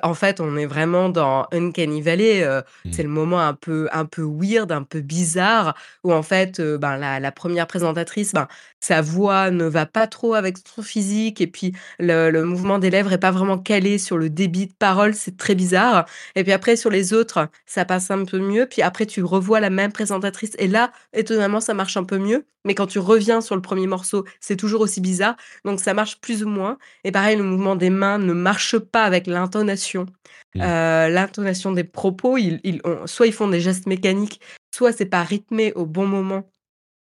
en 0.02 0.14
fait, 0.14 0.40
on 0.40 0.56
est 0.56 0.66
vraiment 0.66 1.08
dans 1.08 1.46
Uncanny 1.52 2.02
Valley. 2.02 2.42
Euh, 2.42 2.62
mmh. 2.84 2.92
C'est 2.92 3.02
le 3.02 3.08
moment 3.08 3.40
un 3.40 3.54
peu, 3.54 3.88
un 3.92 4.06
peu 4.06 4.22
weird, 4.22 4.72
un 4.72 4.82
peu 4.82 5.00
bizarre, 5.00 5.74
où 6.02 6.12
en 6.12 6.22
fait, 6.22 6.60
euh, 6.60 6.78
ben, 6.78 6.96
la, 6.96 7.32
première 7.32 7.66
présentatrice, 7.66 8.32
ben, 8.32 8.48
sa 8.80 9.02
voix 9.02 9.50
ne 9.50 9.64
va 9.64 9.86
pas 9.86 10.06
trop 10.06 10.34
avec 10.34 10.56
son 10.58 10.82
physique, 10.82 11.40
et 11.40 11.46
puis 11.46 11.72
le, 11.98 12.30
mouvement 12.44 12.78
des 12.78 12.90
lèvres 12.90 13.12
est 13.12 13.18
pas 13.18 13.30
vraiment 13.30 13.58
calé 13.58 13.98
sur 13.98 14.18
le 14.18 14.30
débit 14.30 14.66
de 14.66 14.74
parole, 14.78 15.14
c'est 15.14 15.36
très 15.36 15.54
bizarre. 15.54 16.06
Et 16.36 16.42
puis 16.44 16.52
après, 16.52 16.76
sur 16.76 16.90
les 16.90 17.12
autres, 17.12 17.48
ça 17.66 17.84
passe 17.84 18.10
un 18.10 18.24
peu 18.24 18.38
mieux. 18.38 18.66
Puis 18.66 18.82
après, 18.82 19.06
tu 19.06 19.22
revois 19.22 19.60
la 19.60 19.70
même 19.70 19.92
présentatrice, 19.92 20.52
et 20.58 20.68
là, 20.68 20.90
étonnamment, 21.12 21.60
ça 21.60 21.74
marche 21.74 21.96
un 21.96 22.04
peu 22.04 22.18
mieux. 22.18 22.44
Mais 22.66 22.74
quand 22.74 22.86
tu 22.86 22.98
reviens 22.98 23.42
sur 23.42 23.54
le 23.54 23.62
premier 23.62 23.86
morceau, 23.86 24.24
c'est 24.40 24.56
toujours 24.56 24.80
aussi 24.80 25.00
bizarre. 25.02 25.36
Donc 25.64 25.80
ça 25.80 25.92
marche 25.92 26.20
plus 26.20 26.42
ou 26.44 26.48
moins. 26.48 26.78
Et 27.04 27.12
pareil, 27.12 27.36
le 27.36 27.42
mouvement 27.42 27.76
des 27.76 27.90
mains 27.90 28.18
ne 28.18 28.32
marche 28.32 28.78
pas 28.78 29.04
avec 29.04 29.26
l'intonation. 29.34 30.06
Mmh. 30.54 30.62
Euh, 30.62 31.08
l'intonation 31.08 31.72
des 31.72 31.84
propos, 31.84 32.38
ils, 32.38 32.60
soit 33.06 33.26
ils 33.26 33.32
font 33.32 33.48
des 33.48 33.60
gestes 33.60 33.86
mécaniques, 33.86 34.40
soit 34.74 34.92
c'est 34.92 35.06
pas 35.06 35.22
rythmé 35.22 35.72
au 35.74 35.84
bon 35.84 36.06
moment 36.06 36.50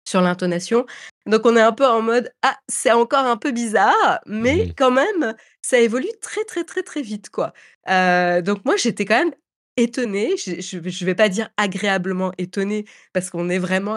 sur 0.04 0.20
l'intonation. 0.20 0.86
Donc 1.26 1.42
on 1.44 1.56
est 1.56 1.62
un 1.62 1.72
peu 1.72 1.86
en 1.86 2.02
mode 2.02 2.32
ah 2.42 2.56
c'est 2.68 2.92
encore 2.92 3.26
un 3.26 3.36
peu 3.36 3.52
bizarre, 3.52 4.20
mais 4.26 4.66
mmh 4.66 4.72
quand 4.76 4.90
même 4.90 5.34
ça 5.62 5.78
évolue 5.78 6.08
très 6.20 6.44
très 6.44 6.64
très 6.64 6.82
très 6.82 7.02
vite 7.02 7.30
quoi. 7.30 7.52
Euh, 7.88 8.40
donc 8.42 8.64
moi 8.64 8.76
j'étais 8.76 9.04
quand 9.04 9.18
même 9.18 9.34
étonnée, 9.76 10.36
je, 10.38 10.76
ne 10.76 11.04
vais 11.04 11.14
pas 11.14 11.28
dire 11.28 11.50
agréablement 11.56 12.32
étonnée 12.38 12.86
parce 13.12 13.30
qu'on 13.30 13.50
est 13.50 13.58
vraiment 13.58 13.96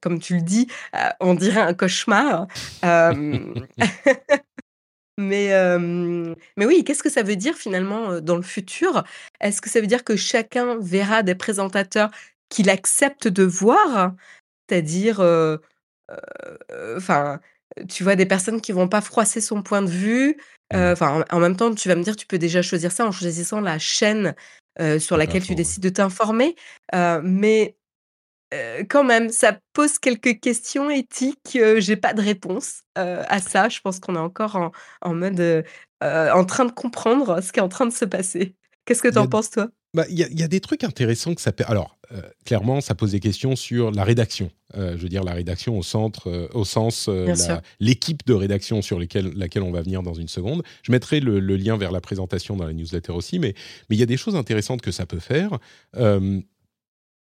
comme 0.00 0.18
tu 0.18 0.36
le 0.36 0.42
dis, 0.42 0.68
on 1.20 1.34
dirait 1.34 1.60
un 1.60 1.74
cauchemar. 1.74 2.46
Mais, 5.18 5.50
mais 6.56 6.66
oui, 6.66 6.84
qu'est-ce 6.84 7.02
que 7.02 7.10
ça 7.10 7.22
veut 7.22 7.36
dire 7.36 7.54
finalement 7.54 8.20
dans 8.20 8.36
le 8.36 8.42
futur? 8.42 9.04
Est-ce 9.40 9.60
que 9.60 9.68
ça 9.68 9.80
veut 9.80 9.86
dire 9.86 10.04
que 10.04 10.16
chacun 10.16 10.78
verra 10.80 11.22
des 11.22 11.34
présentateurs 11.34 12.10
qu'il 12.48 12.70
accepte 12.70 13.28
de 13.28 13.44
voir? 13.44 14.14
C'est-à-dire, 14.68 15.20
enfin, 16.96 17.40
tu 17.88 18.04
vois 18.04 18.16
des 18.16 18.26
personnes 18.26 18.60
qui 18.60 18.72
vont 18.72 18.88
pas 18.88 19.00
froisser 19.00 19.40
son 19.40 19.62
point 19.62 19.82
de 19.82 19.90
vue. 19.90 20.36
Mmh. 20.72 20.76
Enfin, 20.78 21.24
en, 21.30 21.40
même 21.40 21.56
temps, 21.56 21.74
tu 21.74 21.88
vas 21.88 21.94
me 21.94 22.02
dire, 22.02 22.16
tu 22.16 22.26
peux 22.26 22.38
déjà 22.38 22.62
choisir 22.62 22.90
ça 22.90 23.06
en 23.06 23.12
choisissant 23.12 23.60
la 23.60 23.78
chaîne 23.78 24.34
sur 24.98 25.18
laquelle 25.18 25.42
tu 25.42 25.54
décides 25.54 25.82
de 25.82 25.90
t'informer. 25.90 26.56
mais 27.22 27.76
euh, 28.52 28.84
quand 28.88 29.04
même, 29.04 29.30
ça 29.30 29.58
pose 29.72 29.98
quelques 29.98 30.40
questions 30.40 30.90
éthiques. 30.90 31.56
Euh, 31.56 31.80
j'ai 31.80 31.96
pas 31.96 32.12
de 32.12 32.20
réponse 32.20 32.82
euh, 32.98 33.22
à 33.28 33.40
ça. 33.40 33.68
Je 33.68 33.80
pense 33.80 33.98
qu'on 33.98 34.14
est 34.14 34.18
encore 34.18 34.72
en, 35.00 35.14
mode 35.14 35.64
en 36.00 36.44
train 36.44 36.64
de 36.64 36.72
comprendre 36.72 37.40
ce 37.40 37.52
qui 37.52 37.60
est 37.60 37.62
en 37.62 37.68
train 37.68 37.86
de 37.86 37.92
se 37.92 38.04
passer. 38.04 38.54
Qu'est-ce 38.84 39.02
que 39.02 39.08
tu 39.08 39.18
en 39.18 39.28
penses, 39.28 39.50
toi? 39.50 39.68
Bah, 39.94 40.04
Il 40.08 40.18
y, 40.18 40.42
a 40.42 40.48
des 40.48 40.60
trucs 40.60 40.84
intéressants 40.84 41.34
que 41.34 41.40
ça. 41.40 41.52
Alors, 41.66 41.98
clairement, 42.44 42.80
ça 42.80 42.94
pose 42.94 43.12
des 43.12 43.20
questions 43.20 43.56
sur 43.56 43.90
la 43.92 44.02
rédaction. 44.02 44.50
je 44.74 44.96
veux 44.96 45.08
dire, 45.08 45.22
la 45.22 45.34
rédaction 45.34 45.78
au, 45.78 45.82
centre, 45.82 46.48
au 46.54 46.64
sens 46.64 47.08
l'équipe 47.78 48.26
de 48.26 48.34
rédaction 48.34 48.82
sur 48.82 48.98
laquelle 48.98 49.62
on 49.62 49.70
va 49.70 49.82
venir 49.82 50.02
dans 50.02 50.14
une 50.14 50.28
seconde. 50.28 50.62
Je 50.82 50.90
mettrai 50.90 51.20
le, 51.20 51.38
lien 51.38 51.76
vers 51.76 51.92
la 51.92 52.00
présentation 52.00 52.56
dans 52.56 52.66
la 52.66 52.72
newsletter 52.72 53.12
aussi, 53.12 53.38
mais 53.38 53.54
il 53.90 53.98
y 53.98 54.02
a 54.02 54.06
des 54.06 54.16
choses 54.16 54.34
intéressantes 54.34 54.82
que 54.82 54.90
ça 54.90 55.06
peut 55.06 55.20
faire. 55.20 55.58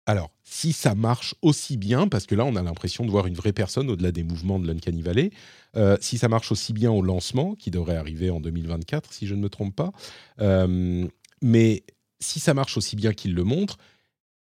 Alors, 0.07 0.31
si 0.43 0.73
ça 0.73 0.95
marche 0.95 1.35
aussi 1.41 1.77
bien, 1.77 2.07
parce 2.07 2.25
que 2.25 2.33
là, 2.33 2.43
on 2.45 2.55
a 2.55 2.63
l'impression 2.63 3.05
de 3.05 3.11
voir 3.11 3.27
une 3.27 3.35
vraie 3.35 3.53
personne 3.53 3.89
au-delà 3.89 4.11
des 4.11 4.23
mouvements 4.23 4.59
de 4.59 4.67
l'Uncanny 4.67 5.01
Valley, 5.01 5.31
euh, 5.77 5.95
si 6.01 6.17
ça 6.17 6.27
marche 6.27 6.51
aussi 6.51 6.73
bien 6.73 6.91
au 6.91 7.01
lancement, 7.01 7.55
qui 7.55 7.69
devrait 7.69 7.95
arriver 7.95 8.29
en 8.31 8.39
2024, 8.39 9.13
si 9.13 9.27
je 9.27 9.35
ne 9.35 9.41
me 9.41 9.49
trompe 9.49 9.75
pas, 9.75 9.91
euh, 10.39 11.07
mais 11.41 11.83
si 12.19 12.39
ça 12.39 12.53
marche 12.53 12.77
aussi 12.77 12.95
bien 12.95 13.13
qu'il 13.13 13.35
le 13.35 13.43
montre, 13.43 13.77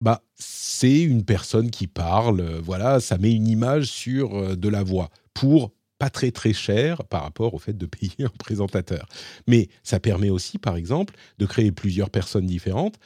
bah, 0.01 0.23
c'est 0.35 1.03
une 1.03 1.25
personne 1.25 1.71
qui 1.71 1.87
parle, 1.87 2.41
euh, 2.41 2.61
voilà, 2.61 3.01
ça 3.01 3.19
met 3.19 3.33
une 3.33 3.47
image 3.47 3.87
sur 3.87 4.57
de 4.57 4.69
la 4.69 4.83
voix 4.83 5.11
pour 5.35 5.73
pas 5.99 6.11
très 6.11 6.31
très 6.31 6.53
cher 6.53 7.05
par 7.05 7.23
rapport 7.23 7.55
au 7.55 7.59
fait 7.59 7.77
de 7.77 7.87
payer 7.87 8.25
un 8.25 8.39
présentateur. 8.39 9.07
Mais 9.47 9.69
ça 9.83 10.01
permet 10.01 10.31
aussi, 10.31 10.59
par 10.59 10.77
exemple, 10.77 11.15
de 11.39 11.47
créer 11.47 11.71
plusieurs 11.71 12.11
personnes 12.11 12.47
différentes 12.47 12.97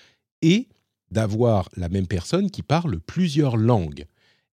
et 0.41 0.69
d'avoir 1.11 1.69
la 1.77 1.89
même 1.89 2.07
personne 2.07 2.51
qui 2.51 2.63
parle 2.63 3.01
plusieurs 3.01 3.57
langues. 3.57 4.07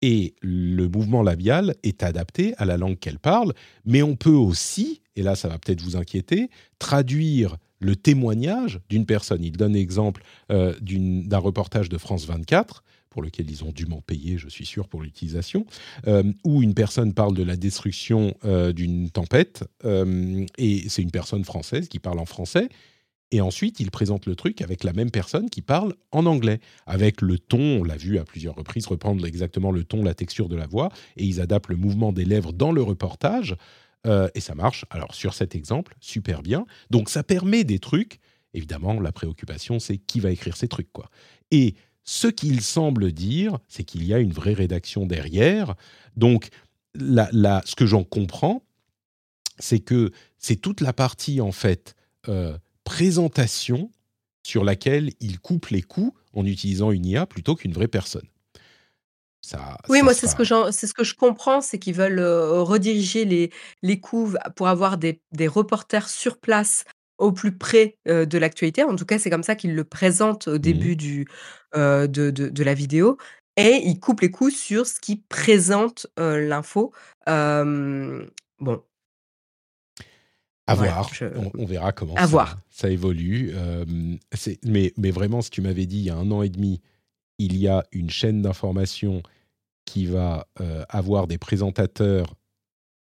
Et 0.01 0.35
le 0.43 0.87
mouvement 0.89 1.23
labial 1.23 1.75
est 1.83 2.03
adapté 2.03 2.55
à 2.59 2.65
la 2.65 2.77
langue 2.77 2.99
qu'elle 2.99 3.19
parle, 3.19 3.53
mais 3.85 4.03
on 4.03 4.15
peut 4.15 4.31
aussi, 4.31 5.03
et 5.17 5.23
là 5.23 5.35
ça 5.35 5.49
va 5.49 5.59
peut-être 5.59 5.83
vous 5.83 5.97
inquiéter, 5.97 6.51
traduire 6.79 7.57
le 7.81 7.97
témoignage 7.97 8.81
d'une 8.89 9.07
personne. 9.07 9.43
Il 9.43 9.57
donne 9.57 9.75
l'exemple 9.75 10.23
euh, 10.51 10.75
d'un 10.81 11.39
reportage 11.39 11.89
de 11.89 11.99
France 11.99 12.27
24, 12.27 12.85
pour 13.11 13.23
lequel 13.23 13.51
ils 13.51 13.65
ont 13.65 13.73
dûment 13.73 14.03
payé, 14.03 14.39
je 14.39 14.49
suis 14.49 14.67
sûr, 14.67 14.87
pour 14.87 15.03
l'utilisation, 15.03 15.67
euh, 16.07 16.23
où 16.45 16.63
une 16.63 16.75
personne 16.75 17.15
parle 17.15 17.35
de 17.35 17.43
la 17.43 17.57
destruction 17.57 18.35
euh, 18.45 18.73
d'une 18.73 19.11
tempête, 19.11 19.65
et 20.59 20.89
c'est 20.89 21.03
une 21.03 21.11
personne 21.11 21.45
française 21.45 21.89
qui 21.89 21.99
parle 21.99 22.19
en 22.19 22.27
français, 22.27 22.69
Et 23.31 23.41
ensuite, 23.41 23.79
il 23.81 23.91
présente 23.91 24.27
le 24.27 24.35
truc 24.35 24.63
avec 24.63 24.85
la 24.85 24.93
même 24.93 25.11
personne 25.11 25.51
qui 25.51 25.61
parle 25.61 25.95
en 26.13 26.25
anglais, 26.25 26.61
avec 26.87 27.21
le 27.21 27.39
ton, 27.39 27.81
on 27.81 27.85
l'a 27.85 27.97
vu 27.97 28.19
à 28.19 28.25
plusieurs 28.25 28.55
reprises, 28.55 28.87
reprendre 28.87 29.25
exactement 29.27 29.71
le 29.71 29.85
ton, 29.85 30.03
la 30.03 30.15
texture 30.15 30.49
de 30.49 30.57
la 30.57 30.67
voix, 30.67 30.91
et 31.17 31.25
ils 31.25 31.41
adaptent 31.41 31.69
le 31.69 31.77
mouvement 31.77 32.13
des 32.13 32.25
lèvres 32.25 32.53
dans 32.53 32.73
le 32.73 32.83
reportage, 32.83 33.55
euh, 34.07 34.29
et 34.35 34.41
ça 34.41 34.55
marche. 34.55 34.87
Alors 34.91 35.15
sur 35.15 35.35
cet 35.35 35.55
exemple, 35.55 35.95
super 36.01 36.43
bien. 36.43 36.65
Donc 36.91 37.11
ça 37.11 37.23
permet 37.23 37.65
des 37.65 37.79
trucs. 37.79 38.19
Évidemment, 38.55 38.99
la 38.99 39.13
préoccupation, 39.13 39.79
c'est 39.79 39.99
qui 39.99 40.21
va 40.21 40.31
écrire 40.31 40.57
ces 40.57 40.69
trucs, 40.69 40.93
quoi. 40.93 41.11
Et 41.51 41.75
ce 42.05 42.29
qu'il 42.29 42.63
semble 42.63 43.13
dire, 43.13 43.59
c'est 43.69 43.85
qu'il 43.85 44.05
y 44.05 44.15
a 44.15 44.19
une 44.19 44.33
vraie 44.33 44.55
rédaction 44.55 45.05
derrière. 45.05 45.75
Donc, 46.17 46.49
ce 46.97 47.75
que 47.75 47.85
j'en 47.85 48.03
comprends, 48.05 48.65
c'est 49.59 49.81
que 49.81 50.13
c'est 50.39 50.57
toute 50.57 50.81
la 50.81 50.95
partie, 50.95 51.43
en 51.43 51.53
fait, 51.53 51.95
euh, 52.29 52.57
présentation 52.89 53.91
sur 54.43 54.65
laquelle 54.65 55.11
il 55.21 55.41
coupe 55.41 55.67
les 55.67 55.83
coups 55.83 56.19
en 56.33 56.47
utilisant 56.47 56.91
une 56.91 57.05
IA 57.05 57.27
plutôt 57.27 57.55
qu'une 57.55 57.75
vraie 57.75 57.87
personne. 57.87 58.27
Ça, 59.43 59.77
oui, 59.91 60.01
moi, 60.01 60.15
c'est 60.15 60.27
ce, 60.27 60.35
que 60.35 60.45
c'est 60.73 60.87
ce 60.87 60.95
que 60.95 61.05
je 61.05 61.15
comprends, 61.15 61.61
c'est 61.61 61.79
qu'ils 61.79 61.95
veulent 61.95 62.19
euh, 62.19 62.63
rediriger 62.63 63.27
les, 63.27 63.51
les 63.83 64.01
couves 64.01 64.39
pour 64.57 64.69
avoir 64.69 64.97
des, 64.97 65.21
des 65.33 65.47
reporters 65.47 66.09
sur 66.09 66.39
place 66.39 66.87
au 67.19 67.31
plus 67.31 67.57
près 67.57 67.99
euh, 68.09 68.25
de 68.25 68.39
l'actualité. 68.39 68.83
En 68.83 68.97
tout 68.97 69.05
cas, 69.05 69.19
c'est 69.19 69.29
comme 69.29 69.43
ça 69.43 69.55
qu'ils 69.55 69.75
le 69.75 69.85
présentent 69.85 70.49
au 70.49 70.55
mmh 70.55 70.59
début 70.59 70.97
du, 70.97 71.29
euh, 71.77 72.07
de, 72.07 72.31
de, 72.31 72.49
de, 72.49 72.65
la 72.65 72.73
vidéo. 72.73 73.19
Et 73.59 73.83
ils 73.85 74.01
coupent 74.01 74.23
les 74.23 74.31
coups 74.31 74.57
sur 74.57 74.87
ce 74.87 74.99
qui 74.99 75.17
présente 75.29 76.07
l'info. 76.17 76.93
bon, 77.27 78.83
à 80.69 80.75
voir. 80.75 81.11
On, 81.57 81.65
verra 81.65 81.93
comment 81.93 82.15
ça, 82.71 82.91
évolue. 82.91 83.53
Euh, 83.55 83.85
mais, 84.65 84.93
mais, 84.97 85.11
vraiment, 85.11 85.41
si 85.41 85.51
tu 85.51 85.63
m'avais 85.63 85.87
dit 85.87 85.99
il 85.99 86.05
y 86.05 86.11
a 86.11 86.17
un 86.17 86.31
an 86.31 86.43
et 86.43 86.51
demi, 86.51 86.81
il 87.39 87.57
y 87.57 87.69
a 87.69 87.85
une 87.93 88.11
chaîne 88.11 88.43
d'information 88.43 89.23
qui 89.87 90.07
va 90.07 90.47
euh, 90.61 90.85
avoir 90.89 91.27
des 91.27 91.39
présentateurs 91.39 92.35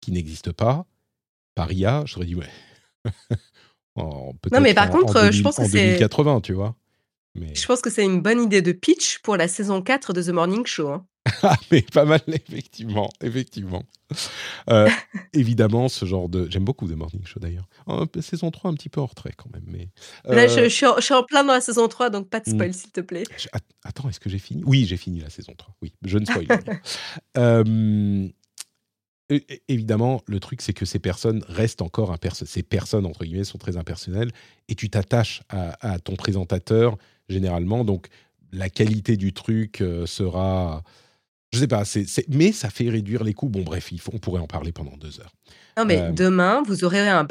qui 0.01 0.13
n'existent 0.13 0.53
pas 0.53 0.85
par 1.55 1.73
IA, 1.73 2.05
je 2.07 2.15
t'aurais 2.15 2.27
dit 2.27 2.35
ouais. 2.35 2.47
non, 3.97 4.35
mais 4.61 4.75
par 4.75 4.91
contre, 4.91 5.33
je 5.33 5.43
pense 5.43 5.57
que 5.57 5.65
c'est. 5.67 5.99
2080, 5.99 6.43
tu 6.43 6.53
vois. 6.53 6.77
Je 7.35 7.67
pense 7.67 7.81
que 7.81 7.91
c'est 7.91 8.05
une 8.05 8.21
bonne 8.21 8.43
idée 8.43 8.63
de 8.63 8.73
pitch 8.73 9.19
pour 9.21 9.37
la 9.37 9.49
saison 9.49 9.83
4 9.83 10.13
de 10.13 10.23
The 10.23 10.29
Morning 10.29 10.67
Show. 10.67 10.89
Hein. 10.89 11.07
Ah, 11.43 11.57
mais 11.71 11.83
pas 11.83 12.05
mal, 12.05 12.21
effectivement. 12.29 13.09
effectivement. 13.23 13.83
Euh, 14.71 14.89
évidemment, 15.33 15.89
ce 15.89 16.05
genre 16.05 16.29
de. 16.29 16.49
J'aime 16.51 16.65
beaucoup 16.65 16.87
The 16.87 16.97
Morning 16.97 17.25
Show 17.25 17.41
d'ailleurs. 17.41 17.69
saison 18.21 18.51
3, 18.51 18.71
un 18.71 18.75
petit 18.75 18.89
peu 18.89 19.01
en 19.01 19.07
retrait 19.07 19.33
quand 19.37 19.53
même. 19.53 19.65
Mais, 19.67 19.89
Là, 20.25 20.47
je, 20.47 20.69
suis 20.69 20.87
en, 20.87 21.23
plein 21.25 21.45
dans 21.45 21.53
la 21.53 21.61
saison 21.61 21.89
3, 21.89 22.11
donc 22.11 22.29
pas 22.29 22.41
de 22.41 22.49
spoil, 22.49 22.71
hmm. 22.71 22.73
s'il 22.73 22.91
te 22.91 23.01
plaît. 23.01 23.25
attends, 23.85 24.09
est-ce 24.09 24.21
que 24.21 24.31
j'ai 24.31 24.39
fini? 24.39 24.63
Oui, 24.65 24.87
j'ai 24.87 24.97
fini 24.97 25.21
la 25.21 25.31
saison 25.31 25.55
3. 25.57 25.75
Oui, 25.83 25.93
je 26.05 26.19
ne 26.19 26.25
spoil 26.25 26.47
pas. 26.47 26.61
euh, 27.39 28.29
évidemment, 29.69 30.23
le 30.27 30.41
truc, 30.41 30.63
c'est 30.63 30.73
que 30.73 30.87
ces 30.87 30.99
personnes 30.99 31.45
restent 31.49 31.83
encore 31.83 32.13
impersonnelles. 32.13 32.51
Ces 32.51 32.63
personnes, 32.63 33.07
entre 33.07 33.25
guillemets, 33.25 33.45
sont 33.45 33.59
très 33.59 33.77
impersonnelles 33.77 34.31
et 34.69 34.75
tu 34.75 34.91
t'attaches 34.91 35.43
à, 35.49 35.99
ton 35.99 36.15
présentateur, 36.15 36.97
généralement. 37.29 37.85
Donc, 37.85 38.07
la 38.53 38.71
qualité 38.71 39.17
du 39.17 39.33
truc 39.33 39.81
euh, 39.81 40.07
sera. 40.07 40.85
Je 41.57 41.61
sais 41.61 41.67
pas, 41.67 41.85
mais 42.29 42.53
ça 42.53 42.69
fait 42.69 42.91
réduire 42.91 43.25
les 43.25 43.33
coûts. 43.33 43.49
Bon, 43.49 43.63
bref, 43.63 43.91
on 44.13 44.19
pourrait 44.19 44.43
en 44.43 44.47
parler 44.47 44.73
pendant 44.73 44.95
deux 44.99 45.21
heures. 45.21 45.33
Non, 45.79 45.87
mais 45.87 45.99
euh, 45.99 46.11
demain, 46.11 46.63
vous 46.67 46.85
aurez 46.85 47.09
un, 47.09 47.27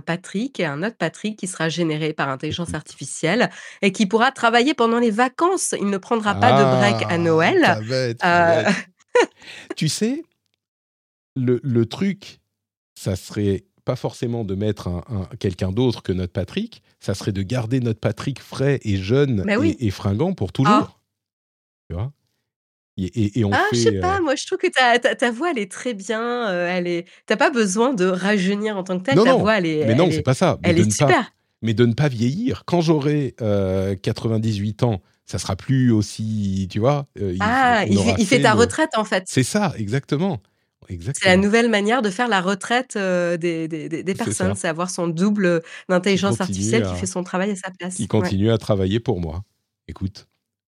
Patrick 0.00 0.58
et 0.58 0.66
un 0.66 0.82
autre 0.82 0.96
Patrick 0.96 1.38
qui 1.38 1.46
sera 1.46 1.68
généré 1.68 2.12
par 2.12 2.28
intelligence 2.28 2.74
artificielle 2.74 3.50
et 3.80 3.92
qui 3.92 4.06
pourra 4.06 4.32
travailler 4.32 4.74
pendant 4.74 4.98
les 4.98 5.12
vacances. 5.12 5.76
Il 5.80 5.90
ne 5.90 5.98
prendra 5.98 6.34
pas 6.34 6.58
de 6.58 6.76
break 6.76 7.02
à 7.02 7.14
ah, 7.14 7.18
Noël. 7.18 8.16
Euh, 8.24 8.64
tu 9.76 9.88
sais, 9.88 10.24
le, 11.36 11.84
truc, 11.84 12.40
ça 12.96 13.14
serait 13.14 13.64
pas 13.84 13.94
forcément 13.94 14.44
de 14.44 14.56
mettre 14.56 14.88
un, 14.88 15.28
quelqu'un 15.38 15.70
d'autre 15.70 16.02
que 16.02 16.12
notre 16.12 16.32
Patrick, 16.32 16.82
ça 16.98 17.14
serait 17.14 17.32
de 17.32 17.42
garder 17.42 17.78
notre 17.78 18.00
Patrick 18.00 18.40
frais 18.40 18.80
et 18.82 18.96
jeune 18.96 19.44
et, 19.78 19.90
fringant 19.92 20.34
pour 20.34 20.50
toujours. 20.52 20.72
Ah. 20.72 20.94
Tu 21.88 21.94
vois? 21.94 22.12
Et, 22.98 23.44
on 23.44 23.52
ah, 23.52 23.64
je 23.72 23.78
sais 23.78 23.92
pas, 24.00 24.18
euh, 24.18 24.22
moi 24.22 24.34
je 24.34 24.46
trouve 24.46 24.58
que 24.58 24.66
ta, 24.66 24.98
ta, 24.98 25.30
voix 25.30 25.50
elle 25.52 25.58
est 25.58 25.70
très 25.70 25.94
bien, 25.94 26.48
euh, 26.48 26.68
elle 26.68 26.86
est, 26.86 27.06
t'as 27.26 27.36
pas 27.36 27.50
besoin 27.50 27.94
de 27.94 28.06
rajeunir 28.06 28.76
en 28.76 28.82
tant 28.82 28.98
que 28.98 29.04
telle, 29.04 29.22
ta 29.22 29.34
voix 29.34 29.58
elle 29.58 29.66
est, 29.66 29.86
mais 29.86 29.94
non, 29.94 30.08
c'est 30.10 30.22
pas 30.22 30.34
ça. 30.34 30.58
elle 30.62 30.78
est 30.78 30.90
super. 30.90 31.32
mais 31.62 31.74
de 31.74 31.86
ne 31.86 31.92
pas 31.92 32.08
vieillir. 32.08 32.64
Quand 32.66 32.80
j'aurai 32.80 33.34
98 34.02 34.82
euh, 34.82 34.86
ans, 34.86 35.02
ça 35.26 35.38
sera 35.38 35.56
plus 35.56 35.92
aussi, 35.92 36.68
tu 36.70 36.80
vois. 36.80 37.06
ah, 37.40 37.84
il, 37.86 37.98
fait, 37.98 38.14
il 38.18 38.26
fait, 38.26 38.42
ta 38.42 38.54
retraite 38.54 38.90
en 38.96 39.04
fait. 39.04 39.24
C'est 39.26 39.42
ça, 39.42 39.72
exactement. 39.76 40.40
C'est 40.88 41.26
la 41.26 41.36
nouvelle 41.36 41.68
manière 41.68 42.02
de 42.02 42.10
faire 42.10 42.28
la 42.28 42.40
retraite 42.40 42.96
euh, 42.96 43.36
des, 43.36 43.68
des, 43.68 43.88
des, 43.88 44.14
personnes, 44.14 44.54
c'est 44.54 44.68
avoir 44.68 44.90
son 44.90 45.06
double 45.06 45.62
d'intelligence 45.88 46.40
artificielle 46.40 46.86
qui 46.86 46.94
fait 46.94 47.06
son 47.06 47.22
travail 47.22 47.50
à 47.50 47.56
sa 47.56 47.70
place. 47.70 47.98
Il 47.98 48.08
continue 48.08 48.50
à 48.50 48.58
travailler 48.58 49.00
pour 49.00 49.20
moi. 49.20 49.42
Écoute, 49.86 50.26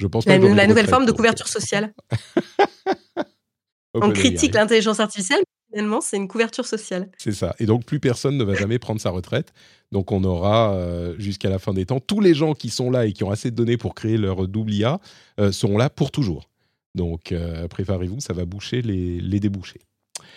je 0.02 0.08
pense 0.08 0.26
la, 0.26 0.38
la 0.38 0.68
nouvelle 0.68 0.88
forme 0.88 1.06
de 1.06 1.12
couverture 1.12 1.48
sociale. 1.48 1.94
On 3.94 4.12
critique 4.12 4.54
l'intelligence 4.54 5.00
artificielle, 5.00 5.42
mais 5.42 5.78
finalement, 5.78 6.00
c'est 6.00 6.16
une 6.16 6.30
couverture 6.30 6.66
sociale. 6.66 7.10
C'est 7.18 7.34
ça. 7.34 7.56
Et 7.60 7.66
donc, 7.66 7.86
plus 7.86 8.00
personne 8.00 8.38
ne 8.38 8.44
va 8.44 8.54
jamais 8.56 8.80
prendre 8.80 9.02
sa 9.02 9.10
retraite. 9.10 9.52
Donc, 9.92 10.14
on 10.14 10.24
aura 10.24 10.74
euh, 10.74 11.14
jusqu'à 11.20 11.50
la 11.50 11.60
fin 11.60 11.74
des 11.74 11.86
temps. 11.86 12.00
Tous 12.00 12.22
les 12.22 12.34
gens 12.34 12.54
qui 12.54 12.70
sont 12.70 12.90
là 12.90 13.06
et 13.06 13.12
qui 13.12 13.26
ont 13.26 13.32
assez 13.32 13.52
de 13.52 13.56
données 13.56 13.76
pour 13.76 13.94
créer 13.94 14.16
leur 14.16 14.48
double 14.48 14.72
IA 14.72 15.02
euh, 15.42 15.52
seront 15.52 15.78
là 15.78 15.90
pour 15.90 16.10
toujours. 16.12 16.50
Donc, 16.96 17.34
préparez-vous, 17.70 18.20
ça 18.20 18.34
va 18.34 18.46
boucher 18.46 18.82
les, 18.82 19.20
les 19.20 19.40
débouchés. 19.40 19.82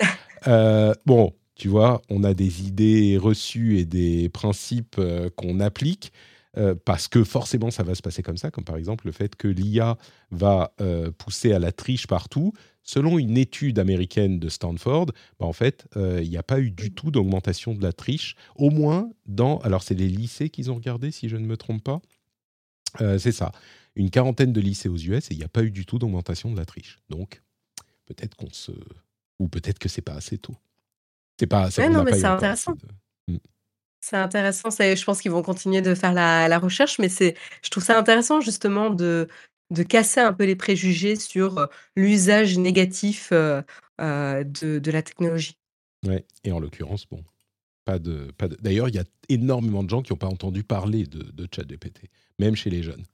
Euh, 0.46 0.92
bon, 1.06 1.32
tu 1.54 1.68
vois, 1.68 2.02
on 2.10 2.24
a 2.24 2.34
des 2.34 2.66
idées 2.66 3.16
reçues 3.20 3.78
et 3.78 3.84
des 3.84 4.28
principes 4.28 4.96
euh, 4.98 5.30
qu'on 5.36 5.60
applique. 5.60 6.12
Euh, 6.56 6.74
parce 6.84 7.08
que 7.08 7.24
forcément 7.24 7.70
ça 7.70 7.82
va 7.82 7.94
se 7.94 8.02
passer 8.02 8.22
comme 8.22 8.36
ça, 8.36 8.50
comme 8.50 8.64
par 8.64 8.76
exemple 8.76 9.06
le 9.06 9.12
fait 9.12 9.34
que 9.34 9.48
l'IA 9.48 9.96
va 10.30 10.72
pousser 11.18 11.52
à 11.52 11.58
la 11.58 11.72
triche 11.72 12.06
partout. 12.06 12.52
Selon 12.86 13.18
une 13.18 13.38
étude 13.38 13.78
américaine 13.78 14.38
de 14.38 14.48
Stanford, 14.50 15.06
bah, 15.40 15.46
en 15.46 15.54
fait, 15.54 15.88
il 15.96 16.28
n'y 16.28 16.36
a 16.36 16.42
pas 16.42 16.60
eu 16.60 16.70
du 16.70 16.92
tout 16.92 17.10
d'augmentation 17.10 17.74
de 17.74 17.82
la 17.82 17.94
triche, 17.94 18.36
au 18.56 18.68
moins 18.68 19.08
dans... 19.24 19.58
Alors 19.60 19.82
c'est 19.82 19.94
les 19.94 20.08
lycées 20.08 20.50
qu'ils 20.50 20.70
ont 20.70 20.74
regardé, 20.74 21.10
si 21.10 21.30
je 21.30 21.36
ne 21.36 21.46
me 21.46 21.56
trompe 21.56 21.82
pas. 21.82 22.00
c'est 23.18 23.32
ça, 23.32 23.52
une 23.96 24.10
quarantaine 24.10 24.52
de 24.52 24.60
lycées 24.60 24.88
aux 24.88 24.98
US 24.98 25.30
et 25.30 25.34
il 25.34 25.38
n'y 25.38 25.44
a 25.44 25.48
pas 25.48 25.62
eu 25.62 25.70
du 25.70 25.86
tout 25.86 25.98
d'augmentation 25.98 26.50
de 26.50 26.56
la 26.56 26.66
triche. 26.66 26.98
Donc, 27.08 27.42
peut-être 28.06 28.36
qu'on 28.36 28.50
se 28.50 28.72
ou 29.38 29.48
peut-être 29.48 29.78
que 29.78 29.88
c'est 29.88 30.02
pas 30.02 30.14
assez 30.14 30.38
tôt. 30.38 30.56
C'est 31.38 31.46
pas. 31.46 31.68
non, 31.90 32.04
mais 32.04 32.18
c'est 32.18 32.24
intéressant. 32.24 32.74
Mmh. 33.28 33.36
C'est 34.04 34.16
intéressant. 34.16 34.68
Je 34.68 35.02
pense 35.02 35.22
qu'ils 35.22 35.30
vont 35.30 35.40
continuer 35.40 35.80
de 35.80 35.94
faire 35.94 36.12
la, 36.12 36.58
recherche, 36.58 36.98
mais 36.98 37.08
c'est, 37.08 37.34
je 37.62 37.70
trouve 37.70 37.82
ça 37.82 37.98
intéressant 37.98 38.42
justement 38.42 38.90
de, 38.90 39.28
de 39.70 39.82
casser 39.82 40.20
un 40.20 40.34
peu 40.34 40.44
les 40.44 40.56
préjugés 40.56 41.16
sur 41.16 41.70
l'usage 41.96 42.58
négatif 42.58 43.32
de, 43.32 43.64
de, 43.98 44.90
la 44.90 45.02
technologie. 45.02 45.56
Ouais. 46.06 46.26
Et 46.44 46.52
en 46.52 46.60
l'occurrence, 46.60 47.06
bon, 47.06 47.24
pas 47.86 47.98
de, 47.98 48.30
pas. 48.36 48.48
D'ailleurs, 48.48 48.90
il 48.90 48.94
y 48.94 48.98
a 48.98 49.04
énormément 49.30 49.82
de 49.82 49.88
gens 49.88 50.02
qui 50.02 50.12
n'ont 50.12 50.18
pas 50.18 50.28
entendu 50.28 50.64
parler 50.64 51.06
de, 51.06 51.22
de 51.22 51.48
ChatGPT, 51.50 52.10
même 52.38 52.56
chez 52.56 52.68
les 52.68 52.82
jeunes. 52.82 53.04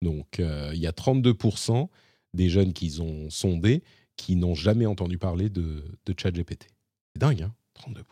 Donc, 0.00 0.38
il 0.38 0.78
y 0.78 0.86
a 0.86 0.92
32% 0.92 1.88
des 2.34 2.50
jeunes 2.50 2.72
qu'ils 2.72 3.02
ont 3.02 3.30
sondés 3.30 3.82
qui 4.16 4.36
n'ont 4.36 4.54
jamais 4.54 4.86
entendu 4.86 5.18
parler 5.18 5.50
de, 5.50 5.82
de 6.06 6.14
ChatGPT. 6.16 6.68
C'est 7.14 7.20
dingue, 7.20 7.42
hein 7.42 7.52
32%. 7.80 8.04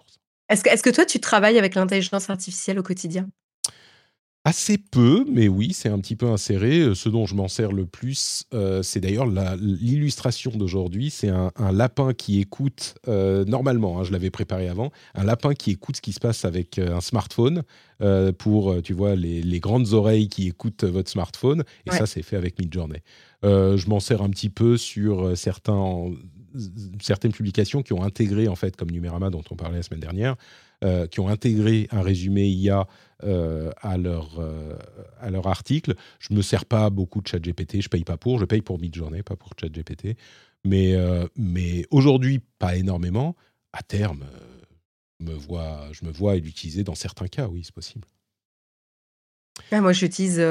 Est-ce 0.48 0.62
que, 0.62 0.70
est 0.70 0.82
que 0.82 0.90
toi, 0.90 1.06
tu 1.06 1.20
travailles 1.20 1.58
avec 1.58 1.74
l'intelligence 1.74 2.28
artificielle 2.28 2.78
au 2.78 2.82
quotidien? 2.82 3.28
Assez 4.46 4.76
peu, 4.76 5.24
mais 5.26 5.48
oui, 5.48 5.72
c'est 5.72 5.88
un 5.88 5.98
petit 5.98 6.16
peu 6.16 6.26
inséré. 6.26 6.80
Euh, 6.80 6.94
ce 6.94 7.08
dont 7.08 7.24
je 7.24 7.34
m'en 7.34 7.48
sers 7.48 7.72
le 7.72 7.86
plus, 7.86 8.44
euh, 8.52 8.82
c'est 8.82 9.00
d'ailleurs 9.00 9.24
l'illustration 9.56 10.50
d'aujourd'hui. 10.50 11.08
C'est 11.08 11.30
un, 11.30 11.50
lapin 11.72 12.12
qui 12.12 12.40
écoute, 12.40 12.94
euh, 13.08 13.46
normalement, 13.46 13.98
hein, 13.98 14.04
je 14.04 14.12
l'avais 14.12 14.28
préparé 14.28 14.68
avant, 14.68 14.92
un 15.14 15.24
lapin 15.24 15.54
qui 15.54 15.70
écoute 15.70 15.96
ce 15.96 16.02
qui 16.02 16.12
se 16.12 16.20
passe 16.20 16.44
avec 16.44 16.78
un 16.78 17.00
smartphone 17.00 17.62
pour, 18.38 18.82
tu 18.82 18.92
vois, 18.92 19.14
les, 19.14 19.60
grandes 19.60 19.94
oreilles 19.94 20.28
qui 20.28 20.48
écoutent 20.48 20.84
votre 20.84 21.10
smartphone. 21.10 21.64
Et 21.86 21.90
ça, 21.90 22.04
c'est 22.04 22.20
fait 22.20 22.36
avec 22.36 22.58
Midjourney. 22.58 23.00
je 23.42 23.88
m'en 23.88 23.98
sers 23.98 24.20
un 24.20 24.28
petit 24.28 24.50
peu 24.50 24.76
sur 24.76 25.38
certains, 25.38 26.10
certaines 27.00 27.32
publications 27.32 27.82
qui 27.82 27.92
ont 27.92 28.02
intégré, 28.02 28.48
en 28.48 28.54
fait, 28.54 28.76
comme 28.76 28.90
Numérama 28.90 29.30
dont 29.30 29.42
on 29.50 29.56
parlait 29.56 29.78
la 29.78 29.82
semaine 29.82 30.00
dernière, 30.00 30.36
euh, 30.84 31.06
qui 31.06 31.20
ont 31.20 31.28
intégré 31.28 31.88
un 31.90 32.02
résumé 32.02 32.46
IA 32.48 32.86
euh, 33.22 33.70
à, 33.80 33.96
leur, 33.96 34.38
euh, 34.38 34.76
à 35.20 35.30
leur 35.30 35.46
article. 35.46 35.94
Je 36.18 36.32
ne 36.32 36.38
me 36.38 36.42
sers 36.42 36.64
pas 36.64 36.90
beaucoup 36.90 37.20
de 37.20 37.26
ChatGPT, 37.26 37.80
je 37.80 37.86
ne 37.86 37.90
paye 37.90 38.04
pas 38.04 38.16
pour, 38.16 38.38
je 38.38 38.44
paye 38.44 38.62
pour 38.62 38.78
Midjourney, 38.78 39.22
pas 39.22 39.36
pour 39.36 39.50
ChatGPT. 39.58 40.16
Mais, 40.66 40.96
mais 41.36 41.84
aujourd'hui, 41.90 42.40
pas 42.58 42.76
énormément. 42.76 43.36
À 43.74 43.82
terme, 43.82 44.24
me 45.20 45.34
vois, 45.34 45.88
je 45.92 46.06
me 46.06 46.10
vois 46.10 46.36
l'utiliser 46.36 46.84
dans 46.84 46.94
certains 46.94 47.28
cas, 47.28 47.48
oui, 47.48 47.62
c'est 47.64 47.74
possible. 47.74 48.06
Ah, 49.70 49.82
moi, 49.82 49.92
j'utilise 49.92 50.42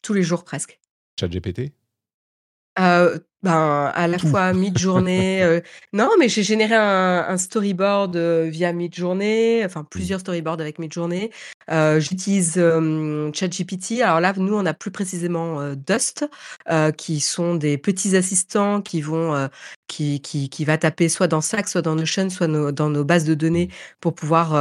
tous 0.00 0.14
les 0.14 0.22
jours 0.22 0.44
presque. 0.44 0.80
ChatGPT? 1.20 1.72
Euh, 2.78 3.18
ben, 3.44 3.92
à 3.94 4.08
la 4.08 4.18
fois 4.18 4.54
mid-journée, 4.54 5.42
euh, 5.44 5.60
non, 5.92 6.08
mais 6.18 6.28
j'ai 6.28 6.42
généré 6.42 6.74
un 6.74 7.26
un 7.28 7.36
storyboard, 7.36 8.16
euh, 8.16 8.48
via 8.48 8.72
mid-journée, 8.72 9.62
enfin 9.64 9.82
mmh. 9.82 9.88
plusieurs 9.90 10.20
storyboards 10.20 10.60
avec 10.60 10.78
mid-journée. 10.78 11.30
j'utilise, 11.68 12.54
ChatGPT. 13.34 14.00
Alors 14.02 14.20
là, 14.20 14.32
nous, 14.36 14.54
on 14.54 14.64
a 14.66 14.74
plus 14.74 14.90
précisément, 14.90 15.74
Dust, 15.74 16.26
qui 16.96 17.20
sont 17.20 17.54
des 17.54 17.78
petits 17.78 18.16
assistants 18.16 18.80
qui 18.80 19.00
vont, 19.02 19.48
qui 19.88 20.20
qui 20.20 20.48
qui 20.48 20.64
va 20.64 20.78
taper 20.78 21.08
soit 21.08 21.28
dans 21.28 21.40
Slack, 21.40 21.68
soit 21.68 21.82
dans 21.82 21.94
Notion, 21.94 22.30
soit 22.30 22.48
dans 22.48 22.90
nos 22.90 23.04
bases 23.04 23.24
de 23.24 23.34
données 23.34 23.68
pour 24.00 24.14
pouvoir, 24.14 24.52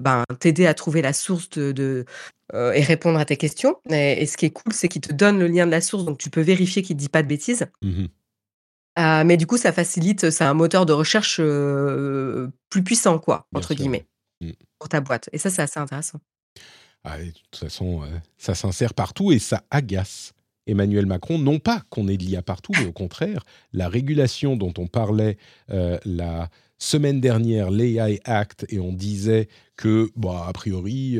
ben, 0.00 0.24
t'aider 0.38 0.66
à 0.66 0.74
trouver 0.74 1.02
la 1.02 1.12
source 1.12 1.50
de 1.50 1.72
de 1.72 2.04
euh, 2.52 2.72
et 2.72 2.82
répondre 2.82 3.18
à 3.18 3.24
tes 3.24 3.36
questions. 3.36 3.76
Et, 3.90 4.26
ce 4.26 4.36
qui 4.36 4.46
est 4.46 4.50
cool, 4.50 4.72
c'est 4.72 4.88
qu'il 4.88 5.00
te 5.00 5.12
donne 5.12 5.38
le 5.38 5.46
lien 5.46 5.64
de 5.64 5.70
la 5.70 5.80
source, 5.80 6.04
donc 6.04 6.18
tu 6.18 6.28
peux 6.28 6.42
vérifier 6.42 6.82
qu'il 6.82 6.96
ne 6.96 7.00
dit 7.00 7.08
pas 7.08 7.22
de 7.22 7.28
bêtises. 7.28 7.66
Mmh 7.82 8.03
euh, 8.98 9.24
mais 9.24 9.36
du 9.36 9.46
coup, 9.46 9.56
ça 9.56 9.72
facilite, 9.72 10.30
c'est 10.30 10.44
un 10.44 10.54
moteur 10.54 10.86
de 10.86 10.92
recherche 10.92 11.38
euh, 11.40 12.48
plus 12.70 12.82
puissant, 12.82 13.18
quoi, 13.18 13.46
entre 13.54 13.74
guillemets, 13.74 14.06
mmh. 14.40 14.50
pour 14.78 14.88
ta 14.88 15.00
boîte. 15.00 15.28
Et 15.32 15.38
ça, 15.38 15.50
c'est 15.50 15.62
assez 15.62 15.80
intéressant. 15.80 16.20
Ah, 17.04 17.18
de 17.18 17.30
toute 17.30 17.56
façon, 17.56 18.02
ça 18.38 18.54
s'insère 18.54 18.94
partout 18.94 19.30
et 19.30 19.38
ça 19.38 19.62
agace 19.70 20.32
Emmanuel 20.66 21.04
Macron. 21.04 21.38
Non 21.38 21.58
pas 21.58 21.82
qu'on 21.90 22.08
ait 22.08 22.16
de 22.16 22.22
l'IA 22.22 22.40
partout, 22.40 22.72
mais 22.78 22.86
au 22.86 22.92
contraire, 22.92 23.44
la 23.74 23.90
régulation 23.90 24.56
dont 24.56 24.72
on 24.78 24.86
parlait 24.86 25.36
la 25.68 26.48
semaine 26.78 27.20
dernière, 27.20 27.70
l'AI 27.70 28.20
Act, 28.24 28.64
et 28.70 28.80
on 28.80 28.92
disait 28.92 29.48
que, 29.76 30.10
bah, 30.16 30.46
a 30.48 30.52
priori, 30.54 31.18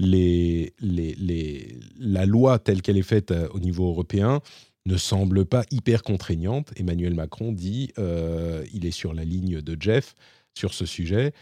les, 0.00 0.72
les, 0.80 1.78
la 1.98 2.26
loi 2.26 2.58
telle 2.58 2.82
qu'elle 2.82 2.96
est 2.96 3.02
faite 3.02 3.30
euh, 3.30 3.48
au 3.52 3.60
niveau 3.60 3.88
européen 3.88 4.40
ne 4.86 4.96
semble 4.96 5.44
pas 5.44 5.64
hyper 5.70 6.02
contraignante. 6.02 6.72
Emmanuel 6.76 7.14
Macron 7.14 7.52
dit 7.52 7.92
euh, 7.98 8.64
il 8.72 8.86
est 8.86 8.90
sur 8.90 9.14
la 9.14 9.24
ligne 9.24 9.60
de 9.60 9.76
Jeff 9.80 10.14
sur 10.54 10.74
ce 10.74 10.86
sujet. 10.86 11.32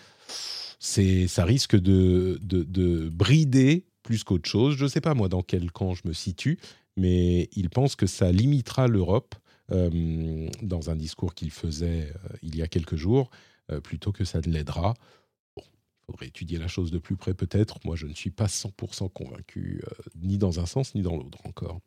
C'est, 0.80 1.26
ça 1.26 1.44
risque 1.44 1.76
de, 1.76 2.38
de, 2.42 3.08
brider 3.08 3.86
plus 4.02 4.22
qu'autre 4.22 4.48
chose. 4.48 4.76
Je 4.76 4.84
ne 4.84 4.88
sais 4.88 5.00
pas 5.00 5.14
moi 5.14 5.28
dans 5.28 5.42
quel 5.42 5.72
camp 5.72 5.94
je 5.94 6.02
me 6.06 6.12
situe, 6.12 6.58
mais 6.96 7.48
il 7.52 7.68
pense 7.70 7.96
que 7.96 8.06
ça 8.06 8.30
limitera 8.30 8.86
l'Europe 8.86 9.34
euh, 9.72 10.48
dans 10.62 10.90
un 10.90 10.96
discours 10.96 11.34
qu'il 11.34 11.50
faisait 11.50 12.12
il 12.42 12.56
y 12.56 12.62
a 12.62 12.68
quelques 12.68 12.96
jours, 12.96 13.30
plutôt 13.82 14.12
que 14.12 14.24
ça 14.24 14.40
ne 14.40 14.52
l'aidera 14.52 14.94
faudrait 16.08 16.26
étudier 16.26 16.58
la 16.58 16.68
chose 16.68 16.90
de 16.90 16.98
plus 16.98 17.16
près 17.16 17.34
peut-être. 17.34 17.78
Moi, 17.84 17.94
je 17.94 18.06
ne 18.06 18.14
suis 18.14 18.30
pas 18.30 18.46
100% 18.46 19.12
convaincu, 19.12 19.82
euh, 19.84 19.90
ni 20.16 20.38
dans 20.38 20.58
un 20.58 20.66
sens 20.66 20.94
ni 20.94 21.02
dans 21.02 21.16
l'autre 21.16 21.38
encore. 21.44 21.80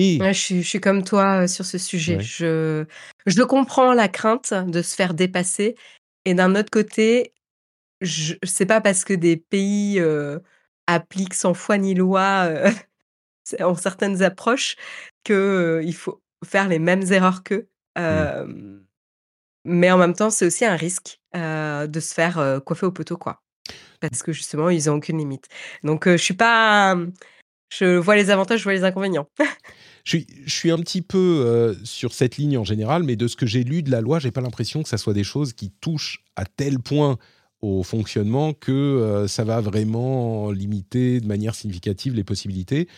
Et 0.00 0.18
je, 0.32 0.60
suis, 0.62 0.80
comme 0.80 1.02
toi 1.02 1.42
euh, 1.42 1.46
sur 1.48 1.64
ce 1.64 1.76
sujet. 1.76 2.20
Je, 2.20 2.84
je 3.26 3.42
comprends 3.42 3.92
la 3.92 4.06
crainte 4.06 4.54
de 4.54 4.80
se 4.80 4.94
faire 4.94 5.12
dépasser. 5.12 5.74
Et 6.24 6.34
d'un 6.34 6.54
autre 6.54 6.70
côté, 6.70 7.32
je 8.00 8.34
sais 8.44 8.66
pas 8.66 8.80
parce 8.80 9.04
que 9.04 9.12
des 9.12 9.36
pays 9.36 9.98
euh, 9.98 10.38
appliquent 10.86 11.34
sans 11.34 11.52
foi 11.52 11.78
ni 11.78 11.94
loi 11.94 12.48
en 13.60 13.74
certaines 13.74 14.22
approches 14.22 14.76
qu'il 15.24 15.94
faut 15.94 16.22
faire 16.44 16.68
les 16.68 16.78
mêmes 16.78 17.12
erreurs 17.12 17.42
qu'eux. 17.42 17.68
Mmh. 17.98 18.78
Mais 19.64 19.90
en 19.90 19.98
même 19.98 20.14
temps, 20.14 20.30
c'est 20.30 20.46
aussi 20.46 20.64
un 20.64 20.76
risque 20.76 21.20
de 21.34 22.00
se 22.00 22.14
faire 22.14 22.60
coiffer 22.64 22.86
au 22.86 22.92
poteau, 22.92 23.16
quoi. 23.16 23.42
Parce 24.00 24.22
que 24.22 24.32
justement, 24.32 24.70
ils 24.70 24.86
n'ont 24.86 24.94
aucune 24.94 25.18
limite. 25.18 25.48
Donc, 25.82 26.08
je 26.08 26.16
suis 26.16 26.34
pas. 26.34 26.96
Je 27.70 27.96
vois 27.96 28.14
les 28.14 28.30
avantages, 28.30 28.60
je 28.60 28.64
vois 28.64 28.72
les 28.72 28.84
inconvénients. 28.84 29.28
je, 30.08 30.16
suis, 30.16 30.26
je 30.46 30.54
suis 30.54 30.70
un 30.70 30.78
petit 30.78 31.02
peu 31.02 31.76
sur 31.84 32.14
cette 32.14 32.38
ligne 32.38 32.56
en 32.56 32.64
général, 32.64 33.02
mais 33.02 33.14
de 33.14 33.28
ce 33.28 33.36
que 33.36 33.44
j'ai 33.44 33.62
lu 33.62 33.82
de 33.82 33.90
la 33.90 34.00
loi, 34.00 34.18
j'ai 34.18 34.30
pas 34.30 34.40
l'impression 34.40 34.82
que 34.82 34.88
ça 34.88 34.96
soit 34.96 35.12
des 35.12 35.24
choses 35.24 35.52
qui 35.52 35.70
touchent 35.70 36.24
à 36.34 36.46
tel 36.46 36.78
point 36.78 37.18
au 37.60 37.82
fonctionnement 37.82 38.54
que 38.54 39.26
ça 39.28 39.44
va 39.44 39.60
vraiment 39.60 40.50
limiter 40.50 41.20
de 41.20 41.26
manière 41.26 41.54
significative 41.54 42.14
les 42.14 42.24
possibilités. 42.24 42.88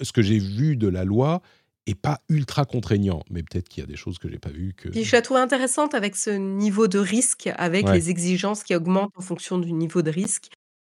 Ce 0.00 0.12
que 0.12 0.22
j'ai 0.22 0.38
vu 0.38 0.76
de 0.76 0.88
la 0.88 1.04
loi, 1.04 1.42
et 1.86 1.94
pas 1.94 2.20
ultra 2.28 2.64
contraignant. 2.64 3.22
Mais 3.30 3.42
peut-être 3.42 3.68
qu'il 3.68 3.82
y 3.82 3.84
a 3.84 3.86
des 3.86 3.96
choses 3.96 4.18
que 4.18 4.28
j'ai 4.28 4.38
pas 4.38 4.50
vues. 4.50 4.74
Que... 4.74 4.90
je 4.92 5.12
la 5.12 5.22
trouve 5.22 5.36
intéressante 5.36 5.94
avec 5.94 6.16
ce 6.16 6.30
niveau 6.30 6.88
de 6.88 6.98
risque, 6.98 7.50
avec 7.56 7.88
les 7.88 8.10
exigences 8.10 8.64
qui 8.64 8.74
augmentent 8.74 9.12
en 9.16 9.22
fonction 9.22 9.58
du 9.58 9.72
niveau 9.72 10.02
de 10.02 10.10
risque. 10.10 10.50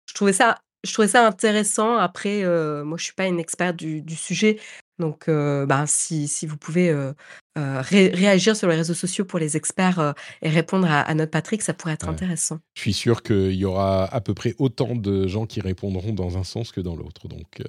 Je 0.08 0.14
trouvais 0.14 0.34
ça, 0.34 0.60
je 0.84 0.94
trouvais 0.94 1.10
ça 1.10 1.28
intéressant. 1.28 1.98
Après, 1.98 2.44
euh, 2.44 2.86
moi, 2.86 2.98
je 2.98 3.04
suis 3.04 3.14
pas 3.14 3.28
une 3.28 3.40
experte 3.40 3.76
du, 3.76 4.02
du 4.02 4.16
sujet. 4.16 4.60
Donc, 5.00 5.28
euh, 5.28 5.66
bah, 5.66 5.86
si, 5.88 6.28
si, 6.28 6.48
vous 6.48 6.58
pouvez 6.58 6.90
euh, 6.90 7.14
réagir 7.56 8.56
sur 8.56 8.68
les 8.68 8.76
réseaux 8.76 8.94
sociaux 8.94 9.26
pour 9.26 9.40
les 9.40 9.56
experts 9.56 10.16
et 10.42 10.50
répondre 10.50 10.88
à, 10.90 11.14
notre 11.14 11.32
Patrick, 11.32 11.62
ça 11.62 11.74
pourrait 11.74 11.94
être 11.94 12.10
intéressant. 12.10 12.60
Je 12.76 12.82
suis 12.82 12.94
sûr 12.94 13.22
qu'il 13.22 13.54
y 13.54 13.66
aura 13.66 14.06
à 14.06 14.22
peu 14.22 14.34
près 14.34 14.56
autant 14.58 14.96
de 14.96 15.28
gens 15.28 15.46
qui 15.46 15.62
répondront 15.62 16.14
dans 16.14 16.38
un 16.38 16.44
sens 16.44 16.72
que 16.72 16.82
dans 16.82 16.96
l'autre. 16.96 17.28
Donc, 17.28 17.62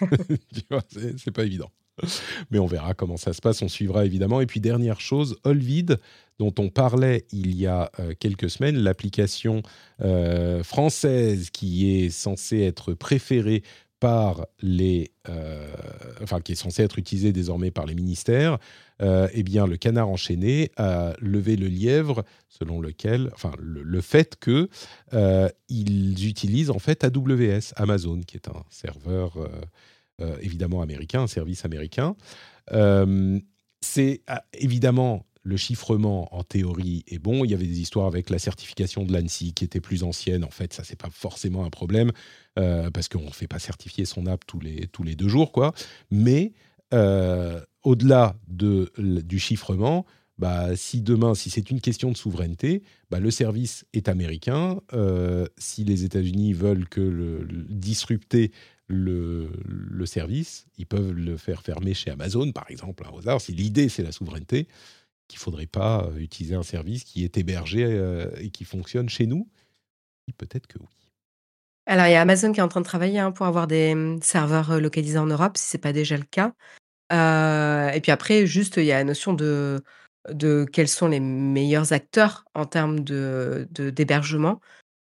c'est 0.88 1.30
pas 1.30 1.44
évident. 1.44 1.70
Mais 2.50 2.58
on 2.58 2.66
verra 2.66 2.94
comment 2.94 3.16
ça 3.16 3.32
se 3.32 3.40
passe, 3.40 3.62
on 3.62 3.68
suivra 3.68 4.04
évidemment. 4.04 4.40
Et 4.40 4.46
puis 4.46 4.60
dernière 4.60 5.00
chose, 5.00 5.36
Olvid, 5.44 5.98
dont 6.38 6.52
on 6.58 6.68
parlait 6.68 7.24
il 7.30 7.54
y 7.54 7.66
a 7.66 7.92
quelques 8.18 8.50
semaines, 8.50 8.76
l'application 8.76 9.62
euh, 10.02 10.64
française 10.64 11.50
qui 11.50 11.96
est 11.96 12.10
censée 12.10 12.62
être 12.62 12.94
préférée 12.94 13.62
par 14.00 14.46
les, 14.60 15.12
euh, 15.28 15.72
enfin 16.22 16.40
qui 16.40 16.52
est 16.52 16.56
censée 16.56 16.82
être 16.82 16.98
utilisée 16.98 17.32
désormais 17.32 17.70
par 17.70 17.86
les 17.86 17.94
ministères, 17.94 18.58
eh 19.00 19.42
bien 19.42 19.66
le 19.66 19.76
canard 19.76 20.08
enchaîné 20.08 20.70
a 20.76 21.14
levé 21.18 21.56
le 21.56 21.66
lièvre 21.66 22.24
selon 22.48 22.80
lequel, 22.80 23.30
enfin 23.34 23.52
le, 23.58 24.00
fait 24.00 24.36
que 24.36 24.68
ils 25.68 26.26
utilisent 26.26 26.70
en 26.70 26.78
fait 26.78 27.04
AWS, 27.04 27.72
Amazon, 27.76 28.20
qui 28.20 28.36
est 28.36 28.48
un 28.48 28.62
serveur 28.70 29.36
euh, 30.20 30.36
évidemment 30.40 30.80
américain, 30.80 31.22
un 31.22 31.26
service 31.26 31.64
américain. 31.64 32.14
Euh, 32.70 33.40
c'est 33.80 34.22
ah, 34.28 34.44
évidemment 34.52 35.26
le 35.44 35.56
chiffrement 35.56 36.34
en 36.34 36.42
théorie 36.42 37.04
est 37.06 37.18
bon. 37.18 37.44
Il 37.44 37.50
y 37.50 37.54
avait 37.54 37.66
des 37.66 37.80
histoires 37.80 38.06
avec 38.06 38.30
la 38.30 38.38
certification 38.38 39.04
de 39.04 39.12
l'ANSI 39.12 39.52
qui 39.54 39.64
était 39.64 39.80
plus 39.80 40.02
ancienne. 40.02 40.42
En 40.42 40.50
fait, 40.50 40.72
ça 40.72 40.82
c'est 40.82 41.00
pas 41.00 41.10
forcément 41.10 41.64
un 41.64 41.70
problème 41.70 42.10
euh, 42.58 42.90
parce 42.90 43.08
qu'on 43.08 43.26
ne 43.26 43.30
fait 43.30 43.46
pas 43.46 43.58
certifier 43.58 44.04
son 44.04 44.26
app 44.26 44.44
tous 44.46 44.58
les 44.58 44.88
tous 44.88 45.02
les 45.02 45.14
deux 45.14 45.28
jours, 45.28 45.52
quoi. 45.52 45.72
Mais 46.10 46.52
au-delà 47.82 48.36
de, 48.46 48.92
du 48.98 49.40
chiffrement, 49.40 50.06
bah, 50.38 50.76
si 50.76 51.00
demain, 51.00 51.34
si 51.34 51.50
c'est 51.50 51.72
une 51.72 51.80
question 51.80 52.12
de 52.12 52.16
souveraineté, 52.16 52.84
bah, 53.10 53.18
le 53.18 53.32
service 53.32 53.84
est 53.92 54.08
américain. 54.08 54.78
si 55.58 55.82
les 55.82 56.04
États-Unis 56.04 56.52
veulent 56.52 56.88
que 56.88 57.00
le 57.00 57.46
disrupter 57.68 58.52
le, 58.86 59.50
le, 59.64 60.06
service. 60.06 60.66
Ils 60.78 60.86
peuvent 60.86 61.12
le 61.12 61.36
faire 61.36 61.62
fermer 61.62 61.94
chez 61.94 62.10
Amazon, 62.10 62.52
par 62.52 62.66
exemple, 62.68 63.04
un 63.06 63.18
hasard. 63.18 63.40
Si 63.40 63.52
l'idée, 63.52 63.88
c'est 63.88 64.02
la 64.02 64.12
souveraineté, 64.12 64.68
qu'il 65.28 65.38
ne 65.38 65.42
faudrait 65.42 65.66
pas 65.66 66.04
euh, 66.04 66.18
utiliser 66.18 66.54
un 66.54 66.62
service 66.62 67.04
qui 67.04 67.24
est 67.24 67.38
hébergé 67.38 67.84
euh, 67.84 68.30
et 68.38 68.50
qui 68.50 68.64
fonctionne 68.64 69.08
chez 69.08 69.26
nous 69.26 69.48
Peut-être 70.38 70.66
que 70.66 70.78
oui. 70.78 70.88
Alors, 71.86 72.06
il 72.06 72.12
y 72.12 72.14
a 72.14 72.22
Amazon 72.22 72.52
qui 72.52 72.60
est 72.60 72.62
en 72.62 72.68
train 72.68 72.80
de 72.80 72.86
travailler 72.86 73.18
hein, 73.18 73.30
pour 73.30 73.44
avoir 73.44 73.66
des 73.66 73.92
hum, 73.92 74.22
serveurs 74.22 74.70
euh, 74.72 74.80
localisés 74.80 75.18
en 75.18 75.26
Europe, 75.26 75.58
si 75.58 75.68
ce 75.68 75.76
n'est 75.76 75.82
pas 75.82 75.92
déjà 75.92 76.16
le 76.16 76.24
cas. 76.24 76.54
et 77.94 78.00
puis 78.00 78.10
après, 78.10 78.46
juste, 78.46 78.78
il 78.78 78.86
y 78.86 78.92
a 78.92 78.96
la 78.96 79.04
notion 79.04 79.34
de, 79.34 79.84
de 80.30 80.64
quels 80.64 80.88
sont 80.88 81.08
les 81.08 81.20
meilleurs 81.20 81.92
acteurs 81.92 82.46
en 82.54 82.64
termes 82.64 83.00
de, 83.00 83.68
d'hébergement. 83.70 84.60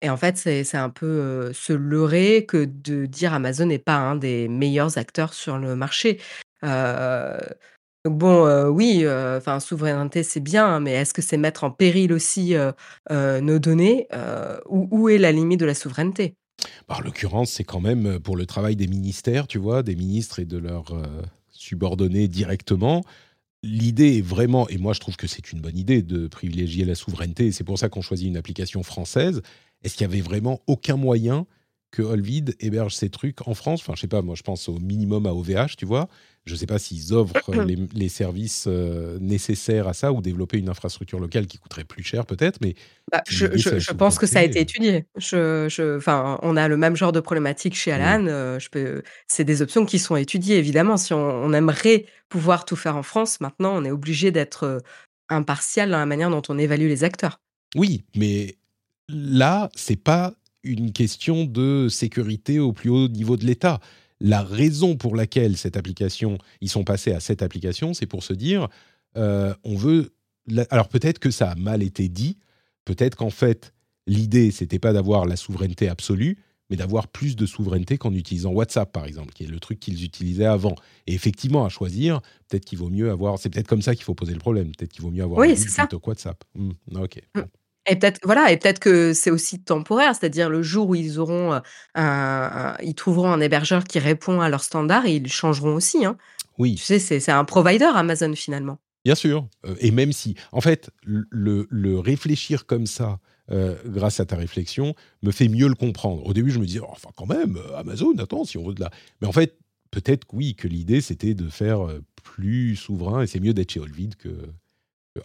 Et 0.02 0.10
en 0.10 0.18
fait, 0.18 0.36
c'est 0.36 0.76
un 0.76 0.90
peu, 0.90 1.52
se 1.54 1.72
leurrer 1.72 2.44
que 2.46 2.66
de 2.66 3.06
dire 3.06 3.32
Amazon 3.32 3.66
n'est 3.66 3.78
pas 3.78 3.96
un 3.96 4.14
des 4.14 4.46
meilleurs 4.48 4.98
acteurs 4.98 5.32
sur 5.32 5.56
le 5.56 5.74
marché. 5.74 6.20
Donc 8.04 8.18
bon, 8.18 8.68
oui, 8.68 9.04
enfin 9.06 9.60
souveraineté, 9.60 10.22
c'est 10.22 10.40
bien, 10.40 10.66
hein, 10.66 10.80
mais 10.80 10.92
est-ce 10.92 11.12
que 11.14 11.22
c'est 11.22 11.36
mettre 11.36 11.64
en 11.64 11.70
péril 11.70 12.12
aussi, 12.12 12.54
nos 13.10 13.58
données? 13.58 14.08
où 14.68 15.08
est 15.08 15.18
la 15.18 15.32
limite 15.32 15.60
de 15.60 15.66
la 15.66 15.74
souveraineté? 15.74 16.34
Bah, 16.88 16.96
en 16.98 17.02
l'occurrence, 17.02 17.50
c'est 17.50 17.64
quand 17.64 17.80
même, 17.80 18.18
pour 18.20 18.36
le 18.36 18.46
travail 18.46 18.76
des 18.76 18.86
ministères, 18.88 19.46
tu 19.46 19.58
vois? 19.58 19.82
Des 19.82 19.94
ministres 19.94 20.38
et 20.40 20.44
de 20.44 20.58
leurs, 20.58 20.92
subordonnés 21.58 22.28
directement. 22.28 23.04
L'idée 23.62 24.18
est 24.18 24.22
vraiment 24.22 24.68
et 24.68 24.78
moi 24.78 24.92
je 24.92 25.00
trouve 25.00 25.16
que 25.16 25.26
c'est 25.26 25.50
une 25.52 25.60
bonne 25.60 25.76
idée 25.76 26.02
de 26.02 26.28
privilégier 26.28 26.84
la 26.84 26.94
souveraineté 26.94 27.50
c'est 27.50 27.64
pour 27.64 27.76
ça 27.76 27.88
qu'on 27.88 28.02
choisit 28.02 28.28
une 28.28 28.36
application 28.36 28.84
française 28.84 29.42
est-ce 29.82 29.94
qu'il 29.94 30.02
y 30.06 30.10
avait 30.10 30.20
vraiment 30.20 30.60
aucun 30.68 30.96
moyen 30.96 31.44
que 31.90 32.02
Olvid 32.02 32.54
héberge 32.60 32.94
ces 32.94 33.10
trucs 33.10 33.46
en 33.48 33.54
France? 33.54 33.80
Enfin, 33.80 33.94
je 33.96 34.02
sais 34.02 34.08
pas, 34.08 34.22
moi 34.22 34.34
je 34.34 34.42
pense 34.42 34.68
au 34.68 34.78
minimum 34.78 35.26
à 35.26 35.32
OVH, 35.32 35.76
tu 35.76 35.86
vois. 35.86 36.08
Je 36.48 36.54
ne 36.54 36.58
sais 36.58 36.66
pas 36.66 36.78
s'ils 36.78 37.12
offrent 37.12 37.52
les, 37.94 38.08
services 38.08 38.64
euh, 38.66 39.18
nécessaires 39.20 39.86
à 39.86 39.92
ça 39.92 40.12
ou 40.12 40.22
développer 40.22 40.58
une 40.58 40.70
infrastructure 40.70 41.20
locale 41.20 41.46
qui 41.46 41.58
coûterait 41.58 41.84
plus 41.84 42.02
cher 42.02 42.24
peut-être, 42.24 42.58
mais 42.62 42.74
bah, 43.12 43.22
je, 43.28 43.92
pense 43.92 44.18
que 44.18 44.26
ça 44.26 44.40
a 44.40 44.42
été 44.42 44.60
étudié. 44.60 45.04
Je, 45.16 45.68
on 46.42 46.56
a 46.56 46.68
le 46.68 46.76
même 46.76 46.96
genre 46.96 47.12
de 47.12 47.20
problématique 47.20 47.74
chez 47.74 47.92
Alan. 47.92 48.24
Euh, 48.26 48.58
c'est 49.26 49.44
des 49.44 49.62
options 49.62 49.84
qui 49.84 49.98
sont 49.98 50.16
étudiées, 50.16 50.56
évidemment. 50.56 50.96
Si 50.96 51.12
on, 51.12 51.52
aimerait 51.52 52.06
pouvoir 52.28 52.64
tout 52.64 52.76
faire 52.76 52.96
en 52.96 53.02
France, 53.02 53.40
maintenant, 53.40 53.74
on 53.76 53.84
est 53.84 53.90
obligé 53.90 54.30
d'être 54.30 54.64
euh, 54.64 54.78
impartial 55.28 55.90
dans 55.90 55.98
la 55.98 56.06
manière 56.06 56.30
dont 56.30 56.42
on 56.48 56.58
évalue 56.58 56.88
les 56.88 57.04
acteurs. 57.04 57.40
Oui, 57.76 58.04
mais 58.16 58.56
là, 59.08 59.68
c'est 59.74 60.02
pas 60.02 60.34
une 60.64 60.92
question 60.92 61.44
de 61.44 61.88
sécurité 61.88 62.58
au 62.58 62.72
plus 62.72 62.90
haut 62.90 63.08
niveau 63.08 63.36
de 63.36 63.44
l'État 63.44 63.80
la 64.20 64.42
raison 64.42 64.96
pour 64.96 65.14
laquelle 65.14 65.56
cette 65.56 65.76
application, 65.76 66.38
ils 66.60 66.68
sont 66.68 66.84
passés 66.84 67.12
à 67.12 67.20
cette 67.20 67.42
application, 67.42 67.94
c'est 67.94 68.06
pour 68.06 68.22
se 68.22 68.32
dire, 68.32 68.68
euh, 69.16 69.54
on 69.64 69.76
veut. 69.76 70.12
Alors 70.70 70.88
peut-être 70.88 71.18
que 71.18 71.30
ça 71.30 71.50
a 71.50 71.54
mal 71.54 71.82
été 71.82 72.08
dit, 72.08 72.38
peut-être 72.84 73.16
qu'en 73.16 73.30
fait 73.30 73.74
l'idée 74.06 74.50
c'était 74.50 74.78
pas 74.78 74.94
d'avoir 74.94 75.26
la 75.26 75.36
souveraineté 75.36 75.88
absolue, 75.88 76.38
mais 76.70 76.76
d'avoir 76.76 77.08
plus 77.08 77.36
de 77.36 77.46
souveraineté 77.46 77.98
qu'en 77.98 78.14
utilisant 78.14 78.50
WhatsApp 78.50 78.90
par 78.92 79.04
exemple, 79.04 79.32
qui 79.34 79.44
est 79.44 79.48
le 79.48 79.60
truc 79.60 79.78
qu'ils 79.78 80.04
utilisaient 80.04 80.46
avant. 80.46 80.74
Et 81.06 81.14
effectivement, 81.14 81.64
à 81.64 81.68
choisir, 81.68 82.20
peut-être 82.48 82.64
qu'il 82.64 82.78
vaut 82.78 82.90
mieux 82.90 83.10
avoir. 83.10 83.38
C'est 83.38 83.50
peut-être 83.50 83.68
comme 83.68 83.82
ça 83.82 83.94
qu'il 83.94 84.04
faut 84.04 84.14
poser 84.14 84.32
le 84.32 84.38
problème. 84.38 84.72
Peut-être 84.76 84.92
qu'il 84.92 85.02
vaut 85.02 85.10
mieux 85.10 85.22
avoir 85.22 85.40
oui, 85.40 85.54
plutôt 85.54 86.00
que 86.00 86.08
WhatsApp. 86.08 86.42
Hmm, 86.54 86.72
ok. 86.94 87.20
Hmm. 87.34 87.42
Et 87.88 87.96
peut-être 87.96 88.20
voilà, 88.24 88.52
et 88.52 88.56
peut-être 88.56 88.78
que 88.78 89.12
c'est 89.12 89.30
aussi 89.30 89.60
temporaire, 89.60 90.14
c'est-à-dire 90.14 90.50
le 90.50 90.62
jour 90.62 90.88
où 90.90 90.94
ils 90.94 91.18
auront 91.18 91.60
un, 91.94 92.76
ils 92.82 92.94
trouveront 92.94 93.30
un 93.30 93.40
hébergeur 93.40 93.84
qui 93.84 93.98
répond 93.98 94.40
à 94.40 94.48
leurs 94.48 94.62
standards, 94.62 95.06
ils 95.06 95.30
changeront 95.30 95.74
aussi. 95.74 96.04
Hein. 96.04 96.16
Oui. 96.58 96.74
Tu 96.74 96.98
sais, 96.98 96.98
c'est 96.98 97.32
un 97.32 97.44
provider 97.44 97.88
Amazon 97.94 98.34
finalement. 98.34 98.78
Bien 99.04 99.14
sûr. 99.14 99.46
et 99.80 99.90
même 99.90 100.12
si, 100.12 100.34
en 100.52 100.60
fait, 100.60 100.90
le, 101.02 101.66
le 101.70 101.98
réfléchir 101.98 102.66
comme 102.66 102.86
ça, 102.86 103.20
grâce 103.86 104.20
à 104.20 104.26
ta 104.26 104.36
réflexion, 104.36 104.94
me 105.22 105.30
fait 105.30 105.48
mieux 105.48 105.68
le 105.68 105.74
comprendre. 105.74 106.26
Au 106.26 106.34
début, 106.34 106.50
je 106.50 106.58
me 106.58 106.66
disais, 106.66 106.80
oh, 106.82 106.88
enfin, 106.90 107.08
quand 107.16 107.26
même, 107.26 107.58
Amazon, 107.76 108.12
attends, 108.18 108.44
si 108.44 108.58
on 108.58 108.66
veut 108.66 108.74
de 108.74 108.80
la. 108.80 108.90
Mais 109.22 109.28
en 109.28 109.32
fait, 109.32 109.56
peut-être 109.90 110.26
que 110.26 110.36
oui, 110.36 110.54
que 110.54 110.68
l'idée, 110.68 111.00
c'était 111.00 111.32
de 111.32 111.48
faire 111.48 111.88
plus 112.22 112.76
souverain, 112.76 113.22
et 113.22 113.26
c'est 113.26 113.40
mieux 113.40 113.54
d'être 113.54 113.70
chez 113.70 113.80
Olvid 113.80 114.16
que, 114.16 114.28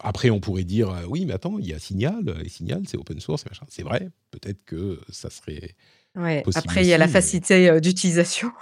après, 0.00 0.30
on 0.30 0.40
pourrait 0.40 0.64
dire 0.64 0.90
euh, 0.90 1.02
oui, 1.08 1.24
mais 1.26 1.32
attends, 1.32 1.58
il 1.58 1.66
y 1.66 1.72
a 1.72 1.78
Signal, 1.78 2.34
et 2.44 2.48
Signal, 2.48 2.82
c'est 2.86 2.96
open 2.96 3.20
source, 3.20 3.44
C'est 3.68 3.82
vrai, 3.82 4.08
peut-être 4.30 4.64
que 4.64 5.00
ça 5.08 5.30
serait. 5.30 5.74
Ouais. 6.16 6.44
Après, 6.54 6.82
il 6.82 6.88
y 6.88 6.92
a 6.92 6.98
la 6.98 7.08
facilité 7.08 7.68
euh, 7.68 7.80
d'utilisation. 7.80 8.50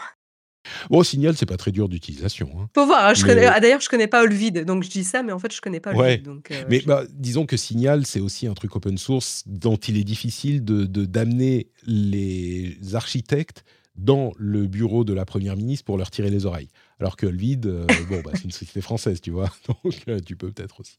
Bon, 0.90 1.02
Signal, 1.02 1.36
c'est 1.36 1.44
pas 1.44 1.56
très 1.56 1.72
dur 1.72 1.88
d'utilisation. 1.88 2.48
Hein. 2.56 2.68
Faut 2.72 2.86
voir. 2.86 3.08
Hein, 3.08 3.14
ah, 3.52 3.58
D'ailleurs, 3.58 3.80
je 3.80 3.88
connais 3.88 4.06
pas 4.06 4.22
Olvid, 4.22 4.64
donc 4.64 4.84
je 4.84 4.90
dis 4.90 5.02
ça, 5.02 5.24
mais 5.24 5.32
en 5.32 5.40
fait, 5.40 5.52
je 5.52 5.60
connais 5.60 5.80
pas 5.80 5.92
Olvid. 5.92 6.22
Donc, 6.22 6.52
euh, 6.52 6.64
mais 6.68 6.80
bah, 6.86 7.02
disons 7.10 7.46
que 7.46 7.56
Signal, 7.56 8.06
c'est 8.06 8.20
aussi 8.20 8.46
un 8.46 8.54
truc 8.54 8.76
open 8.76 8.96
source 8.96 9.42
dont 9.46 9.74
il 9.74 9.96
est 9.96 10.04
difficile 10.04 10.64
de 10.64 10.86
d'amener 10.86 11.72
les 11.84 12.78
architectes 12.94 13.64
dans 13.96 14.32
le 14.38 14.68
bureau 14.68 15.02
de 15.02 15.12
la 15.12 15.24
première 15.24 15.56
ministre 15.56 15.84
pour 15.84 15.98
leur 15.98 16.12
tirer 16.12 16.30
les 16.30 16.46
oreilles. 16.46 16.68
Alors 17.00 17.16
que 17.16 17.26
Olvid, 17.26 17.66
bon, 18.08 18.22
bah, 18.24 18.30
c'est 18.34 18.44
une 18.44 18.52
société 18.52 18.80
française, 18.80 19.20
tu 19.20 19.32
vois, 19.32 19.52
donc 19.84 19.94
tu 20.24 20.36
peux 20.36 20.52
peut-être 20.52 20.78
aussi. 20.78 20.98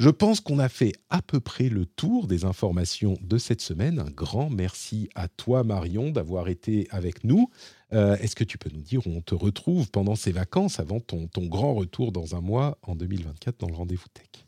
Je 0.00 0.10
pense 0.10 0.40
qu'on 0.40 0.58
a 0.58 0.68
fait 0.68 0.92
à 1.08 1.22
peu 1.22 1.38
près 1.38 1.68
le 1.68 1.86
tour 1.86 2.26
des 2.26 2.44
informations 2.44 3.16
de 3.22 3.38
cette 3.38 3.60
semaine. 3.60 4.00
Un 4.00 4.10
grand 4.10 4.50
merci 4.50 5.08
à 5.14 5.28
toi, 5.28 5.62
Marion, 5.62 6.10
d'avoir 6.10 6.48
été 6.48 6.88
avec 6.90 7.22
nous. 7.22 7.48
Euh, 7.92 8.16
est-ce 8.16 8.34
que 8.34 8.42
tu 8.42 8.58
peux 8.58 8.70
nous 8.70 8.80
dire 8.80 9.06
où 9.06 9.10
on 9.10 9.20
te 9.20 9.36
retrouve 9.36 9.92
pendant 9.92 10.16
ces 10.16 10.32
vacances 10.32 10.80
avant 10.80 10.98
ton, 10.98 11.28
ton 11.28 11.46
grand 11.46 11.74
retour 11.74 12.10
dans 12.10 12.34
un 12.34 12.40
mois 12.40 12.76
en 12.82 12.96
2024 12.96 13.60
dans 13.60 13.68
le 13.68 13.74
rendez-vous 13.74 14.08
tech? 14.12 14.46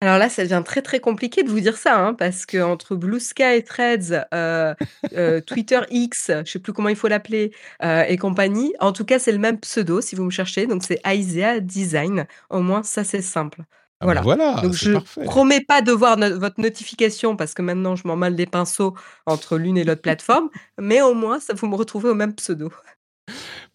Alors 0.00 0.18
là, 0.18 0.30
ça 0.30 0.42
devient 0.42 0.62
très 0.64 0.80
très 0.80 1.00
compliqué 1.00 1.42
de 1.42 1.50
vous 1.50 1.60
dire 1.60 1.76
ça, 1.76 1.98
hein, 1.98 2.14
parce 2.14 2.46
que 2.46 2.62
entre 2.62 2.96
Blue 2.96 3.20
Sky, 3.20 3.62
Threads, 3.62 4.26
euh, 4.32 4.74
euh, 5.12 5.40
Twitter 5.42 5.80
X, 5.90 6.30
je 6.44 6.50
sais 6.50 6.58
plus 6.58 6.72
comment 6.72 6.88
il 6.88 6.96
faut 6.96 7.08
l'appeler, 7.08 7.52
et 7.82 8.16
compagnie, 8.16 8.72
en 8.80 8.92
tout 8.92 9.04
cas, 9.04 9.18
c'est 9.18 9.32
le 9.32 9.38
même 9.38 9.60
pseudo 9.60 10.00
si 10.00 10.14
vous 10.14 10.24
me 10.24 10.30
cherchez, 10.30 10.66
donc 10.66 10.82
c'est 10.82 11.00
Aisea 11.04 11.60
Design. 11.60 12.26
Au 12.48 12.60
moins, 12.60 12.82
ça 12.82 13.04
c'est 13.04 13.22
simple. 13.22 13.62
Ah 14.00 14.06
bah 14.06 14.20
voilà. 14.20 14.20
voilà. 14.20 14.60
Donc 14.60 14.74
je 14.74 14.92
promets 15.24 15.62
pas 15.62 15.80
de 15.80 15.90
voir 15.90 16.18
votre 16.18 16.60
notification 16.60 17.34
parce 17.36 17.54
que 17.54 17.62
maintenant 17.62 17.96
je 17.96 18.06
m'en 18.06 18.16
mêle 18.16 18.36
des 18.36 18.46
pinceaux 18.46 18.94
entre 19.24 19.56
l'une 19.56 19.78
et 19.78 19.84
l'autre 19.84 20.02
plateforme, 20.02 20.50
mais 20.78 21.00
au 21.00 21.14
moins 21.14 21.40
ça 21.40 21.54
vous 21.54 21.66
me 21.66 21.76
retrouvez 21.76 22.10
au 22.10 22.14
même 22.14 22.34
pseudo. 22.34 22.70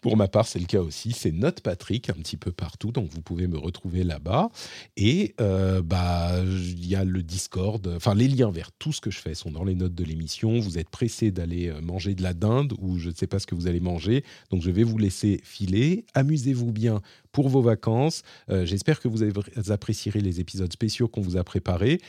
Pour 0.02 0.16
ma 0.16 0.26
part, 0.26 0.48
c'est 0.48 0.58
le 0.58 0.66
cas 0.66 0.80
aussi. 0.80 1.12
C'est 1.12 1.30
Note 1.30 1.60
Patrick 1.60 2.10
un 2.10 2.14
petit 2.14 2.36
peu 2.36 2.50
partout, 2.50 2.90
donc 2.90 3.08
vous 3.08 3.22
pouvez 3.22 3.46
me 3.46 3.56
retrouver 3.56 4.02
là-bas. 4.02 4.50
Et 4.96 5.36
euh, 5.40 5.80
bah, 5.80 6.32
il 6.44 6.84
y 6.84 6.96
a 6.96 7.04
le 7.04 7.22
Discord. 7.22 7.86
Enfin, 7.86 8.16
les 8.16 8.26
liens 8.26 8.50
vers 8.50 8.72
tout 8.72 8.92
ce 8.92 9.00
que 9.00 9.12
je 9.12 9.20
fais 9.20 9.34
sont 9.34 9.52
dans 9.52 9.62
les 9.62 9.76
notes 9.76 9.94
de 9.94 10.02
l'émission. 10.02 10.58
Vous 10.58 10.76
êtes 10.76 10.90
pressé 10.90 11.30
d'aller 11.30 11.68
euh, 11.68 11.80
manger 11.80 12.16
de 12.16 12.22
la 12.24 12.34
dinde 12.34 12.74
ou 12.80 12.98
je 12.98 13.10
ne 13.10 13.14
sais 13.14 13.28
pas 13.28 13.38
ce 13.38 13.46
que 13.46 13.54
vous 13.54 13.68
allez 13.68 13.78
manger, 13.78 14.24
donc 14.50 14.60
je 14.62 14.72
vais 14.72 14.82
vous 14.82 14.98
laisser 14.98 15.40
filer. 15.44 16.04
Amusez-vous 16.14 16.72
bien 16.72 17.00
pour 17.30 17.48
vos 17.48 17.62
vacances. 17.62 18.22
Euh, 18.50 18.66
j'espère 18.66 18.98
que 18.98 19.06
vous 19.06 19.22
apprécierez 19.70 20.20
les 20.20 20.40
épisodes 20.40 20.72
spéciaux 20.72 21.06
qu'on 21.06 21.20
vous 21.20 21.36
a 21.36 21.44
préparés. 21.44 22.00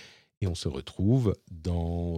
Et 0.41 0.47
on 0.47 0.55
se 0.55 0.67
retrouve 0.67 1.35
dans 1.51 2.17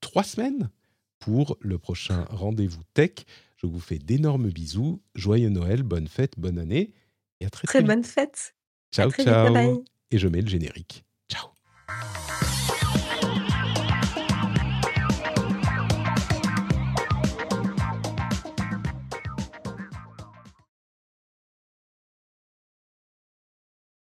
trois 0.00 0.22
semaines 0.22 0.70
pour 1.18 1.58
le 1.60 1.78
prochain 1.78 2.26
rendez-vous 2.30 2.82
tech. 2.94 3.26
Je 3.56 3.66
vous 3.66 3.80
fais 3.80 3.98
d'énormes 3.98 4.50
bisous. 4.50 5.02
Joyeux 5.14 5.48
Noël, 5.48 5.82
bonne 5.82 6.08
fête, 6.08 6.38
bonne 6.38 6.58
année. 6.58 6.92
Et 7.40 7.46
à 7.46 7.50
très, 7.50 7.66
très, 7.66 7.78
très 7.80 7.86
bonne 7.86 8.04
fête. 8.04 8.54
Ciao, 8.92 9.10
ciao. 9.10 9.84
Et 10.10 10.18
je 10.18 10.28
mets 10.28 10.42
le 10.42 10.48
générique. 10.48 11.04
Ciao. 11.30 11.48